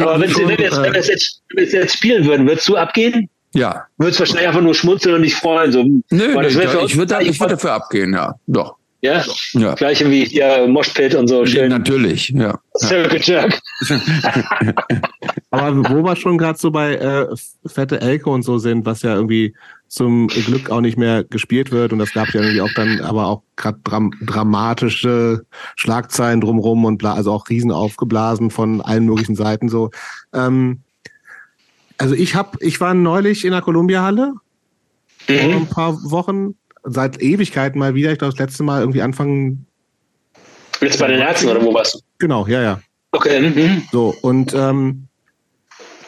[0.00, 2.76] aber wenn, schon, wir jetzt, wenn, wir jetzt, wenn wir jetzt spielen würden, würdest du
[2.76, 3.28] abgehen?
[3.54, 3.86] Ja.
[3.98, 5.70] Würdest wahrscheinlich einfach nur schmunzeln und nicht freuen.
[5.72, 5.82] So.
[5.84, 8.34] Nö, nö ich, ich würde würd dafür abgehen, ja.
[8.46, 8.76] Doch.
[9.02, 9.24] Ja?
[9.52, 9.74] ja.
[9.74, 11.70] Gleich wie hier Moshpit und so schön.
[11.70, 12.58] Ja, natürlich, ja.
[12.78, 13.60] Circle Jerk.
[15.50, 17.26] Aber wo wir schon gerade so bei äh,
[17.66, 19.54] Fette Elke und so sind, was ja irgendwie
[19.88, 23.26] zum Glück auch nicht mehr gespielt wird und das gab ja irgendwie auch dann aber
[23.26, 25.44] auch gerade dram dramatische
[25.76, 29.90] Schlagzeilen drumrum und bla, also auch riesen aufgeblasen von allen möglichen Seiten so.
[30.32, 30.80] Ähm,
[31.98, 34.34] also ich hab, ich war neulich in der Columbia Halle
[35.28, 35.38] mhm.
[35.38, 36.56] vor ein paar Wochen
[36.86, 38.12] seit Ewigkeiten mal wieder.
[38.12, 39.66] Ich glaube, das letzte Mal irgendwie Anfang.
[40.80, 41.98] Jetzt bei den Ärzten oder wo warst du?
[42.18, 42.80] Genau, ja, ja.
[43.12, 43.40] Okay.
[43.40, 43.82] Mhm.
[43.92, 45.08] So, und ähm,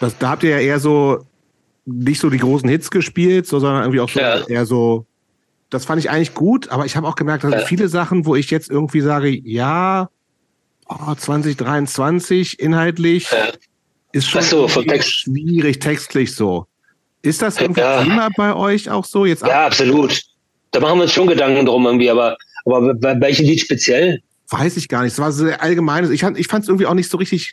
[0.00, 1.24] das, da habt ihr ja eher so
[1.86, 4.46] nicht so die großen Hits gespielt, so, sondern irgendwie auch so ja.
[4.46, 5.06] eher so.
[5.70, 7.60] Das fand ich eigentlich gut, aber ich habe auch gemerkt, dass ja.
[7.60, 10.08] viele Sachen, wo ich jetzt irgendwie sage, ja,
[10.88, 13.52] oh, 2023 inhaltlich ja.
[14.12, 15.10] ist schon so, Text.
[15.10, 16.66] schwierig textlich so.
[17.22, 18.02] Ist das irgendwie ja.
[18.02, 19.26] Thema bei euch auch so?
[19.26, 20.22] Jetzt ja, absolut.
[20.70, 24.20] Da machen wir uns schon Gedanken drum irgendwie, aber, aber bei welchem Lied speziell?
[24.50, 25.12] Weiß ich gar nicht.
[25.12, 26.10] Es war sehr allgemeines.
[26.10, 27.52] Ich, ich fand es irgendwie auch nicht so richtig.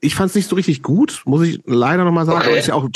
[0.00, 2.38] Ich fand es nicht so richtig gut, muss ich leider nochmal sagen.
[2.40, 2.48] Okay.
[2.48, 2.88] Aber ist ja auch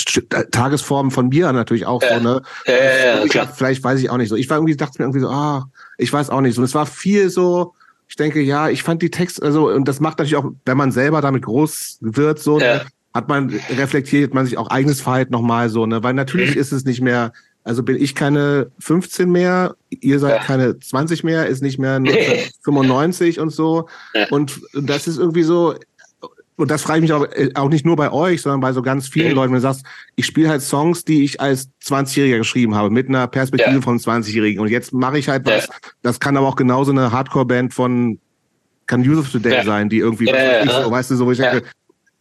[0.50, 2.18] Tagesform von mir natürlich auch ja.
[2.18, 2.42] so, ne?
[2.66, 3.52] Ja, ja, ja, klar.
[3.52, 4.36] Vielleicht weiß ich auch nicht so.
[4.36, 6.60] Ich war irgendwie, dachte mir irgendwie so, ah, ich weiß auch nicht so.
[6.60, 7.72] Und es war viel so,
[8.08, 10.92] ich denke, ja, ich fand die Texte, also, und das macht natürlich auch, wenn man
[10.92, 12.74] selber damit groß wird, so, ja.
[12.74, 16.02] ne, hat man, reflektiert man sich auch eigenes Verhalten nochmal so, ne?
[16.02, 16.60] Weil natürlich mhm.
[16.60, 17.32] ist es nicht mehr
[17.64, 20.44] also bin ich keine 15 mehr, ihr seid ja.
[20.44, 23.88] keine 20 mehr, ist nicht mehr 1995 und so.
[24.14, 24.26] Ja.
[24.30, 25.74] Und das ist irgendwie so,
[26.56, 29.08] und das frage ich mich auch, auch nicht nur bei euch, sondern bei so ganz
[29.08, 29.34] vielen mhm.
[29.36, 29.84] Leuten, wenn du sagst,
[30.16, 33.80] ich spiele halt Songs, die ich als 20-Jähriger geschrieben habe, mit einer Perspektive ja.
[33.80, 34.60] von 20-Jährigen.
[34.60, 35.68] Und jetzt mache ich halt was,
[36.02, 38.18] das kann aber auch genauso eine Hardcore-Band von,
[38.86, 41.62] kann Use of Today sein, die irgendwie, ich, so, weißt du, so, wo ich denke,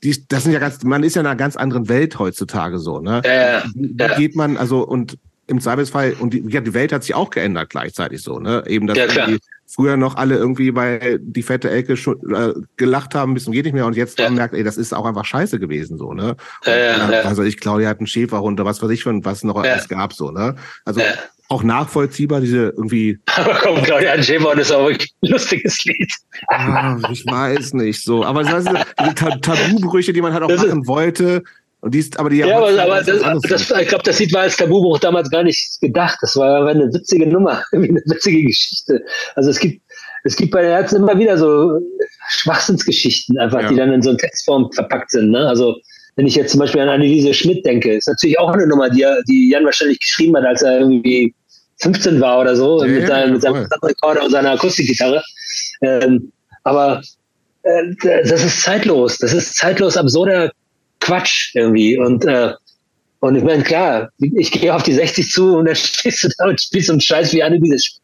[0.04, 3.00] die, das sind ja ganz, man ist ja in einer ganz anderen Welt heutzutage so,
[3.00, 3.22] ne?
[3.26, 5.18] Ja, wie, wie geht man, also, und
[5.52, 8.64] im Zweifelsfall, und die, ja, die Welt hat sich auch geändert gleichzeitig so, ne?
[8.68, 13.16] Eben, dass ja, die früher noch alle irgendwie bei die fette Elke schon, äh, gelacht
[13.16, 14.30] haben, bis zum geht nicht mehr und jetzt ja.
[14.30, 16.36] merkt, ey, das ist auch einfach scheiße gewesen, so, ne?
[16.66, 17.22] Ja, ja, ja.
[17.22, 20.14] Also ich, Claudia hat einen Schäferhund oder was weiß ich von was noch alles gab,
[20.14, 20.56] so, ne?
[20.86, 21.02] Also
[21.52, 23.20] auch nachvollziehbar, diese irgendwie.
[23.36, 26.14] Aber komm, Claudia ein Schäferhund ist auch wirklich ein lustiges Lied.
[26.48, 28.24] ah, ich weiß nicht so.
[28.24, 28.70] Aber das heißt,
[29.06, 31.44] die Tabubrüche, die man halt auch das machen wollte,
[31.82, 34.44] und die ist, aber die ja, aber, aber das, das, ich glaube, das sieht man
[34.44, 36.18] als Tabubuch damals gar nicht gedacht.
[36.22, 39.04] Das war eine witzige Nummer, eine witzige Geschichte.
[39.36, 39.82] Also es gibt,
[40.24, 41.80] es gibt bei den Ärzten immer wieder so
[42.30, 43.70] Schwachsinnsgeschichten einfach, ja.
[43.70, 45.32] die dann in so eine Textform verpackt sind.
[45.32, 45.48] Ne?
[45.48, 45.76] Also
[46.18, 49.04] wenn ich jetzt zum Beispiel an Anneliese Schmidt denke, ist natürlich auch eine Nummer, die,
[49.28, 51.34] die Jan wahrscheinlich geschrieben hat, als er irgendwie
[51.78, 55.24] 15 war oder so, ja, mit, seinem, mit seinem Rekorder und seiner Akustikgitarre.
[55.82, 56.32] Ähm,
[56.64, 57.02] aber
[57.64, 59.18] äh, das ist zeitlos.
[59.18, 60.52] Das ist zeitlos absurder
[61.02, 61.98] Quatsch irgendwie.
[61.98, 62.54] Und, äh,
[63.20, 66.46] und ich meine, klar, ich gehe auf die 60 zu und dann stehst du da
[66.46, 68.02] und spielst so einen Scheiß wie eine dieses Spiel.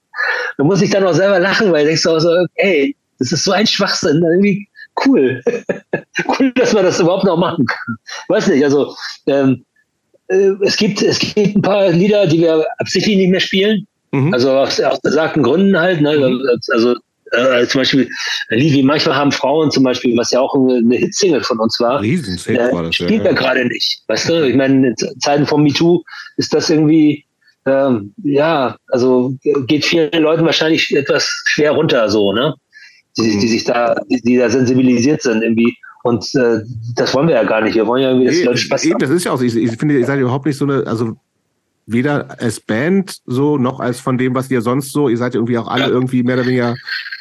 [0.57, 3.43] Da muss ich dann auch selber lachen, weil ich denkst auch so, ey, das ist
[3.43, 4.23] so ein Schwachsinn.
[4.23, 4.67] Irgendwie
[5.05, 5.41] cool.
[6.39, 7.95] cool, dass man das überhaupt noch machen kann.
[8.27, 8.95] Weiß nicht, also
[9.27, 9.63] ähm,
[10.27, 13.87] äh, es gibt, es gibt ein paar Lieder, die wir absichtlich nicht mehr spielen.
[14.11, 14.33] Mhm.
[14.33, 16.01] Also aus, aus besagten Gründen halt.
[16.01, 16.17] Ne?
[16.17, 16.41] Mhm.
[16.71, 16.95] Also
[17.31, 18.09] äh, zum Beispiel
[18.49, 22.01] wie Manchmal haben Frauen zum Beispiel, was ja auch eine Hitsingle von uns war.
[22.03, 23.31] Äh, war das, spielt ja, ja.
[23.33, 24.03] gerade nicht.
[24.07, 26.03] Weißt du, ich meine, in Zeiten von MeToo
[26.37, 27.25] ist das irgendwie,
[27.65, 29.33] ähm, ja, also
[29.67, 32.53] geht vielen Leuten wahrscheinlich etwas schwer runter, so, ne?
[33.17, 33.39] Die, mhm.
[33.39, 35.75] die sich da, die, die da sensibilisiert sind irgendwie.
[36.03, 36.61] Und äh,
[36.95, 37.75] das wollen wir ja gar nicht.
[37.75, 38.99] Wir wollen ja irgendwie, dass die Leute Spaß haben.
[38.99, 39.43] Das ist ja auch so.
[39.43, 41.17] Ich, ich finde, ihr seid überhaupt nicht so eine, also
[41.87, 45.09] weder als Band so noch als von dem, was ihr sonst so.
[45.09, 45.89] Ihr seid irgendwie auch alle ja.
[45.89, 46.75] irgendwie mehr oder weniger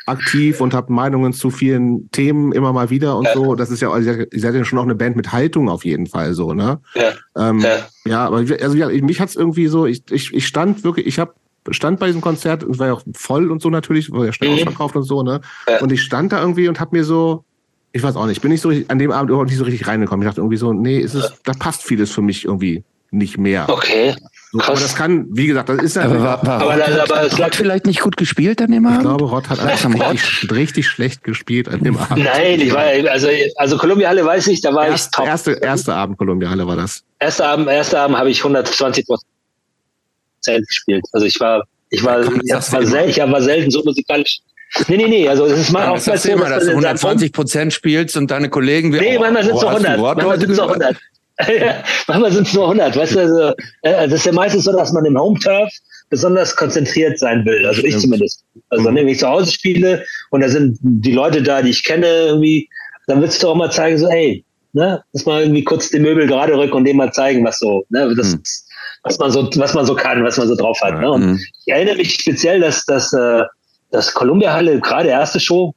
[0.06, 3.34] aktiv und habt Meinungen zu vielen Themen immer mal wieder und ja.
[3.34, 3.54] so.
[3.54, 6.06] Das ist ja, also ihr seid ja schon auch eine Band mit Haltung auf jeden
[6.06, 6.80] Fall so, ne?
[6.94, 7.76] Ja, ähm, ja.
[8.04, 11.34] ja aber also ja, mich hat's irgendwie so, ich, ich, ich stand wirklich, ich habe
[11.70, 14.50] stand bei diesem Konzert, es war ja auch voll und so natürlich, war ja schnell
[14.50, 14.56] mhm.
[14.56, 15.40] ausverkauft und so, ne?
[15.68, 15.80] Ja.
[15.80, 17.44] Und ich stand da irgendwie und hab mir so,
[17.92, 20.22] ich weiß auch nicht, bin nicht so an dem Abend überhaupt nicht so richtig reingekommen.
[20.22, 23.68] Ich dachte irgendwie so, nee, ist es, da passt vieles für mich irgendwie nicht mehr.
[23.68, 24.14] Okay.
[24.52, 27.36] So, aber das kann, wie gesagt, das ist aber, war, war, aber, aber, aber es
[27.36, 28.98] lag vielleicht nicht gut gespielt an dem Abend.
[28.98, 32.24] Ich glaube, Rott hat einfach richtig, richtig, schlecht gespielt an dem Abend.
[32.24, 35.26] Nein, ich war also also Columbia Halle weiß ich, da war Erst, ich top.
[35.26, 37.02] Erste erste Abend Columbia Halle war das.
[37.18, 41.04] Erster Abend, erster Abend habe ich 120 Prozent gespielt.
[41.12, 44.40] Also ich war ich war, ja, komm, ich, war sel, ich war selten so musikalisch
[44.88, 47.72] Nee, nee, nee, also es ist mal ja, oftmals das so, dass du 120 Prozent
[47.72, 48.90] spielst und deine Kollegen...
[48.90, 49.98] Nee, manchmal sind es 100.
[50.00, 50.96] Manchmal sind es 100.
[52.06, 52.96] manchmal sind es nur 100.
[52.96, 55.70] Weißt du, also, äh, also das ist ja meistens so, dass man im Home-Turf
[56.08, 57.66] besonders konzentriert sein will.
[57.66, 58.44] Also ich zumindest.
[58.70, 58.96] Also mhm.
[58.96, 62.68] wenn ich zu Hause spiele und da sind die Leute da, die ich kenne, irgendwie,
[63.06, 66.26] dann willst du auch mal zeigen, so, ey, ne, dass mal irgendwie kurz den Möbel
[66.26, 68.42] gerade rücken und dem mal zeigen, was so, ne, das, mhm.
[69.02, 71.00] was man so, was man so kann, was man so drauf hat.
[71.00, 71.10] Ne?
[71.10, 71.40] Und mhm.
[71.64, 73.42] ich erinnere mich speziell, dass, dass, äh,
[73.90, 75.74] dass Columbia Halle gerade erste Show,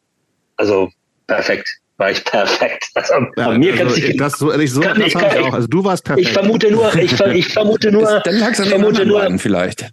[0.58, 0.90] also
[1.28, 1.68] perfekt.
[2.00, 2.86] War ich perfekt.
[2.94, 5.54] Also, ja, mir also, kann das so ehrlich so kann, ich, kann, ich auch.
[5.54, 6.28] Also du warst perfekt.
[6.28, 9.90] Ich vermute nur, ich, ich vermute nur, dann lag's an ich vermute nur, vielleicht.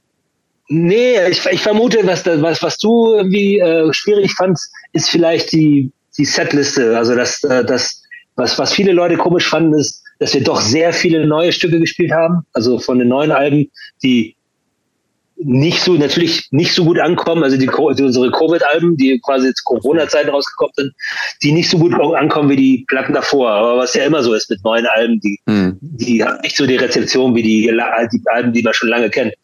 [0.69, 5.91] Nee, ich, ich vermute, was, was, was du irgendwie äh, schwierig fandst, ist vielleicht die,
[6.17, 6.97] die Setliste.
[6.97, 8.05] Also das, äh, das,
[8.37, 12.13] was, was viele Leute komisch fanden, ist, dass wir doch sehr viele neue Stücke gespielt
[12.13, 12.47] haben.
[12.53, 13.69] Also von den neuen Alben,
[14.05, 14.37] die
[15.39, 19.65] nicht so, natürlich nicht so gut ankommen, also die, die unsere Covid-Alben, die quasi zu
[19.65, 20.95] Corona-Zeiten rausgekommen sind,
[21.43, 23.51] die nicht so gut ankommen wie die Platten davor.
[23.51, 25.79] Aber was ja immer so ist mit neuen Alben, die, mhm.
[25.81, 29.35] die haben nicht so die Rezeption wie die, die Alben, die man schon lange kennt.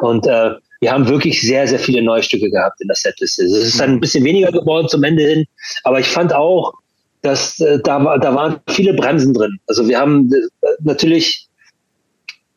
[0.00, 3.44] Und äh, wir haben wirklich sehr, sehr viele neue Stücke gehabt in der Setliste.
[3.44, 5.44] Es ist dann ein bisschen weniger geworden zum Ende hin,
[5.84, 6.74] aber ich fand auch,
[7.22, 9.58] dass äh, da, da waren viele Bremsen drin.
[9.66, 11.47] Also wir haben äh, natürlich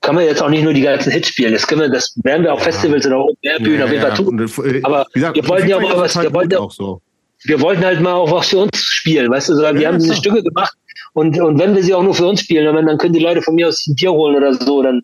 [0.01, 1.53] kann man jetzt auch nicht nur die ganzen Hits spielen.
[1.53, 4.01] Das können wir, das werden wir auf Festivals oder auf mehr Bühnen ja, auf jeden
[4.01, 4.39] Fall tun.
[4.39, 7.01] Äh, Aber gesagt, wir wollten ja auch mal was, wir wollten, auch so.
[7.43, 9.99] wir wollten halt mal auch was für uns spielen, weißt du, so, wir ja, haben
[9.99, 10.75] diese Stücke gemacht
[11.13, 13.41] und, und wenn wir sie auch nur für uns spielen, dann, dann können die Leute
[13.41, 15.01] von mir aus ein Bier holen oder so, dann,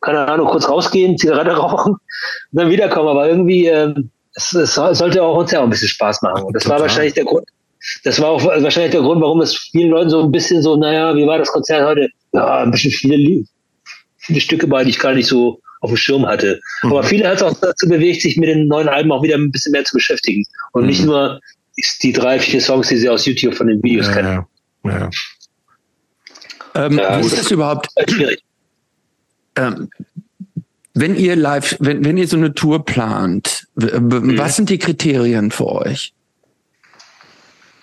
[0.00, 1.96] keine Ahnung, kurz rausgehen, Zigarette rauchen,
[2.52, 3.08] dann wiederkommen.
[3.08, 3.94] Aber irgendwie, äh,
[4.34, 6.44] es, es sollte auch uns ja auch ein bisschen Spaß machen.
[6.44, 6.78] Und das Total.
[6.78, 7.44] war wahrscheinlich der Grund,
[8.04, 11.14] das war auch wahrscheinlich der Grund, warum es vielen Leuten so ein bisschen so, naja,
[11.16, 12.08] wie war das Konzert heute?
[12.32, 13.44] Ja, ein bisschen viele,
[14.22, 16.60] viele Stücke bei, die ich gar nicht so auf dem Schirm hatte.
[16.82, 16.92] Mhm.
[16.92, 19.50] Aber viele hat es auch dazu bewegt, sich mit den neuen Alben auch wieder ein
[19.50, 20.44] bisschen mehr zu beschäftigen.
[20.72, 20.88] Und mhm.
[20.88, 21.40] nicht nur
[22.02, 24.44] die drei, vier Songs, die sie aus YouTube von den Videos ja, kennen.
[24.84, 25.10] Ja.
[26.74, 27.88] Ähm, ja wie ist das überhaupt?
[28.08, 28.42] Schwierig.
[29.56, 29.90] Ähm,
[30.94, 34.38] wenn ihr live, wenn, wenn ihr so eine Tour plant, mhm.
[34.38, 36.14] was sind die Kriterien für euch?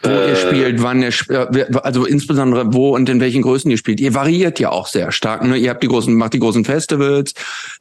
[0.01, 3.77] Wo äh, ihr spielt, wann ihr spielt, also insbesondere wo und in welchen Größen ihr
[3.77, 3.99] spielt.
[3.99, 5.43] Ihr variiert ja auch sehr stark.
[5.43, 5.57] Ne?
[5.57, 7.33] Ihr habt die großen, macht die großen Festivals,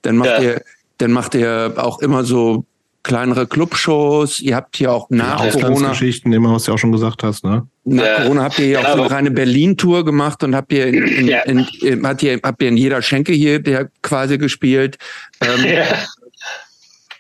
[0.03, 0.41] dann macht ja.
[0.41, 0.63] ihr,
[0.99, 2.65] dann macht ihr auch immer so
[3.05, 4.41] kleinere Clubshows.
[4.41, 7.45] Ihr habt hier auch nach ja, Corona Geschichten, immer was du auch schon gesagt hast,
[7.45, 7.67] ne?
[7.85, 8.17] Nach ja.
[8.23, 11.29] Corona habt ihr ja auch so eine reine Berlin-Tour gemacht und habt ihr in, in,
[11.29, 11.41] ja.
[11.43, 14.99] in, in, habt ihr, habt ihr in jeder Schenke hier der quasi gespielt.
[15.41, 15.85] Ähm, ja.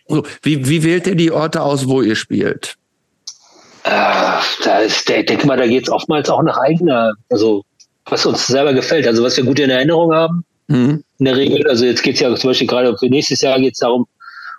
[0.08, 2.76] so, wie, wie wählt ihr die Orte aus, wo ihr spielt?
[3.88, 7.64] Da ist, ich denke mal, da geht es oftmals auch nach eigener, also
[8.06, 10.44] was uns selber gefällt, also was wir gut in Erinnerung haben.
[10.68, 11.02] Mhm.
[11.18, 13.74] In der Regel, also jetzt geht es ja zum Beispiel gerade für nächstes Jahr geht
[13.74, 14.06] es darum,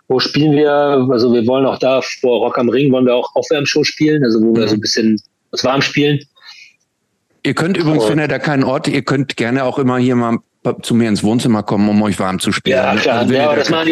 [0.07, 3.29] wo spielen wir, also wir wollen auch da vor Rock am Ring, wollen wir auch
[3.35, 4.57] Aufwärmshow spielen, also wo mhm.
[4.57, 6.19] wir so ein bisschen was warm spielen.
[7.43, 10.39] Ihr könnt übrigens, wenn ihr da keinen Ort, ihr könnt gerne auch immer hier mal
[10.81, 12.75] zu mir ins Wohnzimmer kommen, um euch warm zu spielen.
[12.75, 13.19] Ja, klar.
[13.19, 13.89] Also wenn ja, ihr, das machen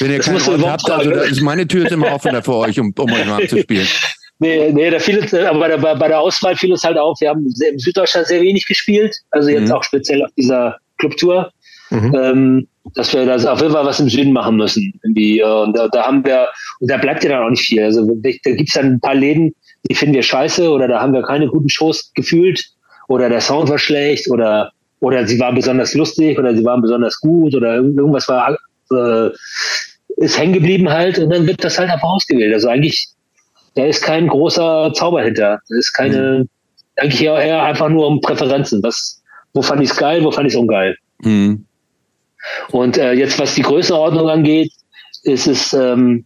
[0.00, 2.78] wenn ihr keinen Ort habt, also da ist meine Tür ist immer offen für euch,
[2.78, 3.86] um, um euch warm zu spielen.
[4.42, 7.20] Nee, nee, da fiel es, aber bei der, bei der Auswahl fiel es halt auf,
[7.20, 9.74] wir haben im Süddeutschland sehr wenig gespielt, also jetzt mhm.
[9.74, 11.52] auch speziell auf dieser Clubtour,
[11.90, 12.14] mhm.
[12.20, 14.98] ähm, dass wir da auf jeden Fall was im Süden machen müssen.
[15.04, 15.38] Irgendwie.
[15.38, 16.48] Äh, und da, da haben wir,
[16.80, 17.84] und da bleibt ja dann auch nicht viel.
[17.84, 19.54] Also da gibt's dann ein paar Läden,
[19.88, 22.64] die finden wir scheiße oder da haben wir keine guten Shows gefühlt
[23.06, 27.20] oder der Sound war schlecht oder oder sie war besonders lustig oder sie waren besonders
[27.20, 28.56] gut oder irgendwas war
[28.90, 29.30] äh,
[30.16, 32.52] ist hängen geblieben halt und dann wird das halt einfach ausgewählt.
[32.52, 33.08] Also eigentlich,
[33.74, 35.60] da ist kein großer Zauber hinter.
[35.68, 36.48] Da ist keine, mhm.
[36.96, 38.82] eigentlich eher, eher, einfach nur um Präferenzen.
[38.82, 39.22] Was,
[39.54, 40.96] wo fand ich es geil, wo fand ich es ungeil.
[41.20, 41.66] Mhm.
[42.70, 44.72] Und äh, jetzt, was die Größenordnung angeht,
[45.22, 46.24] ist es, ähm,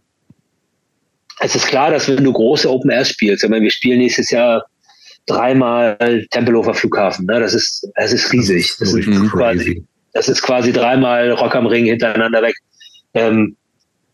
[1.39, 4.31] es ist klar, dass wenn du große Open Air spielst, ich meine, wir spielen nächstes
[4.31, 4.65] Jahr
[5.27, 7.39] dreimal Tempelhofer Flughafen, ne?
[7.39, 8.75] das ist, das ist riesig.
[8.79, 12.55] Das, das ist, quasi, das ist quasi dreimal Rock am Ring hintereinander weg.
[13.13, 13.55] Ähm,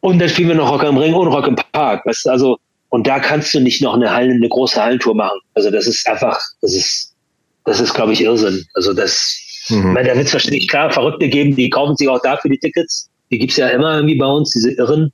[0.01, 2.05] und dann spielen wir noch Rock am Ring und Rock im Park.
[2.05, 2.57] Weißt du, also,
[2.93, 5.39] und da kannst du nicht noch eine, Hallen, eine große Hallentour machen.
[5.55, 7.15] Also das ist einfach, das ist,
[7.65, 8.63] das ist, glaube ich, Irrsinn.
[8.75, 9.35] Also das,
[9.69, 9.93] mhm.
[9.93, 13.09] meine, da wird es wahrscheinlich klar Verrückte geben, die kaufen sich auch dafür die Tickets.
[13.31, 15.11] Die gibt's ja immer irgendwie bei uns, diese Irren,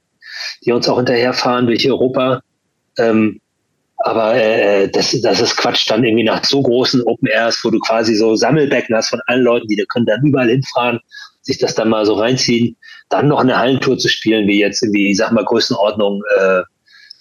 [0.65, 2.41] die uns auch hinterherfahren durch Europa.
[2.97, 3.39] Ähm,
[3.99, 7.79] aber äh, das, das ist Quatsch, dann irgendwie nach so großen Open Airs, wo du
[7.79, 10.99] quasi so Sammelbecken hast von allen Leuten, die da können dann überall hinfahren,
[11.43, 12.75] sich das dann mal so reinziehen,
[13.07, 16.63] dann noch eine Hallentour zu spielen, wie jetzt irgendwie, ich sag mal, Größenordnung äh,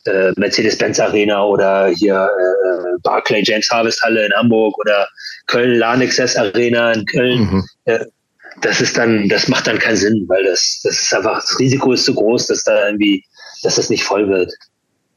[0.04, 5.06] äh, Mercedes-Benz Arena oder hier äh, Barclay James Harvest Halle in Hamburg oder
[5.46, 7.40] Köln Lanexess Arena in Köln.
[7.40, 7.64] Mhm.
[7.84, 8.04] Äh,
[8.60, 11.92] das ist dann, das macht dann keinen Sinn, weil das, das ist einfach, das Risiko
[11.92, 13.24] ist zu groß, dass da irgendwie,
[13.62, 14.52] dass das nicht voll wird.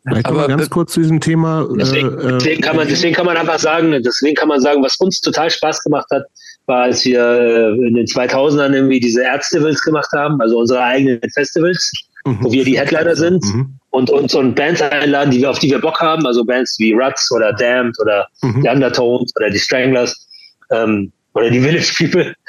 [0.08, 1.68] Vielleicht aber ganz kurz zu diesem Thema.
[1.78, 4.96] Deswegen, äh, deswegen, kann man, deswegen kann man einfach sagen, deswegen kann man sagen, was
[4.98, 6.24] uns total Spaß gemacht hat,
[6.66, 11.22] war, als wir äh, in den 2000ern irgendwie diese Erzfestivals gemacht haben, also unsere eigenen
[11.34, 11.92] Festivals,
[12.26, 12.38] mhm.
[12.42, 13.80] wo wir die Headliner sind mhm.
[13.90, 16.94] und uns und Bands einladen, die wir, auf die wir Bock haben, also Bands wie
[16.94, 18.62] Ruts oder Damned oder mhm.
[18.62, 20.28] die Undertones oder die Stranglers
[20.72, 22.34] ähm, oder die Village People.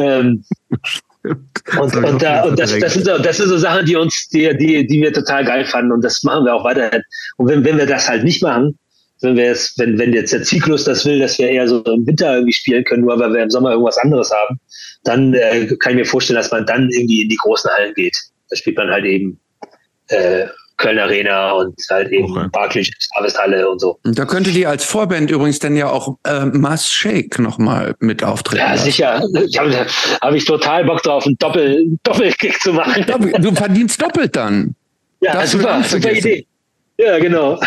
[0.00, 0.44] Ähm,
[1.24, 4.54] und, und, da, und das, das, sind so, das sind so Sachen, die uns, die,
[4.56, 7.02] die, die wir total geil fanden und das machen wir auch weiterhin.
[7.38, 8.78] Und wenn, wenn wir das halt nicht machen,
[9.20, 12.06] wenn wir jetzt, wenn, wenn jetzt der Zyklus das will, dass wir eher so im
[12.06, 14.60] Winter irgendwie spielen können, nur weil wir im Sommer irgendwas anderes haben,
[15.04, 18.16] dann äh, kann ich mir vorstellen, dass man dann irgendwie in die großen Hallen geht.
[18.50, 19.38] Da spielt man halt eben
[20.08, 20.46] äh,
[20.78, 22.48] Köln Arena und halt eben okay.
[22.52, 23.98] Barclays Harvesthalle und so.
[24.04, 28.62] Da könnte die als Vorband übrigens dann ja auch äh, Mass Shake nochmal mit auftreten.
[28.64, 29.22] Ja, sicher.
[29.46, 29.86] Ich habe
[30.20, 33.04] hab ich total Bock drauf, einen Doppel, Doppelkick zu machen.
[33.40, 34.76] Du verdienst doppelt dann.
[35.20, 36.46] Ja, das super, super Idee.
[36.96, 37.60] Ja, genau.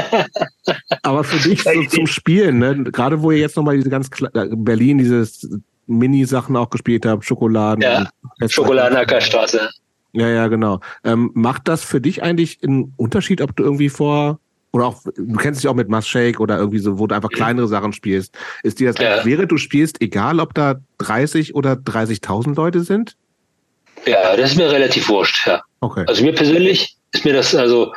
[1.02, 2.84] Aber für dich so zum Spielen, ne?
[2.84, 5.48] gerade wo ihr jetzt nochmal diese ganz äh, Berlin, dieses
[5.86, 7.82] Mini-Sachen auch gespielt habt, Schokoladen.
[7.82, 8.08] Ja,
[8.48, 9.68] Schokoladenackerstraße.
[10.12, 10.80] Ja, ja, genau.
[11.04, 14.40] Ähm, macht das für dich eigentlich einen Unterschied, ob du irgendwie vor
[14.72, 17.30] oder auch, du kennst dich auch mit Mass Shake oder irgendwie so, wo du einfach
[17.30, 18.36] kleinere Sachen spielst.
[18.62, 19.24] Ist dir das, ja.
[19.24, 23.16] während du spielst, egal ob da 30 oder 30.000 Leute sind?
[24.06, 25.62] Ja, das ist mir relativ wurscht, ja.
[25.80, 26.04] Okay.
[26.06, 27.92] Also mir persönlich ist mir das, also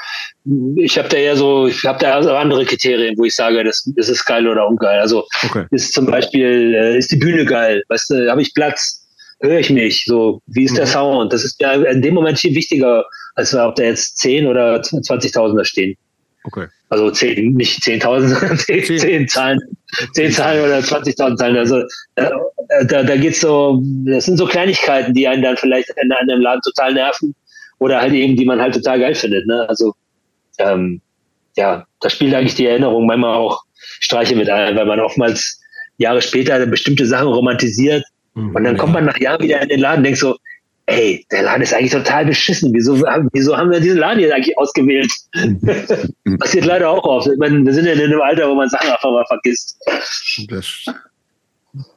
[0.76, 3.84] ich habe da eher so, ich habe da also andere Kriterien, wo ich sage, das,
[3.98, 5.02] das ist geil oder ungeil.
[5.02, 5.66] Also okay.
[5.72, 9.01] ist zum Beispiel, äh, ist die Bühne geil, weißt du, habe ich Platz,
[9.42, 10.90] höre ich mich, so, wie ist der mhm.
[10.90, 11.34] Sound?
[11.34, 13.06] Das ist ja in dem Moment viel wichtiger,
[13.36, 15.98] als ob da jetzt 10 oder 20.000 da stehen.
[16.44, 16.68] Okay.
[16.90, 19.00] Also 10, nicht 10.000, sondern 10, 10.
[19.00, 19.60] 10 Zahlen,
[20.14, 21.58] 10 Zahlen oder 20.000 Zahlen.
[21.58, 21.80] Also
[22.16, 22.30] äh,
[22.86, 26.62] da, da geht's so, das sind so Kleinigkeiten, die einen dann vielleicht in einem Laden
[26.64, 27.36] total nerven
[27.80, 29.46] oder halt eben, die man halt total geil findet.
[29.48, 29.66] Ne?
[29.70, 29.94] Also
[30.58, 31.02] ähm,
[31.56, 33.64] ja, da spielt eigentlich die Erinnerung manchmal auch
[34.00, 35.60] Streiche mit ein, weil man oftmals
[35.98, 38.04] Jahre später bestimmte Sachen romantisiert.
[38.34, 40.38] Und dann kommt man nach Jahren wieder in den Laden und denkt so,
[40.86, 42.74] ey, der Laden ist eigentlich total beschissen.
[42.74, 42.96] Wieso,
[43.34, 45.12] wieso haben wir diesen Laden jetzt eigentlich ausgewählt?
[45.36, 46.38] Mhm.
[46.40, 47.28] Passiert leider auch oft.
[47.28, 49.78] Ich meine, wir sind ja in einem Alter, wo man Sachen einfach mal vergisst.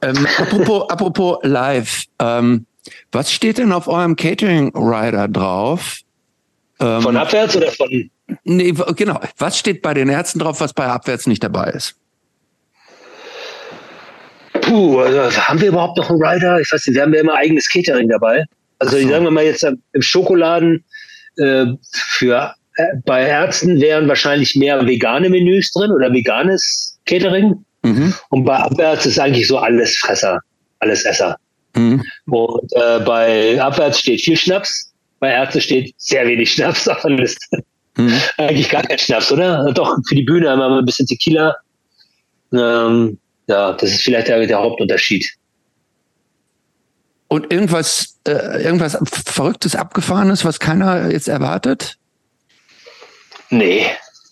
[0.03, 2.67] Ähm, apropos, apropos live, ähm,
[3.13, 5.99] was steht denn auf eurem Catering Rider drauf?
[6.81, 8.11] Ähm, von abwärts oder von?
[8.45, 9.21] Nee, genau.
[9.39, 11.97] Was steht bei den Ärzten drauf, was bei abwärts nicht dabei ist?
[14.65, 16.61] Puh, also haben wir überhaupt noch einen Rider?
[16.61, 18.45] Ich weiß nicht, wir haben ja immer eigenes Catering dabei.
[18.79, 19.09] Also so.
[19.09, 20.85] sagen wir mal jetzt äh, im Schokoladen
[21.37, 27.65] äh, für äh, bei Ärzten wären wahrscheinlich mehr vegane Menüs drin oder veganes Catering.
[27.83, 28.15] Mhm.
[28.31, 30.41] Und bei Abwärts ist eigentlich so alles Fresser,
[30.81, 31.37] alles Esser.
[31.77, 32.03] Mhm.
[32.27, 37.11] Und äh, bei Abwärts steht viel Schnaps, bei Ärzten steht sehr wenig Schnaps auf der
[37.11, 37.63] Liste.
[37.97, 38.19] Mhm.
[38.39, 39.73] Eigentlich gar kein Schnaps, oder?
[39.73, 41.55] Doch, für die Bühne haben wir ein bisschen Tequila.
[42.53, 45.27] Ähm, ja, das ist vielleicht der, der Hauptunterschied.
[47.29, 51.97] Und irgendwas, äh, irgendwas Verrücktes, Abgefahrenes, was keiner jetzt erwartet?
[53.51, 53.87] Nee.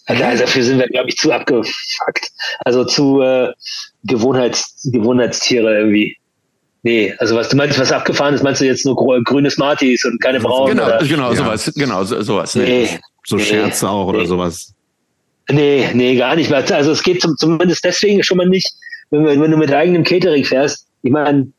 [0.07, 2.31] Also, dafür sind wir, glaube ich, zu abgefuckt.
[2.65, 3.53] Also zu äh,
[4.05, 6.17] Gewohnheits, Gewohnheitstiere irgendwie.
[6.85, 10.21] Nee, also was du meinst, was abgefahren ist, meinst du jetzt nur grüne Smarties und
[10.21, 10.77] keine braunen?
[10.77, 10.99] Genau, oder?
[10.99, 11.37] genau, ja.
[11.37, 12.57] sowas, genau, so, sowas.
[12.57, 14.19] Nee, so nee, Scherze auch nee.
[14.19, 14.75] oder sowas.
[15.49, 16.53] Nee, nee, gar nicht.
[16.53, 18.69] Also es geht zum, zumindest deswegen schon mal nicht,
[19.13, 21.53] wenn, wenn du mit eigenem Catering fährst, ich meine,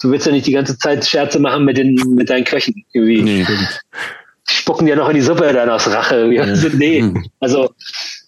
[0.00, 3.22] du willst ja nicht die ganze Zeit Scherze machen mit den, mit deinen Köchen irgendwie.
[3.22, 3.46] Nee.
[4.48, 6.30] Spucken ja noch in die Suppe dann aus Rache.
[6.40, 7.24] Also, nee, hm.
[7.40, 7.70] also,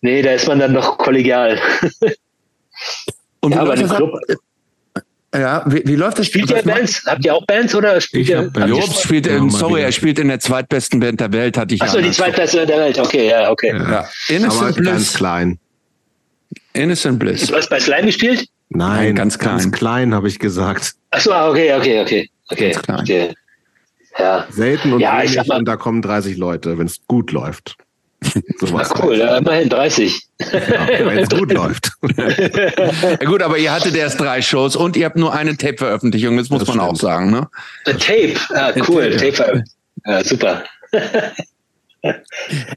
[0.02, 1.58] nee, da ist man dann doch kollegial.
[3.40, 4.18] Und ja, aber im Club.
[5.34, 6.26] Ja, wie, wie läuft das?
[6.26, 7.04] Spielt ihr Bands?
[7.06, 8.52] Habt ihr auch Bands oder spielt ihr?
[8.66, 12.00] Jobs spielt in, sorry, er spielt in der zweitbesten Band der Welt, hatte ich Achso,
[12.00, 13.74] die zweitbeste Band der Welt, okay, ja, okay.
[13.74, 14.06] Ja.
[14.28, 14.86] Innocent Aber Bliss.
[14.86, 15.58] ganz klein.
[16.74, 17.46] Innocent Bliss.
[17.46, 18.46] Du hast bei Slime gespielt?
[18.74, 19.58] Nein, Nein ganz klein.
[19.58, 20.94] Ganz klein, habe ich gesagt.
[21.10, 22.30] Achso, okay, okay, okay.
[22.50, 23.00] Okay, ganz klein.
[23.00, 23.34] okay.
[24.18, 24.46] Ja.
[24.50, 27.76] Selten und ja, wenig und da kommen 30 Leute, wenn es gut läuft.
[28.60, 30.20] Sowas Na cool, ja, immerhin 30.
[30.38, 30.48] Ja,
[31.06, 31.90] wenn es gut läuft.
[32.16, 36.50] ja, gut, aber ihr hattet erst drei Shows und ihr habt nur eine Tape-Veröffentlichung, das
[36.50, 36.90] muss das man stimmt.
[36.92, 37.30] auch sagen.
[37.30, 37.48] Ne?
[37.84, 39.64] Tape, ah, cool, Tape,
[40.06, 40.64] ja, super.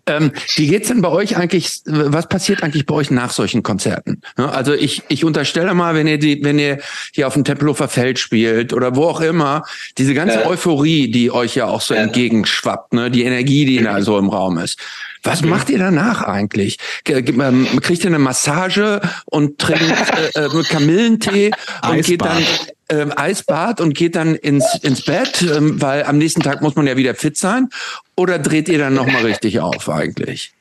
[0.06, 1.82] ähm, wie geht's denn bei euch eigentlich?
[1.86, 4.22] Was passiert eigentlich bei euch nach solchen Konzerten?
[4.36, 6.80] Also ich, ich unterstelle mal, wenn ihr die, wenn ihr
[7.14, 9.64] hier auf dem Tempelhofer Feld spielt oder wo auch immer,
[9.98, 10.46] diese ganze ja.
[10.46, 12.02] Euphorie, die euch ja auch so ja.
[12.02, 14.80] entgegenschwappt, ne, die Energie, die da so im Raum ist.
[15.24, 16.78] Was macht ihr danach eigentlich?
[17.08, 21.52] Ähm, kriegt ihr eine Massage und trinkt äh, äh, Kamillentee
[21.90, 22.44] und geht dann
[22.88, 26.88] äh, Eisbad und geht dann ins, ins Bett, ähm, weil am nächsten Tag muss man
[26.88, 27.70] ja wieder fit sein?
[28.16, 30.54] Oder dreht ihr dann nochmal richtig auf eigentlich?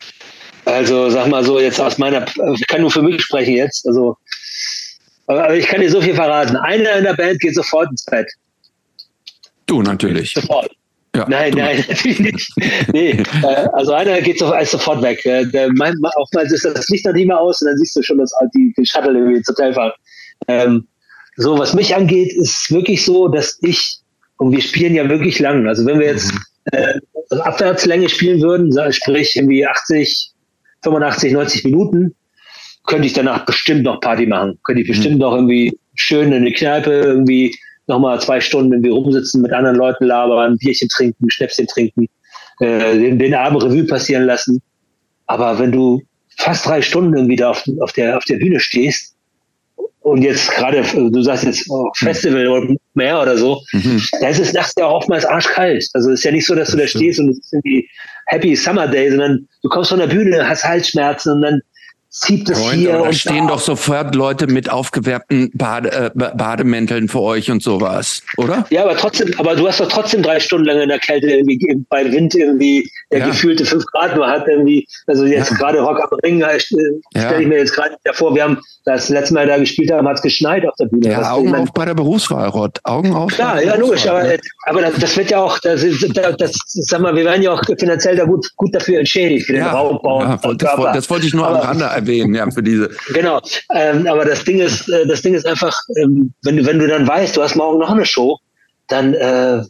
[0.64, 4.16] Also sag mal so, jetzt aus meiner, ich kann nur für mich sprechen jetzt, also
[5.26, 6.56] aber ich kann dir so viel verraten.
[6.56, 8.30] Einer in der Band geht sofort ins Bett.
[9.66, 10.34] Du natürlich.
[10.34, 10.70] Sofort.
[11.16, 12.52] Ja, nein, nein, natürlich nicht.
[12.92, 15.20] Nee, äh, also einer geht sofort weg.
[15.24, 15.70] Der,
[16.16, 18.74] oftmals ist das Licht noch nicht mehr aus und dann siehst du schon, dass die,
[18.76, 19.92] die Shuttle irgendwie ins Hotel fahren.
[20.48, 20.86] Ähm,
[21.36, 23.98] so, was mich angeht, ist wirklich so, dass ich,
[24.36, 25.66] und wir spielen ja wirklich lang.
[25.66, 26.40] Also wenn wir jetzt mhm.
[26.72, 26.94] äh,
[27.40, 30.32] Abwärtslänge spielen würden, sprich irgendwie 80,
[30.82, 32.14] 85, 90 Minuten,
[32.86, 34.58] könnte ich danach bestimmt noch Party machen.
[34.64, 35.20] Könnte ich bestimmt mhm.
[35.20, 37.54] noch irgendwie schön in eine Kneipe irgendwie
[37.86, 42.08] nochmal zwei Stunden irgendwie rumsitzen, mit anderen Leuten labern, Bierchen trinken, Schnäpschen trinken,
[42.60, 44.62] äh, den, den Abend Revue passieren lassen.
[45.26, 46.02] Aber wenn du
[46.38, 49.13] fast drei Stunden irgendwie da auf, auf, der, auf der Bühne stehst,
[50.04, 54.02] und jetzt gerade, du sagst jetzt oh, Festival oder mehr oder so, mhm.
[54.20, 55.82] da ist es nachts ja auch oftmals arschkalt.
[55.94, 57.88] Also es ist ja nicht so, dass du da stehst und es ist irgendwie
[58.26, 61.60] Happy Summer Day, sondern du kommst von der Bühne, hast Halsschmerzen und dann
[62.14, 62.92] zieht es Freund, hier.
[62.92, 68.64] Da stehen doch sofort Leute mit aufgewärmten Bade, äh, Bademänteln für euch und sowas, oder?
[68.70, 71.58] Ja, aber trotzdem, aber du hast doch trotzdem drei Stunden lang in der Kälte irgendwie
[71.88, 73.26] bei Wind irgendwie, der ja.
[73.26, 75.56] gefühlte fünf Grad nur hat irgendwie, also jetzt ja.
[75.56, 77.38] gerade Rock am Ring, äh, stelle ja.
[77.38, 80.22] ich mir jetzt gerade vor, wir haben das letzte Mal da gespielt haben, hat es
[80.22, 81.08] geschneit auf der Bühne.
[81.08, 82.78] Ja, Augen auf bei der Berufswahl, Rott.
[82.84, 83.32] Augen auf.
[83.32, 84.24] Klar, ja, logisch, aber,
[84.66, 88.16] aber das wird ja auch, das, das, das, sag mal, wir werden ja auch finanziell
[88.16, 90.20] da gut, gut dafür entschädigt, für den Raubbau.
[90.22, 92.90] Ja, das, das, wollte ich nur aber, am Rande erwähnen, ja, für diese.
[93.12, 93.40] Genau.
[93.74, 96.86] Ähm, aber das Ding ist, äh, das Ding ist einfach, ähm, wenn du, wenn du
[96.86, 98.38] dann weißt, du hast morgen noch eine Show,
[98.88, 99.62] dann, äh,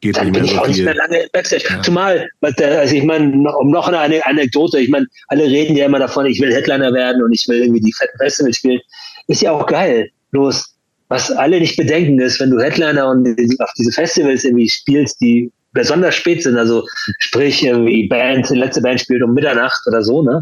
[0.00, 1.64] Geht dann bin ich auch nicht mehr lange im Backstage.
[1.66, 1.80] Ja.
[1.80, 6.26] Zumal, also ich meine, um noch eine Anekdote, ich meine, alle reden ja immer davon,
[6.26, 8.80] ich will Headliner werden und ich will irgendwie die fetten Festivals spielen.
[9.28, 10.10] Ist ja auch geil.
[10.32, 10.74] Bloß,
[11.08, 13.26] was alle nicht bedenken ist, wenn du Headliner und
[13.60, 16.86] auf diese Festivals irgendwie spielst, die besonders spät sind, also
[17.18, 20.40] sprich irgendwie Band, die letzte Band spielt um Mitternacht oder so, ne?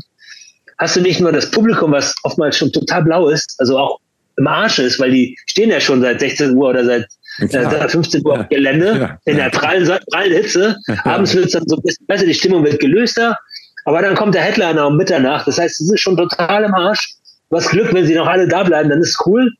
[0.82, 4.00] Hast du nicht nur das Publikum, was oftmals schon total blau ist, also auch
[4.36, 7.06] im Arsch ist, weil die stehen ja schon seit 16 Uhr oder seit
[7.38, 8.40] äh, 15 Uhr ja.
[8.40, 9.18] auf Gelände ja.
[9.24, 10.76] in der prallen, prallen Hitze.
[11.04, 13.38] Abends wird es dann so ein bisschen besser, die Stimmung wird gelöster,
[13.84, 15.46] aber dann kommt der Headliner um Mitternacht.
[15.46, 17.14] Das heißt, es ist schon total im Arsch.
[17.50, 19.52] Was Glück, wenn sie noch alle da bleiben, dann ist cool.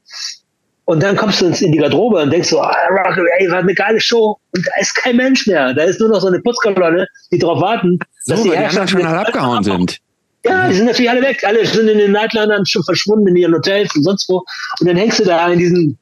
[0.85, 3.75] Und dann kommst du in die Garderobe und denkst so, ah, Rock, ey, war eine
[3.75, 4.37] geile Show.
[4.55, 5.73] Und da ist kein Mensch mehr.
[5.75, 8.89] Da ist nur noch so eine Putzkolonne, die darauf warten, so, dass die, die anderen
[8.89, 9.99] schon abgehauen sind.
[10.45, 11.43] Ja, die sind natürlich alle weg.
[11.45, 14.45] Alle sind in den Nightlinern schon verschwunden in ihren Hotels und sonst wo.
[14.81, 15.99] Und dann hängst du da in diesen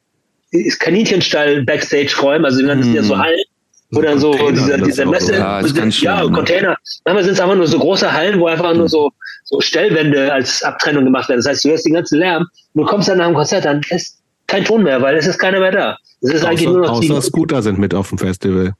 [0.78, 3.22] Kaninchenstall Backstage-Räumen, also dann sind ja so hm.
[3.22, 3.44] Hallen,
[3.90, 6.32] wo dann so dieser, dieser Messe, ja, ja ne?
[6.32, 6.76] Container.
[7.04, 9.10] Manchmal sind es einfach nur so große Hallen, wo einfach nur so,
[9.44, 11.40] so Stellwände als Abtrennung gemacht werden.
[11.40, 13.80] Das heißt, du hörst den ganzen Lärm und du kommst dann nach dem Konzert, dann
[13.90, 15.96] ist kein Ton mehr, weil es ist keiner mehr da.
[16.20, 18.74] Es ist außer, eigentlich nur noch außer Scooter sind mit auf dem Festival.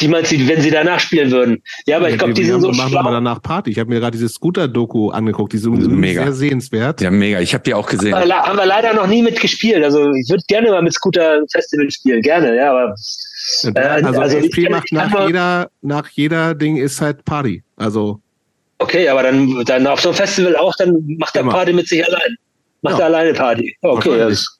[0.00, 1.62] Die meinst du, wenn sie danach spielen würden?
[1.86, 3.04] Ja, aber ja, ich glaube, die, die, sind so machen schlau.
[3.04, 3.70] wir danach Party.
[3.70, 6.24] Ich habe mir gerade dieses Scooter-Doku angeguckt, die sind mega.
[6.24, 7.00] sehr sehenswert.
[7.00, 7.40] Ja, mega.
[7.40, 8.14] Ich habe die auch gesehen.
[8.14, 9.84] Aber, haben wir leider noch nie mitgespielt.
[9.84, 12.94] Also ich würde gerne mal mit Scooter-Festival spielen, gerne, ja, aber
[13.74, 17.62] äh, also, also ich macht nach jeder, nach jeder Ding ist halt Party.
[17.76, 18.20] Also.
[18.78, 22.06] Okay, aber dann, dann auf so einem Festival auch, dann macht er Party mit sich
[22.06, 22.36] allein.
[22.82, 23.00] Macht ja.
[23.00, 23.76] er alleine Party.
[23.82, 24.59] Okay, das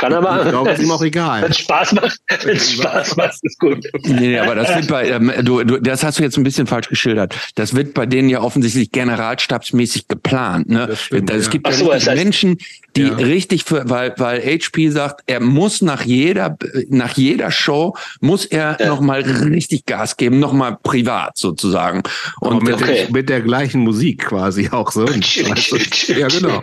[0.00, 0.40] kann er machen.
[0.44, 1.42] Ich glaube, ist ihm auch egal.
[1.42, 3.86] Wenn es Spaß macht, wenn es Spaß macht, ist gut.
[4.04, 6.88] Nee, aber das wird bei, ähm, du, du, das hast du jetzt ein bisschen falsch
[6.88, 7.36] geschildert.
[7.54, 10.70] Das wird bei denen ja offensichtlich generalstabsmäßig geplant.
[10.70, 10.96] Ne?
[10.96, 12.58] Stimmt, es gibt ja, so, das heißt, Menschen,
[12.96, 13.14] die Ja.
[13.14, 16.56] richtig für, weil, weil HP sagt, er muss nach jeder,
[16.88, 18.86] nach jeder Show muss er Ja.
[18.88, 22.02] noch mal richtig Gas geben, noch mal privat sozusagen.
[22.40, 23.04] Aber Und mit, okay.
[23.04, 25.06] der, mit der gleichen Musik quasi auch so.
[25.06, 26.60] ja, genau.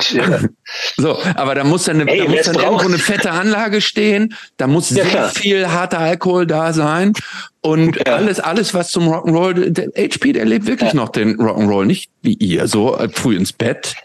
[0.98, 4.34] So, aber da muss dann, eine, Ey, da muss dann irgendwo eine fette Anlage stehen,
[4.58, 5.30] da muss Ja, sehr klar.
[5.30, 7.14] viel harter Alkohol da sein
[7.62, 8.16] und Ja.
[8.16, 12.34] alles, alles, was zum Rock'n'Roll, der HP, der lebt wirklich noch den Rock'n'Roll, nicht wie
[12.34, 13.96] ihr, so äh, früh ins Bett.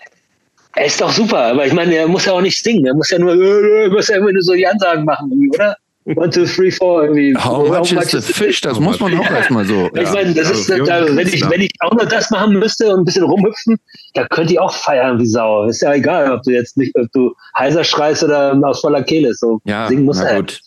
[0.75, 2.87] Er ist doch super, aber ich meine, er muss ja auch nicht singen.
[2.87, 5.77] Er muss ja nur, äh, muss ja irgendwie nur so die Ansagen machen, oder?
[6.05, 7.33] One, two, three, four, irgendwie.
[7.37, 8.61] How much is the fish?
[8.61, 9.89] Das muss man auch erstmal so.
[9.95, 12.89] Ich meine, das ist, Also, da, wenn, ich, wenn ich auch noch das machen müsste
[12.93, 13.79] und ein bisschen rumhüpfen,
[14.15, 15.65] da könnt ihr auch feiern wie Sau.
[15.67, 19.33] Ist ja egal, ob du jetzt nicht, ob du heiser schreist oder aus voller Kehle.
[19.35, 20.37] So Ja, singen muss na er.
[20.39, 20.61] gut.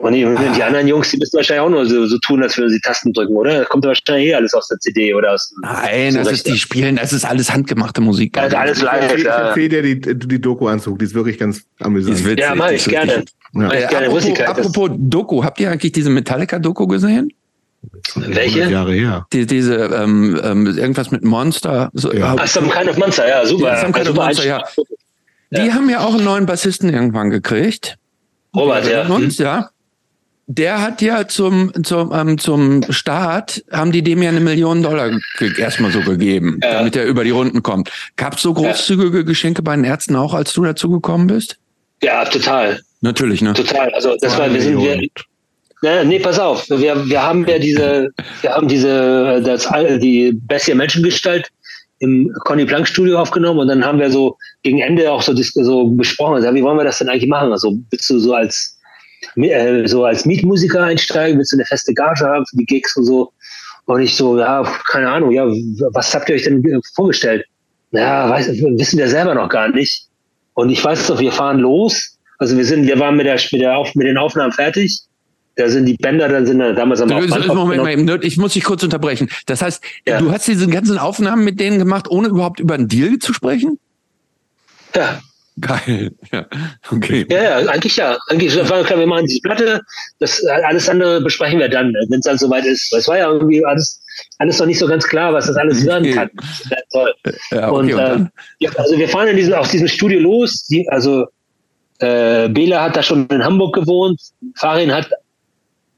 [0.00, 0.20] Und die,
[0.54, 3.12] die anderen Jungs, die müssen wahrscheinlich auch nur so, so tun, als würden sie Tasten
[3.12, 3.58] drücken, oder?
[3.60, 6.56] Das kommt wahrscheinlich eh alles aus der CD oder aus dem Nein, das ist die
[6.56, 8.38] Spielen, das ist alles handgemachte Musik.
[8.38, 9.14] Also alles live.
[9.16, 12.24] ich Ja, empfehle dir die, die Doku anzug, die ist wirklich ganz amüsant.
[12.24, 13.12] witzig, ja mach die ich gerne.
[13.12, 13.22] Ja.
[13.52, 14.06] Mach ich Äh, gerne.
[14.06, 17.32] apropos, apropos Doku, habt ihr eigentlich diese Metallica Doku gesehen?
[18.14, 18.60] Welche?
[18.64, 19.26] 100 Jahre her.
[19.32, 22.36] Die, diese ähm, ähm, irgendwas mit Monster, so, Ja.
[22.38, 23.68] Ach, Some Kind of Monster, ja, super.
[23.74, 24.64] Ja, Some Kind of Monster, ja.
[25.50, 27.96] Die haben ja auch einen neuen Bassisten irgendwann gekriegt.
[28.54, 29.06] Robert, ja.
[29.06, 29.70] uns, ja.
[30.52, 35.12] Der hat ja zum, zum, ähm, zum Start, haben die dem ja eine Million Dollar
[35.56, 36.72] erstmal so gegeben, Ja.
[36.72, 37.88] damit er über die Runden kommt.
[38.16, 41.56] Gab's so großzügige Geschenke bei den Ärzten auch, als du dazu gekommen bist?
[42.02, 42.80] Ja, total.
[43.00, 43.52] Natürlich, ne?
[43.54, 43.94] Total.
[43.94, 44.96] Also das war, wir sind wir.
[45.82, 46.68] Nee, nee, pass auf.
[46.68, 49.68] Wir, wir haben ja diese, wir haben diese, das,
[50.00, 51.48] die Bessie Menschengestalt
[52.00, 55.86] im Conny Planck Studio aufgenommen und dann haben wir so gegen Ende auch so, so
[55.90, 57.52] besprochen, also, wie wollen wir das denn eigentlich machen?
[57.52, 58.79] Also willst du so als,
[59.86, 61.38] so als Mietmusiker einsteigen?
[61.38, 63.32] Willst du eine feste Gage haben für die Gigs und so?
[63.86, 65.46] Und ich so, ja, keine Ahnung, ja,
[65.92, 66.62] was habt ihr euch denn
[66.94, 67.44] vorgestellt?
[67.92, 70.06] Ja, weiß, wissen wir selber noch gar nicht.
[70.54, 72.16] Und ich weiß noch, wir fahren los.
[72.38, 75.00] Also wir sind, wir waren mit der, mit der Auf, mit den Aufnahmen fertig.
[75.56, 77.08] Da sind die Bänder, dann sind da damals am.
[77.08, 79.28] Moment, ich muss dich kurz unterbrechen.
[79.46, 80.18] Das heißt, Ja.
[80.18, 83.78] du hast diese ganzen Aufnahmen mit denen gemacht, ohne überhaupt über einen Deal zu sprechen?
[84.94, 85.20] Ja,
[85.60, 86.12] Geil.
[86.32, 86.46] Ja,
[86.90, 87.26] okay.
[87.28, 88.18] ja, ja, eigentlich ja.
[88.28, 89.80] Eigentlich war klar, wir machen diese Platte.
[90.18, 92.92] Das alles andere besprechen wir dann, wenn es dann soweit ist.
[92.92, 94.02] Es war ja irgendwie alles,
[94.38, 96.14] alles noch nicht so ganz klar, was das alles werden Okay.
[96.14, 96.30] kann.
[96.70, 97.14] Das toll.
[97.50, 98.30] Ja, und okay, und äh, dann?
[98.60, 100.66] ja, also wir fahren in diesem, aus diesem Studio los.
[100.66, 101.26] Die, also
[101.98, 104.20] äh, Bela hat da schon in Hamburg gewohnt.
[104.56, 105.10] Farin hat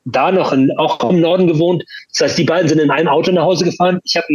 [0.04, 1.84] da noch in, auch im Norden gewohnt.
[2.12, 4.00] Das heißt, die beiden sind in einem Auto nach Hause gefahren.
[4.04, 4.26] Ich habe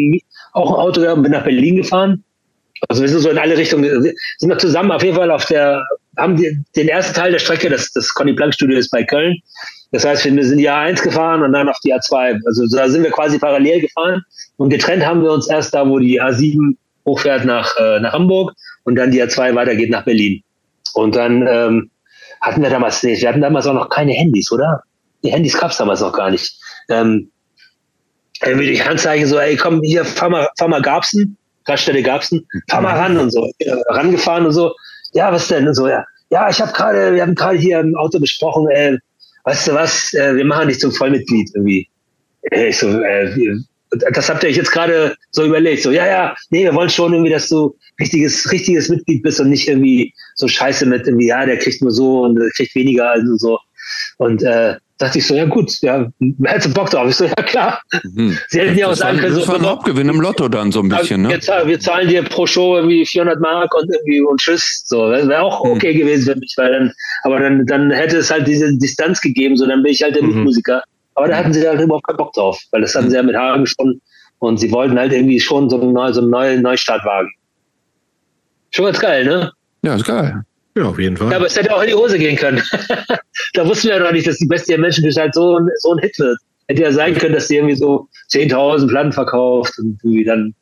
[0.53, 2.23] auch ein Auto gehabt und bin nach Berlin gefahren.
[2.89, 5.83] Also wir sind so in alle Richtungen, sind wir zusammen auf jeden Fall auf der,
[6.17, 9.35] haben die, den ersten Teil der Strecke, das, das Conny Planck Studio ist bei Köln.
[9.91, 12.39] Das heißt, wir sind die A1 gefahren und dann auf die A2.
[12.45, 14.21] Also da sind wir quasi parallel gefahren
[14.57, 16.75] und getrennt haben wir uns erst da, wo die A7
[17.05, 20.43] hochfährt nach, äh, nach Hamburg und dann die A2 weitergeht nach Berlin.
[20.93, 21.89] Und dann ähm,
[22.41, 24.83] hatten wir damals nicht, wir hatten damals auch noch keine Handys, oder?
[25.23, 26.59] Die Handys gab's damals noch gar nicht.
[26.89, 27.31] Ähm,
[28.43, 32.81] irgendwie durch Handzeichen so, ey, komm, hier, fahr mal, fahr mal Garbsen, Raststelle Garbsen, fahr
[32.81, 34.73] mal ran und so, äh, rangefahren und so.
[35.13, 35.67] Ja, was denn?
[35.67, 38.97] Und so, ja, ja, ich habe gerade, wir haben gerade hier im Auto besprochen, äh,
[39.43, 41.87] weißt du was, äh, wir machen dich zum Vollmitglied irgendwie.
[42.51, 43.29] Äh, Ich so, äh,
[44.11, 47.13] das habt ihr euch jetzt gerade so überlegt, so, ja, ja, nee, wir wollen schon
[47.13, 51.45] irgendwie, dass du richtiges, richtiges Mitglied bist und nicht irgendwie so scheiße mit irgendwie, ja,
[51.45, 53.57] der kriegt nur so und der kriegt weniger und so.
[54.17, 56.07] Und äh, dachte ich so, ja gut, ja,
[56.45, 57.07] hättest du Bock drauf?
[57.09, 57.81] Ich so, ja klar.
[57.91, 58.37] Hm.
[58.49, 60.71] Sie hätten ja auch Das sagen können, das so, war ein Hauptgewinn im Lotto dann
[60.71, 61.39] so ein bisschen, wir, ne?
[61.39, 64.83] zahlen, wir zahlen dir pro Show irgendwie 400 Mark und irgendwie und tschüss.
[64.85, 65.71] So, das wäre auch Hm.
[65.71, 66.93] okay gewesen für mich, weil dann,
[67.23, 70.23] aber dann, dann hätte es halt diese Distanz gegeben, so dann bin ich halt der
[70.23, 70.29] Mhm.
[70.35, 70.81] Mitmusiker.
[71.15, 71.39] Aber da Hm.
[71.43, 74.01] hatten sie halt überhaupt keinen Bock drauf, weil das hatten sie ja mit Haaren gesponnen
[74.39, 77.29] und sie wollten halt irgendwie schon so einen, so einen neuen Neustartwagen.
[78.71, 79.51] Schon ganz geil, ne?
[79.83, 80.41] Ja, ist geil.
[80.77, 81.31] Ja, auf jeden Fall.
[81.31, 82.61] Ja, aber es hätte auch in die Hose gehen können.
[83.53, 86.17] da wussten wir ja noch nicht, dass die Bestie Menschengestalt so ein, so ein Hit
[86.19, 86.37] wird.
[86.67, 90.53] Hätte ja sein können, dass die irgendwie so 10.000 Platten verkauft und irgendwie dann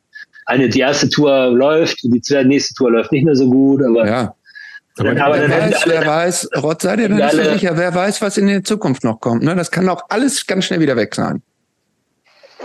[0.46, 3.82] eine, die erste Tour läuft und die zweite, nächste Tour läuft nicht mehr so gut,
[3.82, 4.34] aber, Ja.
[4.98, 7.76] Aber dann, aber Wer weiß, alle, wer weiß, Rott, sei dir da nicht so sicher,
[7.76, 9.42] wer weiß, was in der Zukunft noch kommt.
[9.42, 9.54] Ne?
[9.54, 11.42] Das kann auch alles ganz schnell wieder weg sein.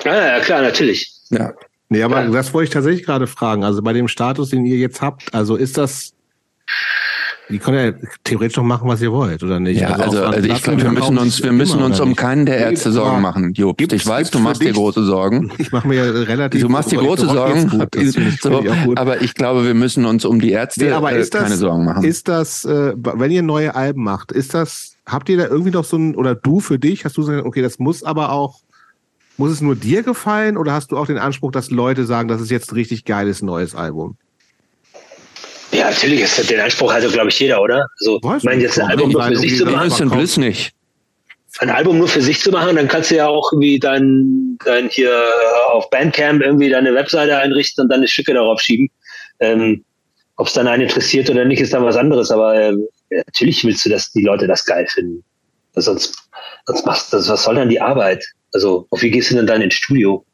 [0.06, 1.12] ja, ja, klar, natürlich.
[1.30, 1.52] Ja.
[1.90, 2.30] Nee, aber Ja.
[2.30, 3.66] das wollte ich tatsächlich gerade fragen.
[3.66, 6.14] Also bei dem Status, den ihr jetzt habt, also ist das,
[7.52, 9.80] ihr könnt ja theoretisch noch machen, was ihr wollt, oder nicht?
[9.80, 12.58] Ja, also, auch also ich glaube, wir müssen uns, wir müssen uns um keinen der
[12.58, 15.52] Ärzte Sorgen machen, gibt's- Ich weiß, du machst dir große Sorgen.
[15.58, 16.62] Ich mache mir relativ.
[16.62, 17.96] Du machst dir große Sorgen, Gut.
[17.96, 21.22] Ich, so, ich aber ich glaube, wir müssen uns um die Ärzte Nee, aber äh,
[21.22, 22.04] ist das- keine Sorgen machen.
[22.04, 25.84] Ist das, äh, wenn ihr neue Alben macht, ist das, habt ihr da irgendwie noch
[25.86, 28.60] so ein, oder du für dich, hast du so, okay, das muss aber auch,
[29.38, 32.42] muss es nur dir gefallen oder hast du auch den Anspruch, dass Leute sagen, das
[32.42, 34.16] ist jetzt ein richtig geiles neues Album?
[35.72, 37.88] Ja, natürlich ist den Anspruch also, glaube ich, jeder, oder?
[38.00, 40.10] Also, ich meine, jetzt ein Album nur für sich zu machen.
[40.10, 40.74] Bliss nicht.
[41.60, 44.90] Ein Album nur für sich zu machen, dann kannst du ja auch irgendwie dein, dein
[44.90, 45.24] hier
[45.68, 48.90] auf Bandcamp irgendwie deine Webseite einrichten und deine Stücke darauf schieben.
[49.40, 49.84] Ähm,
[50.38, 52.32] Ob es dann einen interessiert oder nicht, ist dann was anderes.
[52.32, 52.74] Aber äh,
[53.10, 55.24] natürlich willst du, dass die Leute das geil finden.
[55.76, 56.16] Sonst,
[56.66, 58.26] sonst machst du das, was soll dann die Arbeit?
[58.54, 60.26] Also, auf wie gehst du denn dann ins Studio?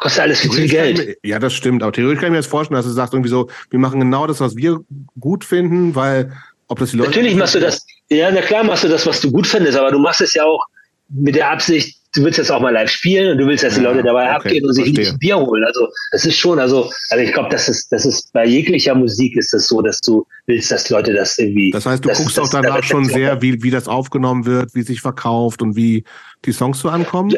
[0.00, 0.98] Kostet alles viel zu viel Geld.
[0.98, 1.82] Mir, ja, das stimmt.
[1.82, 4.26] Aber theoretisch kann ich mir jetzt vorstellen, dass du sagst irgendwie so, wir machen genau
[4.26, 4.80] das, was wir
[5.20, 6.32] gut finden, weil
[6.68, 7.10] ob das die Leute.
[7.10, 9.90] Natürlich machst du das, ja, na klar machst du das, was du gut findest, aber
[9.90, 10.64] du machst es ja auch
[11.10, 13.80] mit der Absicht, du willst jetzt auch mal live spielen und du willst, dass die
[13.80, 15.64] Leute dabei okay, abgehen und sich ein Bier holen.
[15.64, 19.36] Also das ist schon, also, also ich glaube, das ist, das ist bei jeglicher Musik
[19.36, 21.72] ist das so, dass du willst, dass Leute das irgendwie.
[21.72, 25.00] Das heißt, du guckst auch danach schon sehr, wie, wie das aufgenommen wird, wie sich
[25.00, 26.04] verkauft und wie
[26.44, 27.34] die Songs so ankommen.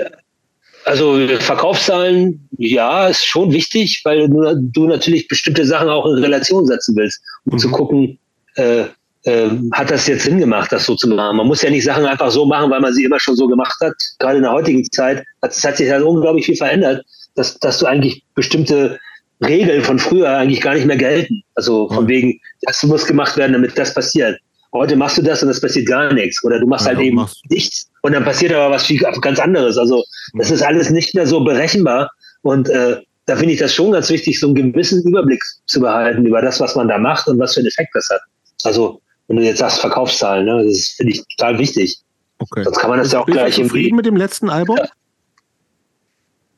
[0.85, 6.67] Also Verkaufszahlen, ja, ist schon wichtig, weil du, du natürlich bestimmte Sachen auch in Relation
[6.67, 7.59] setzen willst, um mhm.
[7.59, 8.19] zu gucken,
[8.57, 8.85] äh,
[9.25, 11.37] äh, hat das jetzt Sinn gemacht, das so zu machen.
[11.37, 13.77] Man muss ja nicht Sachen einfach so machen, weil man sie immer schon so gemacht
[13.81, 13.95] hat.
[14.19, 17.05] Gerade in der heutigen Zeit hat, hat sich halt unglaublich viel verändert,
[17.37, 18.99] dass, dass du eigentlich bestimmte
[19.45, 21.43] Regeln von früher eigentlich gar nicht mehr gelten.
[21.55, 24.39] Also von wegen, das muss gemacht werden, damit das passiert.
[24.73, 26.43] Heute machst du das und es passiert gar nichts.
[26.45, 27.43] Oder du machst ja, halt eben machst.
[27.51, 29.79] nichts und dann passiert aber was viel ganz anderes.
[29.79, 32.11] Also das ist alles nicht mehr so berechenbar.
[32.43, 36.27] Und äh, da finde ich das schon ganz wichtig, so einen gewissen Überblick zu behalten
[36.27, 38.21] über das, was man da macht und was für einen Effekt das hat.
[38.65, 41.99] Also wenn du jetzt sagst Verkaufszahlen, ne, das finde ich total wichtig.
[42.39, 42.65] Okay.
[42.65, 43.47] Sonst kann man das ja auch Bist gleich.
[43.47, 44.77] Bist du zufrieden mit dem letzten Album?
[44.77, 44.89] Ja.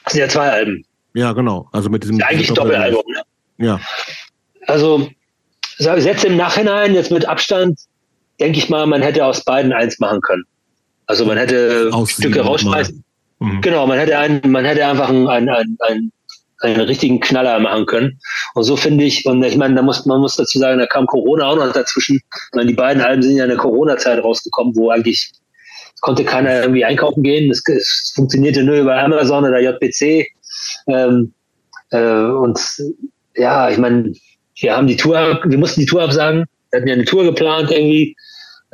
[0.04, 0.84] Das sind ja zwei Alben.
[1.12, 1.68] Ja, genau.
[1.72, 2.18] Also mit diesem.
[2.18, 3.04] Ja, eigentlich Doppelalbum.
[3.06, 3.22] Ne?
[3.66, 3.80] Ja.
[4.66, 5.08] Also
[5.78, 7.78] jetzt im Nachhinein, jetzt mit Abstand,
[8.40, 10.44] denke ich mal, man hätte aus beiden eins machen können.
[11.06, 13.04] Also man hätte Stücke rausschmeißen.
[13.40, 13.60] Mhm.
[13.60, 16.12] Genau, man hätte einen, man hätte einfach einen, einen, einen, einen,
[16.60, 18.18] einen richtigen Knaller machen können.
[18.54, 21.06] Und so finde ich, und ich meine, da muss, man muss dazu sagen, da kam
[21.06, 22.16] Corona auch noch dazwischen.
[22.16, 25.32] Ich meine, die beiden Alben sind ja in der Corona-Zeit rausgekommen, wo eigentlich
[26.00, 27.50] konnte keiner irgendwie einkaufen gehen.
[27.50, 30.26] Es, es funktionierte nur über Amazon oder JPC.
[30.86, 31.32] Ähm,
[31.90, 32.58] äh, und
[33.36, 34.12] ja, ich meine,
[34.56, 36.44] wir haben die Tour, wir mussten die Tour absagen.
[36.70, 38.16] Wir hatten ja eine Tour geplant irgendwie.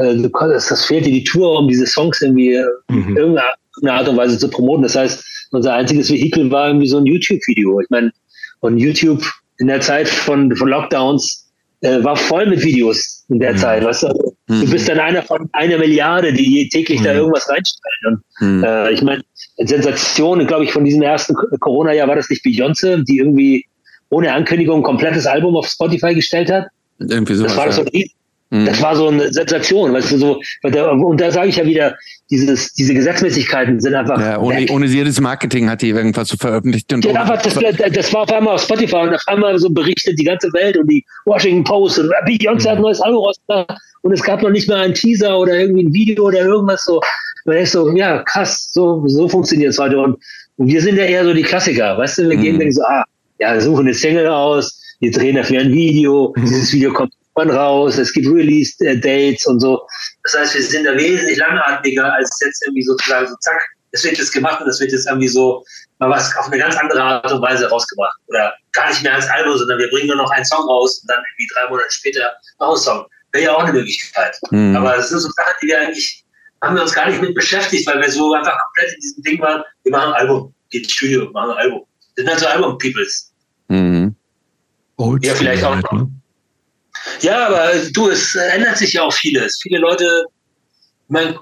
[0.01, 3.17] Äh, das fehlte die Tour, um diese Songs irgendwie mhm.
[3.17, 4.83] irgendeiner Art und Weise zu promoten.
[4.83, 7.81] Das heißt, unser einziges Vehikel war irgendwie so ein YouTube-Video.
[7.81, 8.12] Ich meine,
[8.61, 9.23] und YouTube
[9.59, 11.51] in der Zeit von, von Lockdowns
[11.83, 13.59] äh, war voll mit Videos in der mhm.
[13.59, 13.85] Zeit.
[13.85, 14.35] Weißt du?
[14.49, 14.61] Mhm.
[14.61, 17.05] Du bist dann einer von einer Milliarde, die täglich mhm.
[17.05, 18.23] da irgendwas reinstellen.
[18.41, 18.65] Und mhm.
[18.65, 19.23] äh, ich meine,
[19.59, 23.65] Sensation, glaube ich, von diesem ersten Corona-Jahr war das nicht Beyoncé, die irgendwie
[24.11, 26.69] ohne Ankündigung ein komplettes Album auf Spotify gestellt hat.
[26.99, 28.05] Irgendwie sowas, das war so ein
[28.51, 28.67] Mhm.
[28.67, 31.97] Das war so eine Sensation, weißt du, so, und da sage ich ja wieder,
[32.31, 34.20] dieses, diese Gesetzmäßigkeiten sind einfach.
[34.20, 36.93] Ja, ohne, ohne jedes Marketing hat die irgendwas so veröffentlicht.
[36.93, 40.19] Und ja, einfach, das, das war auf einmal auf Spotify und auf einmal so berichtet
[40.19, 42.70] die ganze Welt und die Washington Post und Beyoncé mhm.
[42.70, 45.85] hat ein neues Album rausgebracht und es gab noch nicht mal einen Teaser oder irgendwie
[45.85, 47.01] ein Video oder irgendwas so.
[47.45, 49.99] Man ist so, ja, krass, so, so funktioniert es heute.
[49.99, 50.19] Und,
[50.57, 52.43] und wir sind ja eher so die Klassiker, weißt du, wir mhm.
[52.43, 53.05] gehen dann so, ah,
[53.39, 56.43] ja, wir suchen eine Single aus, wir drehen dafür ein Video, mhm.
[56.43, 59.86] dieses Video kommt man raus, es gibt Release-Dates und so.
[60.25, 63.60] Das heißt, wir sind da wesentlich langatmiger als jetzt irgendwie sozusagen so, zack,
[63.92, 65.65] es wird jetzt gemacht und es wird jetzt irgendwie so
[65.99, 68.17] mal was auf eine ganz andere Art und Weise rausgebracht.
[68.28, 71.10] Oder gar nicht mehr als Album, sondern wir bringen nur noch einen Song raus und
[71.10, 73.07] dann irgendwie drei Monate später noch einen Song.
[73.33, 74.36] Wäre ja auch eine Möglichkeit.
[74.50, 74.76] Mhm.
[74.76, 76.25] Aber das sind so Sachen, die wir eigentlich,
[76.62, 79.41] haben wir uns gar nicht mit beschäftigt, weil wir so einfach komplett in diesem Ding
[79.41, 81.86] waren, wir machen ein Album, geht ins Studio, machen ein Album.
[82.17, 83.33] Das sind halt so Album-Peoples.
[83.68, 84.15] Mhm.
[85.23, 86.09] Ja, vielleicht auch noch.
[87.20, 89.59] Ja, aber du, es ändert sich ja auch vieles.
[89.62, 90.25] Viele Leute,
[91.05, 91.39] ich meine,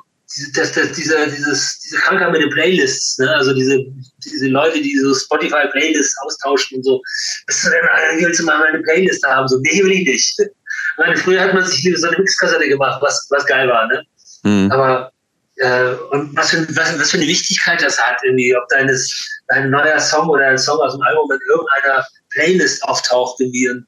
[0.55, 3.35] das, das, diese, dieses, diese Krankheit mit den Playlists, ne?
[3.35, 3.79] also diese,
[4.25, 7.01] diese Leute, die so Spotify-Playlists austauschen und so,
[7.47, 9.49] was du denn, willst du mal eine Playlist haben?
[9.49, 10.39] So, nee, will ich nicht.
[10.39, 10.49] Ich
[10.99, 14.03] meine, früher hat man sich so eine Mixkassette gemacht, was, was geil war, ne?
[14.43, 14.71] Mhm.
[14.71, 15.13] Aber
[15.57, 19.11] äh, und was für, was, was für eine Wichtigkeit das hat, irgendwie, ob deines,
[19.49, 23.69] dein neuer Song oder ein Song aus dem Album in irgendeiner Playlist auftaucht, irgendwie.
[23.69, 23.87] Und.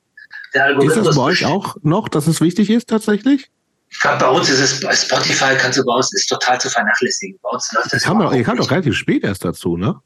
[0.52, 3.50] Ist das bei euch auch noch, dass es wichtig ist tatsächlich?
[3.90, 6.70] Ich glaube, bei uns ist es, bei Spotify kannst du bei uns, ist total zu
[6.70, 7.38] vernachlässigen.
[7.42, 8.06] Bei uns läuft das.
[8.06, 10.00] Haben wir, ihr kamt doch relativ spät erst dazu, ne?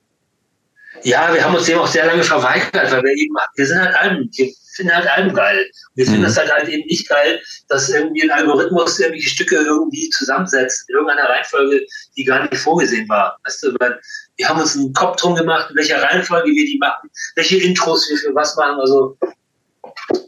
[1.02, 3.94] Ja, wir haben uns dem auch sehr lange verweigert, weil wir eben, wir sind halt
[3.94, 5.70] Alben, wir finden halt Alben geil.
[5.94, 6.24] Wir finden mhm.
[6.24, 10.97] das halt, halt eben nicht geil, dass irgendwie ein Algorithmus irgendwelche Stücke irgendwie zusammensetzt, in
[10.97, 13.39] irgendeiner Reihenfolge, die gar nicht vorgesehen war.
[13.44, 14.00] Weißt du, weil
[14.36, 18.08] wir haben uns einen Kopf drum gemacht, in welcher Reihenfolge wir die machen, welche Intros
[18.08, 18.81] wir für was machen.
[18.81, 19.18] Also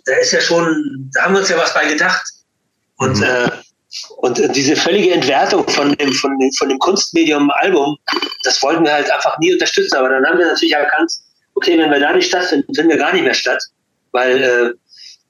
[0.05, 2.25] da ist ja schon, da haben wir uns ja was bei gedacht.
[2.97, 3.25] Und, mhm.
[3.25, 3.51] äh,
[4.19, 7.97] und diese völlige Entwertung von dem, von dem, von dem Kunstmedium Album,
[8.45, 9.97] das wollten wir halt einfach nie unterstützen.
[9.97, 11.13] Aber dann haben wir natürlich erkannt,
[11.55, 13.63] okay, wenn wir da nicht stattfinden, finden wir gar nicht mehr statt.
[14.13, 14.73] Weil äh,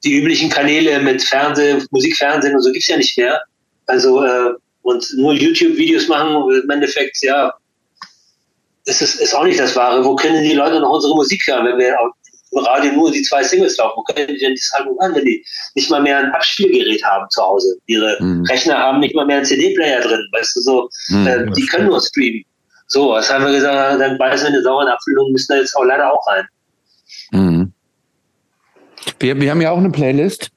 [0.05, 3.41] die üblichen Kanäle mit Fernsehen, Musikfernsehen und so gibt's ja nicht mehr.
[3.87, 7.53] Also äh, und nur YouTube-Videos machen, im Endeffekt, ja,
[8.85, 10.05] ist es ist auch nicht das Wahre.
[10.05, 11.97] Wo können die Leute noch unsere Musik hören, wenn wir
[12.57, 13.95] im Radio nur die zwei Singles laufen?
[13.97, 15.45] Wo können die denn das Album hören, wenn die
[15.75, 17.77] nicht mal mehr ein Abspielgerät haben zu Hause?
[17.87, 18.45] Ihre mhm.
[18.45, 20.89] Rechner haben nicht mal mehr einen CD-Player drin, weißt du so.
[21.09, 22.45] Mhm, äh, die können nur streamen.
[22.89, 24.01] So, was haben wir gesagt?
[24.01, 26.47] Dann beißen wir eine saure Abfüllung, müssen da jetzt auch leider auch rein.
[27.33, 27.73] Mhm.
[29.19, 30.51] Wir, wir haben ja auch eine Playlist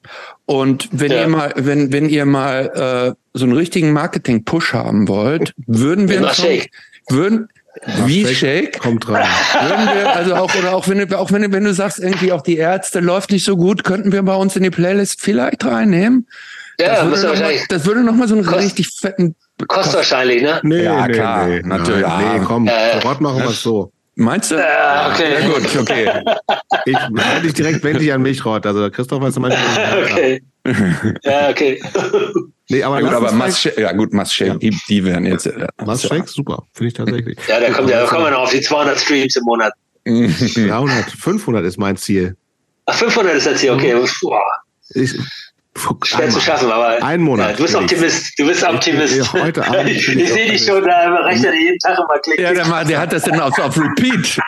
[0.46, 1.22] und wenn ja.
[1.22, 6.22] ihr mal, wenn, wenn ihr mal äh, so einen richtigen Marketing-Push haben wollt, würden wir
[6.22, 6.44] uns
[7.10, 7.50] würden,
[8.06, 8.80] wie Shake?
[8.80, 9.26] Kommt rein.
[9.62, 12.32] Würden wir, also auch, oder auch wenn du, auch wenn du, wenn du sagst, irgendwie
[12.32, 15.66] auch die Ärzte läuft nicht so gut, könnten wir bei uns in die Playlist vielleicht
[15.66, 16.28] reinnehmen.
[16.80, 19.36] Ja, das würde, noch mal, das würde noch mal so einen Kost, richtig fetten.
[19.68, 20.60] Kostet wahrscheinlich, ne?
[20.64, 22.06] Nee, ja, nee, klar, nee, natürlich.
[22.06, 23.92] Nee, komm, äh, Rott machen wir es so.
[24.20, 24.56] Meinst du?
[24.56, 25.42] Ja, okay.
[25.42, 26.12] Ja, gut, okay.
[26.86, 28.66] Ich werde dich direkt wende ich an mich, Rott.
[28.66, 30.04] Also Christoph weiß manchmal.
[30.04, 30.44] okay.
[31.24, 31.82] ja, okay.
[32.72, 34.54] Nee, aber, ja, gut, aber Mass ja gut, Mass ja.
[34.54, 35.48] die, die werden jetzt.
[35.48, 37.40] Äh, Mass super, finde ich tatsächlich.
[37.48, 39.74] Ja, da kommt ja, da kommen wir noch auf die 200 Streams im Monat.
[40.06, 42.38] 300, 500 ist mein Ziel.
[42.86, 43.96] Ach, 500 ist das Ziel, okay.
[43.96, 44.08] Mhm.
[44.22, 44.42] Boah.
[44.90, 45.16] Ich,
[45.80, 46.32] Schwer einmal.
[46.34, 47.52] zu schaffen, aber ein Monat.
[47.52, 48.40] Ja, du bist Optimist.
[48.40, 49.16] Du bist Optimist.
[49.16, 52.44] Ich, heute Abend ich, ich sehe dich schon, da rechnet er jeden Tag immer klicken.
[52.44, 54.40] Ja, der, der hat das dann auf, auf Repeat.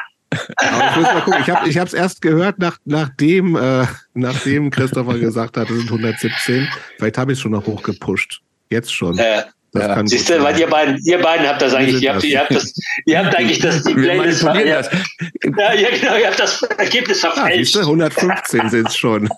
[0.55, 1.41] Aber ich muss mal gucken.
[1.41, 5.89] Ich habe ich es erst gehört, nach, nachdem, äh, nachdem Christopher gesagt hat, es sind
[5.89, 6.67] 117.
[6.97, 8.41] Vielleicht habe ich es schon noch hochgepusht.
[8.69, 9.15] Jetzt schon.
[9.15, 9.45] Ja.
[9.73, 10.05] Das ja.
[10.05, 12.73] Siehst du, weil ihr beiden, ihr beiden habt das eigentlich, ihr habt, ihr habt das,
[13.05, 17.75] ihr habt eigentlich das, die Playlist, ja, ja, genau, ihr habt das Ergebnis ah, verfälscht.
[17.75, 19.29] Ja, 115 sind es schon.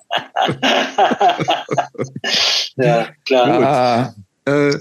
[2.77, 3.63] ja, klar.
[3.63, 4.15] Ah.
[4.45, 4.73] Äh,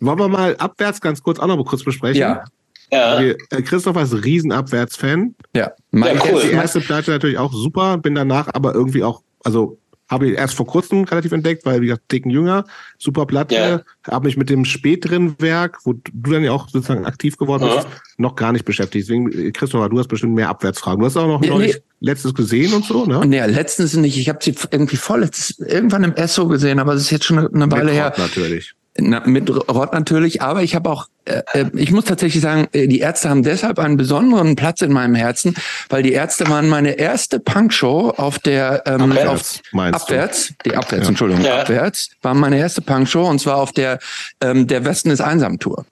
[0.00, 2.20] wollen wir mal abwärts ganz kurz auch noch mal kurz besprechen?
[2.20, 2.44] Ja.
[2.92, 3.20] Ja.
[3.20, 5.34] Äh, Christopher ist Riesenabwärts-Fan.
[5.54, 5.72] Ja.
[5.90, 6.42] Mein ja, cool.
[6.42, 10.54] Die erste Platte natürlich auch super, bin danach aber irgendwie auch, also habe ich erst
[10.54, 12.64] vor kurzem relativ entdeckt, weil wie gesagt, dicken jünger,
[12.98, 13.82] super Platte, yeah.
[14.06, 17.88] habe mich mit dem späteren Werk, wo du dann ja auch sozusagen aktiv geworden bist,
[17.88, 18.00] ja.
[18.18, 19.08] noch gar nicht beschäftigt.
[19.08, 21.00] Deswegen, Christopher, du hast bestimmt mehr Abwärtsfragen.
[21.00, 21.82] Du hast auch noch nee, neulich nee.
[22.00, 23.24] letztes gesehen und so, ne?
[23.26, 24.16] Nee, letztens nicht.
[24.16, 27.70] Ich habe sie irgendwie vorletztes irgendwann im Esso gesehen, aber es ist jetzt schon eine
[27.70, 28.12] Weile her.
[28.16, 28.74] Natürlich.
[28.98, 32.86] Na, mit Rott natürlich, aber ich habe auch, äh, äh, ich muss tatsächlich sagen, äh,
[32.86, 35.54] die Ärzte haben deshalb einen besonderen Platz in meinem Herzen,
[35.88, 40.70] weil die Ärzte waren meine erste Punkshow auf der ähm, abwärts, auf, abwärts, du?
[40.70, 41.08] die abwärts, ja.
[41.08, 41.60] Entschuldigung, ja.
[41.60, 43.98] abwärts war meine erste Punkshow und zwar auf der
[44.40, 45.84] ähm, der Westen ist einsam Tour.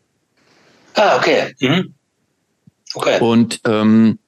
[0.95, 1.55] Ah, okay.
[1.61, 1.95] Mhm.
[2.95, 3.19] Okay.
[3.21, 4.19] Und ähm,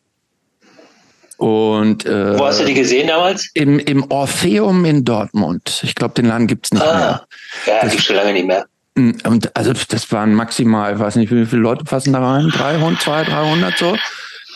[1.36, 3.50] und äh, wo hast du die gesehen damals?
[3.54, 5.82] Im, im Orpheum in Dortmund.
[5.82, 7.26] Ich glaube, den Laden gibt's nicht ah, mehr.
[7.66, 8.66] Ja, das gibt's schon lange nicht mehr.
[8.96, 12.48] Hm, und also das waren maximal, weiß nicht, wie viele Leute passen da rein?
[12.48, 13.96] 300, 200, 300 so.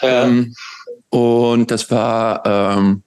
[0.00, 0.24] Ja.
[0.24, 0.54] Ähm,
[1.10, 3.02] und das war ähm,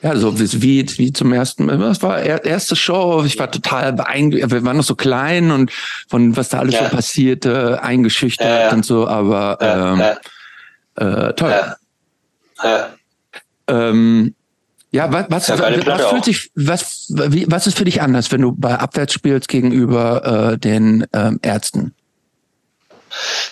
[0.00, 1.76] ja so wie, wie zum ersten Mal.
[1.76, 3.22] Das war erste Show.
[3.26, 4.50] Ich war total beeindruckt.
[4.50, 5.70] Wir waren noch so klein und
[6.08, 6.84] von was da alles ja.
[6.84, 9.06] so passierte, eingeschüchtert ja, und so.
[9.06, 10.00] Aber ähm,
[10.94, 11.76] äh, toll.
[12.62, 12.94] Ja.
[13.68, 14.34] Ähm,
[14.92, 18.40] ja, was, was, ja, was fühlt sich, was, wie, was ist für dich anders, wenn
[18.40, 21.94] du bei Abwärts spielst gegenüber äh, den ähm, Ärzten?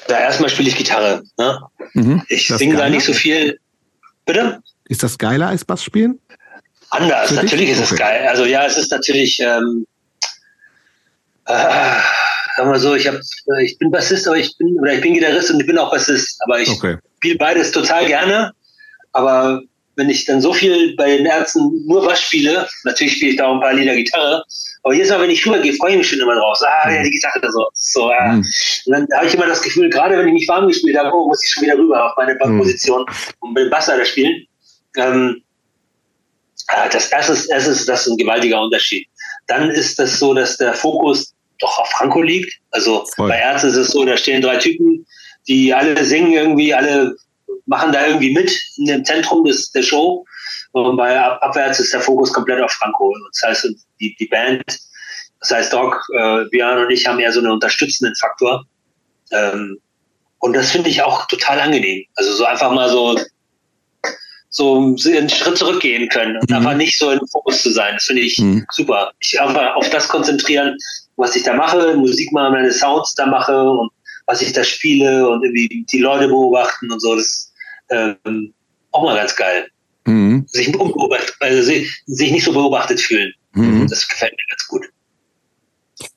[0.08, 1.22] Da erstmal spiele ich Gitarre.
[1.38, 1.60] Ne?
[1.94, 2.22] Mhm.
[2.28, 3.58] Ich singe da nicht so viel.
[4.24, 4.62] Bitte?
[4.88, 6.18] Ist das geiler als Bass spielen?
[6.90, 7.70] Anders, für natürlich dich?
[7.70, 7.94] ist okay.
[7.94, 8.28] es geil.
[8.28, 9.86] Also ja, es ist natürlich, ähm,
[11.46, 11.52] äh,
[12.56, 13.16] sagen wir so, ich hab,
[13.62, 16.38] ich bin Bassist, aber ich bin, oder ich bin Gitarrist und ich bin auch Bassist,
[16.44, 16.96] aber ich okay.
[17.16, 18.52] spiele beides total gerne.
[19.14, 19.62] Aber
[19.96, 23.46] wenn ich dann so viel bei den Ärzten nur was spiele, natürlich spiele ich da
[23.46, 24.44] auch ein paar Lieder Gitarre,
[24.82, 26.58] aber jedes Mal, wenn ich rübergehe, freue ich mich schon immer drauf.
[26.58, 28.32] So, ah, ja, die Gitarre, so, so, ja.
[28.32, 28.44] Mhm.
[28.86, 31.28] Und dann habe ich immer das Gefühl, gerade wenn ich mich warm gespielt habe, oh,
[31.28, 32.58] muss ich schon wieder rüber auf meine mhm.
[32.58, 33.06] Position
[33.40, 34.46] und mit dem Bass da spielen.
[34.96, 35.42] Ähm,
[36.92, 39.06] das, das, ist, das, ist, das ist ein gewaltiger Unterschied.
[39.46, 42.52] Dann ist das so, dass der Fokus doch auf Franco liegt.
[42.70, 43.28] Also Voll.
[43.28, 45.06] bei Ärzten ist es so, da stehen drei Typen,
[45.46, 47.14] die alle singen irgendwie, alle
[47.66, 50.24] machen da irgendwie mit in dem Zentrum des, der Show.
[50.72, 53.14] Und bei Abwärts ist der Fokus komplett auf Franco.
[53.32, 54.64] Das heißt, die, die Band,
[55.40, 58.64] das heißt Doc, äh, Björn und ich haben eher so einen unterstützenden Faktor.
[59.30, 59.78] Ähm,
[60.38, 62.04] und das finde ich auch total angenehm.
[62.16, 63.18] Also so einfach mal so,
[64.50, 66.56] so einen Schritt zurückgehen können und mhm.
[66.56, 67.94] einfach nicht so im Fokus zu sein.
[67.94, 68.66] Das finde ich mhm.
[68.72, 69.12] super.
[69.20, 70.76] Ich einfach auf das konzentrieren,
[71.16, 73.90] was ich da mache, Musik machen, meine Sounds da mache und
[74.26, 77.16] was ich da spiele und irgendwie die Leute beobachten und so.
[77.16, 77.52] Das
[77.90, 78.52] ähm,
[78.90, 79.68] auch mal ganz geil.
[80.06, 80.44] Mhm.
[80.48, 80.72] Sich,
[81.40, 83.32] also sich, sich nicht so beobachtet fühlen.
[83.52, 83.88] Mhm.
[83.88, 84.84] Das gefällt mir ganz gut.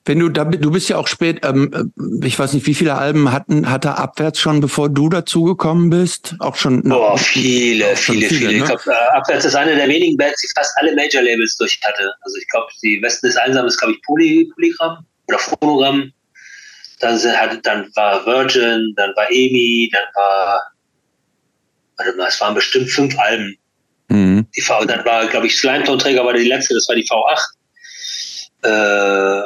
[0.06, 3.32] Wenn du da, du bist ja auch spät, ähm, ich weiß nicht, wie viele Alben
[3.32, 6.36] hatten, hat er abwärts schon, bevor du dazugekommen bist?
[6.40, 6.82] Auch schon.
[6.82, 8.52] Boah, viele, auch viele, viele.
[8.52, 8.58] Ne?
[8.58, 11.80] Ich glaube, äh, abwärts ist eine der wenigen Bands, die fast alle Major Labels durch
[11.84, 12.12] hatte.
[12.22, 16.12] Also ich glaube, die Westen des Einsamen ist, glaube ich, Poly, Polygramm oder Phonogramm.
[17.00, 20.62] Dann, hat, dann war Virgin, dann war EMI, dann war,
[22.18, 23.58] mal, es waren bestimmt fünf Alben.
[24.10, 24.48] Mhm.
[24.56, 27.40] Die V, dann war, glaube ich, Slime-Tonträger war die letzte, das war die V8.
[28.64, 29.42] Äh,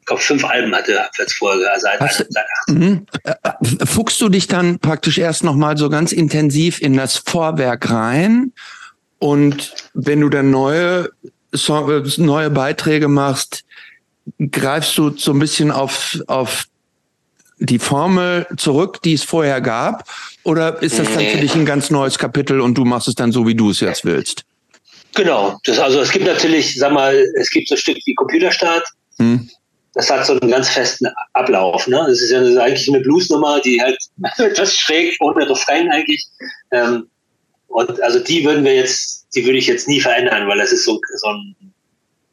[0.00, 3.06] ich glaube, fünf Alben hatte Abwärtsfolge, also seit, Hast, seit mhm.
[3.24, 7.90] Äh, äh, Fuchst du dich dann praktisch erst nochmal so ganz intensiv in das Vorwerk
[7.90, 8.52] rein
[9.18, 11.10] und wenn du dann neue,
[12.16, 13.64] neue Beiträge machst,
[14.38, 16.64] greifst du so ein bisschen auf, auf
[17.58, 20.08] die Formel zurück, die es vorher gab?
[20.44, 23.32] Oder ist das dann für dich ein ganz neues Kapitel und du machst es dann
[23.32, 24.44] so, wie du es jetzt willst?
[25.14, 25.58] Genau.
[25.64, 28.84] Das, also es gibt natürlich, sag mal, es gibt so ein Stück wie Computerstart.
[29.18, 29.48] Hm.
[29.94, 31.86] Das hat so einen ganz festen Ablauf.
[31.88, 32.04] Ne?
[32.06, 33.98] Das ist ja eigentlich eine Bluesnummer, die halt
[34.38, 36.24] etwas schräg ohne Refrain eigentlich.
[36.72, 37.08] Ähm,
[37.66, 40.84] und also die würden wir jetzt, die würde ich jetzt nie verändern, weil das ist
[40.84, 41.54] so, so ein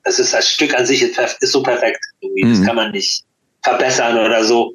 [0.06, 2.00] das ist das Stück an sich ist, ist so perfekt.
[2.22, 2.46] Irgendwie.
[2.46, 2.58] Mhm.
[2.58, 3.24] Das kann man nicht
[3.66, 4.74] verbessern oder so.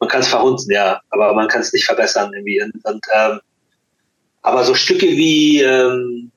[0.00, 2.62] Man kann es verhunzen, ja, aber man kann es nicht verbessern irgendwie.
[2.62, 3.40] Und, und ähm,
[4.42, 6.32] aber so Stücke wie, ähm,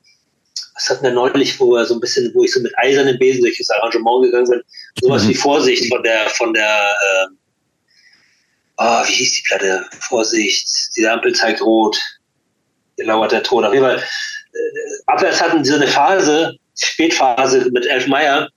[0.74, 3.42] was hatten wir neulich, wo wir so ein bisschen, wo ich so mit eisernen Besen
[3.42, 4.62] durch das Arrangement gegangen bin,
[5.00, 5.28] sowas mhm.
[5.30, 6.90] wie Vorsicht von der, von der,
[7.26, 7.38] ähm,
[8.76, 9.86] oh, wie hieß die Platte?
[10.00, 11.96] Vorsicht, die Ampel zeigt rot,
[12.96, 13.64] hier lauert der Tod.
[13.64, 18.50] Auf jeden Fall, äh, abwärts hatten sie so eine Phase, Spätphase mit Elf Meyer,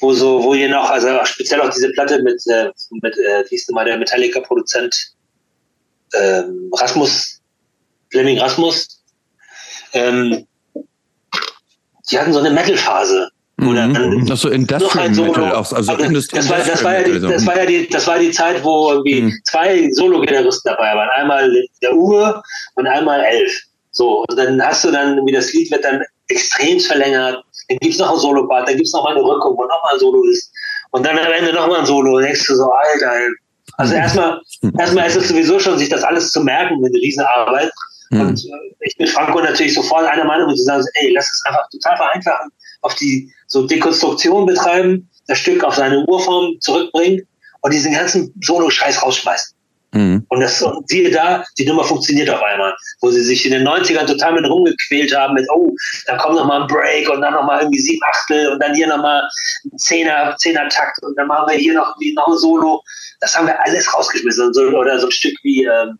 [0.00, 2.70] wo so, wo ihr noch, also speziell auch diese Platte mit, äh,
[3.02, 5.12] mit äh, wie hieß denn mal der Metallica-Produzent
[6.14, 7.40] ähm, Rasmus,
[8.10, 9.02] Fleming Rasmus,
[9.92, 10.46] ähm,
[12.10, 13.30] die hatten so eine Metal-Phase.
[13.56, 14.26] Mhm.
[14.30, 17.66] Achso, Industrial Solo, Metal, also, also das, war, das, war ja die, das, war ja
[17.66, 19.38] die, das war die Zeit, wo irgendwie mhm.
[19.44, 21.10] zwei Solo-Gitarristen dabei waren.
[21.10, 22.42] Einmal der Uwe
[22.76, 23.52] und einmal Elf.
[23.90, 27.44] So, und dann hast du dann, wie das Lied wird dann extrem verlängert.
[27.70, 30.00] Dann gibt's noch ein Solo-Part, dann gibt's noch mal eine Rückung, wo noch mal ein
[30.00, 30.52] Solo ist.
[30.90, 32.16] Und dann am Ende noch mal ein Solo.
[32.16, 33.12] Und denkst du so, Alter.
[33.76, 34.40] Also erstmal,
[34.76, 37.70] erstmal ist es sowieso schon, sich das alles zu merken, eine Riesenarbeit.
[38.10, 38.20] Mhm.
[38.20, 41.42] Und äh, ich bin Franco natürlich sofort einer Meinung und zu sagen, ey, lass es
[41.46, 42.50] einfach total vereinfachen,
[42.82, 47.22] auf die so Dekonstruktion betreiben, das Stück auf seine Urform zurückbringen
[47.60, 49.54] und diesen ganzen Solo-Scheiß rausschmeißen.
[49.92, 50.24] Mhm.
[50.28, 52.74] Und das, und siehe da, die Nummer funktioniert auf einmal.
[53.00, 55.74] Wo sie sich in den 90ern total mit rumgequält haben, mit, oh,
[56.06, 58.74] da kommt noch mal ein Break und dann noch mal irgendwie sieben Achtel und dann
[58.74, 59.28] hier noch mal
[59.64, 62.82] ein Zehner, Zehner-Takt und dann machen wir hier noch, noch ein Solo.
[63.20, 64.52] Das haben wir alles rausgeschmissen.
[64.54, 65.98] So, oder so ein Stück wie, ähm,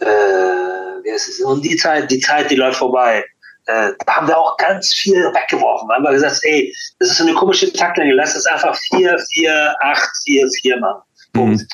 [0.00, 1.40] äh, wie heißt es?
[1.40, 3.24] Und die Zeit, die Zeit, die läuft vorbei.
[3.66, 5.88] Äh, da haben wir auch ganz viel weggeworfen.
[5.88, 9.18] Da haben wir gesagt, ey, das ist so eine komische Taktlänge, lass es einfach 4,
[9.32, 11.02] 4, 8, 4, 4 machen.
[11.32, 11.60] Punkt.
[11.60, 11.68] Mhm.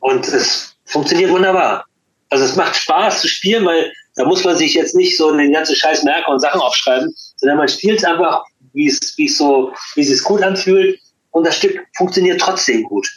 [0.00, 1.84] Und es funktioniert wunderbar.
[2.30, 5.52] Also es macht Spaß zu spielen, weil da muss man sich jetzt nicht so den
[5.52, 9.36] ganzen Scheiß merken und Sachen aufschreiben, sondern man spielt es einfach, wie es, wie es
[9.38, 13.08] so, wie es sich gut anfühlt und das Stück funktioniert trotzdem gut.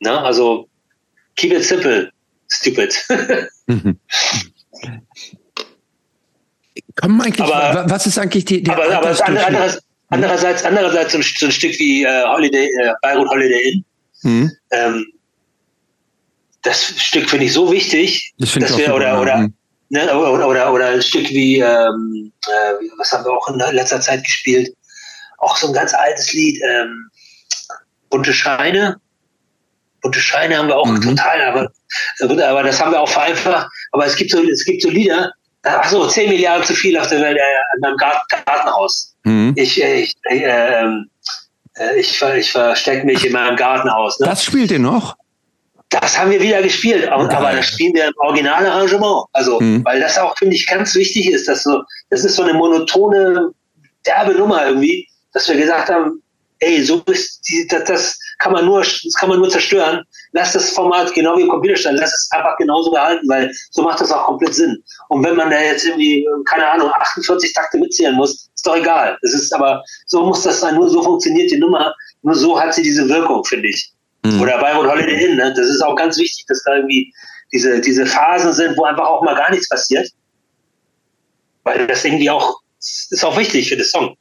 [0.00, 0.68] Na, also
[1.36, 2.10] keep it simple,
[2.48, 2.94] stupid.
[6.96, 11.24] Komm eigentlich, aber, was ist eigentlich die, die aber, aber andererseits, andererseits, andererseits so ein,
[11.38, 13.84] so ein Stück wie äh, Holiday, äh, Beirut Holiday Inn,
[14.22, 14.50] mhm.
[14.70, 15.06] ähm,
[16.62, 19.48] das Stück finde ich so wichtig, das dass wir, oder, oder,
[19.88, 24.00] ne, oder, oder, oder ein Stück wie, ähm, äh, was haben wir auch in letzter
[24.00, 24.74] Zeit gespielt?
[25.38, 27.10] Auch so ein ganz altes Lied, ähm,
[28.10, 28.96] Bunte Scheine.
[30.02, 31.00] Bunte Scheine haben wir auch mhm.
[31.00, 31.72] total, aber,
[32.20, 33.68] aber das haben wir auch vereinfacht.
[33.92, 35.32] Aber es gibt so, es gibt so Lieder,
[35.62, 39.14] ach so, 10 Milliarden zu viel auf der Welt, äh, in meinem Garten, Gartenhaus.
[39.24, 39.54] Mhm.
[39.56, 41.10] Ich, äh, ich, äh, ähm,
[41.76, 44.18] äh, ich, ich verstecke mich in meinem Gartenhaus.
[44.20, 44.26] Ne?
[44.26, 45.16] Das spielt ihr noch?
[45.90, 49.26] Das haben wir wieder gespielt, aber, aber das spielen wir im Originalarrangement.
[49.32, 49.84] Also, mhm.
[49.84, 53.50] weil das auch, finde ich, ganz wichtig ist, dass so, das ist so eine monotone,
[54.06, 56.22] derbe Nummer irgendwie, dass wir gesagt haben,
[56.60, 60.04] ey, so ist die, das, das kann man nur, das kann man nur zerstören.
[60.32, 64.00] Lass das Format genau wie im Computerstand, lass es einfach genauso behalten, weil so macht
[64.00, 64.80] das auch komplett Sinn.
[65.08, 69.18] Und wenn man da jetzt irgendwie, keine Ahnung, 48 Takte mitzählen muss, ist doch egal.
[69.22, 72.74] Es ist aber, so muss das sein, nur so funktioniert die Nummer, nur so hat
[72.74, 73.92] sie diese Wirkung, finde ich.
[74.24, 74.40] Mhm.
[74.40, 75.52] Oder Bayreuth Holiday Inn, ne?
[75.54, 77.12] Das ist auch ganz wichtig, dass da irgendwie
[77.52, 80.08] diese, diese Phasen sind, wo einfach auch mal gar nichts passiert.
[81.64, 84.16] Weil das irgendwie auch, ist auch wichtig für den Song.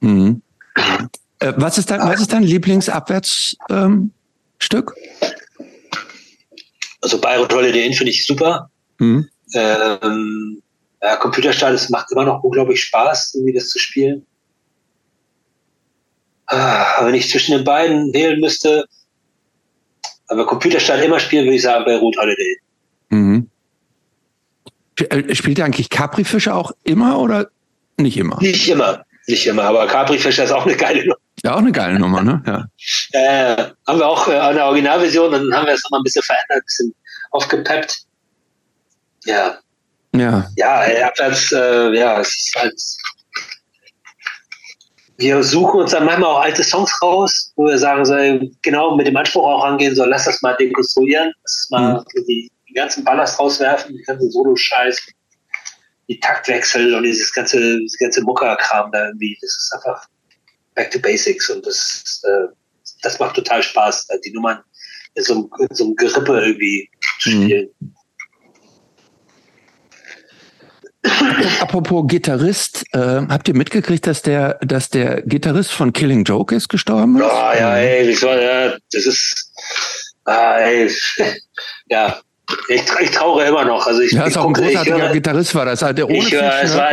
[0.00, 0.42] Mhm.
[1.40, 3.58] Äh, was ist dein, was ist dein Lieblingsabwärtsstück?
[3.70, 4.12] Ähm,
[7.00, 8.70] also Bayreuth Holiday Inn finde ich super.
[8.98, 9.28] Mhm.
[9.54, 10.62] Ähm,
[11.02, 14.26] ja, Computerstart, es macht immer noch unglaublich Spaß, irgendwie das zu spielen.
[16.50, 18.86] Ah, wenn ich zwischen den beiden wählen müsste,
[20.28, 22.58] aber Computerstand immer spielen, würde ich sagen, bei Root Holiday.
[23.10, 23.50] Mhm.
[25.10, 27.50] Äh, spielt er eigentlich Capri-Fische auch immer oder
[27.98, 28.38] nicht immer?
[28.40, 31.16] Nicht immer, nicht immer, aber Capri-Fische ist auch eine geile Nummer.
[31.44, 32.42] Ja, auch eine geile Nummer, ne?
[32.46, 32.64] Ja.
[33.12, 36.58] Äh, haben wir auch äh, eine Originalversion, dann haben wir es nochmal ein bisschen verändert,
[36.58, 36.94] ein bisschen
[37.30, 38.02] aufgepeppt.
[39.24, 39.58] Ja.
[40.14, 40.46] Ja.
[40.56, 42.80] Ja, abwärts, äh, ja, es ist halt.
[45.18, 48.14] Wir suchen uns dann manchmal auch alte Songs raus, wo wir sagen, so,
[48.62, 52.24] genau mit dem Anspruch auch rangehen, so lass das mal dekonstruieren, lass mal mhm.
[52.28, 55.00] die, die ganzen Ballast rauswerfen, die ganzen Solo-Scheiß,
[56.08, 59.36] die Taktwechsel und dieses ganze, dieses ganze Muckerkram da irgendwie.
[59.40, 60.06] Das ist einfach
[60.74, 62.46] back to basics und das, äh,
[63.02, 64.62] das macht total Spaß, die Nummern
[65.14, 66.88] in so einem, in so einem Gerippe irgendwie
[67.20, 67.42] zu mhm.
[67.42, 67.68] spielen.
[67.80, 67.97] Mhm.
[71.60, 76.68] Apropos Gitarrist, äh, habt ihr mitgekriegt, dass der, dass der Gitarrist von Killing Joke ist
[76.68, 77.16] gestorben?
[77.18, 77.24] Ist?
[77.24, 79.52] Oh, ja, ey, ich war, ja, das ist,
[80.24, 80.90] ah, ey,
[81.88, 82.18] ja,
[82.68, 83.86] ich, ich traure immer noch.
[83.86, 85.80] Also ich, ja, ist ich auch ein großartiger höre, Gitarrist war das.
[85.80, 86.90] Der ohne ich, höre, es war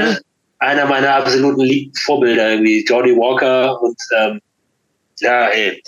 [0.60, 4.42] einer meiner absoluten Vorbilder irgendwie, Johnny Walker und ähm,
[5.20, 5.82] ja, ey,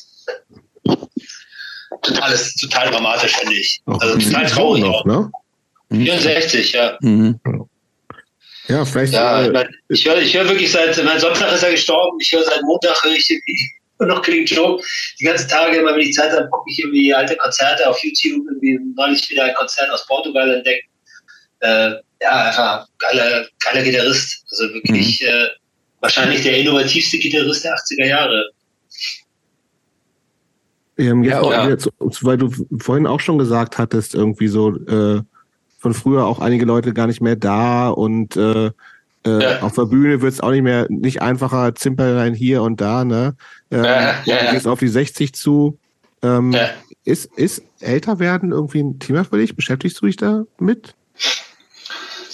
[2.02, 3.82] total, total dramatisch finde ich.
[3.86, 5.32] Also total traurig noch, ne?
[5.90, 6.98] 64, ja.
[7.02, 7.40] Mhm.
[8.68, 9.14] Ja, vielleicht.
[9.14, 12.44] Ja, äh, ich höre ich hör wirklich seit, mein Sonntag ist er gestorben, ich höre
[12.44, 14.84] seit Montag höre ich irgendwie noch Killing Joke.
[15.20, 18.46] Die ganzen Tage, immer wenn ich Zeit habe, gucke ich irgendwie alte Konzerte auf YouTube,
[18.48, 20.84] irgendwie neulich wieder ein Konzert aus Portugal entdeckt.
[21.60, 24.44] Äh, ja, einfach geiler, geiler Gitarrist.
[24.52, 25.28] Also wirklich mhm.
[25.28, 25.48] äh,
[26.02, 28.52] wahrscheinlich der innovativste Gitarrist der 80er Jahre.
[30.98, 31.90] Ähm, jetzt, ja, jetzt,
[32.24, 35.22] weil du vorhin auch schon gesagt hattest, irgendwie so, äh,
[35.88, 38.72] von früher auch einige Leute gar nicht mehr da und äh, äh,
[39.26, 39.62] ja.
[39.62, 43.36] auf der Bühne wird es auch nicht mehr nicht einfacher, Zimperlein hier und da, ne?
[43.72, 45.80] Ähm, ja, ja, du gehst auf die 60 zu.
[46.22, 46.54] Ähm,
[47.06, 49.56] ist, ist älter werden irgendwie ein Thema für dich?
[49.56, 50.94] Beschäftigst du dich da mit?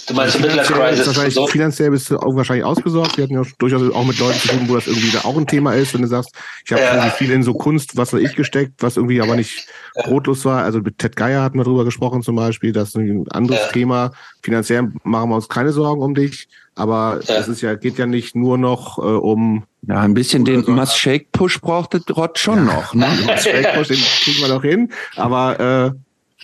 [0.06, 1.06] Du meinst also Midlife Crisis?
[1.06, 1.46] Wahrscheinlich, so?
[1.46, 3.16] Finanziell bist du auch wahrscheinlich ausgesorgt.
[3.16, 5.46] Wir hatten ja durchaus auch mit Leuten zu tun, wo das irgendwie da auch ein
[5.46, 6.32] Thema ist, wenn du sagst,
[6.64, 7.10] ich habe ja.
[7.10, 9.66] viel in so Kunst, was weiß ich, gesteckt, was irgendwie aber nicht
[10.04, 10.64] brotlos war.
[10.64, 12.72] Also mit Ted Geier hatten wir drüber gesprochen zum Beispiel.
[12.72, 13.72] Das ist ein anderes ja.
[13.72, 14.12] Thema.
[14.42, 16.48] Finanziell machen wir uns keine Sorgen um dich.
[16.74, 17.36] Aber ja.
[17.36, 19.64] es ist ja, geht ja nicht nur noch äh, um.
[19.86, 20.72] Ja, ein bisschen den so.
[20.72, 22.74] Must Shake Push brauchte Rod schon ja.
[22.74, 22.94] noch.
[22.94, 23.06] Ne?
[23.26, 24.90] Must Shake Push, den kriegen wir noch hin.
[25.16, 25.98] Aber äh,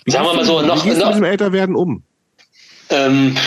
[0.05, 2.03] wie Sagen wir mal so, noch, noch, mit diesem Älterwerden um?
[2.91, 3.37] Ähm,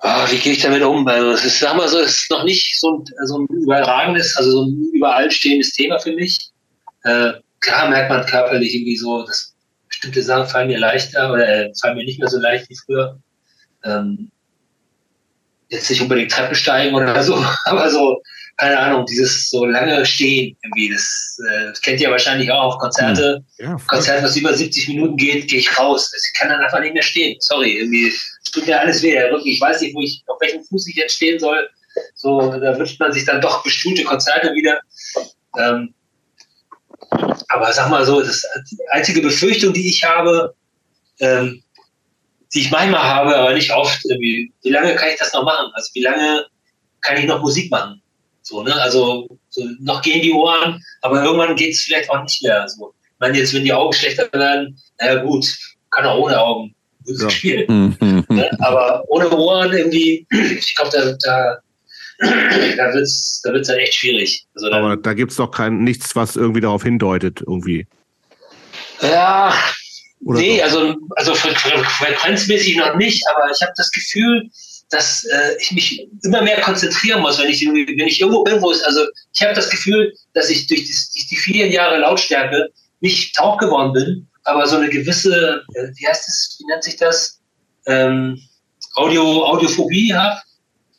[0.00, 1.06] oh, wie gehe ich damit um?
[1.06, 4.36] Also es ist, sag mal so, es ist noch nicht so ein, so ein überragendes,
[4.36, 6.50] also so ein überall stehendes Thema für mich.
[7.04, 9.54] Äh, klar merkt man körperlich irgendwie so, dass
[9.88, 13.18] bestimmte Sachen fallen mir leichter oder äh, fallen mir nicht mehr so leicht wie früher.
[13.84, 14.30] Ähm,
[15.68, 18.22] jetzt nicht unbedingt Treppen steigen oder so, aber so,
[18.56, 22.78] keine Ahnung, dieses so lange Stehen irgendwie, das, äh, das kennt ihr wahrscheinlich auch auf
[22.78, 23.44] Konzerte.
[23.58, 23.66] Hm.
[23.66, 26.10] Ja, Konzert, was über 70 Minuten geht, gehe ich raus.
[26.16, 27.36] Ich kann dann einfach nicht mehr stehen.
[27.40, 28.12] Sorry, irgendwie
[28.52, 29.18] tut mir alles weh.
[29.44, 31.68] Ich weiß nicht, wo ich, auf welchem Fuß ich jetzt stehen soll.
[32.14, 34.80] So, da wünscht man sich dann doch bestuhlte Konzerte wieder.
[35.58, 35.94] Ähm,
[37.48, 40.54] aber sag mal so, das die einzige Befürchtung, die ich habe,
[41.20, 41.62] ähm,
[42.54, 45.70] die ich manchmal habe, aber nicht oft, wie lange kann ich das noch machen?
[45.74, 46.46] Also wie lange
[47.02, 48.02] kann ich noch Musik machen?
[48.46, 48.72] So, ne?
[48.80, 52.68] Also so, noch gehen die Ohren, aber irgendwann geht es vielleicht auch nicht mehr.
[52.68, 52.94] So.
[53.02, 55.44] Ich meine, jetzt, wenn die Augen schlechter werden, naja gut,
[55.90, 57.30] kann auch ohne Augen Musik ja.
[57.30, 57.96] spielen.
[58.28, 58.50] ne?
[58.60, 61.58] Aber ohne Ohren irgendwie, ich glaube, da, da,
[62.76, 64.46] da wird es da wird's dann echt schwierig.
[64.54, 67.88] Also dann, aber da gibt es doch kein, nichts, was irgendwie darauf hindeutet, irgendwie.
[69.02, 69.54] Ja,
[70.24, 70.62] oder nee, so?
[70.62, 74.48] also, also frequenzmäßig noch nicht, aber ich habe das Gefühl,
[74.90, 78.82] dass äh, ich mich immer mehr konzentrieren muss, wenn ich, wenn ich irgendwo irgendwo ist.
[78.82, 83.34] Also ich habe das Gefühl, dass ich durch die, durch die vielen Jahre Lautstärke nicht
[83.34, 87.40] taub geworden bin, aber so eine gewisse, äh, wie heißt es, wie nennt sich das?
[87.86, 88.40] Ähm,
[88.94, 90.40] Audio, Audiophobie habe.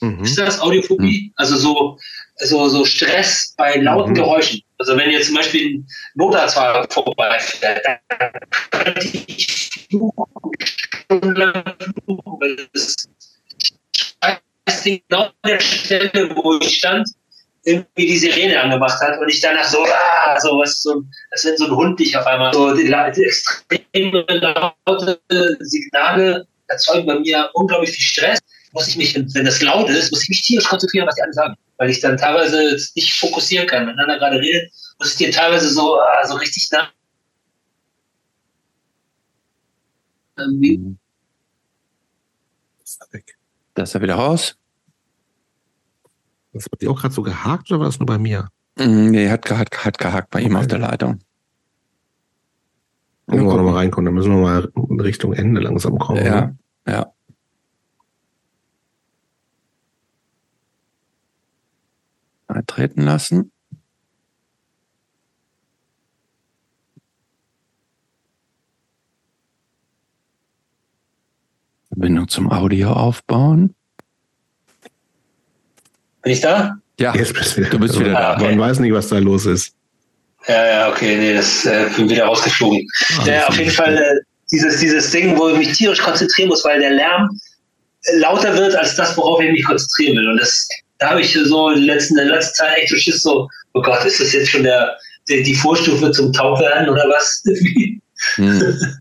[0.01, 0.23] Mhm.
[0.23, 1.27] Ist das Audiophobie?
[1.27, 1.33] Mhm.
[1.37, 1.97] Also so,
[2.37, 4.15] so, so Stress bei lauten mhm.
[4.15, 4.61] Geräuschen.
[4.77, 8.31] Also wenn jetzt zum Beispiel ein Notarztfahrer vorbeifährt, dann
[8.69, 9.87] könnte ich
[11.07, 11.63] stundenlang
[12.05, 12.67] fluchen, weil
[14.67, 17.07] das genau der Stelle, wo ich stand,
[17.63, 21.57] irgendwie die Sirene angemacht hat und ich danach so, ah, so was, so, als wenn
[21.57, 25.19] so ein Hund dich auf einmal so die, die extreme laute
[25.59, 28.39] Signale erzeugen bei mir unglaublich viel Stress.
[28.71, 31.33] Muss ich mich, wenn das laut ist, muss ich mich tierisch konzentrieren, was die alle
[31.33, 33.87] sagen weil ich dann teilweise nicht fokussieren kann.
[33.87, 36.91] Wenn einer gerade redet, muss ich dir teilweise so, ah, so richtig nach.
[40.37, 40.97] Irgendwie.
[43.77, 44.57] Da ist er wieder raus.
[46.51, 48.49] Das hat auch gerade so gehakt oder war das nur bei mir?
[48.75, 51.19] Mm, nee, hat, hat, hat gehakt bei ihm auf der Leitung.
[53.27, 56.25] Müssen wir noch mal reinkommen, dann müssen wir mal Richtung Ende langsam kommen.
[56.25, 56.57] Ja, ne?
[56.87, 57.13] ja.
[62.47, 63.51] Mal treten lassen.
[71.97, 73.73] Verbindung zum Audio aufbauen.
[76.21, 76.75] Bin ich da?
[76.99, 78.37] Ja, Jetzt bist du wieder, Du bist wieder da.
[78.37, 78.59] Man Okay.
[78.59, 79.73] weiß nicht, was da los ist.
[80.47, 82.87] Ja, ja, okay, nee, das äh, bin wieder rausgeflogen.
[83.19, 84.19] Ah, Ja, auf jeden Fall äh,
[84.51, 87.41] dieses, dieses Ding, wo ich mich tierisch konzentrieren muss, weil der Lärm
[88.03, 90.29] äh, lauter wird als das, worauf ich mich konzentrieren will.
[90.29, 90.67] Und das,
[90.99, 93.49] da habe ich so in der letzten, in der letzten Zeit echt so Schiss so,
[93.73, 94.95] oh Gott, ist das jetzt schon der,
[95.29, 97.43] der die Vorstufe zum Taubwerden oder was?
[98.35, 98.61] Hm.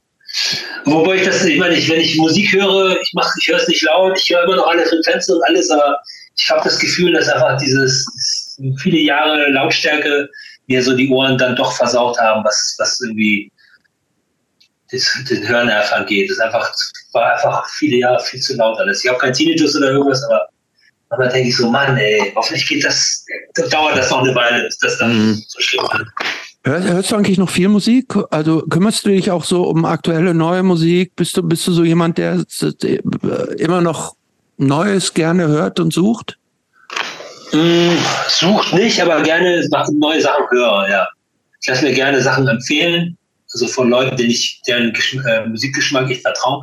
[0.84, 3.68] Wobei ich das, ich meine, ich, wenn ich Musik höre, ich mach, ich höre es
[3.68, 5.98] nicht laut, ich höre immer noch alle Frequenzen und alles, aber
[6.36, 10.28] ich habe das Gefühl, dass einfach dieses viele Jahre Lautstärke
[10.66, 13.50] mir so die Ohren dann doch versaut haben, was, was irgendwie
[14.90, 16.30] das, den Hörnerv angeht.
[16.30, 16.72] Das einfach,
[17.12, 19.04] war einfach viele Jahre viel zu laut alles.
[19.04, 20.48] Ich habe kein Tinnitus oder irgendwas, aber
[21.10, 23.24] aber denke ich so, Mann, ey, hoffentlich geht das,
[23.70, 25.44] dauert das noch eine Weile, bis das dann Mhm.
[25.46, 26.08] so schlimm wird.
[26.66, 28.12] Hörst, du eigentlich noch viel Musik?
[28.30, 31.14] Also kümmerst du dich auch so um aktuelle neue Musik?
[31.14, 32.98] Bist du, bist du so jemand, der äh,
[33.58, 34.16] immer noch
[34.56, 36.38] Neues gerne hört und sucht?
[37.52, 37.92] Mm,
[38.28, 41.06] sucht nicht, aber gerne neue Sachen höre, ja.
[41.60, 43.16] Ich lasse mir gerne Sachen empfehlen,
[43.52, 46.62] also von Leuten, denen ich, deren Geschm äh, Musikgeschmack ich vertrauen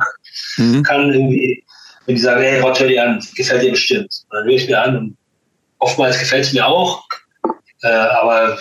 [0.58, 0.82] Mhm.
[0.82, 1.64] kann, irgendwie,
[2.04, 4.12] wenn die sagen, hey, Rod, hör dir an, gefällt dir bestimmt.
[4.28, 5.16] Und dann höre ich mir an und
[5.78, 7.02] oftmals gefällt es mir auch,
[7.82, 8.58] äh, aber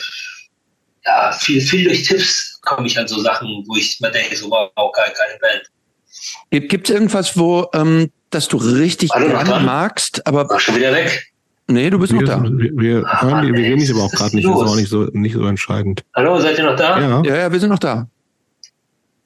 [1.05, 4.49] ja, viel, viel durch Tipps komme ich an so Sachen, wo ich mir denke, so,
[4.49, 6.69] wow, geil, geile Band.
[6.69, 11.31] Gibt es irgendwas, wo ähm, das du richtig Hallo, magst, aber War schon wieder weg.
[11.67, 12.43] nee, du bist noch Wir, da.
[12.43, 14.61] wir, wir Ah, hören die, wir ey, sehen dich aber auch gerade nicht, das ist
[14.61, 14.71] los?
[14.71, 16.03] auch nicht so, nicht so entscheidend.
[16.15, 16.99] Hallo, seid ihr noch da?
[16.99, 18.07] Ja, Ja, ja, wir sind noch da.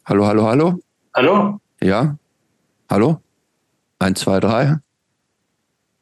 [0.06, 0.80] Hallo, hallo, hallo.
[1.14, 1.60] Hallo?
[1.82, 2.18] Ja.
[2.90, 3.22] Hallo?
[4.00, 4.78] Eins, zwei, drei.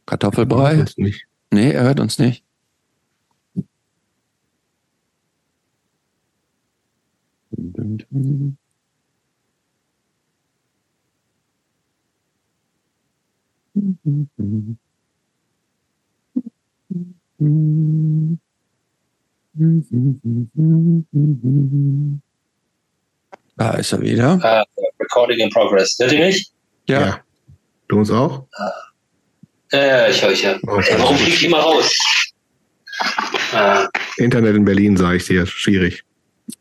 [0.05, 0.75] Kartoffelbrei?
[0.77, 1.25] Das nicht.
[1.51, 2.43] Nee, er hört uns nicht.
[23.57, 24.39] Da ist er wieder.
[24.43, 24.63] Ah,
[24.99, 25.97] recording in progress.
[25.99, 26.51] Hört ihr mich?
[26.87, 26.99] Ja.
[27.01, 27.19] Ja.
[27.87, 28.47] Du uns auch?
[29.71, 30.57] Ja, ja, ich höre euch ja.
[30.67, 31.97] Oh, Ey, warum fliegt immer raus?
[33.53, 36.03] Ah, Internet in Berlin, sage ich dir, schwierig.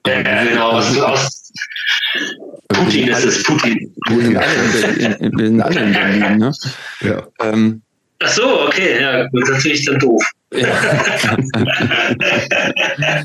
[0.07, 1.53] Ja, genau, aus, aus
[2.69, 3.95] Putin ist es, Putin.
[4.09, 6.53] Wir sind alle in Berlin, wir sind alle in Berlin ne?
[7.01, 7.27] Ja.
[7.41, 7.83] ähm,
[8.23, 10.23] Ach so, okay, ja, gut, das ist natürlich dann doof.
[10.53, 10.69] ja.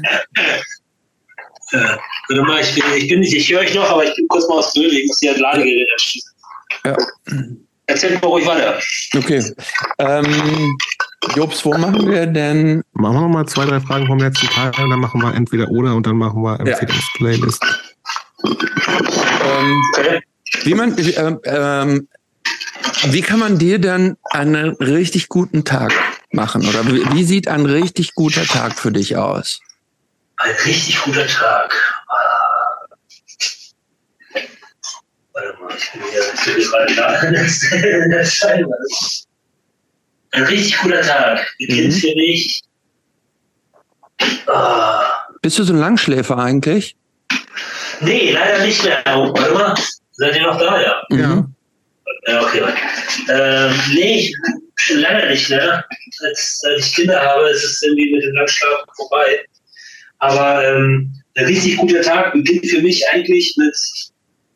[1.71, 1.97] Äh,
[2.29, 4.47] warte mal, ich bin, ich bin nicht, ich höre euch noch, aber ich bin kurz
[4.47, 6.31] mal aus Böde, ich muss hier ein Ladegerät anschließen.
[6.85, 6.97] Ja.
[7.85, 8.79] Erzählt mal ruhig weiter.
[9.15, 9.43] Okay.
[9.99, 10.77] Ähm,
[11.35, 12.83] Jobs, wo machen wir denn?
[12.93, 15.67] Machen wir noch mal zwei, drei Fragen vom letzten Teil und dann machen wir entweder
[15.69, 16.73] oder und dann machen wir Ja.
[16.77, 17.63] Empfehlungsplaylist.
[18.45, 20.21] Ähm, Okay.
[20.63, 22.07] wie man, ähm, ähm,
[23.11, 25.91] wie kann man dir dann einen richtig guten Tag
[26.31, 26.65] machen?
[26.67, 29.59] Oder wie, wie sieht ein richtig guter Tag für dich aus?
[30.37, 31.73] Ein richtig guter Tag.
[32.07, 32.15] Ah.
[35.33, 38.71] Warte mal, ich bin hier, ich bin hier gerade da in der- in der Scheibe.
[40.31, 41.97] Ein richtig guter Tag beginnt Mhm.
[41.97, 42.61] für mich.
[44.47, 45.27] Ah.
[45.41, 46.95] Bist du so ein Langschläfer eigentlich?
[48.01, 49.01] Nee, leider nicht mehr.
[49.07, 49.75] Oh, warte mal,
[50.11, 50.81] seid ihr noch da?
[50.81, 51.03] Ja.
[51.11, 51.45] Ja.
[52.27, 52.61] Ja, okay.
[53.29, 54.35] Ähm, nee, ich,
[54.75, 55.85] schon lange nicht mehr.
[56.21, 59.45] Als, seit ich Kinder habe, ist es irgendwie mit dem Langschlafen vorbei.
[60.19, 63.75] Aber ähm, ein richtig guter Tag beginnt für mich eigentlich mit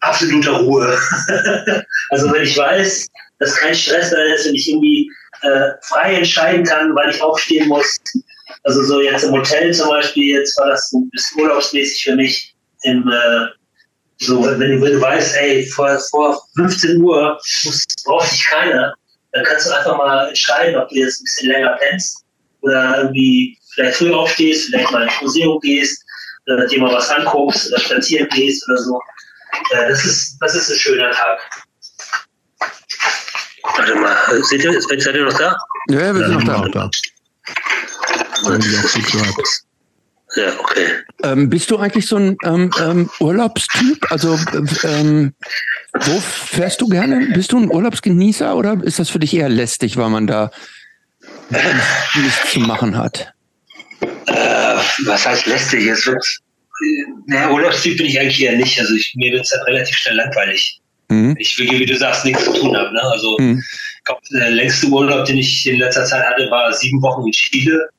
[0.02, 0.98] absoluter Ruhe.
[2.10, 3.08] also wenn ich weiß,
[3.40, 5.10] dass kein Stress da ist, wenn ich irgendwie
[5.44, 7.98] äh, frei entscheiden kann, weil ich aufstehen muss.
[8.64, 12.56] Also so jetzt im Hotel zum Beispiel, jetzt war das ein bisschen urlaubsmäßig für mich.
[12.84, 13.48] Im, äh,
[14.18, 17.40] so, wenn du, wenn du weißt, ey, vor, vor 15 Uhr
[18.06, 18.94] braucht dich keiner,
[19.32, 22.24] dann kannst du einfach mal entscheiden, ob du jetzt ein bisschen länger pennst
[22.62, 26.04] oder irgendwie vielleicht früh aufstehst, vielleicht mal ins Museum gehst,
[26.48, 29.00] oder dir mal was anguckst oder spazieren gehst oder so.
[29.72, 31.63] Äh, das, ist, das ist ein schöner Tag.
[33.64, 35.56] Warte mal, äh, seht ihr, seid ihr noch da?
[35.90, 36.56] Ja, ja, wir sind noch da.
[36.56, 36.90] Auch da.
[40.36, 40.88] Ja, okay.
[41.24, 44.12] Ähm, bist du eigentlich so ein ähm, ähm, Urlaubstyp?
[44.12, 44.38] Also
[44.84, 45.34] ähm,
[45.94, 47.28] wo fährst du gerne?
[47.34, 50.52] Bist du ein Urlaubsgenießer oder ist das für dich eher lästig, weil man da
[52.16, 53.32] nichts zu machen hat?
[54.26, 54.76] Äh,
[55.06, 55.86] was heißt lästig?
[55.86, 56.26] Es wird,
[57.28, 58.80] naja, Urlaubstyp bin ich eigentlich eher nicht.
[58.80, 60.82] Also ich, mir wird es dann relativ schnell langweilig.
[61.14, 61.36] Mhm.
[61.38, 62.94] Ich will, wie du sagst, nichts zu tun haben.
[62.94, 63.02] Ne?
[63.02, 63.60] Also mhm.
[63.60, 67.32] ich glaub, der längste Urlaub, den ich in letzter Zeit hatte, war sieben Wochen in
[67.32, 67.90] Chile.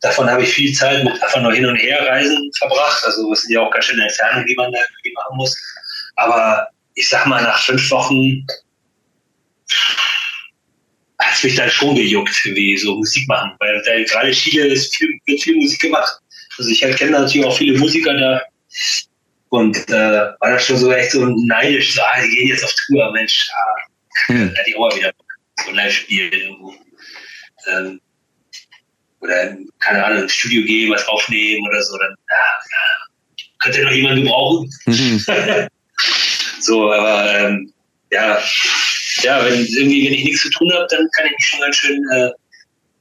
[0.00, 3.02] Davon habe ich viel Zeit mit einfach nur hin und her reisen verbracht.
[3.04, 5.54] Also es sind ja auch ganz schöne Entfernungen, die man da irgendwie machen muss.
[6.16, 8.46] Aber ich sag mal, nach fünf Wochen
[11.18, 13.52] hat es mich dann schon gejuckt, wie so Musik machen.
[13.58, 16.18] Weil da, gerade Chile ist viel, wird viel Musik gemacht.
[16.56, 18.40] Also ich kenne natürlich auch viele Musiker da.
[19.50, 22.74] Und äh, war das schon so echt so neidisch, so, ah, die gehen jetzt auf
[22.86, 24.54] Tour, Mensch, ah, hm.
[24.54, 25.12] da die mal wieder
[25.64, 26.74] so live spielen irgendwo.
[27.66, 28.00] Ähm,
[29.20, 32.36] oder keine Ahnung, ins Studio gehen, was aufnehmen oder so, dann ja,
[32.70, 34.70] ja, könnte noch jemand gebrauchen.
[34.86, 35.24] Mhm.
[36.60, 37.72] so, aber ähm,
[38.10, 38.40] ja,
[39.22, 41.76] ja, wenn irgendwie, wenn ich nichts zu tun habe, dann kann ich mich schon ganz
[41.76, 42.30] schön äh,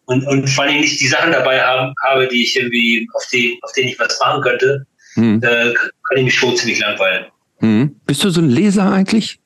[0.05, 3.59] und, und vor allem nicht die Sachen dabei haben, habe, die ich irgendwie, auf die,
[3.61, 5.41] auf denen ich was machen könnte, mhm.
[5.43, 5.73] äh,
[6.09, 7.25] kann ich mich schon ziemlich langweilen.
[7.59, 7.95] Mhm.
[8.05, 9.39] Bist du so ein Leser eigentlich?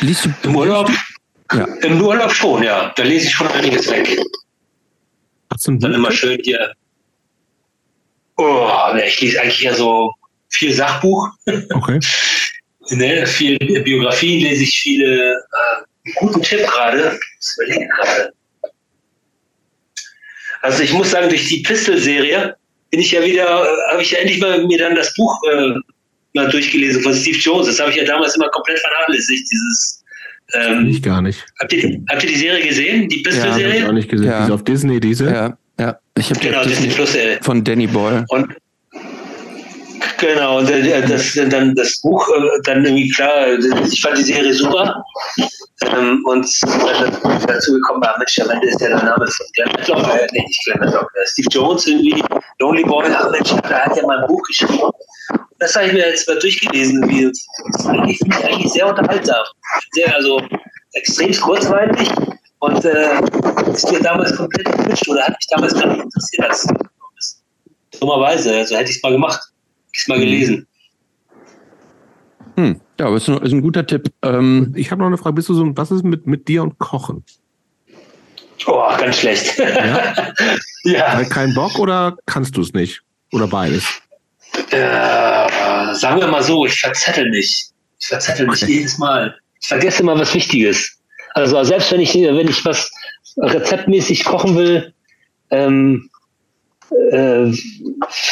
[0.00, 0.90] Liest du Im Urlaub?
[1.52, 1.64] Ja.
[1.82, 2.92] Im Urlaub schon, ja.
[2.96, 4.18] Da lese ich schon einiges weg.
[5.52, 6.72] Hast du Dann immer schön hier.
[8.36, 8.68] Oh,
[9.04, 10.14] ich lese eigentlich eher so
[10.48, 11.28] viel Sachbuch.
[11.46, 12.00] Okay.
[12.90, 15.34] ne, viel Biografien lese ich viele.
[15.34, 17.18] Äh, guten Tipp gerade.
[17.38, 18.32] Das überlege gerade.
[20.62, 22.56] Also ich muss sagen, durch die Pistol-Serie
[22.92, 25.72] bin ich ja wieder, äh, habe ich ja endlich mal mir dann das Buch äh,
[26.34, 27.66] mal durchgelesen von Steve Jones.
[27.66, 30.02] Das habe ich ja damals immer komplett vernachlässigt, dieses
[30.54, 31.44] ähm, ich gar nicht.
[31.60, 33.08] Habt ihr, habt ihr die Serie gesehen?
[33.08, 33.62] Die Pistol-Serie?
[33.62, 34.26] Ja, hab ich auch nicht gesehen.
[34.26, 34.40] Ja.
[34.42, 35.24] Diese auf Disney, diese?
[35.26, 35.98] Ja, ja.
[36.18, 38.26] Ich habe genau, Disney Plus, äh, von Danny Boyle.
[38.28, 38.54] Und
[40.18, 44.54] Genau, und äh, das, dann das Buch, äh, dann irgendwie klar, ich fand die Serie
[44.54, 45.04] super.
[45.86, 49.68] Ähm, und dann dazu gekommen, ah Mensch, am Ende ist ja der Name von Glenn
[49.72, 52.22] Matlock, äh, nee, nicht Glenn Matlock, äh, Steve Jones irgendwie,
[52.60, 54.90] Lonely Boy, ach Mensch, da hat ja mal ein Buch geschrieben.
[55.58, 57.08] Das habe ich mir jetzt mal durchgelesen.
[57.08, 59.44] Wie, das finde ich eigentlich sehr unterhaltsam.
[59.92, 60.40] Sehr, also
[60.92, 62.08] extrem kurzweilig
[62.60, 63.20] und äh,
[63.72, 66.48] ist mir damals komplett gewünscht oder hat mich damals gar nicht interessiert.
[66.48, 66.66] Als,
[67.98, 69.51] dummerweise, also hätte ich es mal gemacht
[69.92, 70.66] ich mal gelesen.
[72.56, 72.80] Hm.
[72.98, 74.12] Ja, aber ist ein, ist ein guter Tipp.
[74.22, 75.34] Ähm, ich habe noch eine Frage.
[75.34, 77.24] Bist du so, was ist mit, mit dir und Kochen?
[78.66, 79.58] Oh, ganz schlecht.
[79.58, 80.14] Ja?
[80.84, 81.24] ja.
[81.24, 83.02] Kein Bock oder kannst du es nicht?
[83.32, 83.84] Oder beides?
[84.70, 87.70] Äh, sagen wir mal so, ich verzettel mich.
[87.98, 88.72] Ich verzettel mich okay.
[88.72, 89.34] jedes Mal.
[89.60, 90.98] Ich vergesse immer was Wichtiges.
[91.34, 92.90] Also selbst wenn ich, wenn ich was
[93.38, 94.92] rezeptmäßig kochen will,
[95.50, 96.11] ähm, äh,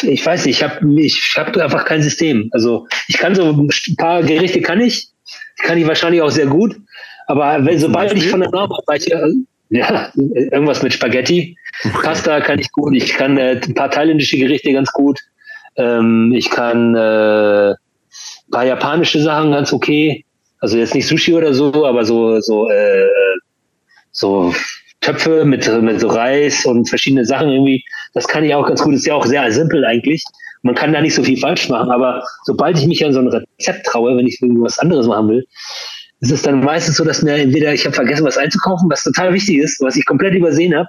[0.03, 2.49] ich weiß nicht, ich habe ich hab einfach kein System.
[2.53, 5.09] Also ich kann so ein paar Gerichte kann ich,
[5.59, 6.77] kann ich wahrscheinlich auch sehr gut,
[7.27, 9.33] aber wenn, sobald ich von der Norm abweiche,
[9.71, 11.57] ja, irgendwas mit Spaghetti.
[12.03, 15.19] Pasta kann ich gut, ich kann äh, ein paar thailändische Gerichte ganz gut,
[15.77, 20.25] ähm, ich kann äh, ein paar japanische Sachen ganz okay,
[20.59, 23.07] also jetzt nicht Sushi oder so, aber so so äh,
[24.11, 24.53] so
[25.01, 27.83] Töpfe mit, mit so Reis und verschiedene Sachen irgendwie.
[28.13, 28.95] Das kann ich auch ganz gut.
[28.95, 30.23] Ist ja auch sehr simpel eigentlich.
[30.63, 33.29] Man kann da nicht so viel falsch machen, aber sobald ich mich an so ein
[33.29, 35.47] Rezept traue, wenn ich irgendwas anderes machen will,
[36.21, 39.33] ist es dann meistens so, dass mir entweder ich habe vergessen, was einzukaufen, was total
[39.33, 40.89] wichtig ist, was ich komplett übersehen habe.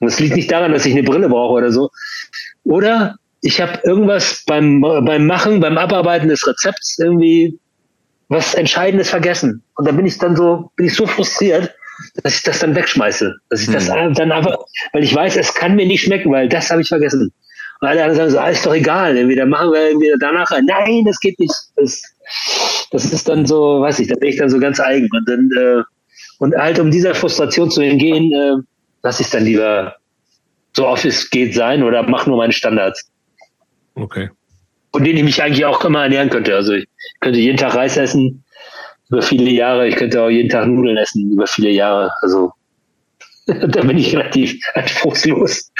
[0.00, 1.90] Und es liegt nicht daran, dass ich eine Brille brauche oder so.
[2.64, 7.58] Oder ich habe irgendwas beim, beim Machen, beim Abarbeiten des Rezepts irgendwie
[8.28, 9.62] was Entscheidendes vergessen.
[9.76, 11.72] Und da bin ich dann so, bin ich so frustriert,
[12.22, 13.34] dass ich das dann wegschmeiße.
[13.48, 14.14] Dass ich das hm.
[14.14, 14.58] dann einfach,
[14.92, 17.32] weil ich weiß, es kann mir nicht schmecken, weil das habe ich vergessen.
[17.80, 20.50] Und alle anderen sagen so, ah, ist doch egal, entweder machen wir irgendwie danach.
[20.50, 21.54] Nein, das geht nicht.
[21.76, 22.02] Das,
[22.90, 25.08] das ist dann so, weiß ich, da bin ich dann so ganz eigen.
[25.12, 25.82] Und dann, äh,
[26.38, 28.62] und halt um dieser Frustration zu entgehen, äh,
[29.02, 29.96] lasse ich es dann lieber
[30.76, 33.10] so oft es geht sein oder mache nur meine Standards.
[33.94, 34.30] Okay.
[34.92, 36.54] Von denen ich mich eigentlich auch immer ernähren könnte.
[36.54, 36.86] Also ich
[37.20, 38.44] könnte jeden Tag Reis essen,
[39.10, 39.88] über viele Jahre.
[39.88, 42.12] Ich könnte auch jeden Tag Nudeln essen, über viele Jahre.
[42.22, 42.52] Also
[43.46, 45.70] da bin ich relativ anspruchslos.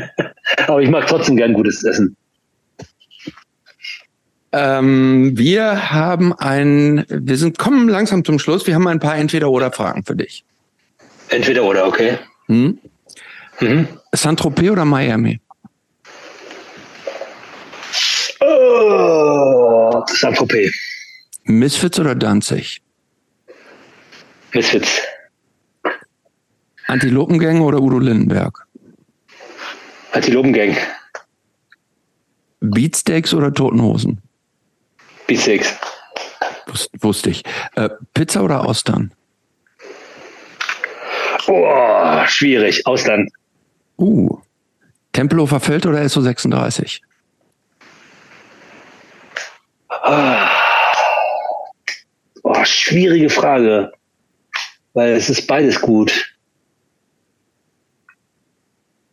[0.66, 2.16] Aber ich mag trotzdem gern gutes Essen.
[4.52, 8.66] Ähm, wir haben ein, wir sind kommen langsam zum Schluss.
[8.66, 10.44] Wir haben ein paar Entweder-oder-Fragen für dich.
[11.28, 12.18] Entweder-oder, okay.
[12.46, 12.78] Hm?
[13.60, 13.88] Mhm.
[14.12, 15.40] Saint-Tropez oder Miami?
[18.40, 20.93] Oh, Saint-Tropez.
[21.44, 22.80] Misfits oder Danzig?
[24.52, 25.00] Misfits.
[26.86, 28.66] Antilopengang oder Udo Lindenberg?
[30.12, 30.76] Antilopengang.
[32.60, 34.22] Beatsteaks oder Totenhosen?
[35.26, 35.74] Beatsteaks.
[36.66, 37.42] Wus wusste ich.
[37.74, 39.12] Äh, Pizza oder Austern?
[41.46, 42.86] Oh, schwierig.
[42.86, 43.28] Austern.
[43.98, 44.38] Uh.
[45.12, 47.00] Tempelhofer Feld oder SO36?
[49.88, 50.63] Ah.
[52.64, 53.92] Schwierige Frage.
[54.94, 56.34] Weil es ist beides gut.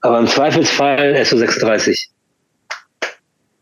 [0.01, 2.07] Aber im Zweifelsfall SO36.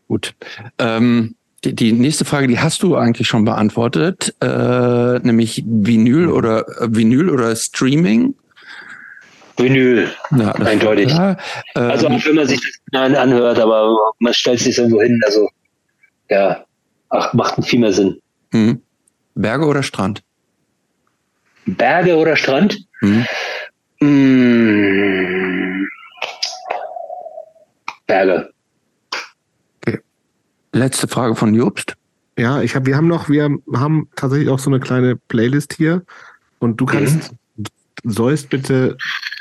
[0.08, 0.34] Gut.
[0.78, 6.66] Ähm, die, die nächste Frage, die hast du eigentlich schon beantwortet, äh, nämlich Vinyl oder
[6.80, 8.34] äh, Vinyl oder Streaming.
[9.58, 11.10] Vinyl, Ja, eindeutig.
[11.12, 11.32] Ja,
[11.76, 12.60] ähm, Also auch wenn man sich
[12.90, 15.20] das an- anhört, aber man stellt sich irgendwo hin.
[15.26, 15.50] Also
[16.30, 16.64] ja,
[17.10, 18.18] ach, macht viel mehr Sinn.
[18.52, 18.80] hm.
[19.40, 20.22] Berge oder Strand?
[21.66, 22.78] Berge oder Strand?
[23.00, 23.26] Hm.
[24.00, 25.86] Mm.
[28.06, 28.50] Berge.
[30.72, 31.94] Letzte Frage von Jobst.
[32.38, 36.02] Ja, ich hab, wir haben noch, wir haben tatsächlich auch so eine kleine Playlist hier
[36.58, 37.32] und du kannst,
[38.04, 38.96] sollst bitte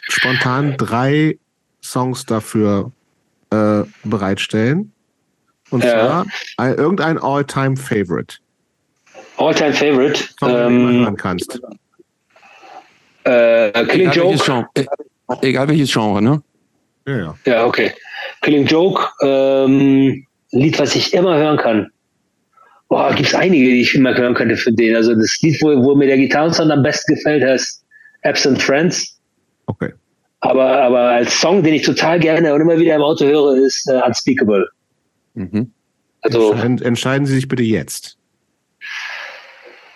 [0.09, 1.37] spontan drei
[1.83, 2.91] Songs dafür
[3.51, 4.91] äh, bereitstellen.
[5.69, 5.91] Und Ja.
[5.91, 6.25] zwar
[6.57, 8.37] ein, irgendein All-Time-Favorite,
[9.39, 10.23] All-time Favorite.
[10.41, 11.59] Du Ähm, kannst.
[13.23, 14.69] äh, Killing Egal welches, Joke.
[14.75, 14.87] Genre,
[15.41, 16.41] e- egal welches Genre, ne?
[17.07, 17.35] Ja, ja.
[17.45, 17.91] Ja, okay.
[18.41, 19.01] Killing Joke.
[19.21, 21.89] Ähm, ein Lied, was ich immer hören kann.
[22.89, 24.95] Boah, gibt's einige, die ich immer hören könnte für den.
[24.95, 27.83] Also das Lied, wo, wo mir der Gitarrensound am besten gefällt, heißt
[28.23, 29.19] Absent Friends.
[29.67, 29.93] Okay.
[30.41, 33.87] Aber, aber als Song, den ich total gerne und immer wieder im Auto höre, ist
[33.89, 34.67] äh, Unspeakable.
[35.35, 35.71] Mhm.
[36.21, 38.17] Also, Entscheiden, entscheiden Sie sich bitte jetzt.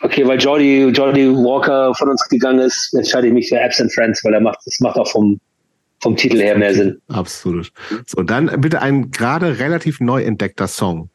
[0.03, 4.23] Okay, weil Jordi, Jordi Walker von uns gegangen ist, entscheide ich mich für Absent Friends,
[4.23, 5.40] weil er macht, das macht auch vom,
[6.01, 7.01] vom Titel her mehr Sinn.
[7.07, 7.72] Absolut.
[8.06, 11.09] So, dann bitte ein gerade relativ neu entdeckter Song.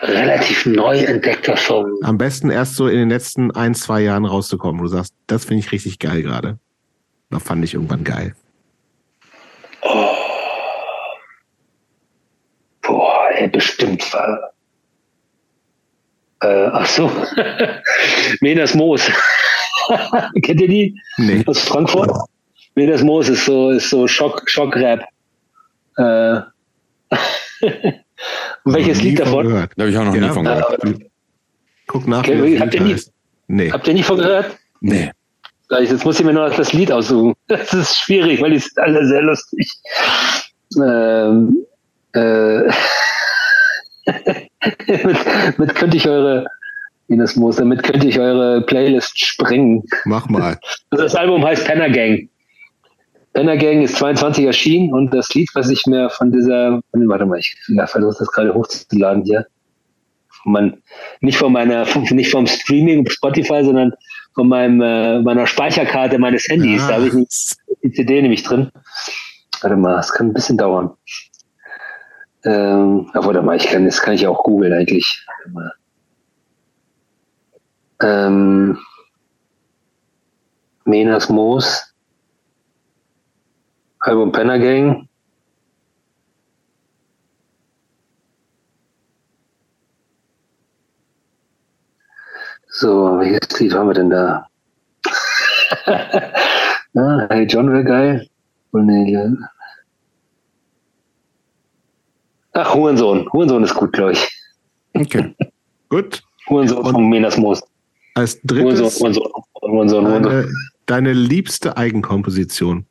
[0.00, 1.90] Relativ neu entdeckter Song.
[2.02, 4.78] Am besten erst so in den letzten ein, zwei Jahren rauszukommen.
[4.80, 6.58] wo Du sagst, das finde ich richtig geil gerade.
[7.30, 8.34] Da fand ich irgendwann geil.
[12.82, 14.52] Boah, ey, bestimmt war.
[16.40, 17.10] Äh, ach so.
[18.40, 19.10] Menas Moos.
[20.42, 21.00] Kennt ihr die?
[21.16, 21.42] Nee.
[21.46, 22.10] Aus Frankfurt?
[22.74, 25.00] Menas Moos ist so, ist so Schock, Schockrap.
[25.96, 26.40] Äh,
[28.64, 29.68] und welches Nie Lied von davon?
[29.76, 30.84] Da habe ich auch noch Ja, nie von gehört.
[31.86, 33.00] Guck nach, Okay, habt ihr nie-.
[33.48, 33.70] Nee.
[33.70, 34.58] Habt ihr nicht von gehört?
[34.80, 35.10] Nee.
[35.68, 37.34] Gleich, Jetzt muss ich mir noch das Lied aussuchen.
[37.48, 39.72] Das ist schwierig, weil die sind alle sehr lustig.
[40.76, 41.64] Ähm,
[42.12, 42.70] äh,
[44.88, 46.46] mit, mit könnte ich eure,
[47.08, 49.84] Ines Moos, damit könnte ich eure Playlist sprengen.
[50.04, 50.58] Mach mal.
[50.90, 52.28] Das Album heißt Penner Gang.
[53.32, 57.38] Penner Gang ist 22 erschienen und das Lied, was ich mir von dieser, warte mal,
[57.38, 59.46] ich ja, versuche das gerade hochzuladen hier.
[60.44, 60.82] Mein,
[61.20, 63.92] nicht von meiner, nicht vom Streaming Spotify, sondern
[64.34, 66.86] von meinem, äh, meiner Speicherkarte meines Handys.
[66.86, 67.26] Da habe ich die,
[67.82, 68.70] die CD nämlich drin.
[69.60, 70.90] Warte mal, es kann ein bisschen dauern.
[72.46, 75.26] Ähm, aber warte mal, ich kann, das kann ich auch googeln eigentlich.
[78.00, 78.78] Ähm,
[80.84, 81.92] Menas Moos,
[83.98, 85.08] Album Penner Gang.
[92.68, 94.46] So, welches Lied haben wir denn da?
[96.94, 98.28] ah, hey John wäre geil.
[98.70, 99.26] Und nee,
[102.58, 103.30] Ach, Hurensohn.
[103.32, 104.28] Hurensohn ist gut, glaube ich.
[104.94, 105.34] Okay.
[105.90, 106.22] Gut.
[106.48, 107.62] Hurensohn Und- von Menas Moos.
[108.14, 110.22] Als Hurensohn, drittes Hurensohn, Hurensohn, Hurensohn.
[110.32, 110.48] deine,
[110.86, 112.86] deine liebste Eigenkomposition.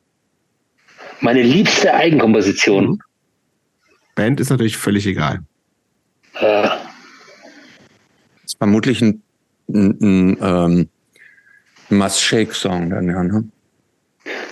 [1.20, 3.02] Meine liebste Eigenkomposition.
[4.14, 5.40] Band ist natürlich völlig egal.
[6.34, 6.78] Äh, Das
[8.44, 9.20] ist vermutlich ein,
[9.68, 10.88] ein, ein ähm,
[11.90, 13.44] Must Shake Song dann, ja, ne?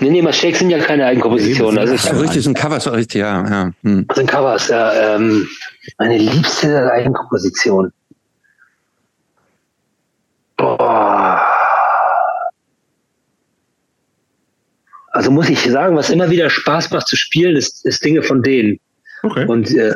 [0.00, 1.78] Nee, nee, mal Shakes sind ja keine Eigenkompositionen.
[1.78, 3.70] Also so, richtig, ist ein Cover, so richtig, ja, ja.
[3.82, 4.06] Hm.
[4.14, 5.16] sind Covers, ja.
[5.16, 5.48] Ähm,
[5.98, 7.92] meine liebste Eigenkomposition.
[10.56, 11.40] Boah.
[15.10, 18.42] Also muss ich sagen, was immer wieder Spaß macht zu spielen, ist, ist Dinge von
[18.42, 18.80] denen.
[19.22, 19.46] Okay.
[19.46, 19.94] Und äh,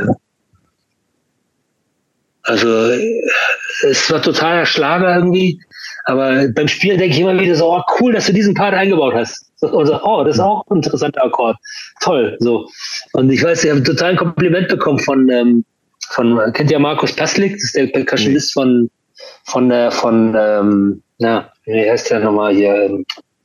[2.49, 2.91] also
[3.89, 5.60] es war totaler Schlager irgendwie,
[6.05, 9.15] aber beim Spielen denke ich immer wieder so, oh, cool, dass du diesen Part eingebaut
[9.15, 9.51] hast.
[9.60, 11.57] Und so, oh, das ist auch ein interessanter Akkord.
[12.01, 12.36] Toll.
[12.41, 12.68] So.
[13.12, 15.65] Und ich weiß, ich habe total ein Kompliment bekommen von, ähm,
[16.10, 17.52] von kennt ihr Markus Paslik?
[17.52, 18.91] Das ist der Percussionist von
[19.44, 22.75] von äh, von ähm, na, wie heißt der nochmal hier?
[22.75, 23.05] Ähm,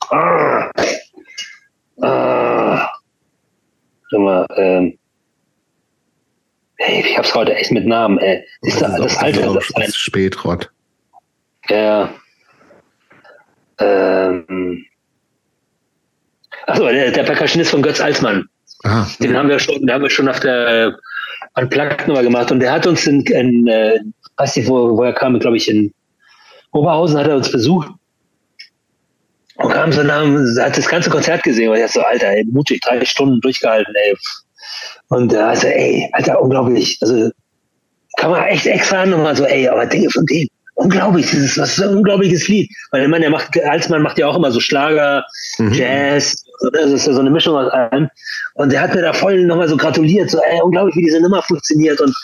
[0.09, 0.71] ah,
[2.01, 2.89] ah,
[4.11, 4.97] mal, ähm,
[6.85, 8.45] Ey, ich hab's heute echt mit Namen, ey.
[8.61, 10.69] Siehst du, Das ist das Alter, das das ist spät, Rott.
[11.69, 12.13] ja.
[13.79, 14.85] Ähm.
[16.67, 18.47] Achso, der, der Percussionist von Götz Alsmann.
[18.83, 20.97] Ah, den haben wir schon, den haben wir schon auf der
[21.55, 23.99] Unplugged Nummer gemacht und der hat uns in, in äh,
[24.37, 25.93] weiß nicht, wo, wo er kam, glaube ich, in
[26.71, 27.89] Oberhausen hat er uns besucht
[29.55, 30.25] und kam so nach,
[30.59, 34.15] hat das ganze Konzert gesehen und er so, Alter, ey, mutig, drei Stunden durchgehalten, ey.
[35.09, 36.97] Und er also, ey, Alter, unglaublich.
[37.01, 37.29] Also
[38.17, 41.75] kann man echt extra nochmal so, ey, aber Dinge von dem, unglaublich, das ist was
[41.75, 42.69] so ein unglaubliches Lied.
[42.91, 45.23] Weil meine, der macht, Alsmann macht ja auch immer so Schlager,
[45.57, 45.73] mhm.
[45.73, 46.43] Jazz,
[46.73, 48.09] das ist ja so eine Mischung aus allem.
[48.55, 51.41] Und der hat mir da voll nochmal so gratuliert, so, ey, unglaublich, wie diese Nummer
[51.41, 51.99] funktioniert.
[52.01, 52.15] Und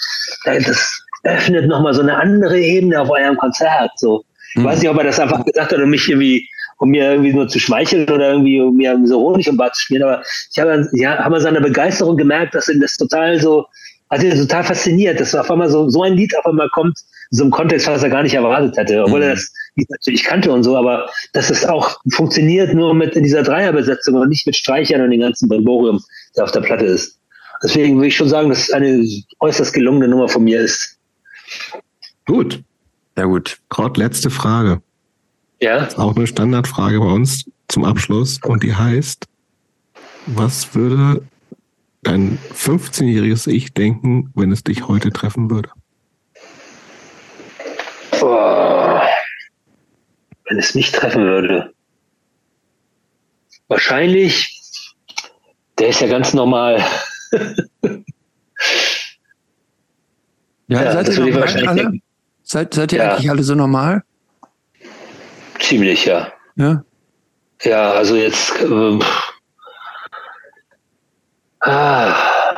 [0.46, 3.92] das öffnet nochmal so eine andere Ebene auf eurem Konzert.
[3.98, 4.24] So.
[4.54, 4.66] Ich mhm.
[4.66, 6.48] weiß nicht, ob er das einfach gesagt hat, um mich irgendwie,
[6.80, 9.84] um mir irgendwie nur zu schmeicheln oder irgendwie, um mir so Honig im Bad zu
[9.84, 13.66] spielen, aber ich habe, ja, habe seine Begeisterung gemerkt, dass ihn das total so,
[14.08, 16.98] also total fasziniert, dass auf einmal so, so ein Lied auf einmal kommt,
[17.32, 19.26] so im Kontext, was er gar nicht erwartet hätte, obwohl mhm.
[19.26, 19.52] er das
[19.90, 24.48] natürlich kannte und so, aber dass es auch funktioniert nur mit dieser Dreierbesetzung und nicht
[24.48, 26.02] mit Streichern und dem ganzen Brimborium,
[26.36, 27.20] der auf der Platte ist.
[27.62, 29.06] Deswegen würde ich schon sagen, dass es eine
[29.42, 30.98] äußerst gelungene Nummer von mir ist.
[32.26, 32.64] Gut.
[33.18, 33.58] Sehr gut.
[33.68, 34.82] Kurt, letzte Frage.
[35.62, 35.80] Ja.
[35.80, 39.26] Das ist auch eine Standardfrage bei uns zum Abschluss und die heißt,
[40.26, 41.28] was würde
[42.04, 45.70] dein 15-jähriges Ich denken, wenn es dich heute treffen würde?
[48.22, 49.00] Oh,
[50.46, 51.74] wenn es mich treffen würde.
[53.68, 54.96] Wahrscheinlich,
[55.78, 56.84] der ist ja ganz normal.
[60.68, 62.00] ja, ja seid ihr normal alle?
[62.44, 63.12] Seid, seid ihr ja.
[63.12, 64.04] eigentlich alle so normal?
[65.60, 66.32] Ziemlich, ja.
[66.56, 66.84] Ja.
[67.64, 68.54] Ja, also jetzt.
[68.62, 69.00] Äh,
[71.60, 72.16] ah.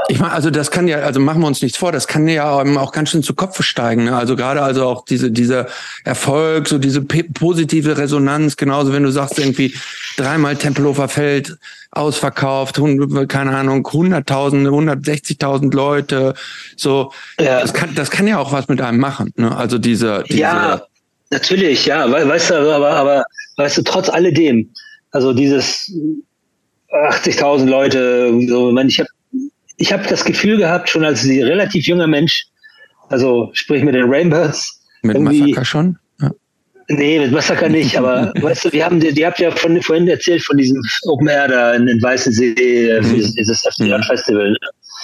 [0.07, 2.49] Ich meine, also das kann ja, also machen wir uns nichts vor, das kann ja
[2.51, 4.05] auch ganz schön zu Kopf steigen.
[4.05, 4.15] Ne?
[4.15, 5.67] Also gerade also auch diese dieser
[6.03, 9.73] Erfolg, so diese positive Resonanz, genauso wenn du sagst irgendwie
[10.17, 11.55] dreimal Tempelhofer Feld
[11.91, 12.81] ausverkauft,
[13.29, 16.33] keine Ahnung, hunderttausende, 160.000 Leute,
[16.75, 17.61] so ja.
[17.61, 19.31] das kann das kann ja auch was mit einem machen.
[19.37, 19.55] Ne?
[19.55, 20.81] Also diese, diese ja
[21.31, 23.23] Natürlich, ja, weißt du, aber, aber
[23.55, 24.69] weißt du, trotz alledem,
[25.11, 25.89] also dieses
[26.91, 29.09] 80.000 Leute, so, ich habe
[29.77, 32.47] ich hab das Gefühl gehabt, schon als relativ junger Mensch,
[33.09, 34.81] also sprich mit den Rainbirds.
[35.03, 35.97] Mit Massaker schon?
[36.19, 36.31] Ja.
[36.89, 40.09] Nee, mit Massaker nicht, aber weißt du, wir haben, die, die habt ja von, vorhin
[40.09, 43.35] erzählt von diesem Open Air da in den Weißensee, äh, für mhm.
[43.37, 44.03] dieses FDR mhm.
[44.03, 44.51] Festival.
[44.51, 44.57] Ne?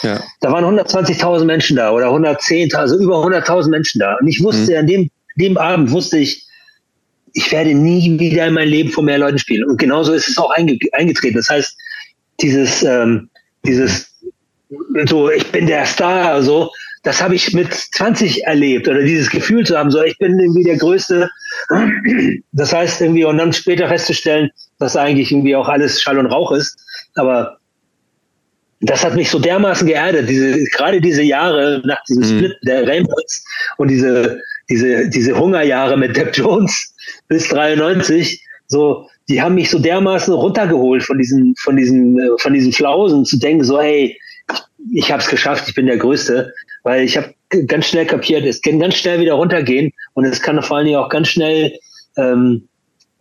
[0.03, 0.23] Ja.
[0.41, 4.17] Da waren 120.000 Menschen da oder 110.000, also über 100.000 Menschen da.
[4.19, 4.77] Und ich wusste mhm.
[4.77, 6.45] an dem dem Abend wusste ich,
[7.33, 9.69] ich werde nie wieder in mein Leben vor mehr Leuten spielen.
[9.69, 11.37] Und genauso ist es auch einge eingetreten.
[11.37, 11.77] Das heißt,
[12.41, 13.29] dieses, ähm,
[13.65, 14.11] dieses,
[15.05, 16.71] so, ich bin der Star, so,
[17.03, 20.63] das habe ich mit 20 erlebt oder dieses Gefühl zu haben, so, ich bin irgendwie
[20.63, 21.29] der Größte.
[22.51, 24.49] Das heißt irgendwie, und dann später festzustellen,
[24.79, 26.77] dass eigentlich irgendwie auch alles Schall und Rauch ist.
[27.15, 27.59] Aber
[28.81, 32.37] das hat mich so dermaßen geerdet, diese, gerade diese Jahre nach diesem mhm.
[32.37, 33.43] Split der Rainbows
[33.77, 36.95] und diese, diese, diese Hungerjahre mit Depp Jones
[37.27, 42.73] bis 93, so, die haben mich so dermaßen runtergeholt von diesen, von diesen, von diesen
[42.73, 44.17] Flausen zu denken, so, hey,
[44.91, 47.33] ich habe es geschafft, ich bin der Größte, weil ich habe
[47.65, 50.99] ganz schnell kapiert, es kann ganz schnell wieder runtergehen und es kann vor allen Dingen
[50.99, 51.73] auch ganz schnell,
[52.17, 52.67] ähm,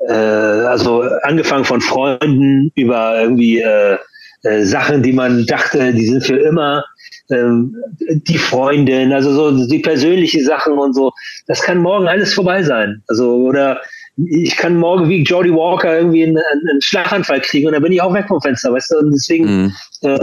[0.09, 3.99] äh, also angefangen von Freunden über irgendwie äh,
[4.43, 6.85] äh, Sachen, die man dachte, die sind für immer,
[7.31, 11.13] ähm, die Freundin, also so die persönlichen Sachen und so.
[11.47, 13.03] Das kann morgen alles vorbei sein.
[13.09, 13.81] Also oder
[14.17, 18.01] ich kann morgen wie Jody Walker irgendwie einen, einen Schlaganfall kriegen und dann bin ich
[18.01, 18.99] auch weg vom Fenster, weißt du?
[18.99, 19.73] Und deswegen mhm.
[20.03, 20.19] äh,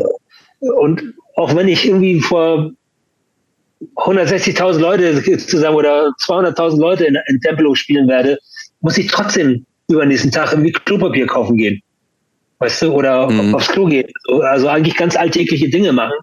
[0.60, 2.72] und auch wenn ich irgendwie vor
[3.96, 8.38] 160.000 Leute zusammen oder 200.000 Leute in, in Tempelhof spielen werde,
[8.82, 11.82] muss ich trotzdem übernächsten Tag irgendwie Klopapier kaufen gehen.
[12.60, 13.54] Weißt du, oder mhm.
[13.56, 14.10] aufs Klo gehen.
[14.44, 16.14] Also eigentlich ganz alltägliche Dinge machen.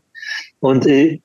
[0.60, 1.20] Und äh,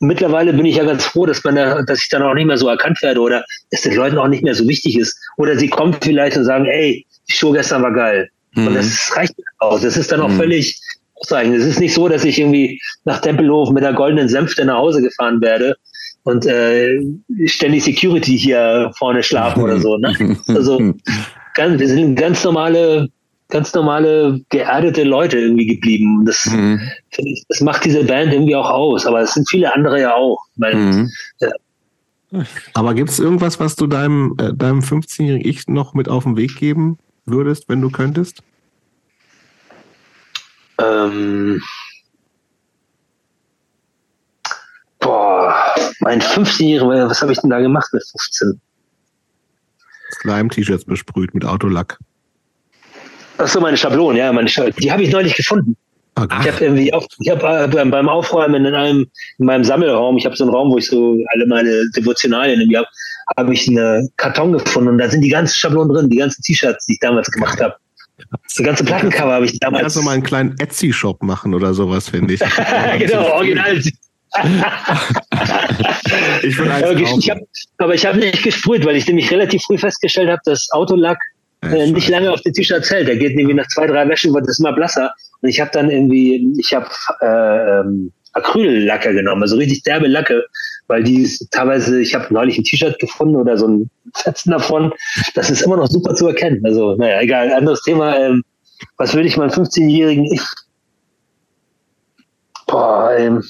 [0.00, 2.58] mittlerweile bin ich ja ganz froh, dass man da, dass ich dann auch nicht mehr
[2.58, 5.18] so erkannt werde oder es den Leuten auch nicht mehr so wichtig ist.
[5.36, 8.28] Oder sie kommen vielleicht und sagen, ey, die Show gestern war geil.
[8.54, 8.68] Mhm.
[8.68, 9.80] Und das reicht auch.
[9.80, 10.38] Das ist dann auch mhm.
[10.38, 10.80] völlig
[11.16, 11.56] ausreichend.
[11.56, 15.02] Es ist nicht so, dass ich irgendwie nach Tempelhof mit der goldenen Sänfte nach Hause
[15.02, 15.76] gefahren werde
[16.24, 17.00] und äh,
[17.46, 19.96] ständig Security hier vorne schlafen oder so.
[19.98, 20.36] Ne?
[20.48, 20.94] Also
[21.54, 23.08] ganz, wir sind ganz normale
[23.48, 26.24] ganz normale, geerdete Leute irgendwie geblieben.
[26.24, 26.80] Das, mhm.
[27.16, 30.44] ich, das macht diese Band irgendwie auch aus, aber es sind viele andere ja auch.
[30.56, 31.10] Weil, mhm.
[31.40, 31.50] ja.
[32.74, 36.36] Aber gibt es irgendwas, was du deinem, äh, deinem 15-jährigen Ich noch mit auf den
[36.36, 38.42] Weg geben würdest, wenn du könntest?
[40.80, 41.62] Ähm,
[45.00, 45.54] boah,
[46.00, 48.60] mein 15-jähriger, was habe ich denn da gemacht mit 15?
[50.20, 51.98] Slime-T-Shirts besprüht mit Autolack.
[53.38, 54.76] Ach so, meine Schablonen, ja, meine Schablonen.
[54.80, 55.76] Die habe ich neulich gefunden.
[56.16, 56.36] Okay.
[56.40, 59.06] Ich habe irgendwie auf, ich habe äh, beim Aufräumen in einem
[59.38, 62.78] in meinem Sammelraum, ich habe so einen Raum, wo ich so alle meine Devotionalien irgendwie
[62.78, 62.88] habe,
[63.36, 66.86] habe ich einen Karton gefunden und da sind die ganzen Schablonen drin, die ganzen T-Shirts,
[66.86, 67.76] die ich damals gemacht habe.
[68.42, 69.82] Das ganze Plattencover habe ich damals.
[69.82, 72.40] Kannst du mal einen kleinen Etsy-Shop machen oder sowas, finde ich.
[72.98, 73.78] genau, original.
[76.42, 77.38] ich will aber ich hab,
[77.78, 81.18] aber ich habe nicht gesprüht, weil ich nämlich relativ früh festgestellt habe, dass Autolack
[81.62, 83.08] äh, nicht lange auf den T-Shirts hält.
[83.08, 85.12] Der geht irgendwie nach zwei, drei Wäschen, wird es immer blasser.
[85.40, 86.88] Und ich habe dann irgendwie, ich habe
[87.20, 90.44] äh, ähm, Acryllacke genommen, also richtig derbe Lacke,
[90.86, 94.92] weil die teilweise, ich habe neulich ein T-Shirt gefunden oder so ein Fetzen davon,
[95.34, 96.64] das ist immer noch super zu erkennen.
[96.64, 98.16] Also, naja, egal, anderes Thema.
[98.18, 98.44] Ähm,
[98.96, 100.42] was würde ich meinem 15-jährigen Ich?
[102.66, 103.42] Boah, ähm,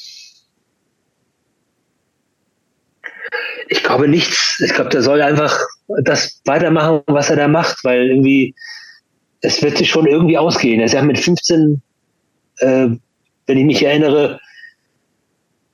[3.68, 4.60] ich glaube nichts.
[4.64, 5.58] Ich glaube, der soll einfach
[6.02, 8.54] das weitermachen, was er da macht, weil irgendwie,
[9.40, 10.80] es wird sich schon irgendwie ausgehen.
[10.80, 11.80] Er ist ja mit 15,
[12.58, 12.88] äh,
[13.46, 14.40] wenn ich mich erinnere,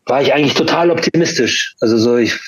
[0.07, 1.75] war ich eigentlich total optimistisch.
[1.81, 2.39] Also so, ich,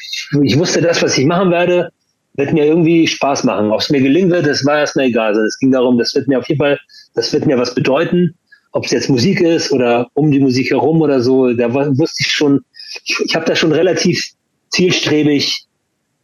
[0.43, 1.91] ich wusste, das, was ich machen werde,
[2.35, 3.71] wird mir irgendwie Spaß machen.
[3.71, 5.29] Ob es mir gelingen wird, das war erstmal egal.
[5.29, 6.79] Also es ging darum, das wird mir auf jeden Fall,
[7.15, 8.35] das wird mir was bedeuten.
[8.73, 12.31] Ob es jetzt Musik ist oder um die Musik herum oder so, da wusste ich
[12.31, 12.63] schon,
[13.05, 14.33] ich, ich habe da schon relativ
[14.71, 15.65] zielstrebig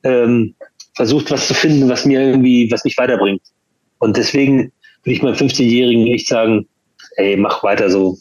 [0.02, 0.54] ähm,
[0.94, 3.42] versucht, was zu finden, was mir irgendwie, was mich weiterbringt.
[3.98, 4.72] Und deswegen
[5.04, 6.66] würde ich meinem 15-Jährigen echt sagen,
[7.16, 8.18] ey, mach weiter so.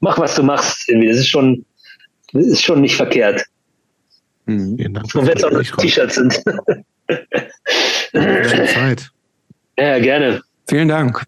[0.00, 0.88] Mach, was du machst.
[0.88, 1.08] Irgendwie.
[1.08, 1.64] Das ist schon,
[2.32, 3.44] das ist schon nicht verkehrt.
[4.46, 4.78] Mhm.
[5.14, 6.42] Und wenn es auch noch T-Shirts sind.
[8.12, 9.10] Zeit.
[9.78, 10.42] Ja, gerne.
[10.68, 11.24] Vielen Dank.